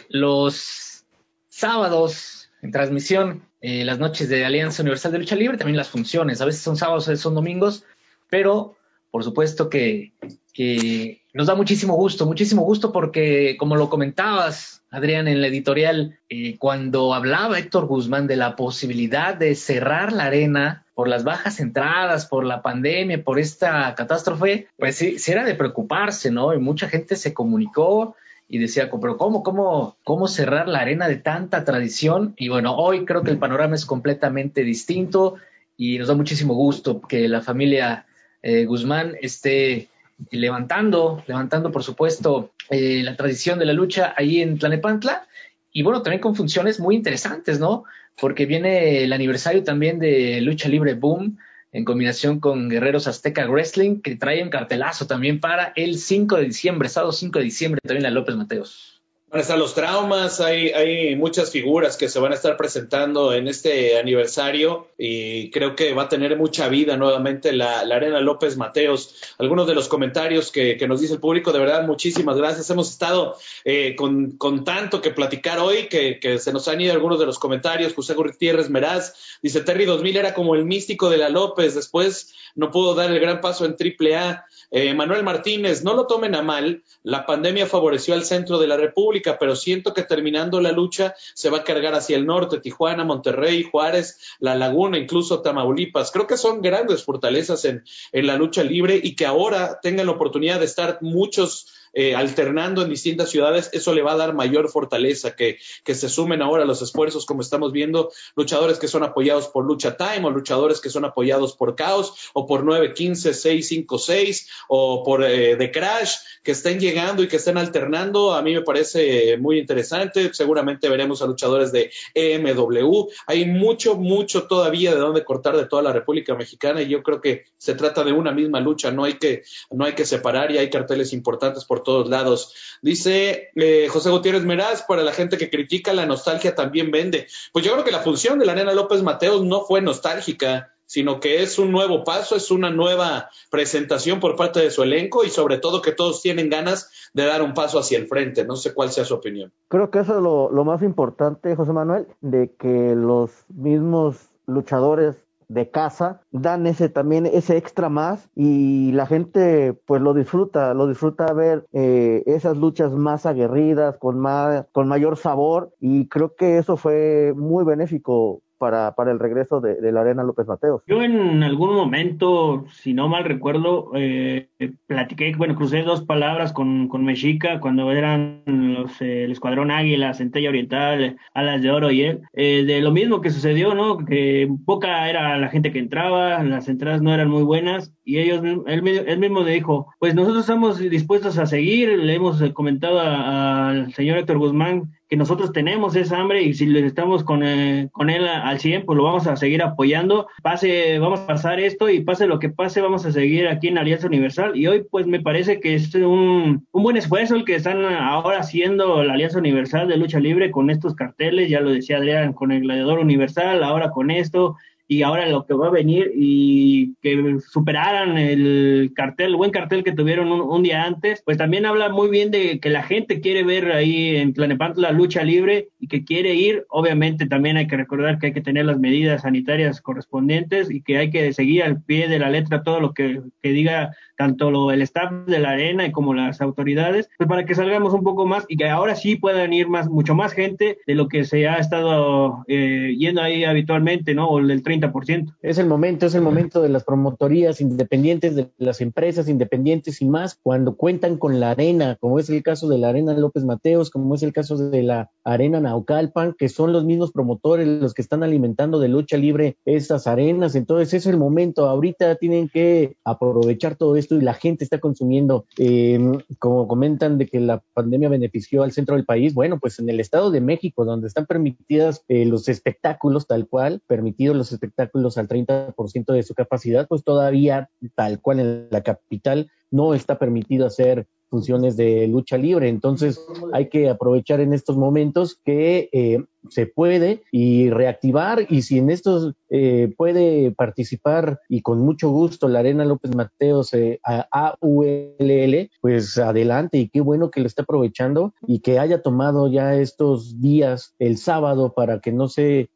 los 0.08 1.04
sábados 1.48 2.50
en 2.62 2.70
transmisión, 2.70 3.42
eh, 3.60 3.84
las 3.84 3.98
noches 3.98 4.28
de 4.28 4.44
Alianza 4.44 4.82
Universal 4.82 5.12
de 5.12 5.18
Lucha 5.18 5.36
Libre, 5.36 5.58
también 5.58 5.76
las 5.76 5.88
funciones. 5.88 6.40
A 6.40 6.44
veces 6.44 6.62
son 6.62 6.76
sábados, 6.76 7.08
a 7.08 7.10
veces 7.10 7.22
son 7.22 7.34
domingos, 7.34 7.84
pero 8.30 8.76
por 9.10 9.24
supuesto 9.24 9.68
que 9.68 10.12
que 10.56 11.20
nos 11.34 11.48
da 11.48 11.54
muchísimo 11.54 11.94
gusto, 11.94 12.24
muchísimo 12.24 12.62
gusto 12.62 12.90
porque, 12.90 13.56
como 13.58 13.76
lo 13.76 13.90
comentabas, 13.90 14.75
Adrián, 14.90 15.26
en 15.28 15.40
la 15.40 15.48
editorial, 15.48 16.18
eh, 16.28 16.56
cuando 16.58 17.12
hablaba 17.12 17.58
Héctor 17.58 17.86
Guzmán 17.86 18.26
de 18.26 18.36
la 18.36 18.54
posibilidad 18.56 19.34
de 19.34 19.54
cerrar 19.54 20.12
la 20.12 20.24
arena 20.24 20.86
por 20.94 21.08
las 21.08 21.24
bajas 21.24 21.60
entradas, 21.60 22.26
por 22.26 22.44
la 22.44 22.62
pandemia, 22.62 23.22
por 23.22 23.38
esta 23.38 23.94
catástrofe, 23.94 24.68
pues 24.78 24.96
sí, 24.96 25.18
sí 25.18 25.32
era 25.32 25.44
de 25.44 25.54
preocuparse, 25.54 26.30
¿no? 26.30 26.54
Y 26.54 26.58
mucha 26.58 26.88
gente 26.88 27.16
se 27.16 27.34
comunicó 27.34 28.16
y 28.48 28.58
decía, 28.58 28.88
pero 28.90 29.16
¿cómo, 29.16 29.42
cómo, 29.42 29.96
cómo 30.04 30.28
cerrar 30.28 30.68
la 30.68 30.80
arena 30.80 31.08
de 31.08 31.16
tanta 31.16 31.64
tradición? 31.64 32.34
Y 32.36 32.48
bueno, 32.48 32.76
hoy 32.76 33.04
creo 33.04 33.22
que 33.22 33.30
el 33.30 33.38
panorama 33.38 33.74
es 33.74 33.84
completamente 33.84 34.62
distinto 34.62 35.34
y 35.76 35.98
nos 35.98 36.08
da 36.08 36.14
muchísimo 36.14 36.54
gusto 36.54 37.00
que 37.00 37.28
la 37.28 37.42
familia 37.42 38.06
eh, 38.42 38.64
Guzmán 38.64 39.16
esté 39.20 39.88
levantando, 40.30 41.22
levantando 41.26 41.72
por 41.72 41.82
supuesto 41.82 42.52
eh, 42.70 43.02
la 43.02 43.16
tradición 43.16 43.58
de 43.58 43.66
la 43.66 43.72
lucha 43.72 44.14
ahí 44.16 44.40
en 44.40 44.58
Tlanepantla 44.58 45.26
y 45.72 45.82
bueno, 45.82 46.02
también 46.02 46.20
con 46.20 46.34
funciones 46.34 46.80
muy 46.80 46.94
interesantes, 46.94 47.60
¿no? 47.60 47.84
Porque 48.18 48.46
viene 48.46 49.04
el 49.04 49.12
aniversario 49.12 49.62
también 49.62 49.98
de 49.98 50.40
Lucha 50.40 50.70
Libre 50.70 50.94
Boom 50.94 51.36
en 51.70 51.84
combinación 51.84 52.40
con 52.40 52.70
Guerreros 52.70 53.06
Azteca 53.06 53.46
Wrestling, 53.46 54.00
que 54.00 54.16
trae 54.16 54.42
un 54.42 54.48
cartelazo 54.48 55.06
también 55.06 55.38
para 55.38 55.74
el 55.76 55.98
5 55.98 56.36
de 56.36 56.44
diciembre, 56.44 56.88
sábado 56.88 57.12
5 57.12 57.38
de 57.38 57.44
diciembre, 57.44 57.80
también 57.84 58.04
la 58.04 58.10
López 58.10 58.36
Mateos. 58.36 58.95
Van 59.36 59.40
a 59.40 59.42
estar 59.42 59.58
los 59.58 59.74
traumas, 59.74 60.40
hay, 60.40 60.70
hay 60.70 61.14
muchas 61.14 61.50
figuras 61.50 61.98
que 61.98 62.08
se 62.08 62.18
van 62.18 62.32
a 62.32 62.36
estar 62.36 62.56
presentando 62.56 63.34
en 63.34 63.48
este 63.48 63.98
aniversario 63.98 64.88
y 64.96 65.50
creo 65.50 65.76
que 65.76 65.92
va 65.92 66.04
a 66.04 66.08
tener 66.08 66.38
mucha 66.38 66.70
vida 66.70 66.96
nuevamente 66.96 67.52
la, 67.52 67.80
Arena 67.80 68.20
López 68.20 68.56
Mateos. 68.56 69.14
Algunos 69.36 69.66
de 69.66 69.74
los 69.74 69.88
comentarios 69.88 70.50
que, 70.50 70.82
nos 70.88 71.02
dice 71.02 71.12
el 71.12 71.20
público, 71.20 71.52
de 71.52 71.58
verdad, 71.58 71.86
muchísimas 71.86 72.38
gracias. 72.38 72.70
Hemos 72.70 72.90
estado 72.90 73.36
eh, 73.66 73.94
con, 73.94 74.64
tanto 74.64 75.02
que 75.02 75.10
platicar 75.10 75.58
hoy 75.58 75.88
que, 75.88 76.38
se 76.38 76.52
nos 76.54 76.66
han 76.68 76.80
ido 76.80 76.94
algunos 76.94 77.20
de 77.20 77.26
los 77.26 77.38
comentarios. 77.38 77.92
José 77.92 78.14
Gutiérrez 78.14 78.70
Meraz 78.70 79.38
dice, 79.42 79.60
Terry 79.60 79.84
2000 79.84 80.16
era 80.16 80.32
como 80.32 80.54
el 80.54 80.64
místico 80.64 81.10
de 81.10 81.18
la 81.18 81.28
López, 81.28 81.74
después 81.74 82.32
no 82.56 82.70
pudo 82.70 82.94
dar 82.94 83.10
el 83.10 83.20
gran 83.20 83.40
paso 83.40 83.64
en 83.64 83.76
Triple 83.76 84.16
A. 84.16 84.44
Eh, 84.70 84.94
Manuel 84.94 85.22
Martínez, 85.22 85.84
no 85.84 85.94
lo 85.94 86.06
tomen 86.06 86.34
a 86.34 86.42
mal, 86.42 86.82
la 87.04 87.24
pandemia 87.24 87.66
favoreció 87.66 88.14
al 88.14 88.24
centro 88.24 88.58
de 88.58 88.66
la 88.66 88.76
República, 88.76 89.38
pero 89.38 89.54
siento 89.54 89.94
que 89.94 90.02
terminando 90.02 90.60
la 90.60 90.72
lucha 90.72 91.14
se 91.34 91.50
va 91.50 91.58
a 91.58 91.64
cargar 91.64 91.94
hacia 91.94 92.16
el 92.16 92.26
norte, 92.26 92.58
Tijuana, 92.58 93.04
Monterrey, 93.04 93.62
Juárez, 93.62 94.18
La 94.40 94.56
Laguna, 94.56 94.98
incluso 94.98 95.40
Tamaulipas. 95.40 96.10
Creo 96.10 96.26
que 96.26 96.36
son 96.36 96.62
grandes 96.62 97.04
fortalezas 97.04 97.64
en, 97.64 97.84
en 98.10 98.26
la 98.26 98.36
lucha 98.36 98.64
libre 98.64 98.98
y 99.00 99.14
que 99.14 99.26
ahora 99.26 99.78
tengan 99.80 100.06
la 100.06 100.12
oportunidad 100.12 100.58
de 100.58 100.64
estar 100.64 100.98
muchos 101.00 101.68
eh, 101.98 102.14
alternando 102.14 102.82
en 102.82 102.90
distintas 102.90 103.30
ciudades, 103.30 103.70
eso 103.72 103.94
le 103.94 104.02
va 104.02 104.12
a 104.12 104.16
dar 104.16 104.34
mayor 104.34 104.68
fortaleza, 104.68 105.34
que, 105.34 105.58
que 105.82 105.94
se 105.94 106.10
sumen 106.10 106.42
ahora 106.42 106.66
los 106.66 106.82
esfuerzos, 106.82 107.24
como 107.24 107.40
estamos 107.40 107.72
viendo, 107.72 108.12
luchadores 108.36 108.78
que 108.78 108.86
son 108.86 109.02
apoyados 109.02 109.48
por 109.48 109.64
Lucha 109.64 109.96
Time 109.96 110.26
o 110.26 110.30
luchadores 110.30 110.82
que 110.82 110.90
son 110.90 111.06
apoyados 111.06 111.56
por 111.56 111.74
Caos 111.74 112.30
o 112.34 112.46
por 112.46 112.64
915, 112.64 113.32
656 113.32 114.46
o 114.68 115.02
por 115.04 115.24
eh, 115.24 115.56
The 115.56 115.70
Crash, 115.70 116.16
que 116.42 116.52
estén 116.52 116.78
llegando 116.78 117.22
y 117.22 117.28
que 117.28 117.36
estén 117.36 117.56
alternando, 117.56 118.34
a 118.34 118.42
mí 118.42 118.52
me 118.52 118.60
parece 118.60 119.38
muy 119.38 119.58
interesante. 119.58 120.34
Seguramente 120.34 120.90
veremos 120.90 121.22
a 121.22 121.26
luchadores 121.26 121.72
de 121.72 121.90
EMW. 122.12 123.08
Hay 123.26 123.46
mucho, 123.46 123.96
mucho 123.96 124.46
todavía 124.46 124.94
de 124.94 125.00
dónde 125.00 125.24
cortar 125.24 125.56
de 125.56 125.64
toda 125.64 125.82
la 125.82 125.94
República 125.94 126.34
Mexicana 126.34 126.82
y 126.82 126.88
yo 126.88 127.02
creo 127.02 127.22
que 127.22 127.46
se 127.56 127.74
trata 127.74 128.04
de 128.04 128.12
una 128.12 128.32
misma 128.32 128.60
lucha, 128.60 128.90
no 128.90 129.04
hay 129.04 129.14
que, 129.14 129.44
no 129.70 129.86
hay 129.86 129.94
que 129.94 130.04
separar 130.04 130.50
y 130.50 130.58
hay 130.58 130.68
carteles 130.68 131.14
importantes 131.14 131.64
por 131.64 131.85
todos 131.86 132.10
lados. 132.10 132.54
Dice 132.82 133.50
eh, 133.54 133.88
José 133.88 134.10
Gutiérrez 134.10 134.44
Meraz, 134.44 134.82
para 134.82 135.02
la 135.02 135.12
gente 135.12 135.38
que 135.38 135.48
critica, 135.48 135.94
la 135.94 136.04
nostalgia 136.04 136.54
también 136.54 136.90
vende. 136.90 137.28
Pues 137.52 137.64
yo 137.64 137.72
creo 137.72 137.84
que 137.84 137.92
la 137.92 138.00
función 138.00 138.38
de 138.38 138.44
la 138.44 138.54
nena 138.54 138.74
López 138.74 139.02
Mateos 139.02 139.42
no 139.42 139.62
fue 139.62 139.80
nostálgica, 139.80 140.74
sino 140.84 141.20
que 141.20 141.42
es 141.42 141.58
un 141.58 141.72
nuevo 141.72 142.04
paso, 142.04 142.36
es 142.36 142.50
una 142.50 142.70
nueva 142.70 143.30
presentación 143.50 144.20
por 144.20 144.36
parte 144.36 144.60
de 144.60 144.70
su 144.70 144.82
elenco 144.82 145.24
y 145.24 145.30
sobre 145.30 145.58
todo 145.58 145.82
que 145.82 145.92
todos 145.92 146.22
tienen 146.22 146.50
ganas 146.50 146.90
de 147.14 147.24
dar 147.24 147.42
un 147.42 147.54
paso 147.54 147.78
hacia 147.78 147.98
el 147.98 148.08
frente. 148.08 148.44
No 148.44 148.56
sé 148.56 148.74
cuál 148.74 148.90
sea 148.90 149.04
su 149.04 149.14
opinión. 149.14 149.52
Creo 149.68 149.90
que 149.90 150.00
eso 150.00 150.16
es 150.16 150.22
lo, 150.22 150.50
lo 150.50 150.64
más 150.64 150.82
importante, 150.82 151.56
José 151.56 151.72
Manuel, 151.72 152.06
de 152.20 152.52
que 152.58 152.94
los 152.94 153.30
mismos 153.48 154.16
luchadores 154.46 155.25
de 155.48 155.70
casa 155.70 156.20
dan 156.30 156.66
ese 156.66 156.88
también 156.88 157.26
ese 157.26 157.56
extra 157.56 157.88
más 157.88 158.28
y 158.34 158.92
la 158.92 159.06
gente 159.06 159.74
pues 159.86 160.02
lo 160.02 160.14
disfruta 160.14 160.74
lo 160.74 160.88
disfruta 160.88 161.32
ver 161.32 161.66
eh, 161.72 162.22
esas 162.26 162.56
luchas 162.56 162.92
más 162.92 163.26
aguerridas 163.26 163.96
con 163.98 164.18
más 164.18 164.66
con 164.72 164.88
mayor 164.88 165.16
sabor 165.16 165.72
y 165.80 166.08
creo 166.08 166.34
que 166.34 166.58
eso 166.58 166.76
fue 166.76 167.32
muy 167.36 167.64
benéfico 167.64 168.42
para, 168.58 168.94
para 168.94 169.12
el 169.12 169.18
regreso 169.18 169.60
de, 169.60 169.92
la 169.92 170.00
Arena 170.00 170.22
López 170.22 170.46
Mateos. 170.46 170.82
Yo 170.86 171.02
en 171.02 171.42
algún 171.42 171.74
momento, 171.74 172.64
si 172.70 172.94
no 172.94 173.08
mal 173.08 173.24
recuerdo, 173.24 173.90
eh, 173.94 174.48
platiqué, 174.86 175.32
bueno, 175.36 175.54
crucé 175.54 175.82
dos 175.82 176.04
palabras 176.04 176.52
con, 176.52 176.88
con 176.88 177.04
Mexica 177.04 177.60
cuando 177.60 177.90
eran 177.92 178.42
los, 178.46 179.00
eh, 179.00 179.24
el 179.24 179.32
Escuadrón 179.32 179.70
Águila, 179.70 180.14
Centella 180.14 180.48
Oriental, 180.48 181.16
Alas 181.34 181.62
de 181.62 181.70
Oro 181.70 181.90
y 181.90 182.02
él, 182.02 182.20
eh, 182.32 182.64
de 182.64 182.80
lo 182.80 182.90
mismo 182.90 183.20
que 183.20 183.30
sucedió, 183.30 183.74
¿no? 183.74 183.98
Que 183.98 184.48
poca 184.64 185.08
era 185.08 185.38
la 185.38 185.48
gente 185.48 185.72
que 185.72 185.78
entraba, 185.78 186.42
las 186.42 186.68
entradas 186.68 187.02
no 187.02 187.12
eran 187.14 187.28
muy 187.28 187.42
buenas 187.42 187.92
y 188.04 188.18
ellos, 188.18 188.42
él, 188.66 188.86
él 188.86 189.18
mismo 189.18 189.44
dijo, 189.44 189.92
pues 189.98 190.14
nosotros 190.14 190.40
estamos 190.40 190.78
dispuestos 190.78 191.38
a 191.38 191.46
seguir, 191.46 191.88
le 191.98 192.14
hemos 192.14 192.42
comentado 192.52 193.00
al 193.00 193.92
señor 193.92 194.18
Héctor 194.18 194.38
Guzmán 194.38 194.95
que 195.08 195.16
nosotros 195.16 195.52
tenemos 195.52 195.94
esa 195.94 196.18
hambre 196.18 196.42
y 196.42 196.54
si 196.54 196.76
estamos 196.78 197.22
con, 197.22 197.42
eh, 197.44 197.88
con 197.92 198.10
él 198.10 198.26
al 198.26 198.58
100, 198.58 198.84
pues 198.84 198.96
lo 198.96 199.04
vamos 199.04 199.26
a 199.26 199.36
seguir 199.36 199.62
apoyando. 199.62 200.28
Pase, 200.42 200.98
vamos 200.98 201.20
a 201.20 201.26
pasar 201.26 201.60
esto 201.60 201.88
y 201.88 202.00
pase 202.00 202.26
lo 202.26 202.38
que 202.38 202.48
pase, 202.48 202.80
vamos 202.80 203.06
a 203.06 203.12
seguir 203.12 203.46
aquí 203.48 203.68
en 203.68 203.78
Alianza 203.78 204.08
Universal. 204.08 204.56
Y 204.56 204.66
hoy, 204.66 204.84
pues 204.90 205.06
me 205.06 205.20
parece 205.20 205.60
que 205.60 205.74
es 205.74 205.94
un, 205.94 206.66
un 206.72 206.82
buen 206.82 206.96
esfuerzo 206.96 207.36
el 207.36 207.44
que 207.44 207.54
están 207.54 207.84
ahora 207.84 208.40
haciendo 208.40 209.02
la 209.04 209.14
Alianza 209.14 209.38
Universal 209.38 209.88
de 209.88 209.96
Lucha 209.96 210.18
Libre 210.18 210.50
con 210.50 210.70
estos 210.70 210.94
carteles, 210.94 211.48
ya 211.48 211.60
lo 211.60 211.70
decía 211.70 211.98
Adrián, 211.98 212.32
con 212.32 212.50
el 212.50 212.62
Gladiador 212.62 212.98
Universal, 212.98 213.62
ahora 213.62 213.90
con 213.90 214.10
esto 214.10 214.56
y 214.88 215.02
ahora 215.02 215.26
lo 215.26 215.46
que 215.46 215.54
va 215.54 215.66
a 215.66 215.70
venir 215.70 216.12
y 216.14 216.94
que 217.02 217.38
superaran 217.40 218.18
el 218.18 218.92
cartel, 218.94 219.30
el 219.30 219.36
buen 219.36 219.50
cartel 219.50 219.82
que 219.82 219.92
tuvieron 219.92 220.30
un, 220.30 220.62
día 220.62 220.84
antes, 220.84 221.22
pues 221.24 221.38
también 221.38 221.66
habla 221.66 221.88
muy 221.88 222.08
bien 222.08 222.30
de 222.30 222.60
que 222.60 222.70
la 222.70 222.82
gente 222.82 223.20
quiere 223.20 223.42
ver 223.42 223.72
ahí 223.72 224.16
en 224.16 224.32
Tlanepantla 224.32 224.90
la 224.90 224.96
lucha 224.96 225.24
libre 225.24 225.68
y 225.80 225.88
que 225.88 226.04
quiere 226.04 226.34
ir. 226.34 226.64
Obviamente 226.68 227.26
también 227.26 227.56
hay 227.56 227.66
que 227.66 227.76
recordar 227.76 228.18
que 228.18 228.26
hay 228.26 228.32
que 228.32 228.40
tener 228.40 228.66
las 228.66 228.78
medidas 228.78 229.22
sanitarias 229.22 229.80
correspondientes 229.80 230.70
y 230.70 230.82
que 230.82 230.98
hay 230.98 231.10
que 231.10 231.32
seguir 231.32 231.64
al 231.64 231.82
pie 231.82 232.08
de 232.08 232.18
la 232.18 232.30
letra 232.30 232.62
todo 232.62 232.80
lo 232.80 232.94
que, 232.94 233.20
que 233.42 233.50
diga 233.50 233.90
tanto 234.16 234.50
lo, 234.50 234.70
el 234.70 234.82
staff 234.82 235.12
de 235.26 235.38
la 235.38 235.50
arena 235.50 235.90
como 235.92 236.14
las 236.14 236.40
autoridades, 236.40 237.08
pues 237.18 237.28
para 237.28 237.44
que 237.44 237.54
salgamos 237.54 237.92
un 237.92 238.02
poco 238.02 238.26
más 238.26 238.44
y 238.48 238.56
que 238.56 238.68
ahora 238.68 238.94
sí 238.94 239.16
puedan 239.16 239.52
ir 239.52 239.68
más, 239.68 239.88
mucho 239.88 240.14
más 240.14 240.32
gente 240.32 240.78
de 240.86 240.94
lo 240.94 241.08
que 241.08 241.24
se 241.24 241.48
ha 241.48 241.56
estado 241.56 242.44
eh, 242.48 242.94
yendo 242.98 243.22
ahí 243.22 243.44
habitualmente, 243.44 244.14
¿no? 244.14 244.28
O 244.28 244.38
el 244.38 244.62
30%. 244.62 245.34
Es 245.42 245.58
el 245.58 245.66
momento, 245.66 246.06
es 246.06 246.14
el 246.14 246.22
momento 246.22 246.62
de 246.62 246.68
las 246.68 246.84
promotorías 246.84 247.60
independientes, 247.60 248.34
de 248.34 248.50
las 248.58 248.80
empresas 248.80 249.28
independientes 249.28 250.00
y 250.00 250.06
más, 250.06 250.38
cuando 250.42 250.76
cuentan 250.76 251.18
con 251.18 251.40
la 251.40 251.50
arena, 251.50 251.96
como 252.00 252.18
es 252.18 252.30
el 252.30 252.42
caso 252.42 252.68
de 252.68 252.78
la 252.78 252.88
Arena 252.88 253.12
López 253.14 253.44
Mateos, 253.44 253.90
como 253.90 254.14
es 254.14 254.22
el 254.22 254.32
caso 254.32 254.56
de 254.56 254.82
la 254.82 255.10
Arena 255.24 255.60
Naucalpan, 255.60 256.34
que 256.38 256.48
son 256.48 256.72
los 256.72 256.84
mismos 256.84 257.12
promotores 257.12 257.66
los 257.66 257.94
que 257.94 258.02
están 258.02 258.22
alimentando 258.22 258.78
de 258.78 258.88
lucha 258.88 259.16
libre 259.16 259.56
esas 259.64 260.06
arenas. 260.06 260.54
Entonces 260.54 260.94
es 260.94 261.06
el 261.06 261.16
momento, 261.16 261.68
ahorita 261.68 262.16
tienen 262.16 262.48
que 262.48 262.96
aprovechar 263.04 263.76
todo 263.76 263.96
esto 263.96 264.05
y 264.14 264.20
la 264.20 264.34
gente 264.34 264.64
está 264.64 264.78
consumiendo, 264.78 265.46
eh, 265.58 265.98
como 266.38 266.68
comentan 266.68 267.18
de 267.18 267.26
que 267.26 267.40
la 267.40 267.62
pandemia 267.74 268.08
benefició 268.08 268.62
al 268.62 268.72
centro 268.72 268.94
del 268.96 269.04
país, 269.04 269.34
bueno, 269.34 269.58
pues 269.58 269.78
en 269.78 269.88
el 269.88 270.00
Estado 270.00 270.30
de 270.30 270.40
México, 270.40 270.84
donde 270.84 271.08
están 271.08 271.26
permitidas 271.26 272.02
eh, 272.08 272.24
los 272.24 272.48
espectáculos 272.48 273.26
tal 273.26 273.48
cual, 273.48 273.80
permitidos 273.86 274.36
los 274.36 274.52
espectáculos 274.52 275.18
al 275.18 275.28
30% 275.28 276.12
de 276.12 276.22
su 276.22 276.34
capacidad, 276.34 276.86
pues 276.86 277.04
todavía 277.04 277.70
tal 277.94 278.20
cual 278.20 278.40
en 278.40 278.68
la 278.70 278.82
capital 278.82 279.50
no 279.70 279.94
está 279.94 280.18
permitido 280.18 280.66
hacer 280.66 281.06
funciones 281.28 281.76
de 281.76 282.06
lucha 282.08 282.36
libre. 282.38 282.68
Entonces 282.68 283.20
hay 283.52 283.68
que 283.68 283.88
aprovechar 283.88 284.40
en 284.40 284.52
estos 284.52 284.76
momentos 284.76 285.40
que 285.44 285.88
eh, 285.92 286.24
se 286.48 286.66
puede 286.66 287.22
y 287.32 287.70
reactivar 287.70 288.46
y 288.48 288.62
si 288.62 288.78
en 288.78 288.90
estos 288.90 289.34
eh, 289.50 289.92
puede 289.96 290.52
participar 290.52 291.40
y 291.48 291.62
con 291.62 291.80
mucho 291.80 292.10
gusto 292.10 292.48
la 292.48 292.60
Arena 292.60 292.84
López 292.84 293.14
Mateos 293.14 293.74
eh, 293.74 294.00
a 294.04 294.26
AULL, 294.30 295.70
pues 295.80 296.18
adelante 296.18 296.78
y 296.78 296.88
qué 296.88 297.00
bueno 297.00 297.30
que 297.30 297.40
lo 297.40 297.46
está 297.46 297.62
aprovechando 297.62 298.32
y 298.46 298.60
que 298.60 298.78
haya 298.78 299.02
tomado 299.02 299.50
ya 299.50 299.74
estos 299.74 300.40
días 300.40 300.94
el 300.98 301.18
sábado 301.18 301.72
para 301.74 302.00
que 302.00 302.12
no 302.12 302.28
se 302.28 302.70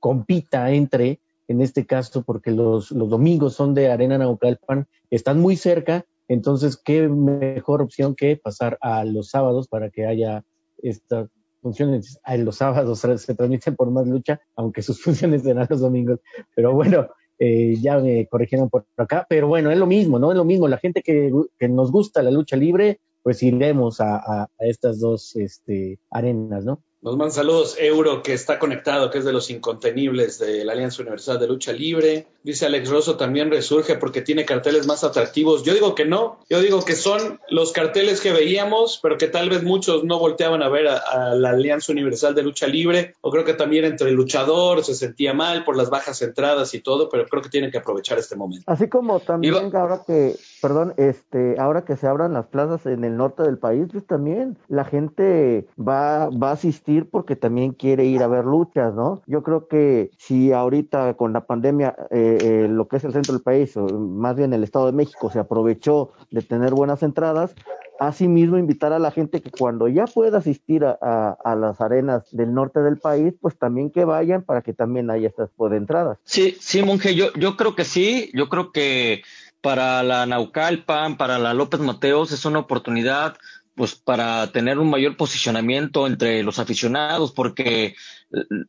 compita 0.00 0.72
entre 0.72 1.20
en 1.48 1.60
este 1.60 1.86
caso 1.86 2.22
porque 2.22 2.50
los, 2.50 2.90
los 2.90 3.08
domingos 3.08 3.54
son 3.54 3.74
de 3.74 3.90
Arena 3.90 4.18
Naucalpan, 4.18 4.86
están 5.10 5.40
muy 5.40 5.56
cerca 5.56 6.04
entonces, 6.32 6.80
¿qué 6.82 7.08
mejor 7.08 7.82
opción 7.82 8.14
que 8.14 8.36
pasar 8.36 8.78
a 8.80 9.04
los 9.04 9.28
sábados 9.28 9.68
para 9.68 9.90
que 9.90 10.06
haya 10.06 10.44
estas 10.78 11.28
funciones? 11.60 12.18
Los 12.38 12.56
sábados 12.56 13.00
se 13.18 13.34
transmiten 13.34 13.76
por 13.76 13.90
más 13.90 14.06
lucha, 14.06 14.40
aunque 14.56 14.82
sus 14.82 15.02
funciones 15.02 15.42
serán 15.42 15.66
los 15.68 15.80
domingos. 15.80 16.20
Pero 16.54 16.72
bueno, 16.72 17.08
eh, 17.38 17.76
ya 17.80 17.98
me 17.98 18.26
corrigieron 18.28 18.70
por 18.70 18.86
acá. 18.96 19.26
Pero 19.28 19.46
bueno, 19.48 19.70
es 19.70 19.78
lo 19.78 19.86
mismo, 19.86 20.18
¿no? 20.18 20.30
Es 20.30 20.36
lo 20.36 20.44
mismo. 20.44 20.68
La 20.68 20.78
gente 20.78 21.02
que, 21.02 21.30
nos 21.68 21.92
gusta 21.92 22.22
la 22.22 22.30
lucha 22.30 22.56
libre, 22.56 23.00
pues 23.22 23.42
iremos 23.42 24.00
a, 24.00 24.16
a, 24.16 24.48
estas 24.60 25.00
dos 25.00 25.36
este, 25.36 25.98
arenas, 26.10 26.64
¿no? 26.64 26.82
Nos 27.02 27.16
mandan 27.16 27.32
saludos 27.32 27.76
Euro, 27.80 28.22
que 28.22 28.32
está 28.32 28.60
conectado, 28.60 29.10
que 29.10 29.18
es 29.18 29.24
de 29.24 29.32
los 29.32 29.50
incontenibles 29.50 30.38
de 30.38 30.64
la 30.64 30.74
Alianza 30.74 31.02
Universal 31.02 31.40
de 31.40 31.48
Lucha 31.48 31.72
Libre. 31.72 32.28
Dice 32.44 32.66
Alex 32.66 32.88
Rosso, 32.90 33.16
también 33.16 33.50
resurge 33.50 33.96
porque 33.96 34.22
tiene 34.22 34.44
carteles 34.44 34.86
más 34.86 35.02
atractivos. 35.02 35.64
Yo 35.64 35.74
digo 35.74 35.96
que 35.96 36.04
no, 36.04 36.38
yo 36.48 36.60
digo 36.60 36.84
que 36.84 36.94
son 36.94 37.40
los 37.50 37.72
carteles 37.72 38.20
que 38.20 38.30
veíamos, 38.30 39.00
pero 39.02 39.18
que 39.18 39.26
tal 39.26 39.50
vez 39.50 39.64
muchos 39.64 40.04
no 40.04 40.20
volteaban 40.20 40.62
a 40.62 40.68
ver 40.68 40.86
a, 40.86 41.34
la 41.34 41.50
Alianza 41.50 41.90
Universal 41.90 42.36
de 42.36 42.44
Lucha 42.44 42.68
Libre. 42.68 43.16
O 43.20 43.32
creo 43.32 43.44
que 43.44 43.54
también 43.54 43.84
entre 43.84 44.10
el 44.10 44.14
luchador 44.14 44.84
se 44.84 44.94
sentía 44.94 45.34
mal 45.34 45.64
por 45.64 45.76
las 45.76 45.90
bajas 45.90 46.22
entradas 46.22 46.72
y 46.72 46.82
todo, 46.82 47.08
pero 47.08 47.26
creo 47.26 47.42
que 47.42 47.48
tienen 47.48 47.72
que 47.72 47.78
aprovechar 47.78 48.18
este 48.20 48.36
momento. 48.36 48.62
Así 48.68 48.88
como 48.88 49.18
también 49.18 49.74
ahora 49.74 50.02
que, 50.06 50.36
perdón, 50.60 50.94
este, 50.98 51.56
ahora 51.58 51.84
que 51.84 51.96
se 51.96 52.06
abran 52.06 52.32
las 52.32 52.46
plazas 52.46 52.86
en 52.86 53.02
el 53.02 53.16
norte 53.16 53.42
del 53.42 53.58
país, 53.58 53.88
pues 53.90 54.06
también 54.06 54.56
la 54.68 54.84
gente 54.84 55.66
va, 55.76 56.28
va 56.30 56.50
a 56.50 56.52
asistir 56.52 56.91
porque 57.00 57.36
también 57.36 57.72
quiere 57.72 58.04
ir 58.04 58.22
a 58.22 58.26
ver 58.28 58.44
luchas, 58.44 58.94
¿no? 58.94 59.22
Yo 59.26 59.42
creo 59.42 59.68
que 59.68 60.10
si 60.18 60.52
ahorita 60.52 61.14
con 61.14 61.32
la 61.32 61.46
pandemia 61.46 61.94
eh, 62.10 62.38
eh, 62.40 62.68
lo 62.68 62.88
que 62.88 62.96
es 62.96 63.04
el 63.04 63.12
centro 63.12 63.34
del 63.34 63.42
país, 63.42 63.76
o 63.76 63.86
más 63.86 64.36
bien 64.36 64.52
el 64.52 64.64
Estado 64.64 64.86
de 64.86 64.92
México, 64.92 65.30
se 65.30 65.38
aprovechó 65.38 66.12
de 66.30 66.42
tener 66.42 66.72
buenas 66.72 67.02
entradas, 67.02 67.54
asimismo 67.98 68.58
invitar 68.58 68.92
a 68.92 68.98
la 68.98 69.10
gente 69.10 69.40
que 69.40 69.50
cuando 69.50 69.88
ya 69.88 70.06
pueda 70.06 70.38
asistir 70.38 70.84
a, 70.84 71.56
las 71.56 71.80
arenas 71.80 72.24
del 72.32 72.52
norte 72.52 72.80
del 72.80 72.98
país, 72.98 73.34
pues 73.40 73.56
también 73.56 73.90
que 73.90 74.04
vayan 74.04 74.42
para 74.42 74.62
que 74.62 74.72
también 74.72 75.10
haya 75.10 75.28
estas 75.28 75.50
de 75.56 75.76
entradas. 75.76 76.18
Sí, 76.24 76.56
sí, 76.58 76.82
monje, 76.82 77.14
yo, 77.14 77.32
yo 77.34 77.56
creo 77.56 77.76
que 77.76 77.84
sí, 77.84 78.30
yo 78.34 78.48
creo 78.48 78.72
que 78.72 79.22
para 79.60 80.02
la 80.02 80.26
Naucalpan, 80.26 81.16
para 81.16 81.38
la 81.38 81.54
López 81.54 81.80
Mateos 81.80 82.32
es 82.32 82.44
una 82.44 82.58
oportunidad 82.58 83.36
pues 83.74 83.94
para 83.94 84.46
tener 84.52 84.78
un 84.78 84.90
mayor 84.90 85.16
posicionamiento 85.16 86.06
entre 86.06 86.42
los 86.42 86.58
aficionados, 86.58 87.32
porque 87.32 87.94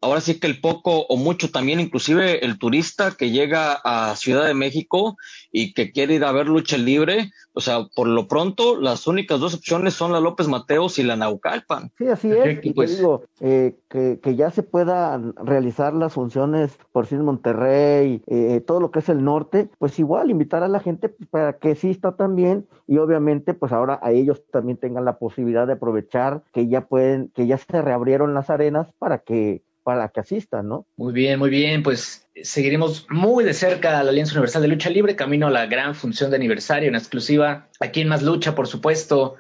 ahora 0.02 0.22
sí 0.22 0.40
que 0.40 0.48
el 0.48 0.60
poco 0.60 1.06
o 1.08 1.18
mucho 1.18 1.50
también, 1.50 1.80
inclusive 1.80 2.46
el 2.46 2.60
turista 2.60 3.16
que 3.18 3.32
llega 3.32 3.80
a 3.84 4.16
Ciudad 4.16 4.46
de 4.46 4.54
México 4.54 5.18
y 5.52 5.74
que 5.74 5.92
quiere 5.92 6.16
ir 6.16 6.26
a 6.26 6.32
ver 6.32 6.48
lucha 6.48 6.78
libre, 6.78 7.32
o 7.54 7.62
sea, 7.62 7.88
por 7.96 8.08
lo 8.08 8.28
pronto 8.28 8.80
las 8.80 9.08
únicas 9.08 9.40
dos 9.40 9.54
opciones 9.54 9.94
son 9.94 10.12
la 10.12 10.20
López 10.20 10.48
Mateos 10.48 11.00
y 11.00 11.04
la 11.04 11.16
Naucalpan. 11.16 11.92
Sí, 11.98 12.08
así 12.08 12.32
es. 12.32 12.60
Y 12.64 12.74
pues, 12.74 12.98
digo, 12.98 13.24
eh, 13.40 13.76
que, 13.90 14.20
que, 14.22 14.36
ya 14.36 14.50
se 14.52 14.64
puedan 14.64 15.34
realizar 15.36 15.94
las 15.94 16.14
funciones 16.14 16.78
por 16.92 17.06
si 17.06 17.16
Monterrey, 17.16 18.22
eh, 18.28 18.62
todo 18.66 18.80
lo 18.80 18.92
que 18.92 19.00
es 19.00 19.10
el 19.10 19.24
norte, 19.24 19.70
pues 19.78 20.00
igual 20.00 20.32
invitar 20.32 20.64
a 20.64 20.68
la 20.68 20.80
gente 20.80 21.10
para 21.30 21.58
que 21.58 21.72
exista 21.72 22.16
también 22.16 22.68
y 22.88 22.98
obviamente 22.98 23.54
pues 23.54 23.72
ahora 23.72 24.00
a 24.02 24.12
ellos 24.12 24.44
también 24.52 24.78
tengan 24.78 25.06
la 25.06 25.18
posibilidad 25.18 25.68
de 25.68 25.74
aprovechar 25.74 26.44
que 26.52 26.68
ya 26.68 26.88
pueden, 26.88 27.30
que 27.30 27.48
ya 27.48 27.58
se 27.58 27.82
reabrieron 27.82 28.34
las 28.34 28.50
arenas 28.50 28.88
para 29.00 29.20
que 29.20 29.53
para 29.84 30.10
que 30.10 30.22
asistan, 30.22 30.68
¿no? 30.68 30.88
Muy 30.96 31.14
bien, 31.14 31.40
muy 31.40 31.50
bien, 31.50 31.84
pues 31.84 32.28
seguiremos 32.42 33.06
muy 33.10 33.44
de 33.44 33.54
cerca 33.54 34.00
a 34.00 34.04
la 34.04 34.10
Alianza 34.10 34.34
Universal 34.34 34.62
de 34.62 34.68
Lucha 34.70 34.90
Libre, 34.90 35.16
camino 35.16 35.48
a 35.48 35.52
la 35.52 35.66
gran 35.66 35.94
función 35.94 36.30
de 36.30 36.38
aniversario 36.38 36.90
en 36.90 36.96
exclusiva, 36.96 37.68
aquí 37.80 38.02
en 38.02 38.08
Más 38.08 38.24
Lucha, 38.24 38.56
por 38.56 38.68
supuesto. 38.68 39.36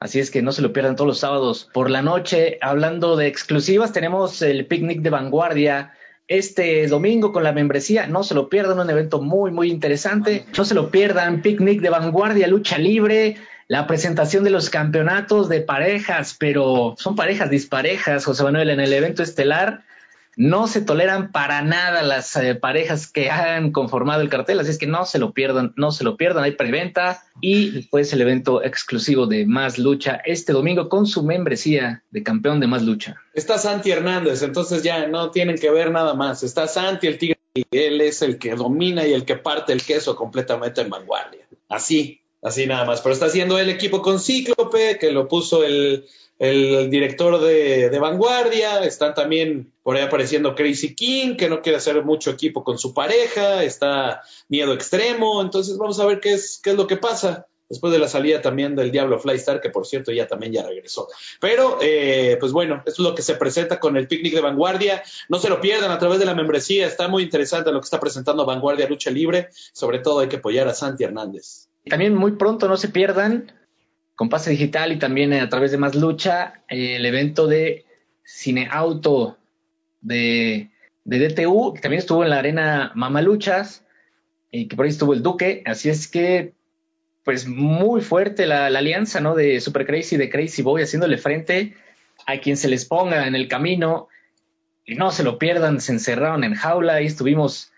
Así 0.00 0.18
es 0.18 0.32
que 0.32 0.42
no 0.42 0.50
se 0.50 0.62
lo 0.62 0.72
pierdan 0.72 0.96
todos 0.96 1.06
los 1.06 1.20
sábados 1.20 1.70
por 1.72 1.88
la 1.88 2.02
noche. 2.02 2.58
Hablando 2.60 3.14
de 3.16 3.28
exclusivas, 3.28 3.92
tenemos 3.92 4.42
el 4.42 4.66
picnic 4.66 5.00
de 5.00 5.10
vanguardia 5.10 5.92
este 6.26 6.88
domingo 6.88 7.30
con 7.30 7.44
la 7.44 7.52
membresía. 7.52 8.08
No 8.08 8.24
se 8.24 8.34
lo 8.34 8.48
pierdan, 8.48 8.80
un 8.80 8.90
evento 8.90 9.20
muy, 9.20 9.52
muy 9.52 9.70
interesante. 9.70 10.46
No 10.58 10.64
se 10.64 10.74
lo 10.74 10.90
pierdan, 10.90 11.42
picnic 11.42 11.80
de 11.80 11.90
vanguardia, 11.90 12.48
lucha 12.48 12.78
libre 12.78 13.36
la 13.72 13.86
presentación 13.86 14.44
de 14.44 14.50
los 14.50 14.68
campeonatos 14.68 15.48
de 15.48 15.62
parejas, 15.62 16.36
pero 16.38 16.94
son 16.98 17.16
parejas 17.16 17.48
disparejas, 17.48 18.22
José 18.22 18.42
Manuel, 18.42 18.68
en 18.68 18.80
el 18.80 18.92
evento 18.92 19.22
estelar. 19.22 19.84
No 20.36 20.66
se 20.66 20.82
toleran 20.82 21.32
para 21.32 21.62
nada 21.62 22.02
las 22.02 22.36
eh, 22.36 22.54
parejas 22.54 23.10
que 23.10 23.30
han 23.30 23.72
conformado 23.72 24.20
el 24.20 24.28
cartel, 24.28 24.60
así 24.60 24.72
es 24.72 24.76
que 24.76 24.86
no 24.86 25.06
se 25.06 25.18
lo 25.18 25.32
pierdan, 25.32 25.72
no 25.76 25.90
se 25.90 26.04
lo 26.04 26.18
pierdan, 26.18 26.44
hay 26.44 26.52
preventa 26.52 27.22
y 27.40 27.70
después 27.70 28.12
el 28.12 28.20
evento 28.20 28.62
exclusivo 28.62 29.26
de 29.26 29.46
Más 29.46 29.78
Lucha 29.78 30.20
este 30.22 30.52
domingo 30.52 30.90
con 30.90 31.06
su 31.06 31.22
membresía 31.22 32.02
de 32.10 32.22
campeón 32.22 32.60
de 32.60 32.66
Más 32.66 32.82
Lucha. 32.82 33.22
Está 33.32 33.56
Santi 33.56 33.90
Hernández, 33.90 34.42
entonces 34.42 34.82
ya 34.82 35.06
no 35.06 35.30
tienen 35.30 35.56
que 35.56 35.70
ver 35.70 35.90
nada 35.90 36.12
más. 36.12 36.42
Está 36.42 36.68
Santi, 36.68 37.06
el 37.06 37.16
tigre, 37.16 37.38
y 37.54 37.64
él 37.70 38.02
es 38.02 38.20
el 38.20 38.36
que 38.36 38.54
domina 38.54 39.06
y 39.06 39.14
el 39.14 39.24
que 39.24 39.36
parte 39.36 39.72
el 39.72 39.82
queso 39.82 40.14
completamente 40.14 40.82
en 40.82 40.90
vanguardia. 40.90 41.46
Así, 41.70 42.21
Así 42.42 42.66
nada 42.66 42.84
más. 42.84 43.00
Pero 43.00 43.12
está 43.12 43.26
haciendo 43.26 43.58
el 43.58 43.70
equipo 43.70 44.02
con 44.02 44.18
Cíclope, 44.18 44.98
que 44.98 45.12
lo 45.12 45.28
puso 45.28 45.64
el, 45.64 46.04
director 46.38 47.40
de, 47.40 47.96
Vanguardia. 48.00 48.82
Están 48.84 49.14
también 49.14 49.72
por 49.84 49.96
ahí 49.96 50.02
apareciendo 50.02 50.56
Crazy 50.56 50.96
King, 50.96 51.36
que 51.36 51.48
no 51.48 51.62
quiere 51.62 51.78
hacer 51.78 52.04
mucho 52.04 52.30
equipo 52.30 52.64
con 52.64 52.78
su 52.78 52.92
pareja. 52.92 53.62
Está 53.62 54.22
Miedo 54.48 54.74
Extremo. 54.74 55.40
Entonces 55.40 55.78
vamos 55.78 56.00
a 56.00 56.06
ver 56.06 56.18
qué 56.18 56.32
es, 56.32 56.60
qué 56.62 56.70
es 56.70 56.76
lo 56.76 56.88
que 56.88 56.96
pasa. 56.96 57.46
Después 57.68 57.92
de 57.92 58.00
la 58.00 58.08
salida 58.08 58.42
también 58.42 58.76
del 58.76 58.90
Diablo 58.90 59.18
Flystar, 59.18 59.60
que 59.62 59.70
por 59.70 59.86
cierto 59.86 60.12
ya 60.12 60.26
también 60.26 60.52
ya 60.52 60.66
regresó. 60.66 61.08
Pero, 61.40 61.78
eh, 61.80 62.36
pues 62.38 62.52
bueno, 62.52 62.82
esto 62.84 63.02
es 63.02 63.08
lo 63.08 63.14
que 63.14 63.22
se 63.22 63.36
presenta 63.36 63.80
con 63.80 63.96
el 63.96 64.08
picnic 64.08 64.34
de 64.34 64.42
Vanguardia. 64.42 65.02
No 65.30 65.38
se 65.38 65.48
lo 65.48 65.58
pierdan 65.58 65.90
a 65.90 65.98
través 65.98 66.18
de 66.18 66.26
la 66.26 66.34
membresía. 66.34 66.86
Está 66.86 67.08
muy 67.08 67.22
interesante 67.22 67.72
lo 67.72 67.80
que 67.80 67.86
está 67.86 67.98
presentando 67.98 68.44
Vanguardia 68.44 68.88
Lucha 68.88 69.10
Libre. 69.10 69.48
Sobre 69.72 70.00
todo 70.00 70.20
hay 70.20 70.28
que 70.28 70.36
apoyar 70.36 70.68
a 70.68 70.74
Santi 70.74 71.04
Hernández. 71.04 71.71
También 71.88 72.14
muy 72.14 72.32
pronto 72.32 72.68
no 72.68 72.76
se 72.76 72.88
pierdan 72.88 73.52
con 74.14 74.28
pase 74.28 74.50
digital 74.50 74.92
y 74.92 74.98
también 74.98 75.32
a 75.32 75.48
través 75.48 75.72
de 75.72 75.78
Más 75.78 75.94
Lucha 75.94 76.62
el 76.68 77.04
evento 77.04 77.46
de 77.46 77.84
Cine 78.24 78.68
Auto 78.70 79.36
de, 80.00 80.70
DTU, 81.04 81.74
que 81.74 81.80
también 81.80 81.98
estuvo 81.98 82.22
en 82.22 82.30
la 82.30 82.38
arena 82.38 82.92
Mamaluchas 82.94 83.84
y 84.50 84.68
que 84.68 84.76
por 84.76 84.84
ahí 84.84 84.90
estuvo 84.90 85.14
el 85.14 85.22
Duque. 85.22 85.62
Así 85.66 85.88
es 85.88 86.06
que, 86.06 86.52
pues 87.24 87.46
muy 87.46 88.00
fuerte 88.00 88.46
la, 88.46 88.66
alianza, 88.66 89.20
¿no? 89.20 89.34
De 89.34 89.60
Super 89.60 89.86
Crazy, 89.86 90.16
de 90.16 90.30
Crazy 90.30 90.62
Boy, 90.62 90.82
haciéndole 90.82 91.18
frente 91.18 91.74
a 92.26 92.38
quien 92.38 92.56
se 92.56 92.68
les 92.68 92.84
ponga 92.84 93.26
en 93.26 93.34
el 93.34 93.48
camino. 93.48 94.08
Y 94.84 94.94
no 94.94 95.10
se 95.10 95.24
lo 95.24 95.38
pierdan, 95.38 95.80
se 95.80 95.92
encerraron 95.92 96.44
en 96.44 96.54
jaula 96.54 97.00
y 97.00 97.06
estuvimos 97.06 97.72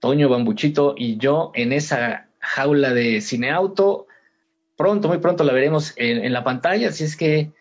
Toño 0.00 0.28
Bambuchito 0.28 0.94
y 0.96 1.18
yo 1.18 1.52
en 1.54 1.72
esa 1.72 2.28
jaula 2.44 2.92
de 2.92 3.20
cineauto. 3.20 4.06
Pronto, 4.76 5.08
muy 5.08 5.18
pronto 5.18 5.44
la 5.44 5.52
veremos 5.52 5.92
en, 5.96 6.32
la 6.32 6.44
pantalla, 6.44 6.88
así 6.88 7.04
es 7.04 7.16
que 7.16 7.52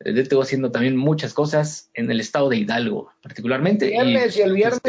eh, 0.00 0.22
tengo 0.24 0.42
haciendo 0.42 0.70
también 0.70 0.96
muchas 0.96 1.34
cosas 1.34 1.90
en 1.94 2.10
el 2.10 2.18
estado 2.18 2.48
de 2.48 2.56
Hidalgo, 2.56 3.12
particularmente. 3.22 3.96
El 3.96 4.08
viernes 4.08 4.36
y, 4.36 4.40
el 4.40 4.52
viernes 4.54 4.80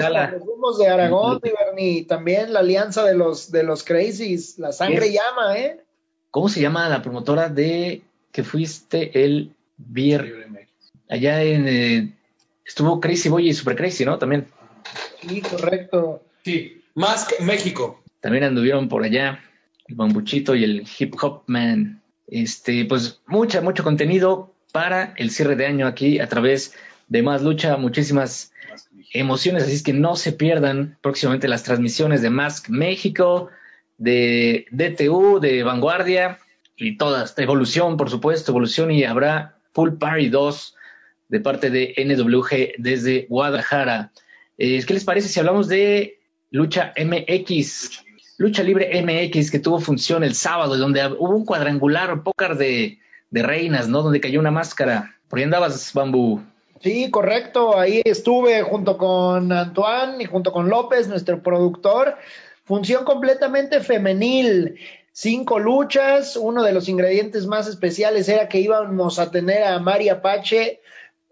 los 0.61 0.77
de 0.77 0.87
Aragón, 0.87 1.41
y 1.77 2.03
también 2.03 2.53
la 2.53 2.59
alianza 2.59 3.03
de 3.03 3.15
los 3.15 3.51
de 3.51 3.63
los 3.63 3.83
Crazies, 3.83 4.57
la 4.59 4.71
sangre 4.71 5.11
llama, 5.11 5.57
¿eh? 5.57 5.81
¿Cómo 6.31 6.47
se 6.47 6.61
llama 6.61 6.87
la 6.89 7.01
promotora 7.01 7.49
de 7.49 8.01
que 8.31 8.43
fuiste 8.43 9.23
el 9.23 9.53
viernes? 9.77 10.69
Allá 11.09 11.43
en 11.43 11.67
eh, 11.67 12.17
estuvo 12.65 12.99
Crazy 13.01 13.29
Boy 13.29 13.49
y 13.49 13.53
Super 13.53 13.75
Crazy, 13.75 14.05
¿no? 14.05 14.17
También. 14.17 14.47
Sí, 15.21 15.41
correcto. 15.41 16.23
Sí, 16.43 16.81
más 16.95 17.25
que 17.25 17.43
México. 17.43 18.02
También 18.23 18.45
anduvieron 18.45 18.87
por 18.87 19.03
allá 19.03 19.41
el 19.85 19.95
bambuchito 19.95 20.55
y 20.55 20.63
el 20.63 20.87
hip 20.97 21.13
hop 21.21 21.43
man. 21.47 22.01
Este, 22.25 22.85
pues 22.85 23.21
mucha, 23.27 23.59
mucho 23.59 23.83
contenido 23.83 24.55
para 24.71 25.13
el 25.17 25.29
cierre 25.29 25.57
de 25.57 25.65
año 25.65 25.87
aquí 25.87 26.19
a 26.19 26.29
través 26.29 26.73
de 27.09 27.21
Más 27.21 27.43
Lucha, 27.43 27.75
muchísimas 27.75 28.53
emociones, 29.11 29.63
así 29.63 29.73
es 29.73 29.83
que 29.83 29.91
no 29.91 30.15
se 30.15 30.31
pierdan 30.31 30.97
próximamente 31.01 31.49
las 31.49 31.63
transmisiones 31.63 32.21
de 32.21 32.29
Mask 32.29 32.69
México, 32.69 33.49
de 33.97 34.67
DTU, 34.71 35.41
de 35.41 35.63
Vanguardia 35.63 36.39
y 36.77 36.95
todas, 36.95 37.35
de 37.35 37.43
Evolución, 37.43 37.97
por 37.97 38.09
supuesto, 38.09 38.53
Evolución 38.53 38.89
y 38.91 39.03
habrá 39.03 39.57
Full 39.73 39.97
Party 39.99 40.29
2 40.29 40.75
de 41.27 41.39
parte 41.41 41.69
de 41.69 41.93
NWG 41.97 42.81
desde 42.81 43.27
Guadalajara. 43.29 44.13
Eh, 44.57 44.81
¿Qué 44.87 44.93
les 44.93 45.03
parece 45.03 45.27
si 45.27 45.41
hablamos 45.41 45.67
de 45.67 46.21
Lucha 46.51 46.93
MX? 46.95 48.02
Lucha 48.37 48.63
Libre 48.63 48.89
MX 49.01 49.51
que 49.51 49.59
tuvo 49.59 49.79
función 49.79 50.23
el 50.23 50.35
sábado, 50.35 50.77
donde 50.77 51.05
hubo 51.05 51.35
un 51.35 51.45
cuadrangular, 51.45 52.23
pócar 52.23 52.57
de, 52.57 52.99
de 53.29 53.43
reinas, 53.43 53.87
¿no? 53.87 54.01
Donde 54.01 54.21
cayó 54.21 54.39
una 54.39 54.51
máscara. 54.51 55.15
Por 55.27 55.39
ahí 55.39 55.45
andabas, 55.45 55.93
Bambú. 55.93 56.41
Sí, 56.81 57.09
correcto. 57.09 57.77
Ahí 57.77 58.01
estuve 58.03 58.61
junto 58.61 58.97
con 58.97 59.51
Antoine 59.51 60.21
y 60.21 60.25
junto 60.25 60.51
con 60.51 60.69
López, 60.69 61.07
nuestro 61.07 61.41
productor. 61.41 62.17
Función 62.65 63.05
completamente 63.05 63.79
femenil. 63.79 64.77
Cinco 65.11 65.59
luchas. 65.59 66.35
Uno 66.35 66.61
de 66.63 66.73
los 66.73 66.89
ingredientes 66.89 67.47
más 67.47 67.67
especiales 67.67 68.27
era 68.27 68.49
que 68.49 68.59
íbamos 68.59 69.19
a 69.19 69.31
tener 69.31 69.63
a 69.63 69.79
María 69.79 70.21
Pache 70.21 70.81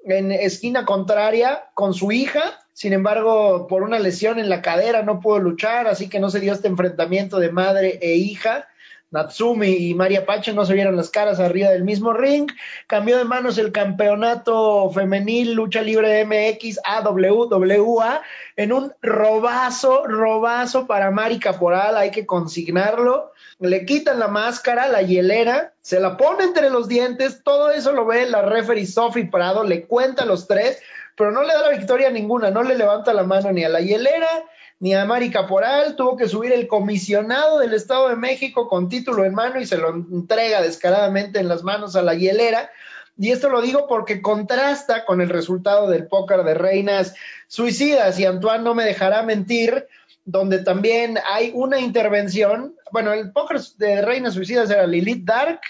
en 0.05 0.31
esquina 0.31 0.85
contraria 0.85 1.65
con 1.73 1.93
su 1.93 2.11
hija 2.11 2.60
sin 2.73 2.93
embargo, 2.93 3.68
por 3.68 3.84
una 3.84 3.99
lesión 3.99 4.39
en 4.39 4.49
la 4.49 4.61
cadera 4.61 5.03
no 5.03 5.19
pudo 5.19 5.39
luchar, 5.39 5.88
así 5.88 6.10
que 6.10 6.19
no 6.19 6.30
se 6.30 6.39
dio 6.39 6.53
este 6.53 6.68
enfrentamiento 6.68 7.39
de 7.39 7.52
madre 7.52 7.99
e 8.02 8.15
hija. 8.15 8.68
Natsumi 9.11 9.89
y 9.89 9.93
María 9.93 10.26
Pache 10.26 10.53
no 10.53 10.65
se 10.65 10.73
vieron 10.73 10.95
las 10.95 11.10
caras 11.10 11.39
arriba 11.41 11.69
del 11.69 11.84
mismo 11.84 12.14
ring. 12.14 12.49
Cambió 12.88 13.18
de 13.18 13.26
manos 13.26 13.57
el 13.57 13.73
campeonato 13.73 14.89
femenil 14.91 15.53
lucha 15.53 15.81
libre 15.81 16.26
MX 16.26 16.80
AWWA 16.85 18.22
en 18.56 18.72
un 18.72 18.93
robazo, 19.02 20.07
robazo 20.07 20.88
para 20.88 21.11
Mari 21.11 21.39
Caporal, 21.39 21.98
hay 21.98 22.11
que 22.11 22.26
consignarlo. 22.26 23.34
Le 23.60 23.85
quitan 23.85 24.18
la 24.18 24.30
máscara, 24.30 24.88
la 24.88 25.02
hielera, 25.02 25.73
se 25.81 25.99
la 25.99 26.15
pone 26.15 26.45
entre 26.45 26.69
los 26.69 26.88
dientes, 26.88 27.43
todo 27.43 27.69
eso 27.69 27.91
lo 27.91 28.06
ve 28.06 28.27
la 28.30 28.41
referee 28.41 28.88
Sophie 28.88 29.26
Prado, 29.26 29.65
le 29.65 29.85
cuenta 29.85 30.23
a 30.23 30.26
los 30.26 30.48
tres, 30.48 30.81
pero 31.22 31.31
no 31.31 31.43
le 31.43 31.53
da 31.53 31.61
la 31.61 31.77
victoria 31.77 32.07
a 32.07 32.11
ninguna, 32.11 32.49
no 32.49 32.64
le 32.64 32.73
levanta 32.73 33.14
la 33.14 33.22
mano 33.22 33.52
ni 33.52 33.64
a 33.64 33.69
la 33.69 33.80
hielera 33.80 34.43
ni 34.80 34.95
a 34.95 35.06
Mari 35.06 35.30
Caporal, 35.30 35.95
tuvo 35.95 36.18
que 36.18 36.27
subir 36.27 36.52
el 36.52 36.68
comisionado 36.68 37.60
del 37.60 37.76
Estado 37.76 38.10
de 38.10 38.15
México 38.15 38.68
con 38.68 38.89
título 38.89 39.23
en 39.23 39.35
mano 39.35 39.60
y 39.60 39.68
se 39.68 39.77
lo 39.77 39.89
entrega 39.89 40.64
descaradamente 40.64 41.38
en 41.38 41.48
las 41.48 41.61
manos 41.61 41.95
a 41.95 42.02
la 42.02 42.15
hielera. 42.15 42.72
Y 43.19 43.30
esto 43.30 43.49
lo 43.49 43.61
digo 43.61 43.85
porque 43.88 44.23
contrasta 44.23 45.06
con 45.06 45.22
el 45.22 45.30
resultado 45.30 45.88
del 45.88 46.07
póker 46.07 46.43
de 46.43 46.56
reinas 46.56 47.14
suicidas 47.48 48.18
y 48.18 48.26
Antoine 48.26 48.64
no 48.64 48.73
me 48.73 48.84
dejará 48.84 49.22
mentir, 49.22 49.85
donde 50.26 50.64
también 50.64 51.19
hay 51.31 51.52
una 51.53 51.80
intervención, 51.80 52.73
bueno, 52.91 53.14
el 53.14 53.31
póker 53.31 53.61
de 53.77 54.02
reinas 54.02 54.34
suicidas 54.34 54.72
era 54.72 54.88
Lilith 54.88 55.23
Dark, 55.23 55.61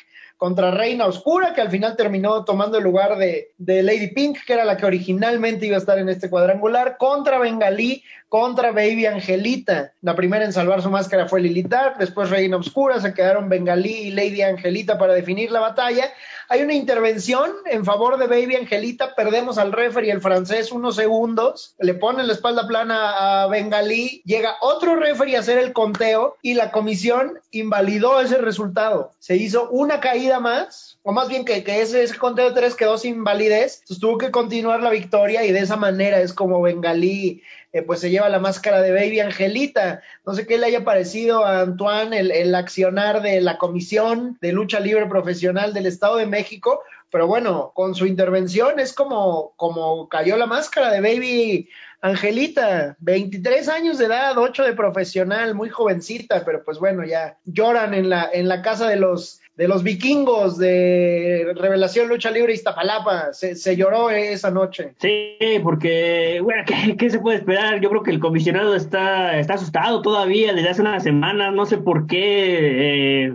contra 0.41 0.71
Reina 0.71 1.05
Oscura, 1.05 1.53
que 1.53 1.61
al 1.61 1.69
final 1.69 1.95
terminó 1.95 2.43
tomando 2.45 2.79
el 2.79 2.83
lugar 2.83 3.19
de, 3.19 3.51
de, 3.59 3.83
Lady 3.83 4.07
Pink, 4.07 4.39
que 4.43 4.53
era 4.53 4.65
la 4.65 4.75
que 4.75 4.87
originalmente 4.87 5.67
iba 5.67 5.75
a 5.75 5.79
estar 5.79 5.99
en 5.99 6.09
este 6.09 6.31
cuadrangular, 6.31 6.97
contra 6.97 7.37
Bengalí, 7.37 8.03
contra 8.31 8.71
Baby 8.71 9.07
Angelita. 9.07 9.91
La 10.01 10.15
primera 10.15 10.45
en 10.45 10.53
salvar 10.53 10.81
su 10.81 10.89
máscara 10.89 11.27
fue 11.27 11.41
Lilith 11.41 11.67
Dark, 11.67 11.97
después 11.99 12.29
Reina 12.29 12.55
Oscura, 12.55 13.01
se 13.01 13.13
quedaron 13.13 13.49
Bengalí 13.49 13.91
y 13.91 14.11
Lady 14.11 14.41
Angelita 14.41 14.97
para 14.97 15.13
definir 15.13 15.51
la 15.51 15.59
batalla. 15.59 16.09
Hay 16.47 16.61
una 16.61 16.73
intervención 16.73 17.51
en 17.65 17.83
favor 17.83 18.17
de 18.17 18.27
Baby 18.27 18.55
Angelita, 18.55 19.15
perdemos 19.15 19.57
al 19.57 19.73
referee 19.73 20.11
el 20.11 20.21
francés 20.21 20.71
unos 20.71 20.95
segundos, 20.95 21.75
le 21.77 21.93
ponen 21.93 22.27
la 22.27 22.31
espalda 22.31 22.65
plana 22.69 23.43
a 23.43 23.47
Bengalí, 23.47 24.21
llega 24.23 24.55
otro 24.61 24.95
referee 24.95 25.35
a 25.35 25.41
hacer 25.41 25.57
el 25.57 25.73
conteo 25.73 26.37
y 26.41 26.53
la 26.53 26.71
comisión 26.71 27.37
invalidó 27.51 28.21
ese 28.21 28.37
resultado. 28.37 29.11
Se 29.19 29.35
hizo 29.35 29.69
una 29.71 29.99
caída 29.99 30.39
más, 30.39 30.97
o 31.03 31.11
más 31.11 31.27
bien 31.27 31.43
que, 31.43 31.65
que 31.65 31.81
ese, 31.81 32.03
ese, 32.03 32.17
conteo 32.17 32.47
de 32.49 32.55
tres 32.55 32.75
quedó 32.75 32.97
sin 32.97 33.25
validez, 33.25 33.79
entonces 33.81 33.99
tuvo 33.99 34.17
que 34.17 34.31
continuar 34.31 34.81
la 34.81 34.89
victoria 34.89 35.43
y 35.43 35.51
de 35.51 35.59
esa 35.59 35.75
manera 35.75 36.21
es 36.21 36.31
como 36.31 36.61
Bengalí 36.61 37.41
eh, 37.73 37.81
pues 37.81 37.99
se 37.99 38.09
lleva 38.09 38.29
la 38.29 38.39
máscara 38.39 38.81
de 38.81 38.91
Baby 38.91 39.19
Angelita. 39.19 40.01
No 40.25 40.33
sé 40.33 40.45
qué 40.45 40.57
le 40.57 40.67
haya 40.67 40.83
parecido 40.83 41.45
a 41.45 41.61
Antoine 41.61 42.17
el, 42.17 42.31
el 42.31 42.53
accionar 42.55 43.21
de 43.21 43.41
la 43.41 43.57
Comisión 43.57 44.37
de 44.41 44.51
Lucha 44.51 44.79
Libre 44.79 45.05
Profesional 45.07 45.73
del 45.73 45.85
Estado 45.85 46.17
de 46.17 46.25
México, 46.25 46.81
pero 47.11 47.27
bueno, 47.27 47.71
con 47.75 47.93
su 47.93 48.05
intervención 48.05 48.79
es 48.79 48.93
como, 48.93 49.53
como 49.57 50.07
cayó 50.07 50.37
la 50.37 50.45
máscara 50.45 50.91
de 50.91 51.01
Baby 51.01 51.69
Angelita, 52.01 52.95
23 52.99 53.67
años 53.67 53.97
de 53.97 54.05
edad, 54.05 54.37
8 54.37 54.63
de 54.63 54.73
profesional, 54.73 55.53
muy 55.53 55.69
jovencita, 55.69 56.43
pero 56.45 56.63
pues 56.63 56.79
bueno, 56.79 57.05
ya 57.05 57.37
lloran 57.45 57.93
en 57.93 58.09
la, 58.09 58.29
en 58.31 58.47
la 58.47 58.61
casa 58.61 58.87
de 58.87 58.95
los 58.95 59.40
de 59.57 59.67
los 59.67 59.83
vikingos 59.83 60.57
de 60.57 61.53
Revelación 61.55 62.07
Lucha 62.07 62.31
Libre 62.31 62.53
Iztapalapa. 62.53 63.33
Se, 63.33 63.55
se 63.55 63.75
lloró 63.75 64.09
esa 64.09 64.49
noche. 64.49 64.93
Sí, 64.99 65.37
porque, 65.63 66.39
bueno, 66.43 66.63
¿qué, 66.67 66.95
¿qué, 66.97 67.09
se 67.09 67.19
puede 67.19 67.37
esperar? 67.37 67.79
Yo 67.81 67.89
creo 67.89 68.03
que 68.03 68.11
el 68.11 68.19
comisionado 68.19 68.75
está, 68.75 69.37
está 69.37 69.55
asustado 69.55 70.01
todavía 70.01 70.53
desde 70.53 70.69
hace 70.69 70.81
una 70.81 70.99
semana, 70.99 71.51
no 71.51 71.65
sé 71.65 71.77
por 71.77 72.07
qué. 72.07 73.25
Eh, 73.25 73.33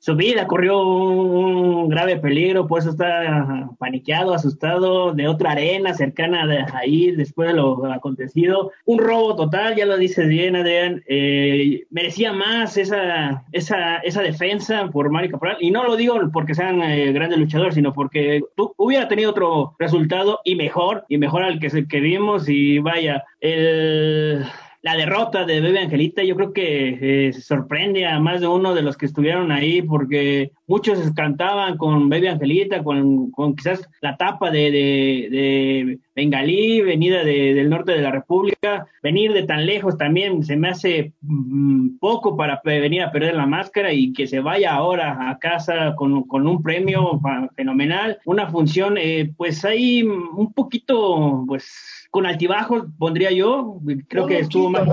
su 0.00 0.14
vida 0.14 0.46
corrió 0.46 0.82
un 0.86 1.88
grave 1.88 2.16
peligro, 2.16 2.66
por 2.66 2.80
eso 2.80 2.90
está 2.90 3.68
paniqueado, 3.78 4.34
asustado 4.34 5.12
de 5.12 5.28
otra 5.28 5.52
arena 5.52 5.94
cercana 5.94 6.46
de 6.46 6.64
ahí 6.72 7.10
después 7.12 7.48
de 7.48 7.54
lo 7.54 7.84
acontecido. 7.92 8.72
Un 8.84 8.98
robo 8.98 9.36
total, 9.36 9.76
ya 9.76 9.86
lo 9.86 9.96
dices 9.96 10.28
bien, 10.28 10.56
Adrián. 10.56 11.02
Eh, 11.08 11.84
merecía 11.90 12.32
más 12.32 12.76
esa, 12.76 13.44
esa, 13.52 13.96
esa 13.98 14.22
defensa 14.22 14.88
por 14.92 15.10
Mari 15.10 15.28
Caporal. 15.28 15.56
Y 15.60 15.70
no 15.70 15.84
lo 15.84 15.96
digo 15.96 16.18
porque 16.32 16.54
sean 16.54 16.82
eh, 16.82 17.12
grandes 17.12 17.38
luchadores, 17.38 17.74
sino 17.74 17.92
porque 17.92 18.42
tú 18.56 18.74
hubiera 18.76 19.08
tenido 19.08 19.30
otro 19.30 19.74
resultado 19.78 20.40
y 20.44 20.54
mejor, 20.54 21.04
y 21.08 21.18
mejor 21.18 21.42
al 21.42 21.58
que, 21.58 21.86
que 21.86 22.00
vimos. 22.00 22.48
Y 22.48 22.78
vaya, 22.78 23.24
el 23.40 24.44
la 24.82 24.96
derrota 24.96 25.44
de 25.44 25.60
Bebe 25.60 25.80
Angelita 25.80 26.22
yo 26.22 26.36
creo 26.36 26.52
que 26.52 27.28
eh, 27.28 27.32
sorprende 27.32 28.06
a 28.06 28.20
más 28.20 28.40
de 28.40 28.46
uno 28.46 28.74
de 28.74 28.82
los 28.82 28.96
que 28.96 29.06
estuvieron 29.06 29.50
ahí 29.50 29.82
porque 29.82 30.52
muchos 30.66 30.98
cantaban 31.12 31.76
con 31.76 32.08
Baby 32.08 32.28
Angelita, 32.28 32.82
con, 32.82 33.30
con 33.30 33.56
quizás 33.56 33.88
la 34.00 34.16
tapa 34.16 34.50
de, 34.50 34.70
de, 34.70 35.28
de 35.30 35.98
Bengalí, 36.14 36.80
venida 36.80 37.24
de, 37.24 37.54
del 37.54 37.70
norte 37.70 37.92
de 37.92 38.02
la 38.02 38.10
República, 38.10 38.86
venir 39.02 39.32
de 39.32 39.44
tan 39.44 39.66
lejos 39.66 39.96
también 39.96 40.42
se 40.42 40.56
me 40.56 40.68
hace 40.68 41.12
mm, 41.20 41.98
poco 41.98 42.36
para 42.36 42.60
venir 42.64 43.02
a 43.02 43.12
perder 43.12 43.34
la 43.34 43.46
máscara 43.46 43.92
y 43.92 44.12
que 44.12 44.26
se 44.26 44.40
vaya 44.40 44.74
ahora 44.74 45.30
a 45.30 45.38
casa 45.38 45.94
con, 45.96 46.24
con 46.24 46.46
un 46.46 46.62
premio 46.62 47.20
fenomenal, 47.56 48.18
una 48.24 48.48
función 48.48 48.96
eh, 48.98 49.32
pues 49.36 49.64
ahí 49.64 50.02
un 50.02 50.52
poquito 50.52 51.44
pues 51.46 52.05
con 52.10 52.26
altibajos 52.26 52.84
pondría 52.98 53.30
yo, 53.30 53.78
creo 54.08 54.26
que 54.26 54.40
estuvo 54.40 54.70
más... 54.70 54.88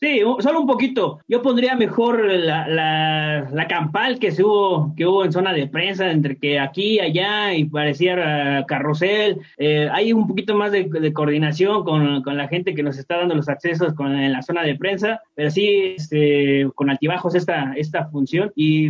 Sí, 0.00 0.20
solo 0.40 0.60
un 0.60 0.66
poquito. 0.66 1.20
Yo 1.28 1.42
pondría 1.42 1.76
mejor 1.76 2.28
la, 2.28 2.66
la, 2.66 3.48
la 3.52 3.68
campal 3.68 4.18
que 4.18 4.32
se 4.32 4.42
hubo, 4.42 4.92
que 4.96 5.06
hubo 5.06 5.24
en 5.24 5.32
zona 5.32 5.52
de 5.52 5.68
prensa, 5.68 6.10
entre 6.10 6.36
que 6.36 6.58
aquí, 6.58 6.98
allá, 6.98 7.54
y 7.54 7.66
parecía 7.66 8.64
carrusel. 8.66 9.38
Eh, 9.58 9.88
hay 9.92 10.12
un 10.12 10.26
poquito 10.26 10.56
más 10.56 10.72
de, 10.72 10.84
de 10.84 11.12
coordinación 11.12 11.84
con, 11.84 12.22
con, 12.22 12.36
la 12.36 12.48
gente 12.48 12.74
que 12.74 12.82
nos 12.82 12.98
está 12.98 13.18
dando 13.18 13.36
los 13.36 13.48
accesos 13.48 13.94
con, 13.94 14.16
en 14.16 14.32
la 14.32 14.42
zona 14.42 14.62
de 14.62 14.74
prensa, 14.74 15.20
pero 15.34 15.50
sí 15.50 15.94
este, 15.96 16.68
con 16.74 16.90
altibajos 16.90 17.34
esta, 17.34 17.72
esta 17.76 18.06
función. 18.06 18.50
Y 18.56 18.86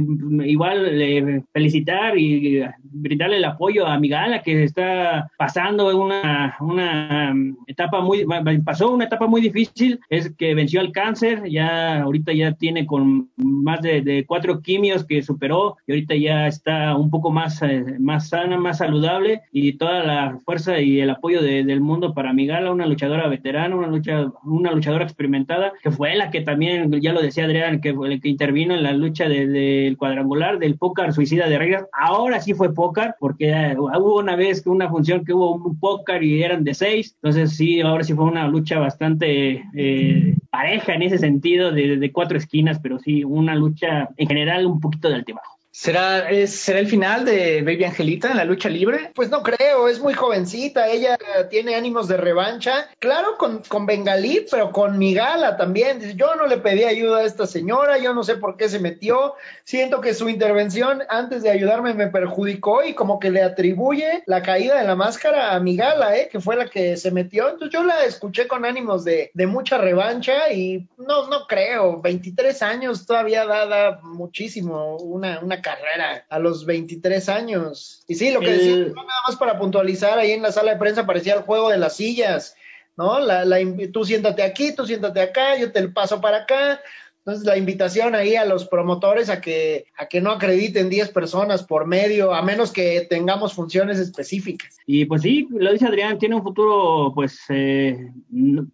igual 0.48 0.86
eh, 1.00 1.42
felicitar 1.52 2.16
y 2.16 2.62
brindarle 2.84 3.36
el 3.36 3.44
apoyo 3.44 3.86
a 3.86 3.98
Migala 3.98 4.42
que 4.42 4.64
está 4.64 5.30
pasando 5.36 5.94
una, 5.98 6.56
una 6.60 7.34
etapa 7.66 8.00
muy, 8.00 8.26
pasó 8.64 8.90
una 8.90 9.04
etapa 9.04 9.26
muy 9.26 9.40
difícil, 9.40 10.00
es 10.08 10.32
que 10.36 10.54
venció 10.54 10.80
al 10.80 10.92
cáncer, 10.92 11.42
ya 11.48 12.02
ahorita 12.02 12.32
ya 12.32 12.52
tiene 12.52 12.86
con 12.86 13.30
más 13.36 13.80
de, 13.82 14.24
cuatro 14.26 14.60
quimios 14.60 15.04
que 15.04 15.22
superó 15.22 15.76
y 15.86 15.92
ahorita 15.92 16.14
ya 16.16 16.46
está 16.46 16.96
un 16.96 17.10
poco 17.10 17.30
más, 17.30 17.60
eh, 17.62 17.96
más 17.98 18.28
sana, 18.28 18.58
más 18.58 18.78
saludable 18.78 19.42
y 19.52 19.74
toda 19.74 20.04
la 20.04 20.38
fuerza 20.44 20.80
y 20.80 21.00
el 21.00 21.10
apoyo 21.10 21.42
de, 21.42 21.64
del 21.64 21.80
mundo 21.80 22.14
para 22.14 22.32
Migala, 22.32 22.72
una 22.72 22.86
luchadora 22.86 23.28
veterana, 23.28 23.76
una, 23.76 23.86
lucha, 23.86 24.30
una 24.44 24.72
luchadora 24.72 25.04
experimentada, 25.04 25.72
que 25.82 25.90
fue 25.90 26.14
la 26.14 26.30
que 26.30 26.40
también, 26.40 26.90
ya 27.00 27.12
lo 27.12 27.22
decía 27.22 27.44
Adrián, 27.44 27.80
que 27.80 27.94
fue 27.94 28.12
el 28.12 28.20
que 28.20 28.28
intervino 28.28 28.74
en 28.74 28.82
la 28.82 28.92
lucha 28.92 29.28
del 29.28 29.52
de, 29.52 29.96
cuadrangular 29.98 30.58
del 30.58 30.76
póker 30.76 31.12
suicida 31.12 31.48
de 31.48 31.58
reglas. 31.58 31.86
Ahora 31.92 32.40
sí 32.40 32.54
fue 32.54 32.74
póker, 32.74 33.14
porque 33.18 33.50
eh, 33.50 33.76
hubo 33.78 34.18
una 34.18 34.36
vez 34.36 34.62
que 34.62 34.70
una 34.70 34.88
función 34.88 35.24
que 35.24 35.32
hubo 35.32 35.54
un 35.54 35.78
póker 35.78 36.22
y 36.22 36.42
eran 36.42 36.64
de 36.64 36.74
seis, 36.74 37.14
entonces 37.14 37.51
sí, 37.52 37.80
ahora 37.80 38.04
sí 38.04 38.14
fue 38.14 38.24
una 38.24 38.48
lucha 38.48 38.78
bastante 38.78 39.64
eh, 39.74 40.36
pareja 40.50 40.94
en 40.94 41.02
ese 41.02 41.18
sentido, 41.18 41.70
de, 41.70 41.96
de, 41.96 42.12
cuatro 42.12 42.36
esquinas, 42.36 42.80
pero 42.80 42.98
sí, 42.98 43.24
una 43.24 43.54
lucha 43.54 44.08
en 44.16 44.28
general 44.28 44.66
un 44.66 44.80
poquito 44.80 45.08
de 45.08 45.16
altibajo. 45.16 45.58
¿Será, 45.74 46.28
es, 46.30 46.54
¿Será 46.54 46.80
el 46.80 46.86
final 46.86 47.24
de 47.24 47.62
Baby 47.62 47.84
Angelita 47.84 48.30
en 48.30 48.36
la 48.36 48.44
lucha 48.44 48.68
libre? 48.68 49.10
Pues 49.14 49.30
no 49.30 49.42
creo, 49.42 49.88
es 49.88 50.00
muy 50.00 50.12
jovencita, 50.12 50.88
ella 50.88 51.16
tiene 51.48 51.74
ánimos 51.74 52.08
de 52.08 52.18
revancha. 52.18 52.90
Claro, 52.98 53.38
con, 53.38 53.62
con 53.62 53.86
Bengalí, 53.86 54.44
pero 54.50 54.70
con 54.70 54.98
Migala 54.98 55.56
también. 55.56 56.14
Yo 56.14 56.34
no 56.34 56.46
le 56.46 56.58
pedí 56.58 56.84
ayuda 56.84 57.20
a 57.20 57.24
esta 57.24 57.46
señora, 57.46 57.96
yo 57.96 58.12
no 58.12 58.22
sé 58.22 58.36
por 58.36 58.58
qué 58.58 58.68
se 58.68 58.80
metió. 58.80 59.34
Siento 59.64 60.02
que 60.02 60.12
su 60.12 60.28
intervención 60.28 61.04
antes 61.08 61.42
de 61.42 61.48
ayudarme 61.48 61.94
me 61.94 62.08
perjudicó 62.08 62.84
y 62.84 62.92
como 62.92 63.18
que 63.18 63.30
le 63.30 63.42
atribuye 63.42 64.24
la 64.26 64.42
caída 64.42 64.78
de 64.78 64.86
la 64.86 64.94
máscara 64.94 65.54
a 65.54 65.60
Migala, 65.60 66.18
¿eh? 66.18 66.28
que 66.30 66.38
fue 66.38 66.54
la 66.54 66.68
que 66.68 66.98
se 66.98 67.10
metió. 67.10 67.48
Entonces 67.48 67.72
yo 67.72 67.82
la 67.82 68.04
escuché 68.04 68.46
con 68.46 68.66
ánimos 68.66 69.04
de, 69.04 69.30
de 69.32 69.46
mucha 69.46 69.78
revancha 69.78 70.52
y 70.52 70.86
no, 70.98 71.28
no 71.28 71.46
creo. 71.46 72.02
23 72.02 72.60
años 72.60 73.06
todavía 73.06 73.46
da, 73.46 73.64
da 73.64 74.00
muchísimo 74.02 74.98
una, 74.98 75.40
una 75.40 75.61
carrera 75.62 76.26
a 76.28 76.38
los 76.38 76.66
23 76.66 77.28
años. 77.28 78.04
Y 78.06 78.16
sí, 78.16 78.30
lo 78.30 78.40
que 78.40 78.50
el... 78.50 78.58
decía, 78.58 78.76
nada 78.94 79.22
más 79.26 79.36
para 79.36 79.58
puntualizar, 79.58 80.18
ahí 80.18 80.32
en 80.32 80.42
la 80.42 80.52
sala 80.52 80.72
de 80.72 80.78
prensa 80.78 81.06
parecía 81.06 81.34
el 81.34 81.42
juego 81.42 81.70
de 81.70 81.78
las 81.78 81.96
sillas, 81.96 82.54
¿no? 82.96 83.20
La, 83.20 83.44
la, 83.44 83.58
tú 83.92 84.04
siéntate 84.04 84.42
aquí, 84.42 84.74
tú 84.74 84.84
siéntate 84.84 85.20
acá, 85.20 85.56
yo 85.56 85.72
te 85.72 85.88
paso 85.88 86.20
para 86.20 86.38
acá. 86.38 86.80
Entonces, 87.24 87.46
la 87.46 87.56
invitación 87.56 88.16
ahí 88.16 88.34
a 88.34 88.44
los 88.44 88.66
promotores 88.66 89.30
a 89.30 89.40
que, 89.40 89.86
a 89.96 90.06
que 90.06 90.20
no 90.20 90.32
acrediten 90.32 90.90
10 90.90 91.10
personas 91.10 91.62
por 91.62 91.86
medio, 91.86 92.34
a 92.34 92.42
menos 92.42 92.72
que 92.72 93.06
tengamos 93.08 93.54
funciones 93.54 94.00
específicas. 94.00 94.76
Y 94.86 95.04
pues 95.04 95.22
sí, 95.22 95.46
lo 95.52 95.72
dice 95.72 95.86
Adrián, 95.86 96.18
tiene 96.18 96.34
un 96.34 96.42
futuro, 96.42 97.12
pues, 97.14 97.38
eh, 97.48 98.10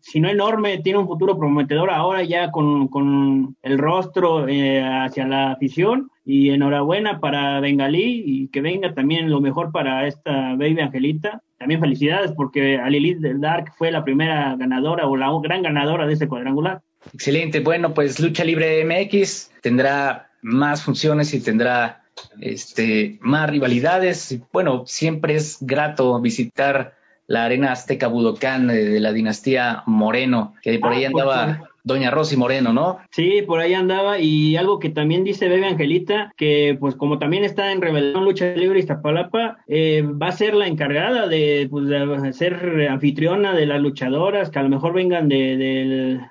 si 0.00 0.20
no 0.20 0.30
enorme, 0.30 0.78
tiene 0.78 0.98
un 0.98 1.06
futuro 1.06 1.36
prometedor 1.38 1.90
ahora 1.90 2.22
ya 2.22 2.50
con, 2.50 2.88
con 2.88 3.54
el 3.60 3.76
rostro 3.76 4.48
eh, 4.48 4.82
hacia 4.82 5.26
la 5.26 5.52
afición 5.52 6.10
y 6.30 6.50
enhorabuena 6.50 7.20
para 7.20 7.58
Bengalí 7.58 8.22
y 8.22 8.48
que 8.48 8.60
venga 8.60 8.92
también 8.92 9.30
lo 9.30 9.40
mejor 9.40 9.72
para 9.72 10.06
esta 10.06 10.56
baby 10.56 10.78
Angelita. 10.80 11.42
También 11.56 11.80
felicidades 11.80 12.32
porque 12.32 12.76
Alilit 12.76 13.16
del 13.16 13.40
Dark 13.40 13.72
fue 13.78 13.90
la 13.90 14.04
primera 14.04 14.54
ganadora 14.56 15.06
o 15.06 15.16
la 15.16 15.30
gran 15.42 15.62
ganadora 15.62 16.06
de 16.06 16.12
este 16.12 16.28
cuadrangular. 16.28 16.82
Excelente. 17.14 17.60
Bueno, 17.60 17.94
pues 17.94 18.20
Lucha 18.20 18.44
Libre 18.44 18.84
MX 18.84 19.52
tendrá 19.62 20.28
más 20.42 20.82
funciones 20.82 21.32
y 21.32 21.40
tendrá 21.40 22.02
este, 22.42 23.16
más 23.22 23.48
rivalidades. 23.48 24.38
Bueno, 24.52 24.84
siempre 24.84 25.34
es 25.34 25.56
grato 25.62 26.20
visitar 26.20 26.92
la 27.26 27.44
arena 27.44 27.72
Azteca 27.72 28.06
Budocán 28.06 28.66
de, 28.66 29.00
la 29.00 29.14
dinastía 29.14 29.82
Moreno, 29.86 30.56
que 30.60 30.78
por 30.78 30.92
ahí 30.92 31.06
ah, 31.06 31.08
andaba 31.08 31.67
Doña 31.84 32.10
Rosy 32.10 32.36
Moreno, 32.36 32.72
¿no? 32.72 32.98
Sí, 33.10 33.42
por 33.46 33.60
ahí 33.60 33.74
andaba 33.74 34.18
y 34.18 34.56
algo 34.56 34.78
que 34.78 34.90
también 34.90 35.24
dice 35.24 35.48
Bebe 35.48 35.66
Angelita, 35.66 36.32
que 36.36 36.76
pues 36.78 36.94
como 36.94 37.18
también 37.18 37.44
está 37.44 37.72
en 37.72 37.80
Revelación 37.80 38.24
Lucha 38.24 38.54
Libre 38.54 38.78
Iztapalapa, 38.78 39.58
eh, 39.66 40.02
va 40.02 40.28
a 40.28 40.32
ser 40.32 40.54
la 40.54 40.66
encargada 40.66 41.28
de, 41.28 41.68
pues, 41.70 41.86
de, 41.86 42.32
ser 42.32 42.88
anfitriona 42.90 43.54
de 43.54 43.66
las 43.66 43.80
luchadoras 43.80 44.50
que 44.50 44.58
a 44.58 44.62
lo 44.62 44.68
mejor 44.68 44.92
vengan 44.92 45.28
de, 45.28 45.56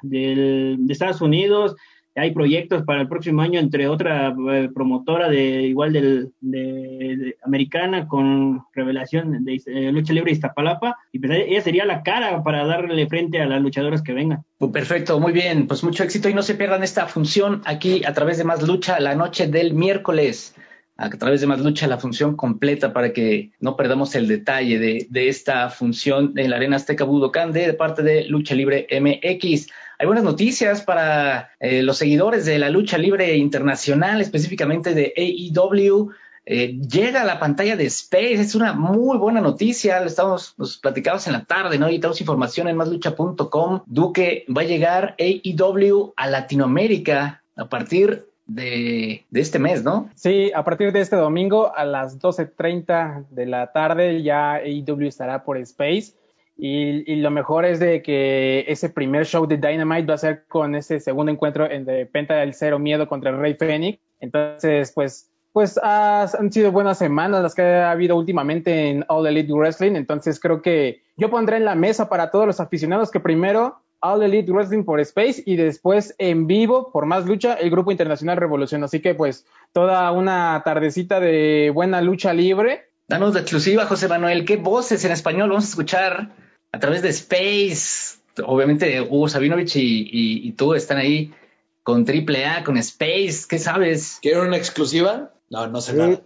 de 0.01 0.77
Estados 0.89 1.21
Unidos, 1.21 1.75
hay 2.17 2.31
proyectos 2.31 2.83
para 2.83 3.01
el 3.01 3.07
próximo 3.07 3.41
año 3.41 3.59
entre 3.59 3.87
otra 3.87 4.35
eh, 4.51 4.69
promotora 4.73 5.29
de 5.29 5.63
igual 5.63 5.93
del, 5.93 6.31
de, 6.41 7.37
americana 7.43 8.07
con 8.07 8.65
revelación 8.73 9.43
de 9.45 9.61
eh, 9.65 9.91
lucha 9.91 10.13
libre 10.13 10.31
Iztapalapa 10.31 10.97
y 11.11 11.19
pues 11.19 11.31
ella 11.47 11.61
sería 11.61 11.85
la 11.85 12.03
cara 12.03 12.43
para 12.43 12.65
darle 12.65 13.07
frente 13.07 13.41
a 13.41 13.45
las 13.45 13.61
luchadoras 13.61 14.01
que 14.01 14.13
vengan. 14.13 14.43
Pues 14.57 14.71
perfecto, 14.71 15.19
muy 15.19 15.31
bien, 15.31 15.67
pues 15.67 15.83
mucho 15.83 16.03
éxito 16.03 16.29
y 16.29 16.33
no 16.33 16.41
se 16.41 16.55
pierdan 16.55 16.83
esta 16.83 17.07
función 17.07 17.61
aquí 17.65 18.03
a 18.05 18.13
través 18.13 18.37
de 18.37 18.43
Más 18.43 18.67
Lucha 18.67 18.99
la 18.99 19.15
noche 19.15 19.47
del 19.47 19.73
miércoles 19.73 20.55
a 20.97 21.09
través 21.09 21.41
de 21.41 21.47
Más 21.47 21.59
Lucha 21.59 21.87
la 21.87 21.99
función 21.99 22.35
completa 22.35 22.91
para 22.91 23.13
que 23.13 23.51
no 23.59 23.75
perdamos 23.75 24.15
el 24.15 24.27
detalle 24.27 24.79
de, 24.79 25.29
esta 25.29 25.69
función 25.69 26.33
en 26.35 26.49
la 26.49 26.57
Arena 26.57 26.77
Azteca 26.77 27.03
Budocán 27.03 27.53
de 27.53 27.73
parte 27.73 28.01
de 28.01 28.25
Lucha 28.25 28.55
Libre 28.55 28.87
MX. 28.91 29.67
Hay 29.99 30.05
buenas 30.05 30.23
noticias 30.23 30.81
para 30.81 31.49
eh, 31.59 31.81
los 31.81 31.97
seguidores 31.97 32.45
de 32.45 32.59
la 32.59 32.69
lucha 32.69 32.99
libre 32.99 33.35
internacional, 33.35 34.21
específicamente 34.21 34.93
de 34.93 35.11
AEW. 35.17 36.11
Eh, 36.45 36.79
llega 36.79 37.23
a 37.23 37.25
la 37.25 37.39
pantalla 37.39 37.75
de 37.75 37.85
Space, 37.87 38.35
es 38.35 38.53
una 38.53 38.73
muy 38.73 39.17
buena 39.17 39.41
noticia, 39.41 39.99
lo 39.99 40.05
estamos 40.05 40.53
nos 40.57 40.77
platicamos 40.77 41.25
en 41.25 41.33
la 41.33 41.45
tarde, 41.45 41.79
¿no? 41.79 41.89
Y 41.89 41.97
tenemos 41.97 42.21
información 42.21 42.67
en 42.67 42.77
máslucha.com. 42.77 43.81
Duque 43.87 44.45
va 44.55 44.61
a 44.61 44.65
llegar 44.65 45.15
AEW 45.17 46.13
a 46.15 46.27
Latinoamérica 46.27 47.43
a 47.55 47.67
partir 47.67 48.27
de, 48.45 49.25
de, 49.31 49.41
este 49.41 49.57
mes, 49.57 49.83
¿no? 49.83 50.11
Sí, 50.13 50.51
a 50.53 50.63
partir 50.63 50.91
de 50.91 51.01
este 51.01 51.15
domingo 51.15 51.75
a 51.75 51.85
las 51.85 52.19
12.30 52.19 53.25
de 53.31 53.45
la 53.47 53.71
tarde 53.71 54.21
ya 54.21 54.53
AEW 54.53 55.07
estará 55.07 55.43
por 55.43 55.57
Space. 55.57 56.13
Y, 56.57 57.15
lo 57.17 57.29
mejor 57.29 57.65
es 57.65 57.79
de 57.79 58.01
que 58.01 58.65
ese 58.67 58.89
primer 58.89 59.25
show 59.25 59.45
de 59.45 59.57
Dynamite 59.57 60.07
va 60.07 60.15
a 60.15 60.17
ser 60.17 60.45
con 60.47 60.75
ese 60.75 60.99
segundo 60.99 61.31
encuentro 61.31 61.69
en 61.69 61.85
de 61.85 62.07
Penta 62.07 62.35
del 62.35 62.55
Cero 62.55 62.79
Miedo 62.79 63.07
contra 63.07 63.29
el 63.29 63.37
Rey 63.37 63.53
Fénix. 63.53 63.99
Entonces, 64.19 64.91
pues, 64.93 65.29
pues 65.53 65.79
han 65.81 66.51
sido 66.51 66.71
buenas 66.71 66.97
semanas 66.97 67.43
las 67.43 67.53
que 67.53 67.61
ha 67.61 67.91
habido 67.91 68.15
últimamente 68.15 68.89
en 68.89 69.05
All 69.07 69.27
Elite 69.27 69.53
Wrestling. 69.53 69.95
Entonces 69.95 70.39
creo 70.39 70.63
que 70.63 71.03
yo 71.15 71.29
pondré 71.29 71.57
en 71.57 71.65
la 71.65 71.75
mesa 71.75 72.09
para 72.09 72.31
todos 72.31 72.47
los 72.47 72.59
aficionados 72.59 73.11
que 73.11 73.19
primero 73.19 73.81
All 73.99 74.23
Elite 74.23 74.51
Wrestling 74.51 74.83
por 74.83 74.99
Space 74.99 75.43
y 75.45 75.55
después 75.57 76.15
en 76.17 76.47
vivo 76.47 76.91
por 76.91 77.05
más 77.05 77.25
lucha 77.25 77.53
el 77.53 77.69
Grupo 77.69 77.91
Internacional 77.91 78.37
Revolución. 78.37 78.83
Así 78.83 78.99
que 78.99 79.13
pues 79.13 79.45
toda 79.73 80.11
una 80.11 80.61
tardecita 80.65 81.19
de 81.19 81.71
buena 81.73 82.01
lucha 82.01 82.33
libre. 82.33 82.89
Danos 83.07 83.33
de 83.35 83.41
exclusiva, 83.41 83.85
José 83.85 84.07
Manuel. 84.07 84.43
¿Qué 84.43 84.57
voces 84.57 85.05
en 85.05 85.11
español 85.11 85.49
vamos 85.49 85.65
a 85.65 85.69
escuchar? 85.69 86.46
A 86.77 86.79
través 86.79 87.01
de 87.01 87.09
Space. 87.09 88.19
Obviamente 88.45 89.01
Hugo 89.01 89.27
Sabinovich 89.27 89.75
y, 89.77 90.51
tú 90.51 90.75
están 90.75 90.99
ahí 90.99 91.33
con 91.81 92.05
AAA, 92.07 92.63
con 92.63 92.77
Space. 92.77 93.45
¿Qué 93.49 93.57
sabes? 93.57 94.19
¿Quieren 94.21 94.41
una 94.41 94.57
exclusiva? 94.57 95.31
No, 95.49 95.65
no 95.67 95.81
sé 95.81 95.93
nada. 95.93 96.21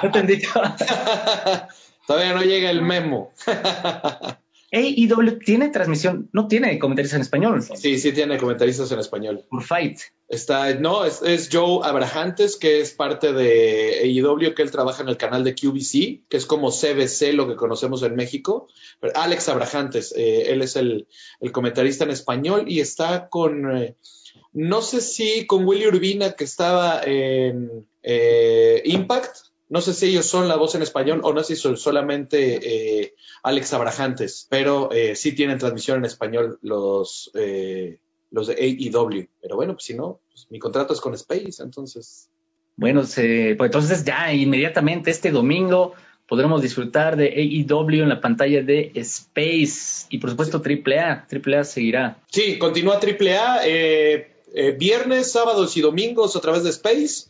no 0.02 0.10
te 0.12 0.40
Todavía 2.06 2.34
no 2.34 2.42
llega 2.42 2.70
el 2.70 2.82
memo. 2.82 3.32
AEW 4.70 5.38
tiene 5.38 5.70
transmisión, 5.70 6.28
no 6.32 6.46
tiene 6.46 6.78
comentaristas 6.78 7.16
en 7.16 7.22
español. 7.22 7.62
Sí, 7.62 7.98
sí 7.98 8.12
tiene 8.12 8.36
comentaristas 8.36 8.92
en 8.92 8.98
español. 8.98 9.44
Por 9.48 9.62
Fight. 9.62 9.98
Está, 10.28 10.74
no, 10.74 11.06
es, 11.06 11.48
Joe 11.50 11.80
Abrahantes, 11.82 12.56
que 12.56 12.80
es 12.80 12.92
parte 12.92 13.32
de 13.32 14.00
AEW, 14.02 14.54
que 14.54 14.62
él 14.62 14.70
trabaja 14.70 15.02
en 15.02 15.08
el 15.08 15.16
canal 15.16 15.42
de 15.42 15.54
QVC, 15.54 16.26
que 16.28 16.36
es 16.36 16.44
como 16.44 16.70
CBC, 16.70 17.32
lo 17.32 17.48
que 17.48 17.56
conocemos 17.56 18.02
en 18.02 18.14
México. 18.14 18.68
Alex 19.14 19.48
Abrahantes, 19.48 20.12
eh, 20.14 20.52
él 20.52 20.60
es 20.60 20.76
el, 20.76 21.06
comentarista 21.50 22.04
en 22.04 22.10
español 22.10 22.66
y 22.68 22.80
está 22.80 23.30
con, 23.30 23.74
eh, 23.74 23.96
no 24.52 24.82
sé 24.82 25.00
si 25.00 25.46
con 25.46 25.64
Willy 25.64 25.86
Urbina, 25.86 26.32
que 26.32 26.44
estaba 26.44 27.00
en 27.04 27.88
eh, 28.02 28.82
Impact 28.84 29.47
no 29.68 29.80
sé 29.80 29.92
si 29.92 30.06
ellos 30.06 30.26
son 30.26 30.48
la 30.48 30.56
voz 30.56 30.74
en 30.74 30.82
español 30.82 31.20
o 31.22 31.32
no 31.32 31.42
sé 31.42 31.54
si 31.54 31.62
son 31.62 31.76
solamente 31.76 33.02
eh, 33.02 33.14
Alex 33.42 33.72
Abrajantes, 33.74 34.46
pero 34.48 34.90
eh, 34.92 35.14
sí 35.14 35.32
tienen 35.32 35.58
transmisión 35.58 35.98
en 35.98 36.06
español 36.06 36.58
los, 36.62 37.30
eh, 37.34 37.98
los 38.30 38.46
de 38.46 38.54
AEW. 38.54 39.28
Pero 39.40 39.56
bueno, 39.56 39.74
pues 39.74 39.84
si 39.84 39.94
no, 39.94 40.20
pues 40.30 40.46
mi 40.50 40.58
contrato 40.58 40.94
es 40.94 41.00
con 41.00 41.14
Space, 41.14 41.62
entonces. 41.62 42.30
Bueno, 42.76 43.02
pues 43.02 43.16
entonces 43.16 44.04
ya 44.04 44.32
inmediatamente 44.32 45.10
este 45.10 45.30
domingo 45.30 45.94
podremos 46.26 46.62
disfrutar 46.62 47.16
de 47.16 47.26
AEW 47.26 48.02
en 48.02 48.08
la 48.08 48.20
pantalla 48.20 48.62
de 48.62 48.92
Space 48.94 50.06
y 50.08 50.18
por 50.18 50.30
supuesto 50.30 50.62
AAA. 50.64 51.26
AAA 51.30 51.64
seguirá. 51.64 52.22
Sí, 52.30 52.58
continúa 52.58 53.00
AAA. 53.00 53.62
viernes, 54.78 55.32
sábados 55.32 55.76
y 55.76 55.82
domingos 55.82 56.36
a 56.36 56.40
través 56.40 56.62
de 56.62 56.70
Space 56.70 57.26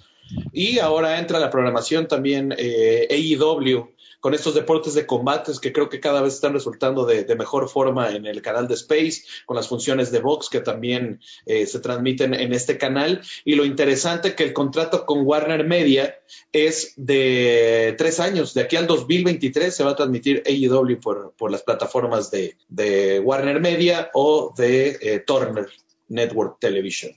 y 0.52 0.78
ahora 0.78 1.18
entra 1.18 1.38
la 1.38 1.50
programación 1.50 2.08
también 2.08 2.54
eh, 2.56 3.08
AEW 3.10 3.88
con 4.20 4.34
estos 4.34 4.54
deportes 4.54 4.94
de 4.94 5.06
combates 5.06 5.60
que 5.60 5.72
creo 5.72 5.88
que 5.88 6.00
cada 6.00 6.20
vez 6.20 6.34
están 6.34 6.52
resultando 6.52 7.04
de, 7.06 7.24
mejor 7.36 7.68
forma 7.68 8.10
en 8.10 8.26
el 8.26 8.42
canal 8.42 8.66
de 8.66 8.74
Space, 8.74 9.22
con 9.46 9.56
las 9.56 9.68
funciones 9.68 10.10
de 10.10 10.20
box 10.20 10.48
que 10.48 10.60
también 10.60 11.20
eh, 11.46 11.66
se 11.66 11.78
transmiten 11.80 12.34
en 12.34 12.52
este 12.52 12.78
canal. 12.78 13.22
Y 13.44 13.54
lo 13.54 13.64
interesante 13.64 14.34
que 14.34 14.44
el 14.44 14.52
contrato 14.52 15.06
con 15.06 15.24
Warner 15.24 15.64
Media 15.64 16.16
es 16.52 16.94
de 16.96 17.94
tres 17.96 18.18
años. 18.18 18.54
De 18.54 18.62
aquí 18.62 18.76
al 18.76 18.86
2023 18.86 19.74
se 19.74 19.84
va 19.84 19.92
a 19.92 19.96
transmitir 19.96 20.42
AEW 20.46 21.00
por, 21.00 21.34
por 21.36 21.50
las 21.50 21.62
plataformas 21.62 22.30
de, 22.30 22.56
de, 22.68 23.20
Warner 23.20 23.60
Media 23.60 24.10
o 24.14 24.52
de 24.56 24.98
eh, 25.00 25.20
Turner 25.20 25.68
Network 26.08 26.58
Television. 26.58 27.12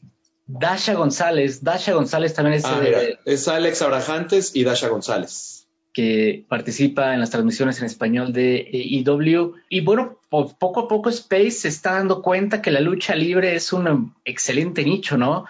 Dasha 0.60 0.96
González, 0.96 1.64
Dasha 1.64 1.94
González 1.94 2.34
también 2.34 2.56
es, 2.58 2.66
ah, 2.66 2.82
es 3.26 3.48
Alex 3.48 3.82
Abrajantes 3.82 4.56
y 4.56 4.64
Dasha 4.64 4.90
González. 4.90 5.68
Que 5.94 6.46
participa 6.48 7.14
en 7.14 7.20
las 7.20 7.30
transmisiones 7.30 7.80
en 7.80 7.86
español 7.86 8.34
de 8.34 8.68
IW. 8.72 9.56
Y 9.70 9.82
bueno, 9.82 10.20
poco 10.30 10.82
a 10.82 10.88
poco 10.88 11.10
Space 11.10 11.52
se 11.52 11.68
está 11.68 11.94
dando 11.94 12.22
cuenta 12.22 12.62
que 12.62 12.72
la 12.72 12.80
lucha 12.80 13.16
libre 13.16 13.56
es 13.56 13.74
un 13.74 14.14
excelente 14.24 14.84
nicho, 14.84 15.18
¿no? 15.18 15.46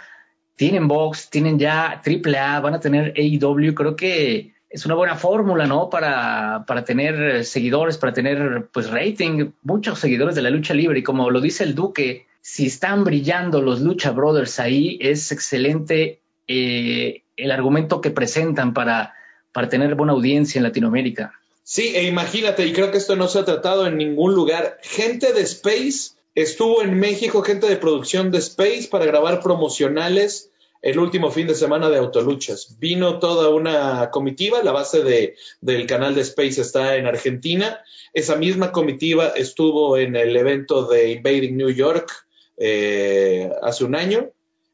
Tienen 0.55 0.87
box, 0.87 1.29
tienen 1.29 1.57
ya 1.59 2.01
AAA, 2.03 2.59
van 2.59 2.75
a 2.75 2.79
tener 2.79 3.13
AEW. 3.17 3.73
Creo 3.73 3.95
que 3.95 4.53
es 4.71 4.85
una 4.85 4.95
buena 4.95 5.15
fórmula, 5.15 5.67
¿no? 5.67 5.89
Para, 5.89 6.63
para 6.65 6.85
tener 6.85 7.43
seguidores, 7.43 7.97
para 7.97 8.13
tener 8.13 8.67
pues 8.71 8.89
rating, 8.89 9.51
muchos 9.63 9.99
seguidores 9.99 10.33
de 10.35 10.41
la 10.41 10.49
lucha 10.49 10.73
libre. 10.73 10.99
Y 10.99 11.03
como 11.03 11.29
lo 11.29 11.41
dice 11.41 11.65
el 11.65 11.75
Duque, 11.75 12.27
si 12.41 12.67
están 12.67 13.03
brillando 13.03 13.61
los 13.61 13.81
Lucha 13.81 14.11
Brothers 14.11 14.59
ahí, 14.59 14.97
es 15.01 15.31
excelente 15.31 16.21
eh, 16.47 17.23
el 17.35 17.51
argumento 17.51 18.01
que 18.01 18.11
presentan 18.11 18.73
para, 18.73 19.13
para 19.51 19.67
tener 19.67 19.95
buena 19.95 20.13
audiencia 20.13 20.59
en 20.59 20.63
Latinoamérica. 20.63 21.33
Sí, 21.63 21.93
e 21.95 22.03
imagínate, 22.03 22.65
y 22.65 22.73
creo 22.73 22.91
que 22.91 22.97
esto 22.97 23.15
no 23.15 23.27
se 23.27 23.39
ha 23.39 23.45
tratado 23.45 23.85
en 23.87 23.97
ningún 23.97 24.33
lugar. 24.33 24.77
Gente 24.81 25.33
de 25.33 25.41
Space 25.41 26.13
estuvo 26.33 26.81
en 26.81 26.97
México, 26.99 27.43
gente 27.43 27.67
de 27.67 27.75
producción 27.77 28.31
de 28.31 28.39
Space 28.39 28.87
para 28.89 29.05
grabar 29.05 29.41
promocionales 29.41 30.50
el 30.81 30.99
último 30.99 31.29
fin 31.31 31.47
de 31.47 31.55
semana 31.55 31.89
de 31.89 31.97
Autoluchas. 31.97 32.77
Vino 32.79 33.19
toda 33.19 33.49
una 33.49 34.09
comitiva, 34.09 34.63
la 34.63 34.71
base 34.71 35.03
de, 35.03 35.35
del 35.61 35.85
canal 35.85 36.15
de 36.15 36.21
Space 36.21 36.61
está 36.61 36.95
en 36.95 37.05
Argentina. 37.05 37.83
Esa 38.13 38.35
misma 38.35 38.71
comitiva 38.71 39.27
estuvo 39.29 39.97
en 39.97 40.15
el 40.15 40.35
evento 40.35 40.87
de 40.87 41.11
Invading 41.11 41.55
New 41.55 41.69
York 41.69 42.11
eh, 42.57 43.51
hace 43.61 43.83
un 43.83 43.95
año 43.95 44.31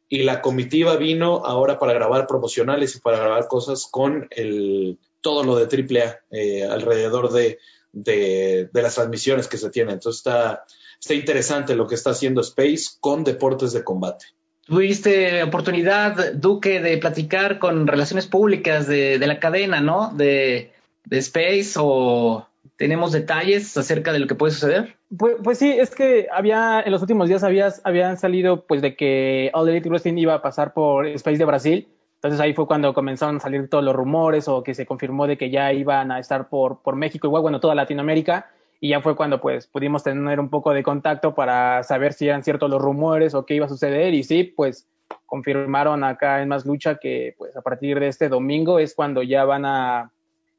y 0.09 0.23
la 0.23 0.41
comitiva 0.41 0.95
vino 0.95 1.45
ahora 1.45 1.77
para 1.79 1.93
grabar 1.93 2.27
promocionales 2.27 2.95
y 2.95 2.99
para 3.01 3.19
grabar 3.19 3.47
cosas 3.47 3.87
con 3.91 4.27
el, 4.31 4.97
todo 5.21 5.43
lo 5.43 5.57
de 5.57 5.65
AAA 5.65 6.19
eh, 6.31 6.63
alrededor 6.63 7.31
de, 7.31 7.59
de, 7.91 8.69
las 8.73 8.95
transmisiones 8.95 9.47
que 9.47 9.57
se 9.57 9.69
tienen. 9.69 9.95
Entonces 9.95 10.19
está, 10.19 10.63
está 10.99 11.13
interesante 11.13 11.75
lo 11.75 11.87
que 11.87 11.95
está 11.95 12.11
haciendo 12.11 12.41
Space 12.41 12.97
con 12.99 13.23
deportes 13.23 13.73
de 13.73 13.83
combate. 13.83 14.25
Tuviste 14.67 15.43
oportunidad, 15.43 16.33
Duque, 16.33 16.81
de 16.81 16.97
platicar 16.97 17.57
con 17.57 17.87
relaciones 17.87 18.27
públicas 18.27 18.85
de, 18.85 19.17
la 19.19 19.39
cadena, 19.39 19.79
¿no? 19.79 20.11
De, 20.13 20.73
Space 21.09 21.75
o 21.77 22.45
tenemos 22.75 23.13
detalles 23.13 23.77
acerca 23.77 24.11
de 24.11 24.19
lo 24.19 24.27
que 24.27 24.35
puede 24.35 24.51
suceder. 24.51 24.97
Pues, 25.17 25.35
pues, 25.41 25.57
sí, 25.57 25.71
es 25.71 25.95
que 25.95 26.27
había, 26.33 26.81
en 26.81 26.91
los 26.91 27.01
últimos 27.01 27.29
días 27.29 27.43
habían 27.85 28.17
salido 28.17 28.65
pues 28.65 28.81
de 28.81 28.97
que 28.97 29.49
All 29.53 29.69
Elite 29.69 29.87
Wrestling 29.87 30.17
iba 30.17 30.33
a 30.33 30.41
pasar 30.41 30.73
por 30.73 31.07
Space 31.07 31.37
de 31.37 31.45
Brasil. 31.45 31.87
Entonces 32.15 32.41
ahí 32.41 32.53
fue 32.53 32.67
cuando 32.67 32.93
comenzaron 32.93 33.37
a 33.37 33.39
salir 33.39 33.69
todos 33.69 33.85
los 33.85 33.95
rumores 33.95 34.49
o 34.49 34.63
que 34.63 34.73
se 34.73 34.85
confirmó 34.85 35.27
de 35.27 35.37
que 35.37 35.49
ya 35.49 35.71
iban 35.71 36.11
a 36.11 36.19
estar 36.19 36.49
por, 36.49 36.81
por 36.81 36.97
México, 36.97 37.27
igual, 37.27 37.43
bueno, 37.43 37.61
toda 37.61 37.73
Latinoamérica. 37.73 38.49
Y 38.79 38.89
ya 38.89 39.01
fue 39.01 39.15
cuando 39.15 39.41
pues 39.41 39.67
pudimos 39.67 40.03
tener 40.03 40.39
un 40.39 40.49
poco 40.49 40.71
de 40.71 40.83
contacto 40.83 41.33
para 41.33 41.83
saber 41.83 42.13
si 42.13 42.27
eran 42.27 42.43
ciertos 42.43 42.69
los 42.69 42.81
rumores 42.81 43.33
o 43.33 43.45
qué 43.45 43.55
iba 43.55 43.65
a 43.65 43.69
suceder. 43.69 44.13
Y 44.13 44.23
sí, 44.23 44.43
pues 44.43 44.87
confirmaron 45.25 46.03
acá 46.03 46.41
en 46.41 46.49
Más 46.49 46.65
Lucha 46.65 46.97
que 46.97 47.35
pues 47.37 47.55
a 47.55 47.61
partir 47.61 47.99
de 47.99 48.07
este 48.07 48.29
domingo 48.29 48.79
es 48.79 48.93
cuando 48.93 49.23
ya 49.23 49.45
van 49.45 49.65
a, 49.65 50.11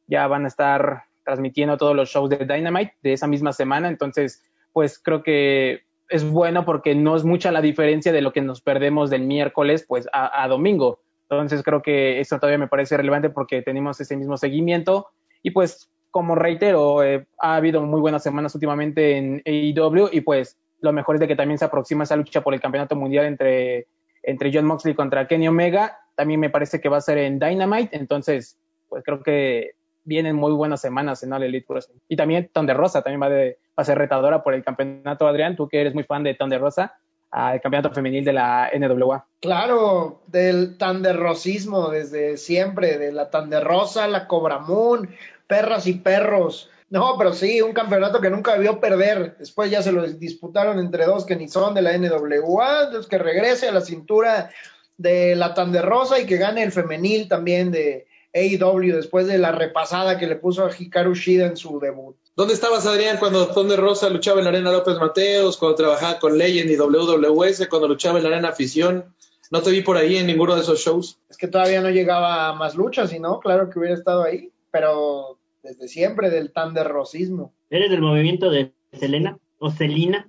ya 0.07 0.27
van 0.27 0.45
a 0.45 0.49
estar 0.49 1.05
transmitiendo 1.25 1.77
todos 1.77 1.95
los 1.95 2.09
shows 2.09 2.31
de 2.31 2.39
Dynamite 2.39 2.95
de 3.03 3.13
esa 3.13 3.27
misma 3.27 3.53
semana. 3.53 3.89
Entonces, 3.89 4.43
pues 4.73 4.99
creo 4.99 5.23
que 5.23 5.83
es 6.09 6.29
bueno 6.29 6.65
porque 6.65 6.95
no 6.95 7.17
es 7.17 7.25
mucha 7.25 7.53
la 7.53 7.61
diferencia 7.61 8.13
de 8.13 8.23
lo 8.23 8.33
que 8.33 8.41
nos 8.41 8.61
perdemos 8.61 9.11
del 9.11 9.23
miércoles 9.23 9.85
pues 9.87 10.09
a, 10.13 10.47
domingo. 10.49 11.01
Entonces 11.29 11.63
creo 11.63 11.83
que 11.83 12.21
eso 12.21 12.37
todavía 12.37 12.59
me 12.59 12.69
parece 12.69 12.97
relevante 12.97 13.29
porque 13.29 13.61
tenemos 13.61 14.01
ese 14.01 14.17
mismo 14.17 14.39
seguimiento 14.39 15.09
y 15.43 15.51
pues 15.51 15.91
como 16.11 16.35
reitero, 16.35 17.03
eh, 17.03 17.27
ha 17.39 17.57
habido 17.57 17.83
muy 17.83 18.01
buenas 18.01 18.23
semanas 18.23 18.55
últimamente 18.55 19.17
en 19.17 19.43
AEW 19.45 20.09
y 20.13 20.21
pues 20.23 20.59
lo 20.81 20.93
mejor 20.93 21.17
es 21.17 21.21
de 21.21 21.29
que 21.29 21.37
también 21.37 21.59
se 21.59 21.65
aproxima 21.65 22.05
esa 22.05 22.17
lucha 22.17 22.41
por 22.41 22.55
el 22.55 22.61
campeonato 22.61 22.97
mundial 22.97 23.27
entre, 23.27 23.89
entre 24.23 24.51
John 24.53 24.67
Moxley 24.67 24.95
contra 24.95 25.27
Kenny 25.27 25.49
Omega. 25.49 25.99
También 26.15 26.41
me 26.41 26.51
parece 26.51 26.81
que 26.81 26.89
va 26.89 26.99
a 26.99 27.03
ser 27.03 27.19
en 27.19 27.39
Dynamite, 27.39 27.97
entonces 27.97 28.59
pues 28.89 29.03
creo 29.05 29.23
que 29.23 29.73
vienen 30.05 30.37
muy 30.37 30.53
buenas 30.53 30.81
semanas 30.81 31.23
en 31.23 31.33
All 31.33 31.43
Elite 31.43 31.67
Wrestling. 31.69 31.99
Y 32.09 32.17
también 32.17 32.51
Thunder 32.53 32.77
también 32.77 33.23
va, 33.23 33.29
de, 33.29 33.59
va 33.79 33.83
a 33.83 33.85
ser 33.85 33.99
retadora 33.99 34.43
por 34.43 34.55
el 34.55 34.65
campeonato, 34.65 35.27
Adrián, 35.27 35.55
tú 35.55 35.69
que 35.69 35.81
eres 35.81 35.95
muy 35.95 36.05
fan 36.05 36.25
de 36.25 36.35
Thunder 36.35 36.61
Rosa, 36.61 36.99
al 37.31 37.61
campeonato 37.61 37.93
femenil 37.93 38.25
de 38.25 38.33
la 38.33 38.71
NWA. 38.75 39.27
Claro, 39.41 40.23
del 40.27 40.79
Rosismo 41.15 41.91
desde 41.91 42.39
siempre, 42.39 42.97
de 42.97 43.13
la 43.13 43.29
Rosa, 43.61 44.09
la 44.09 44.27
Cobra 44.27 44.59
Moon, 44.61 45.11
perras 45.49 45.89
y 45.89 45.95
perros. 45.95 46.71
No, 46.91 47.17
pero 47.19 47.33
sí, 47.33 47.61
un 47.61 47.73
campeonato 47.73 48.21
que 48.21 48.31
nunca 48.31 48.55
debió 48.55 48.79
perder. 48.79 49.37
Después 49.39 49.71
ya 49.71 49.83
se 49.83 49.91
lo 49.91 50.05
disputaron 50.05 50.79
entre 50.79 51.05
dos 51.05 51.27
que 51.27 51.35
ni 51.35 51.49
son 51.49 51.75
de 51.75 51.83
la 51.83 51.99
NWA, 51.99 52.85
entonces 52.85 53.09
que 53.09 53.19
regrese 53.19 53.69
a 53.69 53.73
la 53.73 53.81
cintura 53.81 54.51
de 54.97 55.35
la 55.35 55.55
Rosa 55.83 56.21
y 56.21 56.27
que 56.27 56.37
gane 56.37 56.63
el 56.63 56.73
femenil 56.73 57.29
también 57.29 57.73
de, 57.73 58.07
AEW 58.35 58.95
después 58.95 59.27
de 59.27 59.39
la 59.39 59.53
repasada 59.53 60.19
que 60.19 60.27
le 60.27 60.37
puso 60.37 60.65
a 60.65 60.71
Hikaru 60.77 61.15
Shida 61.15 61.47
en 61.47 61.57
su 61.57 61.79
debut. 61.81 62.17
¿Dónde 62.37 62.55
estabas, 62.55 62.87
Adrián, 62.87 63.17
cuando 63.19 63.49
Thunder 63.49 63.81
Rosa 63.81 64.09
luchaba 64.11 64.39
en 64.39 64.45
la 64.45 64.51
Arena 64.51 64.71
López 64.71 64.97
Mateos, 64.99 65.57
cuando 65.57 65.77
trabajaba 65.77 66.19
con 66.19 66.39
Legend 66.39 66.71
y 66.71 66.77
WWS, 66.77 67.67
cuando 67.69 67.89
luchaba 67.89 68.19
en 68.19 68.25
la 68.25 68.31
Arena 68.31 68.51
Afición? 68.51 69.15
No 69.51 69.63
te 69.63 69.71
vi 69.71 69.81
por 69.81 69.97
ahí 69.97 70.19
en 70.19 70.27
ninguno 70.27 70.55
de 70.55 70.61
esos 70.61 70.81
shows. 70.81 71.19
Es 71.29 71.37
que 71.37 71.49
todavía 71.49 71.81
no 71.81 71.91
llegaba 71.91 72.49
a 72.49 72.53
más 72.53 72.75
luchas, 72.75 73.13
y 73.13 73.19
no, 73.19 73.41
claro 73.41 73.71
que 73.71 73.79
hubiera 73.79 73.95
estado 73.95 74.23
ahí, 74.23 74.53
pero 74.71 75.38
desde 75.63 75.89
siempre 75.89 76.31
del 76.31 76.53
Thunder 76.53 76.87
Rosismo. 76.87 77.55
¿Eres 77.71 77.91
del 77.91 78.01
movimiento 78.01 78.51
de 78.51 78.73
Selena 78.93 79.39
o 79.59 79.71
Celina? 79.71 80.29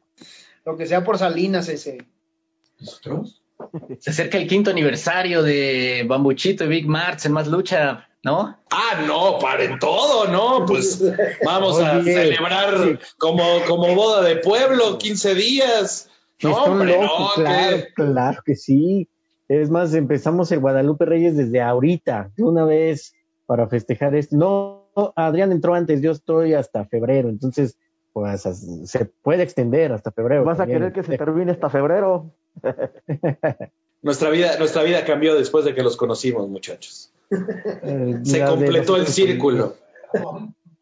Lo 0.65 0.77
que 0.77 0.85
sea 0.85 1.03
por 1.03 1.17
Salinas 1.17 1.69
ese. 1.69 2.05
¿Nosotros? 2.79 3.43
Se 3.99 4.11
acerca 4.11 4.37
el 4.37 4.47
quinto 4.47 4.71
aniversario 4.71 5.43
de 5.43 6.05
Bambuchito 6.07 6.65
y 6.65 6.67
Big 6.67 6.87
Marts 6.87 7.25
en 7.25 7.33
Más 7.33 7.47
Lucha, 7.47 8.07
¿no? 8.23 8.57
Ah, 8.71 9.03
no, 9.05 9.39
paren 9.39 9.79
todo, 9.79 10.27
¿no? 10.27 10.65
Pues 10.65 11.01
vamos 11.45 11.79
a 11.81 12.03
celebrar 12.03 12.99
como, 13.17 13.43
como 13.67 13.93
boda 13.95 14.21
de 14.23 14.37
pueblo, 14.37 14.97
15 14.97 15.35
días. 15.35 16.09
No, 16.41 16.55
hombre, 16.63 16.97
no, 16.97 17.29
claro, 17.35 17.77
claro 17.95 18.41
que 18.45 18.55
sí. 18.55 19.09
Es 19.49 19.69
más, 19.69 19.93
empezamos 19.93 20.51
el 20.51 20.59
Guadalupe 20.59 21.05
Reyes 21.05 21.35
desde 21.35 21.59
ahorita, 21.59 22.31
de 22.37 22.43
una 22.43 22.65
vez, 22.65 23.13
para 23.45 23.67
festejar 23.67 24.15
esto. 24.15 24.37
No, 24.37 24.78
Adrián 25.15 25.51
entró 25.51 25.73
antes, 25.73 26.01
yo 26.01 26.11
estoy 26.11 26.53
hasta 26.53 26.85
febrero, 26.85 27.29
entonces, 27.29 27.77
pues 28.13 28.41
se 28.85 29.05
puede 29.21 29.43
extender 29.43 29.91
hasta 29.91 30.11
febrero. 30.11 30.43
¿Vas 30.43 30.59
a 30.59 30.67
querer 30.67 30.93
que 30.93 31.03
se 31.03 31.17
termine 31.17 31.51
hasta 31.51 31.69
febrero? 31.69 32.33
nuestra 34.01 34.29
vida, 34.29 34.57
nuestra 34.57 34.83
vida 34.83 35.05
cambió 35.05 35.35
después 35.35 35.65
de 35.65 35.75
que 35.75 35.83
los 35.83 35.97
conocimos, 35.97 36.47
muchachos. 36.49 37.13
Eh, 37.83 38.19
se 38.23 38.45
completó 38.45 38.95
el 38.95 39.07
círculo. 39.07 39.75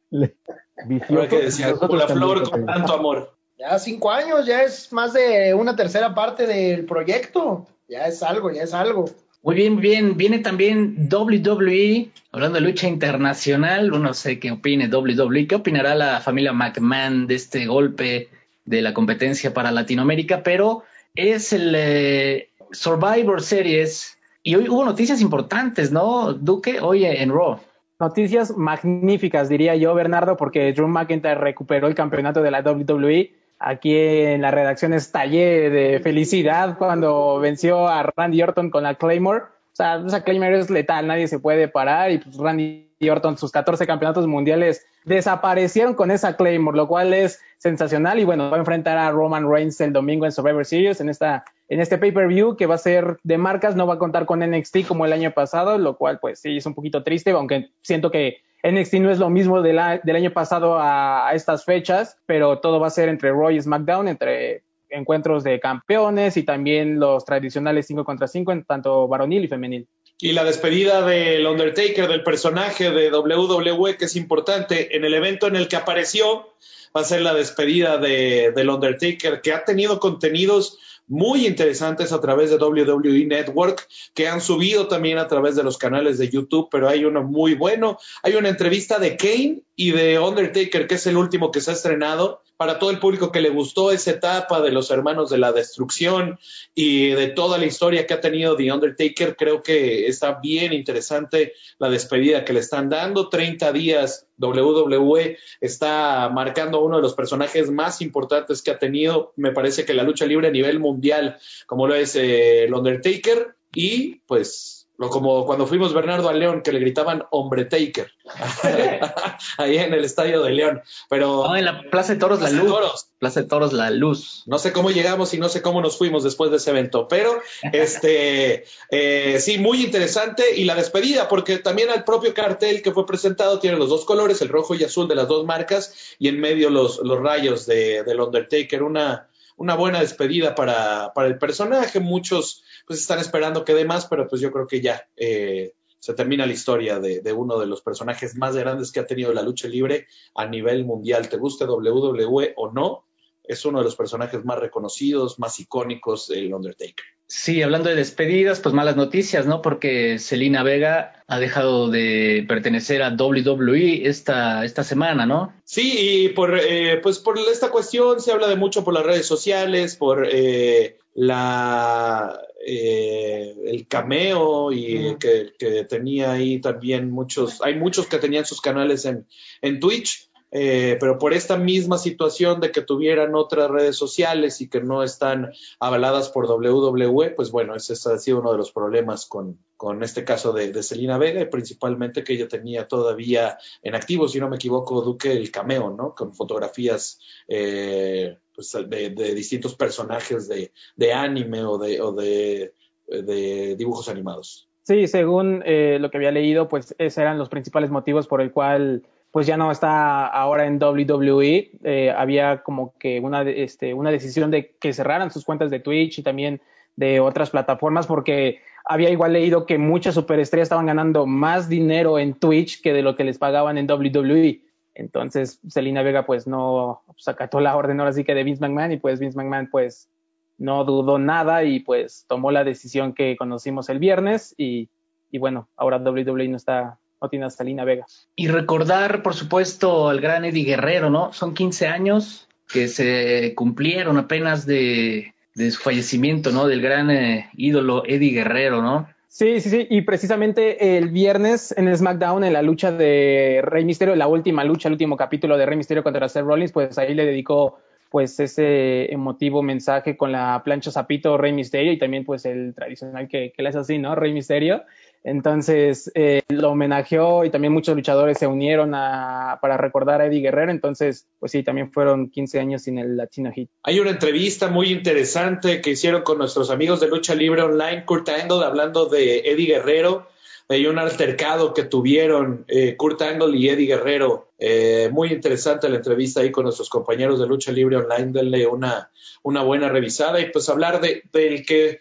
que 0.10 1.42
decía, 1.42 1.74
la 1.74 2.08
flor 2.08 2.50
con 2.50 2.66
tanto 2.66 2.94
amor. 2.94 3.38
Ya 3.58 3.80
cinco 3.80 4.12
años, 4.12 4.46
ya 4.46 4.64
es 4.64 4.94
más 4.94 5.14
de 5.14 5.54
una 5.54 5.76
tercera 5.76 6.14
parte 6.14 6.46
del 6.46 6.86
proyecto. 6.86 7.66
Ya 7.88 8.06
es 8.06 8.22
algo, 8.22 8.52
ya 8.52 8.64
es 8.64 8.74
algo. 8.74 9.06
Muy 9.44 9.56
bien, 9.56 9.80
bien. 9.80 10.18
Viene 10.18 10.40
también 10.40 11.08
WWE, 11.12 12.10
hablando 12.32 12.60
de 12.60 12.66
lucha 12.66 12.88
internacional. 12.88 13.90
No 13.90 14.14
sé 14.14 14.40
qué 14.40 14.52
opine 14.52 14.88
WWE. 14.90 15.48
¿Qué 15.48 15.56
opinará 15.56 15.96
la 15.96 16.20
familia 16.22 16.54
McMahon 16.54 17.28
de 17.28 17.36
este 17.36 17.66
golpe 17.66 18.30
de 18.66 18.82
la 18.82 18.94
competencia 18.94 19.54
para 19.54 19.72
Latinoamérica? 19.72 20.44
Pero 20.44 20.84
es 21.16 21.54
el 21.54 21.74
eh, 21.76 22.50
Survivor 22.72 23.42
Series 23.42 24.18
y 24.44 24.56
hoy 24.56 24.70
hubo 24.70 24.86
noticias 24.86 25.20
importantes, 25.22 25.92
¿no, 25.92 26.34
Duque? 26.34 26.80
Hoy 26.80 27.04
en 27.06 27.32
Raw. 27.32 27.60
Noticias 28.00 28.56
magníficas, 28.56 29.50
diría 29.50 29.76
yo, 29.76 29.94
Bernardo, 29.94 30.38
porque 30.38 30.72
Drew 30.72 30.88
McIntyre 30.88 31.36
recuperó 31.36 31.88
el 31.88 31.96
campeonato 31.96 32.42
de 32.42 32.52
la 32.52 32.62
WWE. 32.62 33.32
Aquí 33.60 33.98
en 33.98 34.42
la 34.42 34.52
redacción 34.52 34.94
estallé 34.94 35.70
de 35.70 36.00
felicidad 36.00 36.78
cuando 36.78 37.40
venció 37.40 37.88
a 37.88 38.04
Randy 38.16 38.42
Orton 38.44 38.70
con 38.70 38.84
la 38.84 38.96
Claymore. 38.96 39.42
O 39.42 39.76
sea, 39.78 40.04
esa 40.06 40.24
Claymore 40.24 40.60
es 40.60 40.70
letal, 40.70 41.08
nadie 41.08 41.28
se 41.28 41.40
puede 41.40 41.68
parar 41.68 42.12
y 42.12 42.20
pues 42.20 42.38
Randy 42.38 42.88
Orton, 43.10 43.38
sus 43.38 43.52
14 43.52 43.86
campeonatos 43.88 44.28
mundiales 44.28 44.86
desaparecieron 45.06 45.94
con 45.94 46.12
esa 46.12 46.36
Claymore, 46.36 46.78
lo 46.78 46.88
cual 46.88 47.14
es 47.14 47.40
sensacional. 47.58 48.20
Y 48.20 48.26
bueno, 48.26 48.50
va 48.50 48.58
a 48.58 48.60
enfrentar 48.60 48.98
a 48.98 49.12
Roman 49.12 49.50
Reigns 49.50 49.82
el 49.82 49.94
domingo 49.94 50.26
en 50.26 50.32
Survivor 50.32 50.66
Series 50.66 51.02
en 51.02 51.10
esta 51.10 51.46
en 51.70 51.82
este 51.82 51.98
pay-per-view 51.98 52.56
que 52.56 52.66
va 52.66 52.76
a 52.76 52.80
ser 52.80 53.18
de 53.24 53.38
marcas, 53.38 53.76
no 53.76 53.88
va 53.88 53.96
a 53.96 54.00
contar 54.00 54.26
con 54.26 54.40
NXT 54.40 54.88
como 54.88 55.06
el 55.06 55.14
año 55.14 55.32
pasado, 55.32 55.78
lo 55.78 55.98
cual 55.98 56.20
pues 56.20 56.40
sí 56.40 56.58
es 56.58 56.66
un 56.66 56.74
poquito 56.74 57.04
triste, 57.04 57.32
aunque 57.32 57.72
siento 57.82 58.10
que 58.10 58.38
NXT 58.64 58.94
no 58.96 59.12
es 59.12 59.20
lo 59.20 59.30
mismo 59.30 59.62
del 59.62 59.80
año 59.80 60.32
pasado 60.32 60.78
a, 60.80 61.32
estas 61.34 61.64
fechas, 61.64 62.18
pero 62.26 62.60
todo 62.60 62.80
va 62.80 62.88
a 62.88 62.92
ser 62.92 63.10
entre 63.10 63.32
Raw 63.32 63.52
y 63.52 63.62
SmackDown, 63.62 64.08
entre 64.08 64.64
encuentros 64.90 65.44
de 65.44 65.60
campeones 65.60 66.38
y 66.38 66.44
también 66.44 67.00
los 67.00 67.26
tradicionales 67.26 67.88
5 67.88 68.06
contra 68.06 68.28
5 68.28 68.52
en 68.52 68.64
tanto 68.64 69.08
varonil 69.08 69.44
y 69.44 69.48
femenil. 69.48 69.88
Y 70.20 70.32
la 70.32 70.44
despedida 70.44 71.06
del 71.06 71.46
Undertaker, 71.46 72.08
del 72.08 72.24
personaje 72.24 72.90
de 72.90 73.12
WWE, 73.12 73.98
que 73.98 74.06
es 74.06 74.16
importante, 74.16 74.96
en 74.96 75.06
el 75.06 75.14
evento 75.14 75.48
en 75.48 75.56
el 75.56 75.68
que 75.68 75.76
apareció, 75.76 76.48
va 76.96 77.02
a 77.02 77.04
ser 77.04 77.22
la 77.22 77.36
despedida 77.36 77.98
de, 77.98 78.52
del 78.56 78.70
Undertaker, 78.70 79.42
que 79.42 79.54
ha 79.54 79.64
tenido 79.64 80.00
contenidos 80.00 80.80
muy 81.08 81.48
interesantes 81.48 82.12
a 82.12 82.22
través 82.22 82.50
de 82.50 82.58
WWE 82.58 83.26
Network 83.26 83.88
que 84.14 84.28
han 84.28 84.42
subido 84.42 84.88
también 84.88 85.18
a 85.18 85.28
través 85.28 85.56
de 85.56 85.64
los 85.64 85.78
canales 85.78 86.18
de 86.18 86.30
YouTube, 86.30 86.68
pero 86.70 86.90
hay 86.90 87.06
uno 87.06 87.24
muy 87.24 87.56
bueno. 87.56 87.98
Hay 88.24 88.36
una 88.36 88.50
entrevista 88.50 89.00
de 89.00 89.18
Kane 89.18 89.62
y 89.76 89.92
de 89.92 90.20
Undertaker, 90.20 90.88
que 90.88 90.96
es 90.96 91.08
el 91.08 91.18
último 91.18 91.52
que 91.52 91.62
se 91.62 91.72
ha 91.72 91.74
estrenado, 91.74 92.42
para 92.58 92.80
todo 92.80 92.90
el 92.90 93.00
público 93.00 93.32
que 93.32 93.42
le 93.42 93.50
gustó 93.50 93.92
esa 93.92 94.12
etapa 94.12 94.62
de 94.62 94.72
los 94.72 94.90
hermanos 94.92 95.30
de 95.30 95.38
la 95.38 95.52
destrucción 95.52 96.40
y 96.74 97.10
de 97.10 97.28
toda 97.28 97.58
la 97.58 97.66
historia 97.66 98.06
que 98.06 98.16
ha 98.16 98.22
tenido 98.22 98.56
The 98.56 98.72
Undertaker, 98.74 99.36
creo 99.36 99.62
que 99.62 100.08
está 100.08 100.40
bien 100.42 100.74
interesante 100.74 101.54
la 101.78 101.90
despedida 101.90 102.44
que 102.44 102.54
le 102.54 102.60
están 102.60 102.90
dando. 102.90 103.30
30 103.30 103.72
días 103.72 104.28
WWE 104.40 105.38
está 105.62 106.30
marcando 106.30 106.84
uno 106.84 106.98
de 106.98 107.04
los 107.04 107.14
personajes 107.14 107.70
más 107.70 108.02
importantes 108.02 108.62
que 108.62 108.72
ha 108.72 108.80
tenido, 108.80 109.34
me 109.36 109.52
parece 109.52 109.86
que 109.86 109.94
la 109.94 110.04
lucha 110.04 110.26
libre 110.26 110.48
a 110.48 110.52
nivel 110.52 110.80
mundial, 110.80 111.38
como 111.66 111.88
lo 111.88 111.96
es 111.96 112.16
eh, 112.16 112.64
el 112.66 112.74
Undertaker, 112.74 113.56
y 113.74 114.22
pues 114.28 114.77
como 114.98 115.46
cuando 115.46 115.68
fuimos 115.68 115.94
Bernardo 115.94 116.28
a 116.28 116.34
León, 116.34 116.62
que 116.64 116.72
le 116.72 116.80
gritaban 116.80 117.24
Hombre 117.30 117.66
Taker, 117.66 118.12
ahí 119.58 119.78
en 119.78 119.94
el 119.94 120.04
estadio 120.04 120.42
de 120.42 120.52
León. 120.52 120.82
Pero. 121.10 121.44
No, 121.48 121.56
en 121.56 121.66
la 121.66 121.84
Plaza 121.92 122.14
de 122.14 122.20
Toros 122.20 122.42
La 122.42 122.50
Luz. 122.50 123.08
Plaza 123.20 123.42
de 123.42 123.48
Toros 123.48 123.74
La 123.74 123.92
Luz. 123.92 124.44
No 124.48 124.58
sé 124.58 124.74
cómo 124.74 124.90
llegamos 124.90 125.34
y 125.34 125.38
no 125.38 125.50
sé 125.50 125.62
cómo 125.62 125.82
nos 125.82 125.98
fuimos 125.98 126.24
después 126.24 126.50
de 126.50 126.58
ese 126.58 126.72
evento, 126.72 127.08
pero 127.08 127.42
este 127.74 128.66
eh, 128.92 129.40
sí, 129.40 129.60
muy 129.60 129.84
interesante. 129.84 130.56
Y 130.56 130.66
la 130.66 130.76
despedida, 130.76 131.28
porque 131.28 131.60
también 131.60 131.90
al 131.90 132.04
propio 132.04 132.34
cartel 132.34 132.82
que 132.82 132.92
fue 132.92 133.06
presentado 133.06 133.60
tiene 133.60 133.78
los 133.78 133.90
dos 133.90 134.06
colores, 134.06 134.42
el 134.42 134.50
rojo 134.50 134.74
y 134.74 134.84
azul 134.84 135.08
de 135.08 135.16
las 135.16 135.28
dos 135.28 135.46
marcas, 135.46 135.94
y 136.18 136.28
en 136.28 136.40
medio 136.40 136.70
los, 136.70 137.00
los 137.00 137.20
rayos 137.20 137.68
de, 137.68 138.04
del 138.04 138.20
Undertaker. 138.20 138.82
Una, 138.82 139.28
una 139.58 139.76
buena 139.76 140.00
despedida 140.00 140.56
para, 140.56 141.14
para 141.14 141.28
el 141.28 141.38
personaje. 141.38 142.00
Muchos 142.00 142.64
pues 142.88 143.02
están 143.02 143.20
esperando 143.20 143.66
que 143.66 143.74
dé 143.74 143.84
más, 143.84 144.08
pero 144.08 144.28
pues 144.28 144.42
yo 144.42 144.52
creo 144.52 144.66
que 144.66 144.80
ya 144.80 145.08
eh, 145.18 145.74
se 146.00 146.14
termina 146.14 146.46
la 146.46 146.54
historia 146.54 147.00
de, 147.00 147.20
de, 147.20 147.34
uno 147.34 147.60
de 147.60 147.68
los 147.68 147.82
personajes 147.82 148.36
más 148.38 148.56
grandes 148.56 148.94
que 148.94 149.02
ha 149.02 149.06
tenido 149.06 149.34
la 149.34 149.42
lucha 149.42 149.68
libre 149.68 150.08
a 150.34 150.48
nivel 150.48 150.86
mundial. 150.86 151.28
¿Te 151.28 151.38
guste 151.38 151.66
WWE 151.66 152.54
o 152.56 152.72
no? 152.72 153.06
Es 153.44 153.66
uno 153.66 153.80
de 153.80 153.86
los 153.86 153.96
personajes 153.96 154.44
más 154.46 154.60
reconocidos, 154.60 155.38
más 155.38 155.60
icónicos 155.60 156.28
del 156.30 156.54
Undertaker. 156.54 157.06
Sí, 157.30 157.62
hablando 157.62 157.90
de 157.90 157.96
despedidas, 157.96 158.62
pues 158.62 158.74
malas 158.74 158.96
noticias, 158.96 159.46
¿no? 159.46 159.62
Porque 159.62 160.18
Selina 160.18 160.64
Vega 160.64 161.24
ha 161.28 161.40
dejado 161.40 161.90
de 161.90 162.46
pertenecer 162.48 163.04
a 163.04 163.10
WWE 163.10 164.08
esta, 164.08 164.64
esta 164.64 164.86
semana, 164.86 165.26
¿no? 165.26 165.54
Sí, 165.66 165.98
y 165.98 166.30
por, 166.30 166.58
eh, 166.58 167.02
pues 167.04 167.20
por 167.20 167.38
esta 167.38 167.70
cuestión 167.70 168.22
se 168.22 168.32
habla 168.32 168.48
de 168.48 168.56
mucho 168.56 168.86
por 168.86 168.94
las 168.94 169.06
redes 169.06 169.26
sociales, 169.26 169.98
por 169.98 170.26
eh, 170.32 171.00
la 171.18 172.40
eh, 172.64 173.56
el 173.66 173.88
cameo 173.88 174.72
y 174.72 175.16
que, 175.20 175.54
que, 175.58 175.84
tenía 175.86 176.34
ahí 176.34 176.62
también 176.62 177.10
muchos, 177.10 177.60
hay 177.64 177.76
muchos 177.76 178.06
que 178.06 178.20
tenían 178.20 178.46
sus 178.46 178.62
canales 178.62 179.04
en, 179.06 179.26
en 179.64 179.80
Twitch, 179.80 180.30
eh, 180.52 180.98
pero 181.00 181.18
por 181.20 181.34
esta 181.34 181.58
misma 181.58 181.98
situación 181.98 182.62
de 182.62 182.72
que 182.72 182.82
tuvieran 182.82 183.36
otras 183.36 183.70
redes 183.70 183.98
sociales 183.98 184.62
y 184.62 184.70
que 184.70 184.82
no 184.82 185.04
están 185.04 185.52
avaladas 185.80 186.30
por 186.30 186.46
WWE, 186.46 187.32
pues 187.32 187.52
bueno, 187.52 187.76
ese 187.76 187.94
ha 187.94 188.18
sido 188.18 188.40
uno 188.40 188.52
de 188.52 188.58
los 188.58 188.72
problemas 188.72 189.26
con, 189.26 189.60
con 189.76 190.04
este 190.04 190.24
caso 190.24 190.54
de, 190.54 190.72
de 190.72 190.84
Selena 190.84 191.18
Vega, 191.18 191.50
principalmente 191.50 192.24
que 192.24 192.34
ella 192.34 192.48
tenía 192.48 192.88
todavía 192.88 193.58
en 193.82 193.96
activo, 193.96 194.28
si 194.28 194.40
no 194.40 194.50
me 194.50 194.56
equivoco, 194.56 195.02
Duque, 195.02 195.34
el 195.34 195.52
cameo, 195.52 195.90
¿no? 195.90 196.16
Con 196.16 196.34
fotografías 196.34 197.20
eh, 197.48 198.38
pues, 198.56 198.72
de, 198.88 199.10
de, 199.10 199.36
distintos 199.36 199.76
personajes 199.76 200.48
de, 200.48 200.72
de 200.96 201.14
anime 201.14 201.64
o 201.66 201.78
de, 201.78 202.02
o 202.02 202.14
de, 202.14 202.74
de 203.06 203.76
dibujos 203.76 204.08
animados. 204.08 204.68
Sí, 204.84 205.08
según 205.08 205.64
eh, 205.66 205.98
lo 206.00 206.10
que 206.10 206.16
había 206.16 206.32
leído, 206.32 206.70
pues 206.70 206.96
esos 206.98 207.18
eran 207.18 207.38
los 207.38 207.50
principales 207.50 207.90
motivos 207.92 208.26
por 208.26 208.40
el 208.40 208.54
cual 208.54 209.04
pues 209.38 209.46
ya 209.46 209.56
no 209.56 209.70
está 209.70 210.26
ahora 210.26 210.66
en 210.66 210.82
WWE. 210.82 211.70
Eh, 211.84 212.12
había 212.18 212.64
como 212.64 212.98
que 212.98 213.20
una, 213.20 213.44
este, 213.44 213.94
una 213.94 214.10
decisión 214.10 214.50
de 214.50 214.76
que 214.80 214.94
cerraran 214.94 215.30
sus 215.30 215.46
cuentas 215.46 215.70
de 215.70 215.80
Twitch 215.80 216.18
y 216.18 216.24
también 216.24 216.60
de 216.96 217.20
otras 217.20 217.52
plataformas 217.52 218.08
porque 218.08 218.62
había 218.84 219.12
igual 219.12 219.34
leído 219.34 219.68
que 219.68 219.78
muchas 219.78 220.16
superestrellas 220.16 220.66
estaban 220.66 220.88
ganando 220.88 221.28
más 221.28 221.70
dinero 221.70 222.18
en 222.18 222.34
Twitch 222.34 222.82
que 222.82 222.94
de 222.94 223.04
lo 223.04 223.16
que 223.16 223.26
les 223.26 223.38
pagaban 223.38 223.78
en 223.78 223.86
WWE. 223.88 224.64
Entonces, 224.96 225.60
Selina 225.68 226.02
Vega 226.02 226.26
pues 226.26 226.48
no 226.48 227.04
pues, 227.06 227.54
la 227.62 227.76
orden 227.76 228.00
ahora 228.00 228.14
sí 228.14 228.24
que 228.24 228.34
de 228.34 228.44
Vince 228.44 228.62
McMahon 228.62 228.94
y 228.94 228.98
pues 228.98 229.20
Vince 229.20 229.38
McMahon 229.38 229.70
pues 229.70 230.10
no 230.58 230.84
dudó 230.84 231.20
nada 231.20 231.64
y 231.64 231.82
pues 231.82 232.26
tomó 232.28 232.50
la 232.50 232.64
decisión 232.64 233.14
que 233.14 233.38
conocimos 233.38 233.88
el 233.90 234.00
viernes 234.00 234.56
y, 234.58 234.90
y 235.30 235.38
bueno, 235.38 235.70
ahora 235.76 236.00
WWE 236.00 236.48
no 236.48 236.58
está 236.58 236.98
no 237.22 237.30
tiene 237.30 237.86
Vega. 237.86 238.06
Y 238.36 238.48
recordar, 238.48 239.24
por 239.24 239.34
supuesto, 239.34 240.10
al 240.10 240.22
gran 240.22 240.46
Eddie 240.46 240.66
Guerrero, 240.66 241.10
¿no? 241.10 241.34
Son 241.34 241.54
15 241.54 241.88
años 241.88 242.48
que 242.68 242.88
se 242.88 243.54
cumplieron 243.56 244.18
apenas 244.18 244.66
de, 244.66 245.34
de 245.56 245.72
su 245.72 245.82
fallecimiento, 245.82 246.52
¿no? 246.52 246.68
Del 246.68 246.82
gran 246.82 247.10
eh, 247.10 247.50
ídolo 247.56 248.04
Eddie 248.06 248.32
Guerrero, 248.32 248.82
¿no? 248.82 249.08
Sí, 249.28 249.60
sí, 249.62 249.70
sí. 249.70 249.88
Y 249.90 250.02
precisamente 250.02 250.98
el 250.98 251.10
viernes 251.10 251.74
en 251.78 251.96
SmackDown, 251.96 252.44
en 252.44 252.54
la 252.54 252.62
lucha 252.62 252.92
de 252.92 253.62
Rey 253.64 253.86
Misterio, 253.86 254.16
la 254.16 254.28
última 254.28 254.64
lucha, 254.64 254.88
el 254.90 254.94
último 254.94 255.16
capítulo 255.16 255.58
de 255.58 255.66
Rey 255.66 255.78
Misterio 255.78 256.04
contra 256.04 256.28
Seth 256.28 256.44
Rollins, 256.44 256.72
pues 256.72 256.98
ahí 256.98 257.14
le 257.14 257.26
dedicó 257.26 257.78
pues 258.10 258.40
ese 258.40 259.12
emotivo 259.12 259.62
mensaje 259.62 260.16
con 260.16 260.32
la 260.32 260.62
plancha 260.64 260.92
zapito 260.92 261.38
Rey 261.38 261.52
Misterio 261.52 261.92
y 261.92 262.00
también 262.00 262.24
pues 262.24 262.46
el 262.46 262.74
tradicional 262.74 263.28
que, 263.28 263.52
que 263.56 263.64
le 263.64 263.70
es 263.70 263.76
así, 263.76 263.98
¿no? 263.98 264.16
Rey 264.16 264.34
Misterio. 264.34 264.84
Entonces 265.28 266.10
eh, 266.16 266.42
lo 266.48 266.72
homenajeó 266.72 267.44
y 267.44 267.50
también 267.50 267.74
muchos 267.74 267.98
luchadores 267.98 268.38
se 268.38 268.48
unieron 268.48 268.96
a, 268.96 269.60
para 269.62 269.76
recordar 269.76 270.22
a 270.22 270.28
Eddie 270.28 270.40
Guerrero. 270.40 270.72
Entonces, 270.72 271.28
pues 271.38 271.52
sí, 271.52 271.64
también 271.64 271.92
fueron 271.92 272.30
15 272.30 272.62
años 272.62 272.84
sin 272.84 272.98
el 272.98 273.18
Latino 273.18 273.52
Hit. 273.52 273.70
Hay 273.84 274.00
una 274.00 274.12
entrevista 274.12 274.70
muy 274.70 274.90
interesante 274.90 275.82
que 275.82 275.90
hicieron 275.90 276.22
con 276.22 276.38
nuestros 276.38 276.72
amigos 276.72 277.02
de 277.02 277.10
Lucha 277.10 277.36
Libre 277.36 277.62
Online, 277.62 278.06
Kurt 278.06 278.30
Angle, 278.30 278.64
hablando 278.64 279.08
de 279.08 279.40
Eddie 279.40 279.68
Guerrero. 279.68 280.30
Hay 280.70 280.88
un 280.88 280.98
altercado 280.98 281.74
que 281.74 281.84
tuvieron 281.84 282.64
eh, 282.70 282.96
Kurt 282.96 283.22
Angle 283.22 283.58
y 283.58 283.68
Eddie 283.68 283.88
Guerrero. 283.88 284.54
Eh, 284.58 285.10
muy 285.12 285.34
interesante 285.34 285.90
la 285.90 285.98
entrevista 285.98 286.40
ahí 286.40 286.52
con 286.52 286.64
nuestros 286.64 286.90
compañeros 286.90 287.38
de 287.42 287.48
Lucha 287.48 287.74
Libre 287.74 287.98
Online. 287.98 288.32
Denle 288.32 288.66
una, 288.66 289.10
buena 289.44 289.90
revisada 289.90 290.40
y 290.40 290.52
pues 290.52 290.70
hablar 290.70 291.02
de, 291.02 291.24
del 291.34 291.66
que 291.66 292.00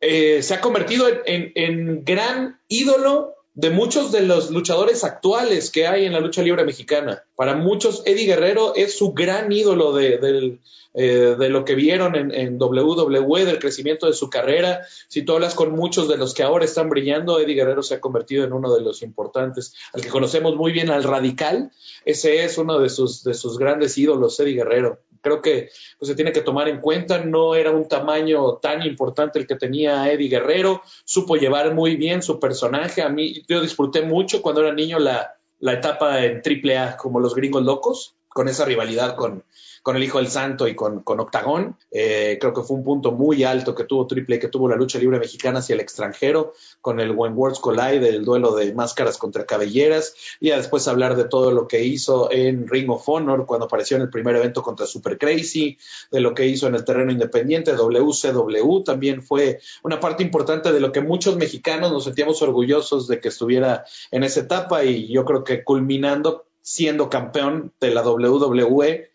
eh, 0.00 0.42
se 0.42 0.54
ha 0.54 0.60
convertido 0.60 1.08
en, 1.08 1.52
en, 1.54 2.04
gran 2.04 2.60
ídolo 2.68 3.34
de 3.54 3.70
muchos 3.70 4.12
de 4.12 4.22
los 4.22 4.50
luchadores 4.50 5.02
actuales 5.02 5.70
que 5.70 5.88
hay 5.88 6.04
en 6.04 6.12
la 6.12 6.20
lucha 6.20 6.42
libre 6.42 6.64
mexicana. 6.64 7.24
Para 7.34 7.56
muchos, 7.56 8.02
Eddie 8.06 8.26
Guerrero 8.26 8.76
es 8.76 8.96
su 8.96 9.12
gran 9.12 9.50
ídolo 9.50 9.92
de, 9.92 10.60
eh, 10.94 11.36
lo 11.48 11.64
que 11.64 11.74
vieron 11.74 12.14
en, 12.14 12.32
en, 12.32 12.62
WWE, 12.62 13.44
del 13.44 13.58
crecimiento 13.58 14.06
de 14.06 14.12
su 14.12 14.30
carrera. 14.30 14.82
Si 15.08 15.22
tú 15.22 15.32
hablas 15.32 15.56
con 15.56 15.72
muchos 15.72 16.06
de 16.08 16.16
los 16.16 16.34
que 16.34 16.44
ahora 16.44 16.64
están 16.64 16.88
brillando, 16.88 17.40
Eddie 17.40 17.56
Guerrero 17.56 17.82
se 17.82 17.94
ha 17.94 18.00
convertido 18.00 18.44
en 18.44 18.52
uno 18.52 18.72
de 18.72 18.82
los 18.82 19.02
importantes, 19.02 19.74
al 19.92 20.02
que 20.02 20.08
conocemos 20.08 20.54
muy 20.54 20.70
bien, 20.70 20.90
al 20.90 21.02
Radical. 21.02 21.72
Ese 22.04 22.44
es 22.44 22.58
uno 22.58 22.78
de 22.78 22.88
sus, 22.90 23.24
de 23.24 23.34
sus 23.34 23.58
grandes 23.58 23.98
ídolos, 23.98 24.38
Eddie 24.38 24.54
Guerrero 24.54 25.00
creo 25.20 25.42
que 25.42 25.70
pues, 25.98 26.08
se 26.08 26.14
tiene 26.14 26.32
que 26.32 26.42
tomar 26.42 26.68
en 26.68 26.80
cuenta, 26.80 27.18
no 27.24 27.54
era 27.54 27.70
un 27.70 27.88
tamaño 27.88 28.56
tan 28.56 28.82
importante 28.82 29.38
el 29.38 29.46
que 29.46 29.56
tenía 29.56 30.10
Eddie 30.12 30.28
Guerrero, 30.28 30.82
supo 31.04 31.36
llevar 31.36 31.74
muy 31.74 31.96
bien 31.96 32.22
su 32.22 32.38
personaje, 32.38 33.02
a 33.02 33.08
mí 33.08 33.42
yo 33.48 33.60
disfruté 33.60 34.02
mucho 34.02 34.42
cuando 34.42 34.62
era 34.62 34.72
niño 34.72 34.98
la, 34.98 35.34
la 35.60 35.72
etapa 35.74 36.24
en 36.24 36.42
AAA 36.44 36.96
como 36.96 37.20
los 37.20 37.34
gringos 37.34 37.62
locos, 37.62 38.17
con 38.38 38.46
esa 38.46 38.64
rivalidad 38.64 39.16
con, 39.16 39.42
con 39.82 39.96
el 39.96 40.04
Hijo 40.04 40.18
del 40.18 40.28
Santo 40.28 40.68
y 40.68 40.76
con, 40.76 41.00
con 41.00 41.18
Octagón. 41.18 41.76
Eh, 41.90 42.38
creo 42.40 42.54
que 42.54 42.62
fue 42.62 42.76
un 42.76 42.84
punto 42.84 43.10
muy 43.10 43.42
alto 43.42 43.74
que 43.74 43.82
tuvo 43.82 44.06
Triple, 44.06 44.38
que 44.38 44.46
tuvo 44.46 44.68
la 44.68 44.76
lucha 44.76 45.00
libre 45.00 45.18
mexicana 45.18 45.58
hacia 45.58 45.74
el 45.74 45.80
extranjero, 45.80 46.52
con 46.80 47.00
el 47.00 47.10
When 47.10 47.32
Worlds 47.36 47.58
Collide, 47.58 48.08
el 48.08 48.24
duelo 48.24 48.54
de 48.54 48.72
máscaras 48.74 49.18
contra 49.18 49.44
cabelleras, 49.44 50.14
y 50.38 50.50
después 50.50 50.86
hablar 50.86 51.16
de 51.16 51.24
todo 51.24 51.50
lo 51.50 51.66
que 51.66 51.82
hizo 51.82 52.30
en 52.30 52.68
Ring 52.68 52.88
of 52.90 53.08
Honor 53.08 53.44
cuando 53.44 53.66
apareció 53.66 53.96
en 53.96 54.04
el 54.04 54.10
primer 54.10 54.36
evento 54.36 54.62
contra 54.62 54.86
Super 54.86 55.18
Crazy, 55.18 55.76
de 56.12 56.20
lo 56.20 56.32
que 56.32 56.46
hizo 56.46 56.68
en 56.68 56.76
el 56.76 56.84
terreno 56.84 57.10
independiente, 57.10 57.72
WCW, 57.72 58.84
también 58.84 59.20
fue 59.20 59.58
una 59.82 59.98
parte 59.98 60.22
importante 60.22 60.72
de 60.72 60.78
lo 60.78 60.92
que 60.92 61.00
muchos 61.00 61.36
mexicanos 61.36 61.90
nos 61.90 62.04
sentíamos 62.04 62.40
orgullosos 62.40 63.08
de 63.08 63.18
que 63.18 63.30
estuviera 63.30 63.84
en 64.12 64.22
esa 64.22 64.38
etapa, 64.38 64.84
y 64.84 65.08
yo 65.08 65.24
creo 65.24 65.42
que 65.42 65.64
culminando 65.64 66.44
siendo 66.62 67.08
campeón 67.10 67.72
de 67.80 67.90
la 67.90 68.02
WWE 68.02 69.10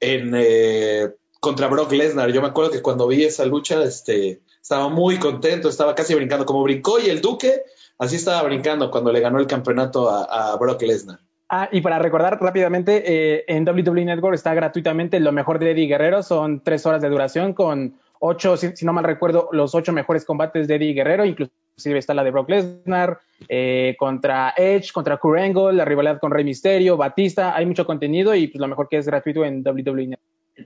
en, 0.00 0.32
eh, 0.34 1.10
contra 1.40 1.68
Brock 1.68 1.92
Lesnar. 1.92 2.32
Yo 2.32 2.40
me 2.40 2.48
acuerdo 2.48 2.70
que 2.70 2.82
cuando 2.82 3.06
vi 3.06 3.24
esa 3.24 3.44
lucha, 3.44 3.82
este, 3.84 4.40
estaba 4.60 4.88
muy 4.88 5.18
contento, 5.18 5.68
estaba 5.68 5.94
casi 5.94 6.14
brincando 6.14 6.46
como 6.46 6.62
brincó 6.62 6.98
y 6.98 7.10
el 7.10 7.20
Duque, 7.20 7.62
así 7.98 8.16
estaba 8.16 8.42
brincando 8.42 8.90
cuando 8.90 9.12
le 9.12 9.20
ganó 9.20 9.38
el 9.38 9.46
campeonato 9.46 10.08
a, 10.08 10.56
Brock 10.56 10.82
Lesnar. 10.82 11.20
Ah, 11.50 11.68
y 11.70 11.82
para 11.82 11.98
recordar 11.98 12.40
rápidamente, 12.40 13.02
eh, 13.06 13.44
en 13.46 13.68
WWE 13.68 14.06
Network 14.06 14.34
está 14.34 14.54
gratuitamente 14.54 15.20
lo 15.20 15.30
mejor 15.32 15.58
de 15.58 15.72
Eddie 15.72 15.86
Guerrero, 15.86 16.22
son 16.22 16.62
tres 16.64 16.86
horas 16.86 17.02
de 17.02 17.10
duración 17.10 17.52
con 17.52 17.98
ocho, 18.18 18.56
si, 18.56 18.74
si 18.74 18.86
no 18.86 18.94
mal 18.94 19.04
recuerdo, 19.04 19.50
los 19.52 19.74
ocho 19.74 19.92
mejores 19.92 20.24
combates 20.24 20.66
de 20.66 20.76
Eddie 20.76 20.94
Guerrero, 20.94 21.26
inclusive 21.74 21.98
está 21.98 22.14
la 22.14 22.22
de 22.22 22.30
Brock 22.30 22.48
Lesnar, 22.48 23.18
eh, 23.48 23.96
contra 23.98 24.54
Edge, 24.56 24.92
contra 24.92 25.16
Kurt 25.16 25.40
Angle, 25.40 25.72
la 25.72 25.84
rivalidad 25.84 26.20
con 26.20 26.30
Rey 26.30 26.44
Misterio, 26.44 26.96
Batista, 26.96 27.56
hay 27.56 27.66
mucho 27.66 27.84
contenido 27.84 28.34
y 28.34 28.46
pues 28.46 28.60
lo 28.60 28.68
mejor 28.68 28.88
que 28.88 28.98
es 28.98 29.06
gratuito 29.06 29.44
en 29.44 29.62
WWE. 29.66 30.16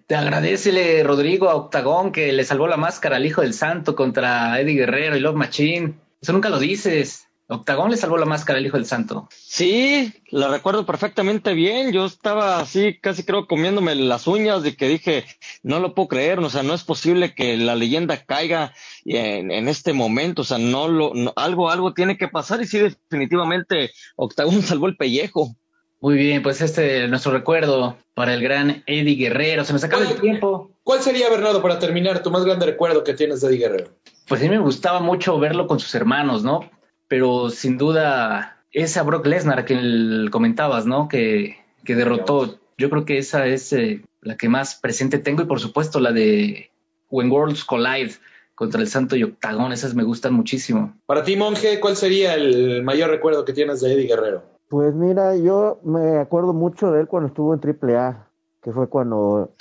Te 0.06 0.14
agradecele, 0.14 1.02
Rodrigo, 1.02 1.48
a 1.48 1.54
Octagón, 1.54 2.12
que 2.12 2.30
le 2.32 2.44
salvó 2.44 2.68
la 2.68 2.76
máscara 2.76 3.16
al 3.16 3.24
Hijo 3.24 3.40
del 3.40 3.54
Santo 3.54 3.96
contra 3.96 4.60
Eddie 4.60 4.74
Guerrero 4.74 5.16
y 5.16 5.20
Love 5.20 5.36
Machine. 5.36 5.94
Eso 6.20 6.34
nunca 6.34 6.50
lo 6.50 6.58
dices. 6.58 7.27
Octagón 7.50 7.90
le 7.90 7.96
salvó 7.96 8.18
la 8.18 8.26
máscara 8.26 8.58
al 8.58 8.66
Hijo 8.66 8.76
del 8.76 8.84
Santo. 8.84 9.26
Sí, 9.30 10.12
la 10.30 10.48
recuerdo 10.48 10.84
perfectamente 10.84 11.54
bien. 11.54 11.92
Yo 11.92 12.04
estaba 12.04 12.60
así, 12.60 12.98
casi 13.00 13.24
creo 13.24 13.46
comiéndome 13.46 13.94
las 13.94 14.26
uñas 14.26 14.62
de 14.62 14.76
que 14.76 14.86
dije, 14.86 15.24
no 15.62 15.80
lo 15.80 15.94
puedo 15.94 16.08
creer, 16.08 16.38
o 16.40 16.50
sea, 16.50 16.62
no 16.62 16.74
es 16.74 16.84
posible 16.84 17.34
que 17.34 17.56
la 17.56 17.74
leyenda 17.74 18.22
caiga 18.22 18.74
en, 19.06 19.50
en 19.50 19.68
este 19.68 19.94
momento, 19.94 20.42
o 20.42 20.44
sea, 20.44 20.58
no 20.58 20.88
lo, 20.88 21.14
no, 21.14 21.32
algo, 21.36 21.70
algo 21.70 21.94
tiene 21.94 22.18
que 22.18 22.28
pasar 22.28 22.60
y 22.60 22.66
sí, 22.66 22.78
definitivamente 22.78 23.92
Octagón 24.16 24.60
salvó 24.62 24.86
el 24.86 24.96
pellejo. 24.96 25.56
Muy 26.00 26.16
bien, 26.16 26.42
pues 26.42 26.60
este 26.60 27.04
es 27.04 27.10
nuestro 27.10 27.32
recuerdo 27.32 27.96
para 28.14 28.34
el 28.34 28.42
gran 28.42 28.84
Eddie 28.86 29.16
Guerrero. 29.16 29.64
Se 29.64 29.72
nos 29.72 29.82
acaba 29.82 30.04
el 30.04 30.20
tiempo. 30.20 30.70
¿Cuál 30.84 31.00
sería, 31.00 31.28
Bernardo, 31.28 31.60
para 31.60 31.80
terminar, 31.80 32.22
tu 32.22 32.30
más 32.30 32.44
grande 32.44 32.66
recuerdo 32.66 33.02
que 33.02 33.14
tienes 33.14 33.40
de 33.40 33.48
Eddie 33.48 33.58
Guerrero? 33.58 33.90
Pues 34.28 34.40
a 34.40 34.44
mí 34.44 34.50
me 34.50 34.58
gustaba 34.58 35.00
mucho 35.00 35.38
verlo 35.40 35.66
con 35.66 35.80
sus 35.80 35.92
hermanos, 35.94 36.44
¿no? 36.44 36.70
Pero 37.08 37.50
sin 37.50 37.78
duda 37.78 38.62
esa 38.72 39.02
Brock 39.02 39.26
Lesnar 39.26 39.64
que 39.64 40.28
comentabas, 40.30 40.86
¿no? 40.86 41.08
Que, 41.08 41.56
que 41.84 41.94
derrotó 41.94 42.58
Yo 42.76 42.90
creo 42.90 43.04
que 43.04 43.18
esa 43.18 43.46
es 43.46 43.72
eh, 43.72 44.02
la 44.20 44.36
que 44.36 44.48
más 44.48 44.76
presente 44.76 45.18
tengo 45.18 45.42
y 45.42 45.46
por 45.46 45.60
supuesto 45.60 46.00
la 46.00 46.12
de 46.12 46.70
When 47.10 47.30
Worlds 47.30 47.64
Collide 47.64 48.12
contra 48.54 48.80
el 48.80 48.88
Santo 48.88 49.14
y 49.14 49.22
Octagón, 49.22 49.72
esas 49.72 49.94
me 49.94 50.02
gustan 50.02 50.34
muchísimo. 50.34 50.92
Para 51.06 51.22
ti, 51.22 51.36
Monje, 51.36 51.78
¿cuál 51.78 51.94
sería 51.94 52.34
el 52.34 52.82
mayor 52.82 53.08
recuerdo 53.08 53.44
que 53.44 53.52
tienes 53.52 53.80
de 53.80 53.92
Eddie 53.92 54.08
Guerrero? 54.08 54.42
Pues 54.68 54.94
mira, 54.94 55.36
yo 55.36 55.80
me 55.84 56.18
acuerdo 56.18 56.52
mucho 56.52 56.90
de 56.90 57.02
él 57.02 57.06
cuando 57.06 57.28
estuvo 57.28 57.54
en 57.54 57.60
AAA, 57.60 58.28
que 58.60 58.72
fue 58.72 58.88
cuando 58.88 59.52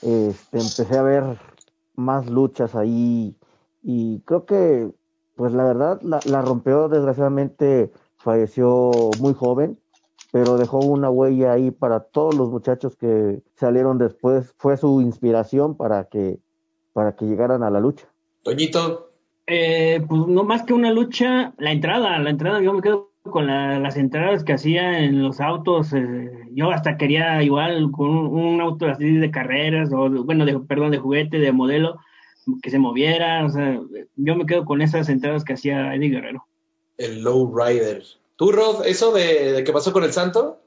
este, 0.00 0.58
empecé 0.58 0.96
a 0.96 1.02
ver 1.02 1.24
más 1.94 2.30
luchas 2.30 2.74
ahí 2.74 3.36
y 3.82 4.20
creo 4.20 4.46
que, 4.46 4.88
pues 5.38 5.52
la 5.52 5.62
verdad, 5.64 6.00
la, 6.02 6.20
la 6.26 6.42
rompió, 6.42 6.88
desgraciadamente 6.88 7.92
falleció 8.16 9.14
muy 9.20 9.34
joven, 9.34 9.78
pero 10.32 10.58
dejó 10.58 10.80
una 10.80 11.10
huella 11.10 11.52
ahí 11.52 11.70
para 11.70 12.00
todos 12.00 12.34
los 12.34 12.50
muchachos 12.50 12.96
que 12.96 13.40
salieron 13.54 13.98
después, 13.98 14.52
fue 14.58 14.76
su 14.76 15.00
inspiración 15.00 15.76
para 15.76 16.08
que, 16.08 16.40
para 16.92 17.14
que 17.14 17.26
llegaran 17.26 17.62
a 17.62 17.70
la 17.70 17.78
lucha. 17.78 18.08
Toñito. 18.42 19.12
Eh, 19.46 20.04
pues 20.08 20.26
no 20.26 20.42
más 20.42 20.64
que 20.64 20.74
una 20.74 20.90
lucha, 20.90 21.54
la 21.56 21.70
entrada, 21.70 22.18
la 22.18 22.30
entrada, 22.30 22.60
yo 22.60 22.72
me 22.72 22.82
quedo 22.82 23.12
con 23.22 23.46
la- 23.46 23.78
las 23.78 23.96
entradas 23.96 24.42
que 24.42 24.54
hacía 24.54 24.98
en 25.04 25.22
los 25.22 25.40
autos. 25.40 25.92
eh, 25.92 26.30
yo 26.52 26.70
hasta 26.72 26.96
quería 26.96 27.40
igual 27.44 27.92
con 27.92 28.10
un, 28.10 28.26
un 28.26 28.60
auto 28.60 28.86
así 28.86 29.16
de 29.16 29.30
carreras, 29.30 29.90
o 29.92 30.10
bueno, 30.24 30.44
de, 30.44 30.58
perdón, 30.58 30.90
de 30.90 30.98
juguete, 30.98 31.38
de 31.38 31.52
modelo, 31.52 31.96
que 32.62 32.70
se 32.70 32.78
moviera. 32.78 33.44
O 33.44 33.50
sea, 33.50 33.80
yo 34.16 34.36
me 34.36 34.46
quedo 34.46 34.64
con 34.64 34.82
esas 34.82 35.08
entradas 35.08 35.44
que 35.44 35.54
hacía 35.54 35.94
Eddie 35.94 36.10
Guerrero. 36.10 36.46
El 36.96 37.22
Low 37.22 37.54
Rider. 37.56 38.02
¿Tú, 38.36 38.52
Rod, 38.52 38.86
eso 38.86 39.12
de, 39.12 39.52
de 39.52 39.64
que 39.64 39.72
pasó 39.72 39.92
con 39.92 40.04
el 40.04 40.12
Santo? 40.12 40.62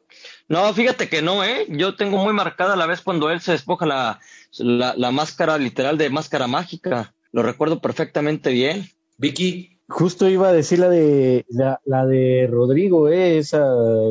No, 0.49 0.73
fíjate 0.73 1.07
que 1.07 1.21
no, 1.21 1.43
¿eh? 1.43 1.65
Yo 1.69 1.95
tengo 1.95 2.17
muy 2.17 2.33
marcada 2.33 2.75
la 2.75 2.85
vez 2.85 3.01
cuando 3.01 3.31
él 3.31 3.39
se 3.39 3.53
despoja 3.53 3.85
la, 3.85 4.19
la, 4.57 4.93
la 4.97 5.11
máscara 5.11 5.57
literal 5.57 5.97
de 5.97 6.09
máscara 6.09 6.47
mágica. 6.47 7.13
Lo 7.31 7.43
recuerdo 7.43 7.79
perfectamente 7.79 8.51
bien. 8.51 8.89
Vicky. 9.17 9.70
Justo 9.91 10.29
iba 10.29 10.47
a 10.47 10.53
decir 10.53 10.79
la 10.79 10.87
de 10.87 11.45
la, 11.49 12.05
de 12.05 12.47
Rodrigo, 12.49 13.09
¿eh? 13.09 13.37
esa 13.37 13.61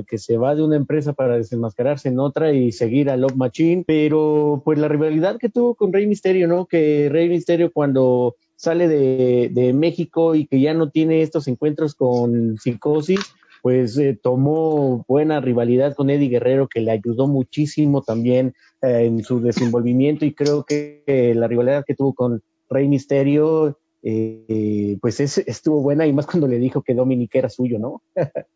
que 0.07 0.19
se 0.19 0.37
va 0.37 0.55
de 0.55 0.63
una 0.63 0.77
empresa 0.77 1.15
para 1.15 1.39
desenmascararse 1.39 2.11
en 2.11 2.19
otra 2.19 2.53
y 2.53 2.71
seguir 2.71 3.09
a 3.09 3.17
Love 3.17 3.37
Machine, 3.37 3.85
pero 3.87 4.61
pues 4.63 4.79
la 4.79 4.89
rivalidad 4.89 5.39
que 5.39 5.49
tuvo 5.49 5.75
con 5.75 5.91
Rey 5.91 6.07
Misterio, 6.07 6.47
¿no? 6.49 6.67
Que 6.67 7.09
Rey 7.11 7.31
Misterio 7.31 7.73
cuando 7.73 8.37
sale 8.57 8.89
de, 8.89 9.49
de 9.53 9.73
México 9.73 10.35
y 10.35 10.47
que 10.47 10.61
ya 10.61 10.75
no 10.75 10.91
tiene 10.91 11.23
estos 11.23 11.49
encuentros 11.49 11.95
con 11.95 12.59
Psicosis, 12.59 13.35
pues 13.63 13.97
eh, 13.97 14.19
tomó 14.23 15.05
buena 15.09 15.41
rivalidad 15.41 15.95
con 15.95 16.11
Eddie 16.11 16.29
Guerrero 16.29 16.69
que 16.69 16.81
le 16.81 16.91
ayudó 16.91 17.27
muchísimo 17.27 18.03
también 18.03 18.55
eh, 18.83 19.05
en 19.07 19.25
su 19.25 19.41
desenvolvimiento 19.41 20.27
y 20.27 20.35
creo 20.35 20.65
que 20.65 21.03
eh, 21.07 21.35
la 21.35 21.49
rivalidad 21.49 21.85
que 21.87 21.95
tuvo 21.95 22.13
con 22.13 22.43
Rey 22.69 22.87
Misterio 22.87 23.79
eh, 24.03 24.97
pues 25.01 25.21
es, 25.21 25.39
estuvo 25.39 25.81
buena 25.81 26.07
y 26.07 26.13
más 26.13 26.27
cuando 26.27 26.47
le 26.47 26.59
dijo 26.59 26.83
que 26.83 26.95
Dominic 26.95 27.35
era 27.35 27.49
suyo, 27.49 27.79
¿no? 27.79 28.03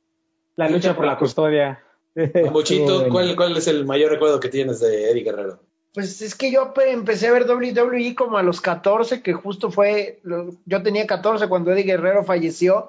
La 0.57 0.69
lucha 0.69 0.95
por 0.95 1.05
la 1.05 1.19
custodia. 1.19 1.83
Mochito. 2.53 3.09
¿cuál, 3.11 3.35
¿cuál 3.35 3.57
es 3.57 3.67
el 3.67 3.85
mayor 3.85 4.13
recuerdo 4.13 4.39
que 4.39 4.49
tienes 4.49 4.79
de 4.81 5.11
Eddie 5.11 5.25
Guerrero? 5.25 5.61
Pues 5.93 6.23
es 6.23 6.35
que 6.35 6.51
yo 6.51 6.73
pe- 6.73 6.93
empecé 6.93 7.29
a 7.29 7.33
ver 7.33 7.45
WWE 7.49 8.15
como 8.15 8.39
a 8.39 8.43
los 8.43 8.61
14, 8.61 9.23
que 9.23 9.33
justo 9.33 9.71
fue, 9.71 10.21
yo 10.65 10.83
tenía 10.83 11.07
14 11.07 11.49
cuando 11.49 11.73
Eddie 11.73 11.85
Guerrero 11.85 12.25
falleció, 12.25 12.89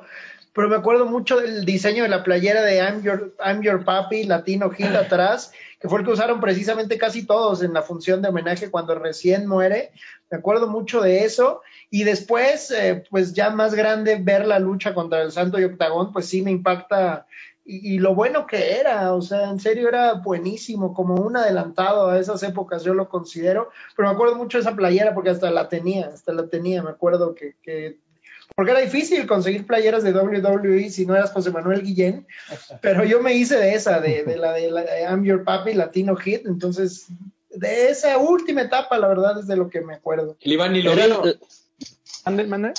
pero 0.54 0.70
me 0.70 0.76
acuerdo 0.76 1.06
mucho 1.06 1.38
del 1.38 1.66
diseño 1.66 2.04
de 2.04 2.10
la 2.10 2.24
playera 2.24 2.62
de 2.64 2.78
I'm 2.78 3.02
Your, 3.04 3.36
I'm 3.44 3.62
Your 3.62 3.84
Papi, 3.84 4.24
Latino 4.24 4.70
Hit 4.70 4.86
atrás, 4.96 5.52
que 5.80 5.90
fue 5.90 6.00
el 6.00 6.06
que 6.06 6.12
usaron 6.12 6.40
precisamente 6.40 6.98
casi 6.98 7.26
todos 7.26 7.64
en 7.64 7.74
la 7.74 7.82
función 7.82 8.22
de 8.22 8.30
homenaje 8.30 8.72
cuando 8.72 8.96
recién 8.96 9.48
muere. 9.48 9.92
Me 10.30 10.38
acuerdo 10.38 10.68
mucho 10.68 11.02
de 11.02 11.26
eso. 11.26 11.62
Y 11.90 12.04
después, 12.04 12.72
eh, 12.72 13.04
pues 13.10 13.34
ya 13.34 13.50
más 13.50 13.74
grande, 13.74 14.18
ver 14.22 14.46
la 14.46 14.60
lucha 14.60 14.94
contra 14.94 15.22
el 15.22 15.32
Santo 15.32 15.60
y 15.60 15.64
Octagón, 15.64 16.12
pues 16.12 16.28
sí 16.28 16.42
me 16.42 16.52
impacta 16.52 17.26
y, 17.66 17.96
y 17.96 18.00
lo 18.00 18.14
bueno 18.14 18.46
que 18.46 18.80
era, 18.80 19.14
o 19.14 19.22
sea, 19.24 19.50
en 19.50 19.60
serio 19.60 19.90
era 19.90 20.14
buenísimo, 20.14 20.94
como 20.94 21.16
un 21.16 21.36
adelantado 21.36 22.10
a 22.10 22.20
esas 22.20 22.44
épocas, 22.44 22.84
yo 22.84 22.94
lo 22.94 23.10
considero, 23.10 23.72
pero 23.98 24.08
me 24.08 24.14
acuerdo 24.14 24.36
mucho 24.36 24.60
de 24.60 24.62
esa 24.62 24.76
playera 24.76 25.16
porque 25.16 25.32
hasta 25.32 25.50
la 25.50 25.68
tenía, 25.68 26.12
hasta 26.14 26.32
la 26.32 26.48
tenía, 26.48 26.84
me 26.84 26.92
acuerdo 26.92 27.34
que, 27.34 27.56
que 27.64 27.98
porque 28.56 28.72
era 28.72 28.80
difícil 28.80 29.28
conseguir 29.28 29.68
playeras 29.68 30.04
de 30.04 30.14
WWE 30.14 30.90
si 30.90 31.06
no 31.06 31.16
eras 31.16 31.32
José 31.32 31.52
Manuel 31.52 31.84
Guillén, 31.84 32.26
pero 32.82 33.04
yo 33.04 33.22
me 33.22 33.34
hice 33.34 33.58
de 33.58 33.76
esa, 33.76 34.00
de, 34.00 34.24
de 34.24 34.38
la 34.38 34.54
de 34.54 34.72
la 34.72 34.82
de 34.84 35.02
I'm 35.02 35.24
Your 35.26 35.44
Papi, 35.44 35.74
Latino 35.74 36.16
Hit, 36.16 36.46
entonces 36.46 37.08
de 37.50 37.90
esa 37.90 38.18
última 38.18 38.62
etapa, 38.62 38.98
la 38.98 39.08
verdad, 39.08 39.40
es 39.40 39.48
de 39.48 39.58
lo 39.58 39.70
que 39.70 39.82
me 39.82 39.94
acuerdo. 39.94 40.38
Iván 40.42 40.76
y 40.76 40.82
Loreno. 40.82 41.22
¿Mande, 42.26 42.48
mande? 42.48 42.74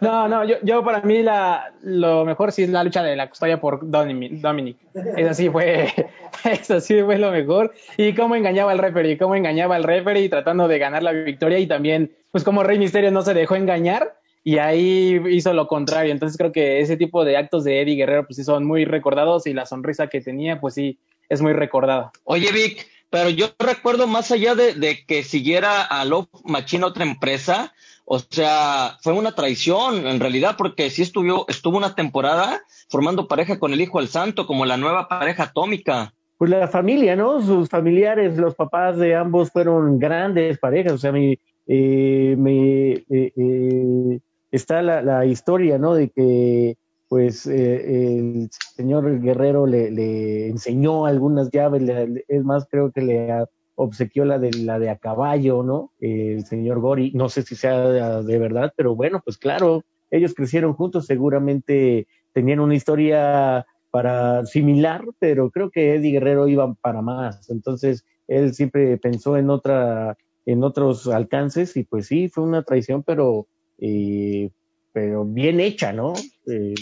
no, 0.00 0.28
no, 0.28 0.44
yo, 0.44 0.56
yo 0.62 0.82
para 0.82 1.02
mí 1.02 1.22
la, 1.22 1.74
lo 1.82 2.24
mejor 2.24 2.52
sí 2.52 2.62
es 2.62 2.70
la 2.70 2.82
lucha 2.82 3.02
de 3.02 3.14
la 3.14 3.28
custodia 3.28 3.60
por 3.60 3.90
Dominic. 3.90 4.40
Dominic. 4.40 4.78
Esa 5.16 5.34
sí 5.34 5.50
fue, 5.50 5.92
esa 6.44 6.80
sí 6.80 7.02
fue 7.02 7.18
lo 7.18 7.30
mejor. 7.30 7.74
Y 7.98 8.14
cómo 8.14 8.34
engañaba 8.34 8.72
al 8.72 8.78
referee, 8.78 9.18
cómo 9.18 9.34
engañaba 9.34 9.76
al 9.76 9.84
referee 9.84 10.30
tratando 10.30 10.68
de 10.68 10.78
ganar 10.78 11.02
la 11.02 11.12
victoria 11.12 11.58
y 11.58 11.66
también, 11.66 12.16
pues 12.32 12.44
como 12.44 12.62
Rey 12.62 12.78
Misterio 12.78 13.10
no 13.10 13.20
se 13.20 13.34
dejó 13.34 13.56
engañar 13.56 14.16
y 14.46 14.58
ahí 14.58 15.20
hizo 15.28 15.52
lo 15.52 15.66
contrario. 15.66 16.12
Entonces 16.12 16.38
creo 16.38 16.52
que 16.52 16.78
ese 16.78 16.96
tipo 16.96 17.24
de 17.24 17.36
actos 17.36 17.64
de 17.64 17.80
Eddie 17.80 17.96
Guerrero 17.96 18.26
pues 18.28 18.36
sí 18.36 18.44
son 18.44 18.64
muy 18.64 18.84
recordados 18.84 19.48
y 19.48 19.52
la 19.52 19.66
sonrisa 19.66 20.06
que 20.06 20.20
tenía 20.20 20.60
pues 20.60 20.74
sí 20.74 21.00
es 21.28 21.42
muy 21.42 21.52
recordada. 21.52 22.12
Oye, 22.22 22.52
Vic, 22.52 22.86
pero 23.10 23.28
yo 23.28 23.48
recuerdo 23.58 24.06
más 24.06 24.30
allá 24.30 24.54
de, 24.54 24.74
de 24.74 25.04
que 25.04 25.24
siguiera 25.24 25.82
a 25.82 26.04
Love 26.04 26.28
Machine 26.44 26.84
otra 26.84 27.02
empresa, 27.02 27.74
o 28.04 28.20
sea, 28.20 28.96
fue 29.02 29.14
una 29.14 29.32
traición 29.32 30.06
en 30.06 30.20
realidad, 30.20 30.54
porque 30.56 30.90
sí 30.90 31.02
estuvo, 31.02 31.44
estuvo 31.48 31.76
una 31.76 31.96
temporada 31.96 32.62
formando 32.88 33.26
pareja 33.26 33.58
con 33.58 33.72
el 33.72 33.80
Hijo 33.80 33.98
del 33.98 34.06
Santo, 34.06 34.46
como 34.46 34.64
la 34.64 34.76
nueva 34.76 35.08
pareja 35.08 35.42
atómica. 35.42 36.14
Pues 36.38 36.52
la 36.52 36.68
familia, 36.68 37.16
¿no? 37.16 37.42
Sus 37.42 37.68
familiares, 37.68 38.36
los 38.36 38.54
papás 38.54 38.96
de 38.96 39.16
ambos 39.16 39.50
fueron 39.50 39.98
grandes 39.98 40.56
parejas, 40.58 40.92
o 40.92 40.98
sea, 40.98 41.10
mi, 41.10 41.36
eh, 41.66 42.36
me, 42.38 42.92
eh, 42.92 43.32
eh, 43.36 44.20
está 44.50 44.82
la, 44.82 45.02
la 45.02 45.26
historia, 45.26 45.78
¿no? 45.78 45.94
De 45.94 46.10
que 46.10 46.76
pues 47.08 47.46
eh, 47.46 48.18
el 48.18 48.50
señor 48.74 49.20
Guerrero 49.20 49.66
le, 49.66 50.48
enseñó 50.48 51.06
algunas 51.06 51.50
llaves, 51.50 51.82
es 52.28 52.44
más, 52.44 52.66
creo 52.68 52.90
que 52.90 53.02
le 53.02 53.44
obsequió 53.76 54.24
la 54.24 54.38
de 54.38 54.50
la 54.52 54.78
de 54.78 54.90
a 54.90 54.96
caballo, 54.96 55.62
¿no? 55.62 55.92
el 56.00 56.44
señor 56.46 56.80
Gori, 56.80 57.12
no 57.12 57.28
sé 57.28 57.42
si 57.42 57.54
sea 57.54 57.88
de, 57.88 58.24
de 58.24 58.38
verdad, 58.38 58.72
pero 58.76 58.96
bueno, 58.96 59.20
pues 59.24 59.38
claro, 59.38 59.84
ellos 60.10 60.34
crecieron 60.34 60.72
juntos, 60.72 61.06
seguramente 61.06 62.08
tenían 62.32 62.60
una 62.60 62.74
historia 62.74 63.66
para 63.90 64.44
similar, 64.46 65.04
pero 65.18 65.50
creo 65.50 65.70
que 65.70 65.94
Eddie 65.94 66.12
Guerrero 66.12 66.48
iba 66.48 66.74
para 66.74 67.02
más, 67.02 67.48
entonces 67.50 68.04
él 68.26 68.54
siempre 68.54 68.98
pensó 68.98 69.36
en 69.36 69.50
otra, 69.50 70.16
en 70.44 70.64
otros 70.64 71.06
alcances 71.06 71.76
y 71.76 71.84
pues 71.84 72.06
sí, 72.06 72.28
fue 72.28 72.44
una 72.44 72.62
traición, 72.62 73.02
pero 73.04 73.46
eh, 73.78 74.50
pero 74.92 75.24
bien 75.24 75.60
hecha, 75.60 75.92
¿no? 75.92 76.14
Eh, 76.46 76.74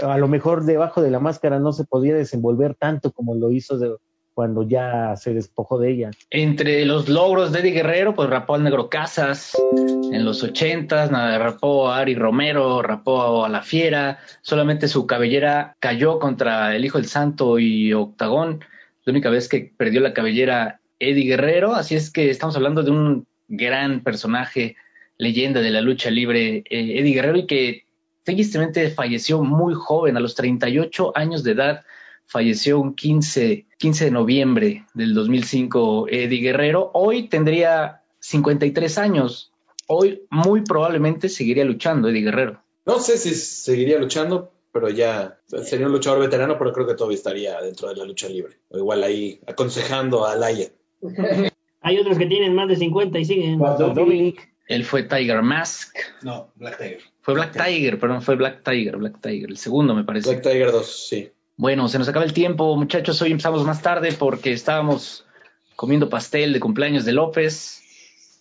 a 0.00 0.18
lo 0.18 0.28
mejor 0.28 0.64
debajo 0.64 1.02
de 1.02 1.10
la 1.10 1.20
máscara 1.20 1.58
no 1.58 1.72
se 1.72 1.84
podía 1.84 2.14
desenvolver 2.14 2.74
tanto 2.74 3.12
como 3.12 3.34
lo 3.34 3.50
hizo 3.50 3.78
de- 3.78 3.96
cuando 4.34 4.62
ya 4.62 5.16
se 5.16 5.34
despojó 5.34 5.78
de 5.78 5.90
ella. 5.90 6.10
Entre 6.30 6.84
los 6.86 7.08
logros 7.08 7.52
de 7.52 7.60
Eddie 7.60 7.72
Guerrero, 7.72 8.14
pues 8.14 8.30
rapó 8.30 8.54
al 8.54 8.64
Negro 8.64 8.88
Casas 8.88 9.66
en 10.10 10.24
los 10.24 10.42
ochentas, 10.42 11.10
rapó 11.10 11.88
a 11.88 11.98
Ari 11.98 12.14
Romero, 12.14 12.82
rapó 12.82 13.44
a 13.44 13.48
La 13.48 13.62
Fiera, 13.62 14.18
solamente 14.42 14.88
su 14.88 15.06
cabellera 15.06 15.76
cayó 15.78 16.18
contra 16.18 16.74
el 16.74 16.84
Hijo 16.84 16.98
del 16.98 17.06
Santo 17.06 17.58
y 17.58 17.92
Octagón, 17.92 18.60
la 19.04 19.10
única 19.12 19.30
vez 19.30 19.48
que 19.48 19.72
perdió 19.76 20.00
la 20.00 20.12
cabellera 20.12 20.80
Eddie 20.98 21.28
Guerrero, 21.28 21.74
así 21.74 21.94
es 21.94 22.10
que 22.10 22.28
estamos 22.30 22.56
hablando 22.56 22.82
de 22.82 22.90
un 22.90 23.26
gran 23.46 24.02
personaje, 24.02 24.76
leyenda 25.20 25.60
de 25.60 25.70
la 25.70 25.82
lucha 25.82 26.10
libre, 26.10 26.64
eh, 26.68 26.98
Eddie 26.98 27.14
Guerrero, 27.14 27.38
y 27.38 27.46
que 27.46 27.84
tristemente 28.24 28.90
falleció 28.90 29.42
muy 29.42 29.74
joven, 29.74 30.16
a 30.16 30.20
los 30.20 30.34
38 30.34 31.12
años 31.14 31.44
de 31.44 31.52
edad, 31.52 31.82
falleció 32.26 32.80
un 32.80 32.94
15, 32.94 33.66
15 33.76 34.04
de 34.06 34.10
noviembre 34.10 34.86
del 34.94 35.14
2005 35.14 36.06
Eddie 36.08 36.40
Guerrero. 36.40 36.90
Hoy 36.94 37.28
tendría 37.28 38.02
53 38.20 38.98
años. 38.98 39.52
Hoy 39.86 40.22
muy 40.30 40.62
probablemente 40.62 41.28
seguiría 41.28 41.64
luchando 41.64 42.08
Eddie 42.08 42.22
Guerrero. 42.22 42.62
No 42.86 42.98
sé 42.98 43.18
si 43.18 43.34
seguiría 43.34 43.98
luchando, 43.98 44.52
pero 44.72 44.88
ya 44.88 45.38
sería 45.64 45.86
un 45.86 45.92
luchador 45.92 46.20
veterano, 46.20 46.56
pero 46.58 46.72
creo 46.72 46.86
que 46.86 46.94
todavía 46.94 47.16
estaría 47.16 47.60
dentro 47.60 47.88
de 47.88 47.96
la 47.96 48.04
lucha 48.04 48.28
libre. 48.28 48.58
O 48.70 48.78
igual 48.78 49.02
ahí 49.02 49.40
aconsejando 49.46 50.24
a 50.24 50.34
Laia. 50.34 50.68
Hay 51.82 51.98
otros 51.98 52.18
que 52.18 52.26
tienen 52.26 52.54
más 52.54 52.68
de 52.68 52.76
50 52.76 53.18
y 53.18 53.24
siguen. 53.24 53.58
Dominic, 53.58 54.49
Él 54.70 54.84
fue 54.84 55.02
Tiger 55.02 55.42
Mask. 55.42 55.96
No, 56.22 56.52
Black 56.54 56.78
Tiger. 56.78 57.00
Fue 57.22 57.34
Black 57.34 57.52
Tiger, 57.52 57.98
perdón, 57.98 58.22
fue 58.22 58.36
Black 58.36 58.62
Tiger, 58.62 58.98
Black 58.98 59.20
Tiger. 59.20 59.50
El 59.50 59.56
segundo 59.56 59.96
me 59.96 60.04
parece. 60.04 60.30
Black 60.30 60.42
Tiger 60.44 60.70
2, 60.70 61.08
sí. 61.08 61.32
Bueno, 61.56 61.88
se 61.88 61.98
nos 61.98 62.08
acaba 62.08 62.24
el 62.24 62.32
tiempo, 62.32 62.76
muchachos. 62.76 63.20
Hoy 63.20 63.32
empezamos 63.32 63.64
más 63.64 63.82
tarde 63.82 64.12
porque 64.12 64.52
estábamos 64.52 65.26
comiendo 65.74 66.08
pastel 66.08 66.52
de 66.52 66.60
cumpleaños 66.60 67.04
de 67.04 67.10
López 67.10 67.82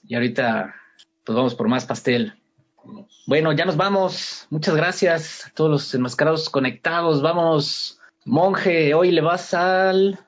y 0.08 0.14
ahorita 0.14 0.76
pues 1.24 1.36
vamos 1.36 1.56
por 1.56 1.68
más 1.68 1.86
pastel. 1.88 2.36
Bueno, 3.26 3.52
ya 3.54 3.66
nos 3.66 3.76
vamos. 3.76 4.46
Muchas 4.52 4.76
gracias 4.76 5.48
a 5.48 5.54
todos 5.56 5.72
los 5.72 5.96
enmascarados 5.96 6.52
conectados. 6.52 7.24
Vamos, 7.24 8.00
monje, 8.26 8.94
hoy 8.94 9.10
le 9.10 9.22
vas 9.22 9.56
al... 9.56 10.20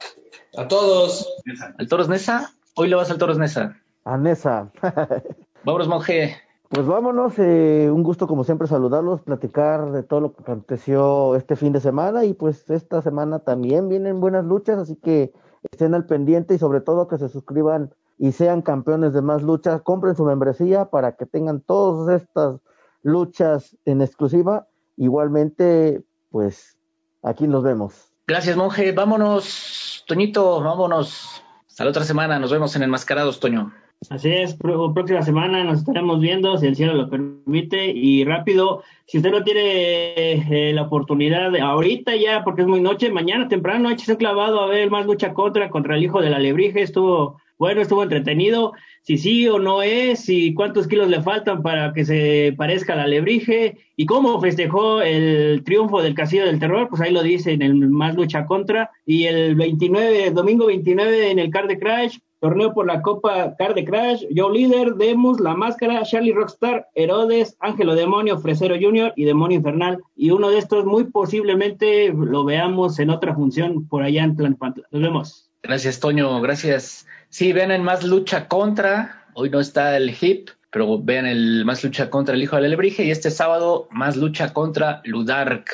A 0.58 0.68
todos. 0.68 1.32
¿Al 1.78 1.88
Toros 1.88 2.10
Nesa? 2.10 2.56
Hoy 2.74 2.90
le 2.90 2.96
vas 2.96 3.12
al 3.12 3.20
Toros 3.20 3.38
Nesa. 3.38 3.80
A 4.04 4.18
Nesa. 4.18 4.72
Vámonos, 5.64 5.88
monje. 5.88 6.38
Pues 6.70 6.88
vámonos, 6.88 7.34
eh, 7.38 7.90
un 7.92 8.02
gusto 8.02 8.28
como 8.28 8.46
siempre 8.46 8.68
saludarlos, 8.68 9.22
platicar 9.22 9.92
de 9.92 10.04
todo 10.04 10.22
lo 10.22 10.34
que 10.34 10.42
aconteció 10.42 11.36
este 11.36 11.58
fin 11.58 11.74
de 11.74 11.82
semana 11.82 12.24
y 12.24 12.34
pues 12.34 12.70
esta 12.70 13.02
semana 13.02 13.40
también 13.40 13.90
vienen 13.90 14.22
buenas 14.22 14.46
luchas, 14.46 14.78
así 14.78 14.96
que 14.96 15.34
estén 15.70 15.94
al 15.94 16.06
pendiente 16.06 16.54
y 16.54 16.60
sobre 16.60 16.80
todo 16.80 17.10
que 17.10 17.18
se 17.18 17.28
suscriban 17.28 17.94
y 18.18 18.32
sean 18.32 18.62
campeones 18.62 19.12
de 19.12 19.22
más 19.22 19.44
luchas, 19.44 19.82
compren 19.82 20.16
su 20.16 20.24
membresía 20.24 20.86
para 20.86 21.18
que 21.18 21.26
tengan 21.26 21.60
todas 21.60 22.22
estas 22.22 22.62
luchas 23.02 23.76
en 23.84 24.02
exclusiva. 24.02 24.68
Igualmente, 24.96 26.04
pues 26.30 26.78
aquí 27.22 27.48
nos 27.48 27.64
vemos. 27.64 28.14
Gracias, 28.28 28.56
monje. 28.56 28.94
Vámonos, 28.94 30.06
Toñito, 30.08 30.62
vámonos. 30.62 31.44
Hasta 31.68 31.84
la 31.84 31.90
otra 31.90 32.04
semana. 32.06 32.40
Nos 32.40 32.52
vemos 32.52 32.76
en 32.76 32.84
Enmascarados, 32.84 33.40
Toño. 33.40 33.74
Así 34.10 34.30
es, 34.30 34.56
próxima 34.56 35.22
semana 35.22 35.64
nos 35.64 35.80
estaremos 35.80 36.20
viendo, 36.20 36.58
si 36.58 36.66
el 36.66 36.76
cielo 36.76 36.96
lo 36.96 37.10
permite, 37.10 37.92
y 37.92 38.26
rápido, 38.26 38.84
si 39.06 39.18
usted 39.20 39.32
no 39.32 39.44
tiene 39.44 40.14
eh, 40.16 40.74
la 40.74 40.82
oportunidad, 40.82 41.52
de, 41.52 41.62
ahorita 41.62 42.16
ya, 42.16 42.44
porque 42.44 42.64
es 42.64 42.68
muy 42.68 42.82
noche, 42.82 43.12
mañana 43.12 43.48
temprano, 43.48 43.92
échese 43.92 44.14
un 44.14 44.18
clavado 44.18 44.60
a 44.60 44.68
ver 44.68 44.90
más 44.90 45.06
lucha 45.06 45.34
contra, 45.34 45.70
contra 45.70 45.96
el 45.96 46.04
hijo 46.04 46.20
de 46.20 46.32
la 46.32 46.40
lebrige, 46.40 46.82
estuvo 46.82 47.40
bueno, 47.60 47.80
estuvo 47.82 48.02
entretenido, 48.02 48.74
si 49.04 49.20
sí 49.20 49.48
o 49.48 49.60
no 49.60 49.84
es, 49.84 50.28
y 50.30 50.56
cuántos 50.56 50.88
kilos 50.88 51.08
le 51.10 51.22
faltan 51.22 51.62
para 51.62 51.94
que 51.94 52.04
se 52.04 52.56
parezca 52.58 52.94
a 52.94 52.96
la 52.96 53.08
lebrige, 53.08 53.78
y 53.96 54.08
cómo 54.08 54.42
festejó 54.42 55.04
el 55.04 55.64
triunfo 55.64 56.02
del 56.02 56.16
Castillo 56.16 56.48
del 56.48 56.58
Terror, 56.58 56.90
pues 56.90 57.04
ahí 57.04 57.12
lo 57.12 57.22
dice 57.22 57.52
en 57.52 57.62
el 57.62 57.76
Más 57.76 58.16
Lucha 58.16 58.48
Contra, 58.48 58.90
y 59.06 59.26
el 59.26 59.54
29, 59.54 60.32
domingo 60.32 60.66
29 60.66 61.30
en 61.30 61.38
el 61.38 61.52
Car 61.52 61.68
de 61.68 61.78
Crash, 61.78 62.18
torneo 62.42 62.74
por 62.74 62.88
la 62.88 63.02
Copa 63.02 63.56
Car 63.56 63.76
de 63.76 63.86
Crash, 63.86 64.26
Joe 64.36 64.52
Líder, 64.52 64.96
Demus, 64.96 65.40
La 65.40 65.54
Máscara, 65.54 66.02
Charlie 66.04 66.34
Rockstar, 66.34 66.90
Herodes, 66.96 67.56
Ángelo 67.60 67.94
Demonio, 67.94 68.40
Fresero 68.40 68.76
Junior 68.82 69.14
y 69.16 69.26
Demonio 69.26 69.58
Infernal. 69.58 70.00
Y 70.16 70.32
uno 70.32 70.50
de 70.50 70.58
estos 70.58 70.84
muy 70.84 71.06
posiblemente 71.06 72.12
lo 72.12 72.44
veamos 72.44 72.98
en 73.00 73.12
otra 73.12 73.36
función 73.36 73.88
por 73.88 74.02
allá 74.04 74.24
en 74.24 74.36
Plan 74.36 74.56
Pantla. 74.56 74.88
Nos 74.92 75.02
vemos. 75.02 75.52
Gracias, 75.62 76.00
Toño. 76.00 76.42
Gracias. 76.42 77.06
Sí, 77.30 77.54
vean 77.54 77.70
el 77.70 77.84
Más 77.84 78.04
Lucha 78.04 78.48
Contra. 78.48 79.28
Hoy 79.36 79.52
no 79.52 79.60
está 79.60 79.96
el 79.96 80.10
HIP, 80.10 80.50
pero 80.72 81.00
vean 81.00 81.28
el 81.28 81.64
Más 81.64 81.84
Lucha 81.84 82.10
Contra 82.10 82.34
el 82.34 82.42
Hijo 82.42 82.56
de 82.56 82.64
la 82.64 82.70
Lebrige. 82.70 83.06
Y 83.06 83.12
este 83.12 83.30
sábado, 83.30 83.88
Más 83.92 84.18
Lucha 84.18 84.52
Contra 84.52 85.02
Ludark. 85.06 85.66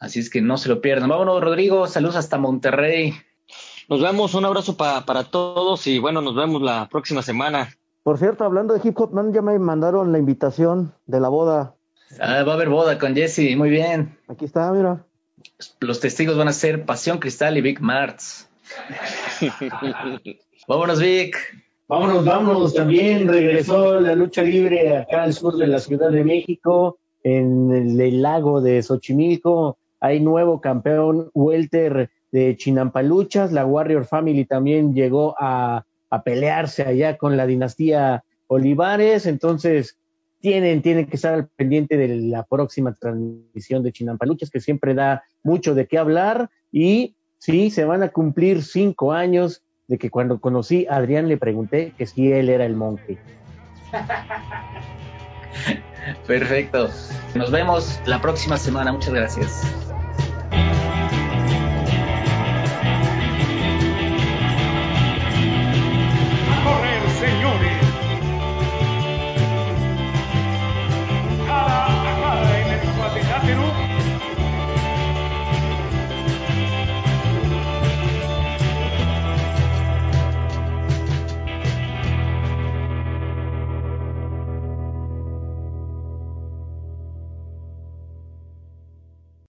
Así 0.00 0.18
es 0.18 0.28
que 0.28 0.40
no 0.40 0.58
se 0.58 0.68
lo 0.68 0.80
pierdan. 0.80 1.08
Vámonos, 1.08 1.40
Rodrigo. 1.40 1.86
Saludos 1.86 2.16
hasta 2.16 2.36
Monterrey. 2.36 3.14
Nos 3.90 4.00
vemos, 4.00 4.34
un 4.34 4.44
abrazo 4.44 4.76
para 4.76 5.24
todos 5.24 5.88
y 5.88 5.98
bueno, 5.98 6.20
nos 6.20 6.36
vemos 6.36 6.62
la 6.62 6.88
próxima 6.88 7.22
semana. 7.22 7.70
Por 8.04 8.18
cierto, 8.18 8.44
hablando 8.44 8.72
de 8.72 8.88
Hip 8.88 8.96
Hop 9.00 9.12
Man, 9.12 9.32
ya 9.32 9.42
me 9.42 9.58
mandaron 9.58 10.12
la 10.12 10.18
invitación 10.20 10.94
de 11.06 11.18
la 11.18 11.28
boda. 11.28 11.74
Ah, 12.20 12.44
va 12.44 12.52
a 12.52 12.54
haber 12.54 12.68
boda 12.68 13.00
con 13.00 13.16
Jesse, 13.16 13.56
muy 13.56 13.68
bien. 13.68 14.16
Aquí 14.28 14.44
está, 14.44 14.70
mira. 14.70 15.04
Los 15.80 15.98
testigos 15.98 16.38
van 16.38 16.46
a 16.46 16.52
ser 16.52 16.86
Pasión 16.86 17.18
Cristal 17.18 17.58
y 17.58 17.62
Vic 17.62 17.80
Marts. 17.80 18.48
vámonos, 20.68 21.00
Vic. 21.00 21.36
Vámonos, 21.88 22.24
vámonos. 22.24 22.74
También 22.74 23.26
regresó 23.26 24.00
la 24.00 24.14
lucha 24.14 24.44
libre 24.44 24.98
acá 24.98 25.24
al 25.24 25.32
sur 25.32 25.56
de 25.56 25.66
la 25.66 25.80
Ciudad 25.80 26.10
de 26.10 26.22
México, 26.22 27.00
en 27.24 27.72
el, 27.72 28.00
el 28.00 28.22
lago 28.22 28.60
de 28.60 28.84
Xochimilco. 28.84 29.78
Hay 29.98 30.20
nuevo 30.20 30.60
campeón 30.60 31.28
welter 31.34 32.08
de 32.32 32.56
Chinampaluchas. 32.56 33.52
La 33.52 33.66
Warrior 33.66 34.06
Family 34.06 34.44
también 34.44 34.94
llegó 34.94 35.34
a, 35.38 35.84
a 36.10 36.22
pelearse 36.22 36.82
allá 36.82 37.16
con 37.16 37.36
la 37.36 37.46
dinastía 37.46 38.24
Olivares. 38.46 39.26
Entonces, 39.26 39.98
tienen, 40.40 40.82
tienen 40.82 41.06
que 41.06 41.16
estar 41.16 41.34
al 41.34 41.48
pendiente 41.48 41.96
de 41.96 42.08
la 42.16 42.44
próxima 42.44 42.94
transmisión 42.94 43.82
de 43.82 43.92
Chinampaluchas, 43.92 44.50
que 44.50 44.60
siempre 44.60 44.94
da 44.94 45.22
mucho 45.42 45.74
de 45.74 45.86
qué 45.86 45.98
hablar. 45.98 46.50
Y 46.72 47.16
sí, 47.38 47.70
se 47.70 47.84
van 47.84 48.02
a 48.02 48.08
cumplir 48.08 48.62
cinco 48.62 49.12
años 49.12 49.62
de 49.86 49.98
que 49.98 50.10
cuando 50.10 50.40
conocí 50.40 50.86
a 50.88 50.96
Adrián 50.96 51.28
le 51.28 51.36
pregunté 51.36 51.92
que 51.98 52.06
si 52.06 52.32
él 52.32 52.48
era 52.48 52.64
el 52.64 52.76
monje. 52.76 53.18
Perfecto. 56.26 56.88
Nos 57.34 57.50
vemos 57.50 58.00
la 58.06 58.20
próxima 58.20 58.56
semana. 58.56 58.92
Muchas 58.92 59.12
gracias. 59.12 59.90
señores. 67.18 67.89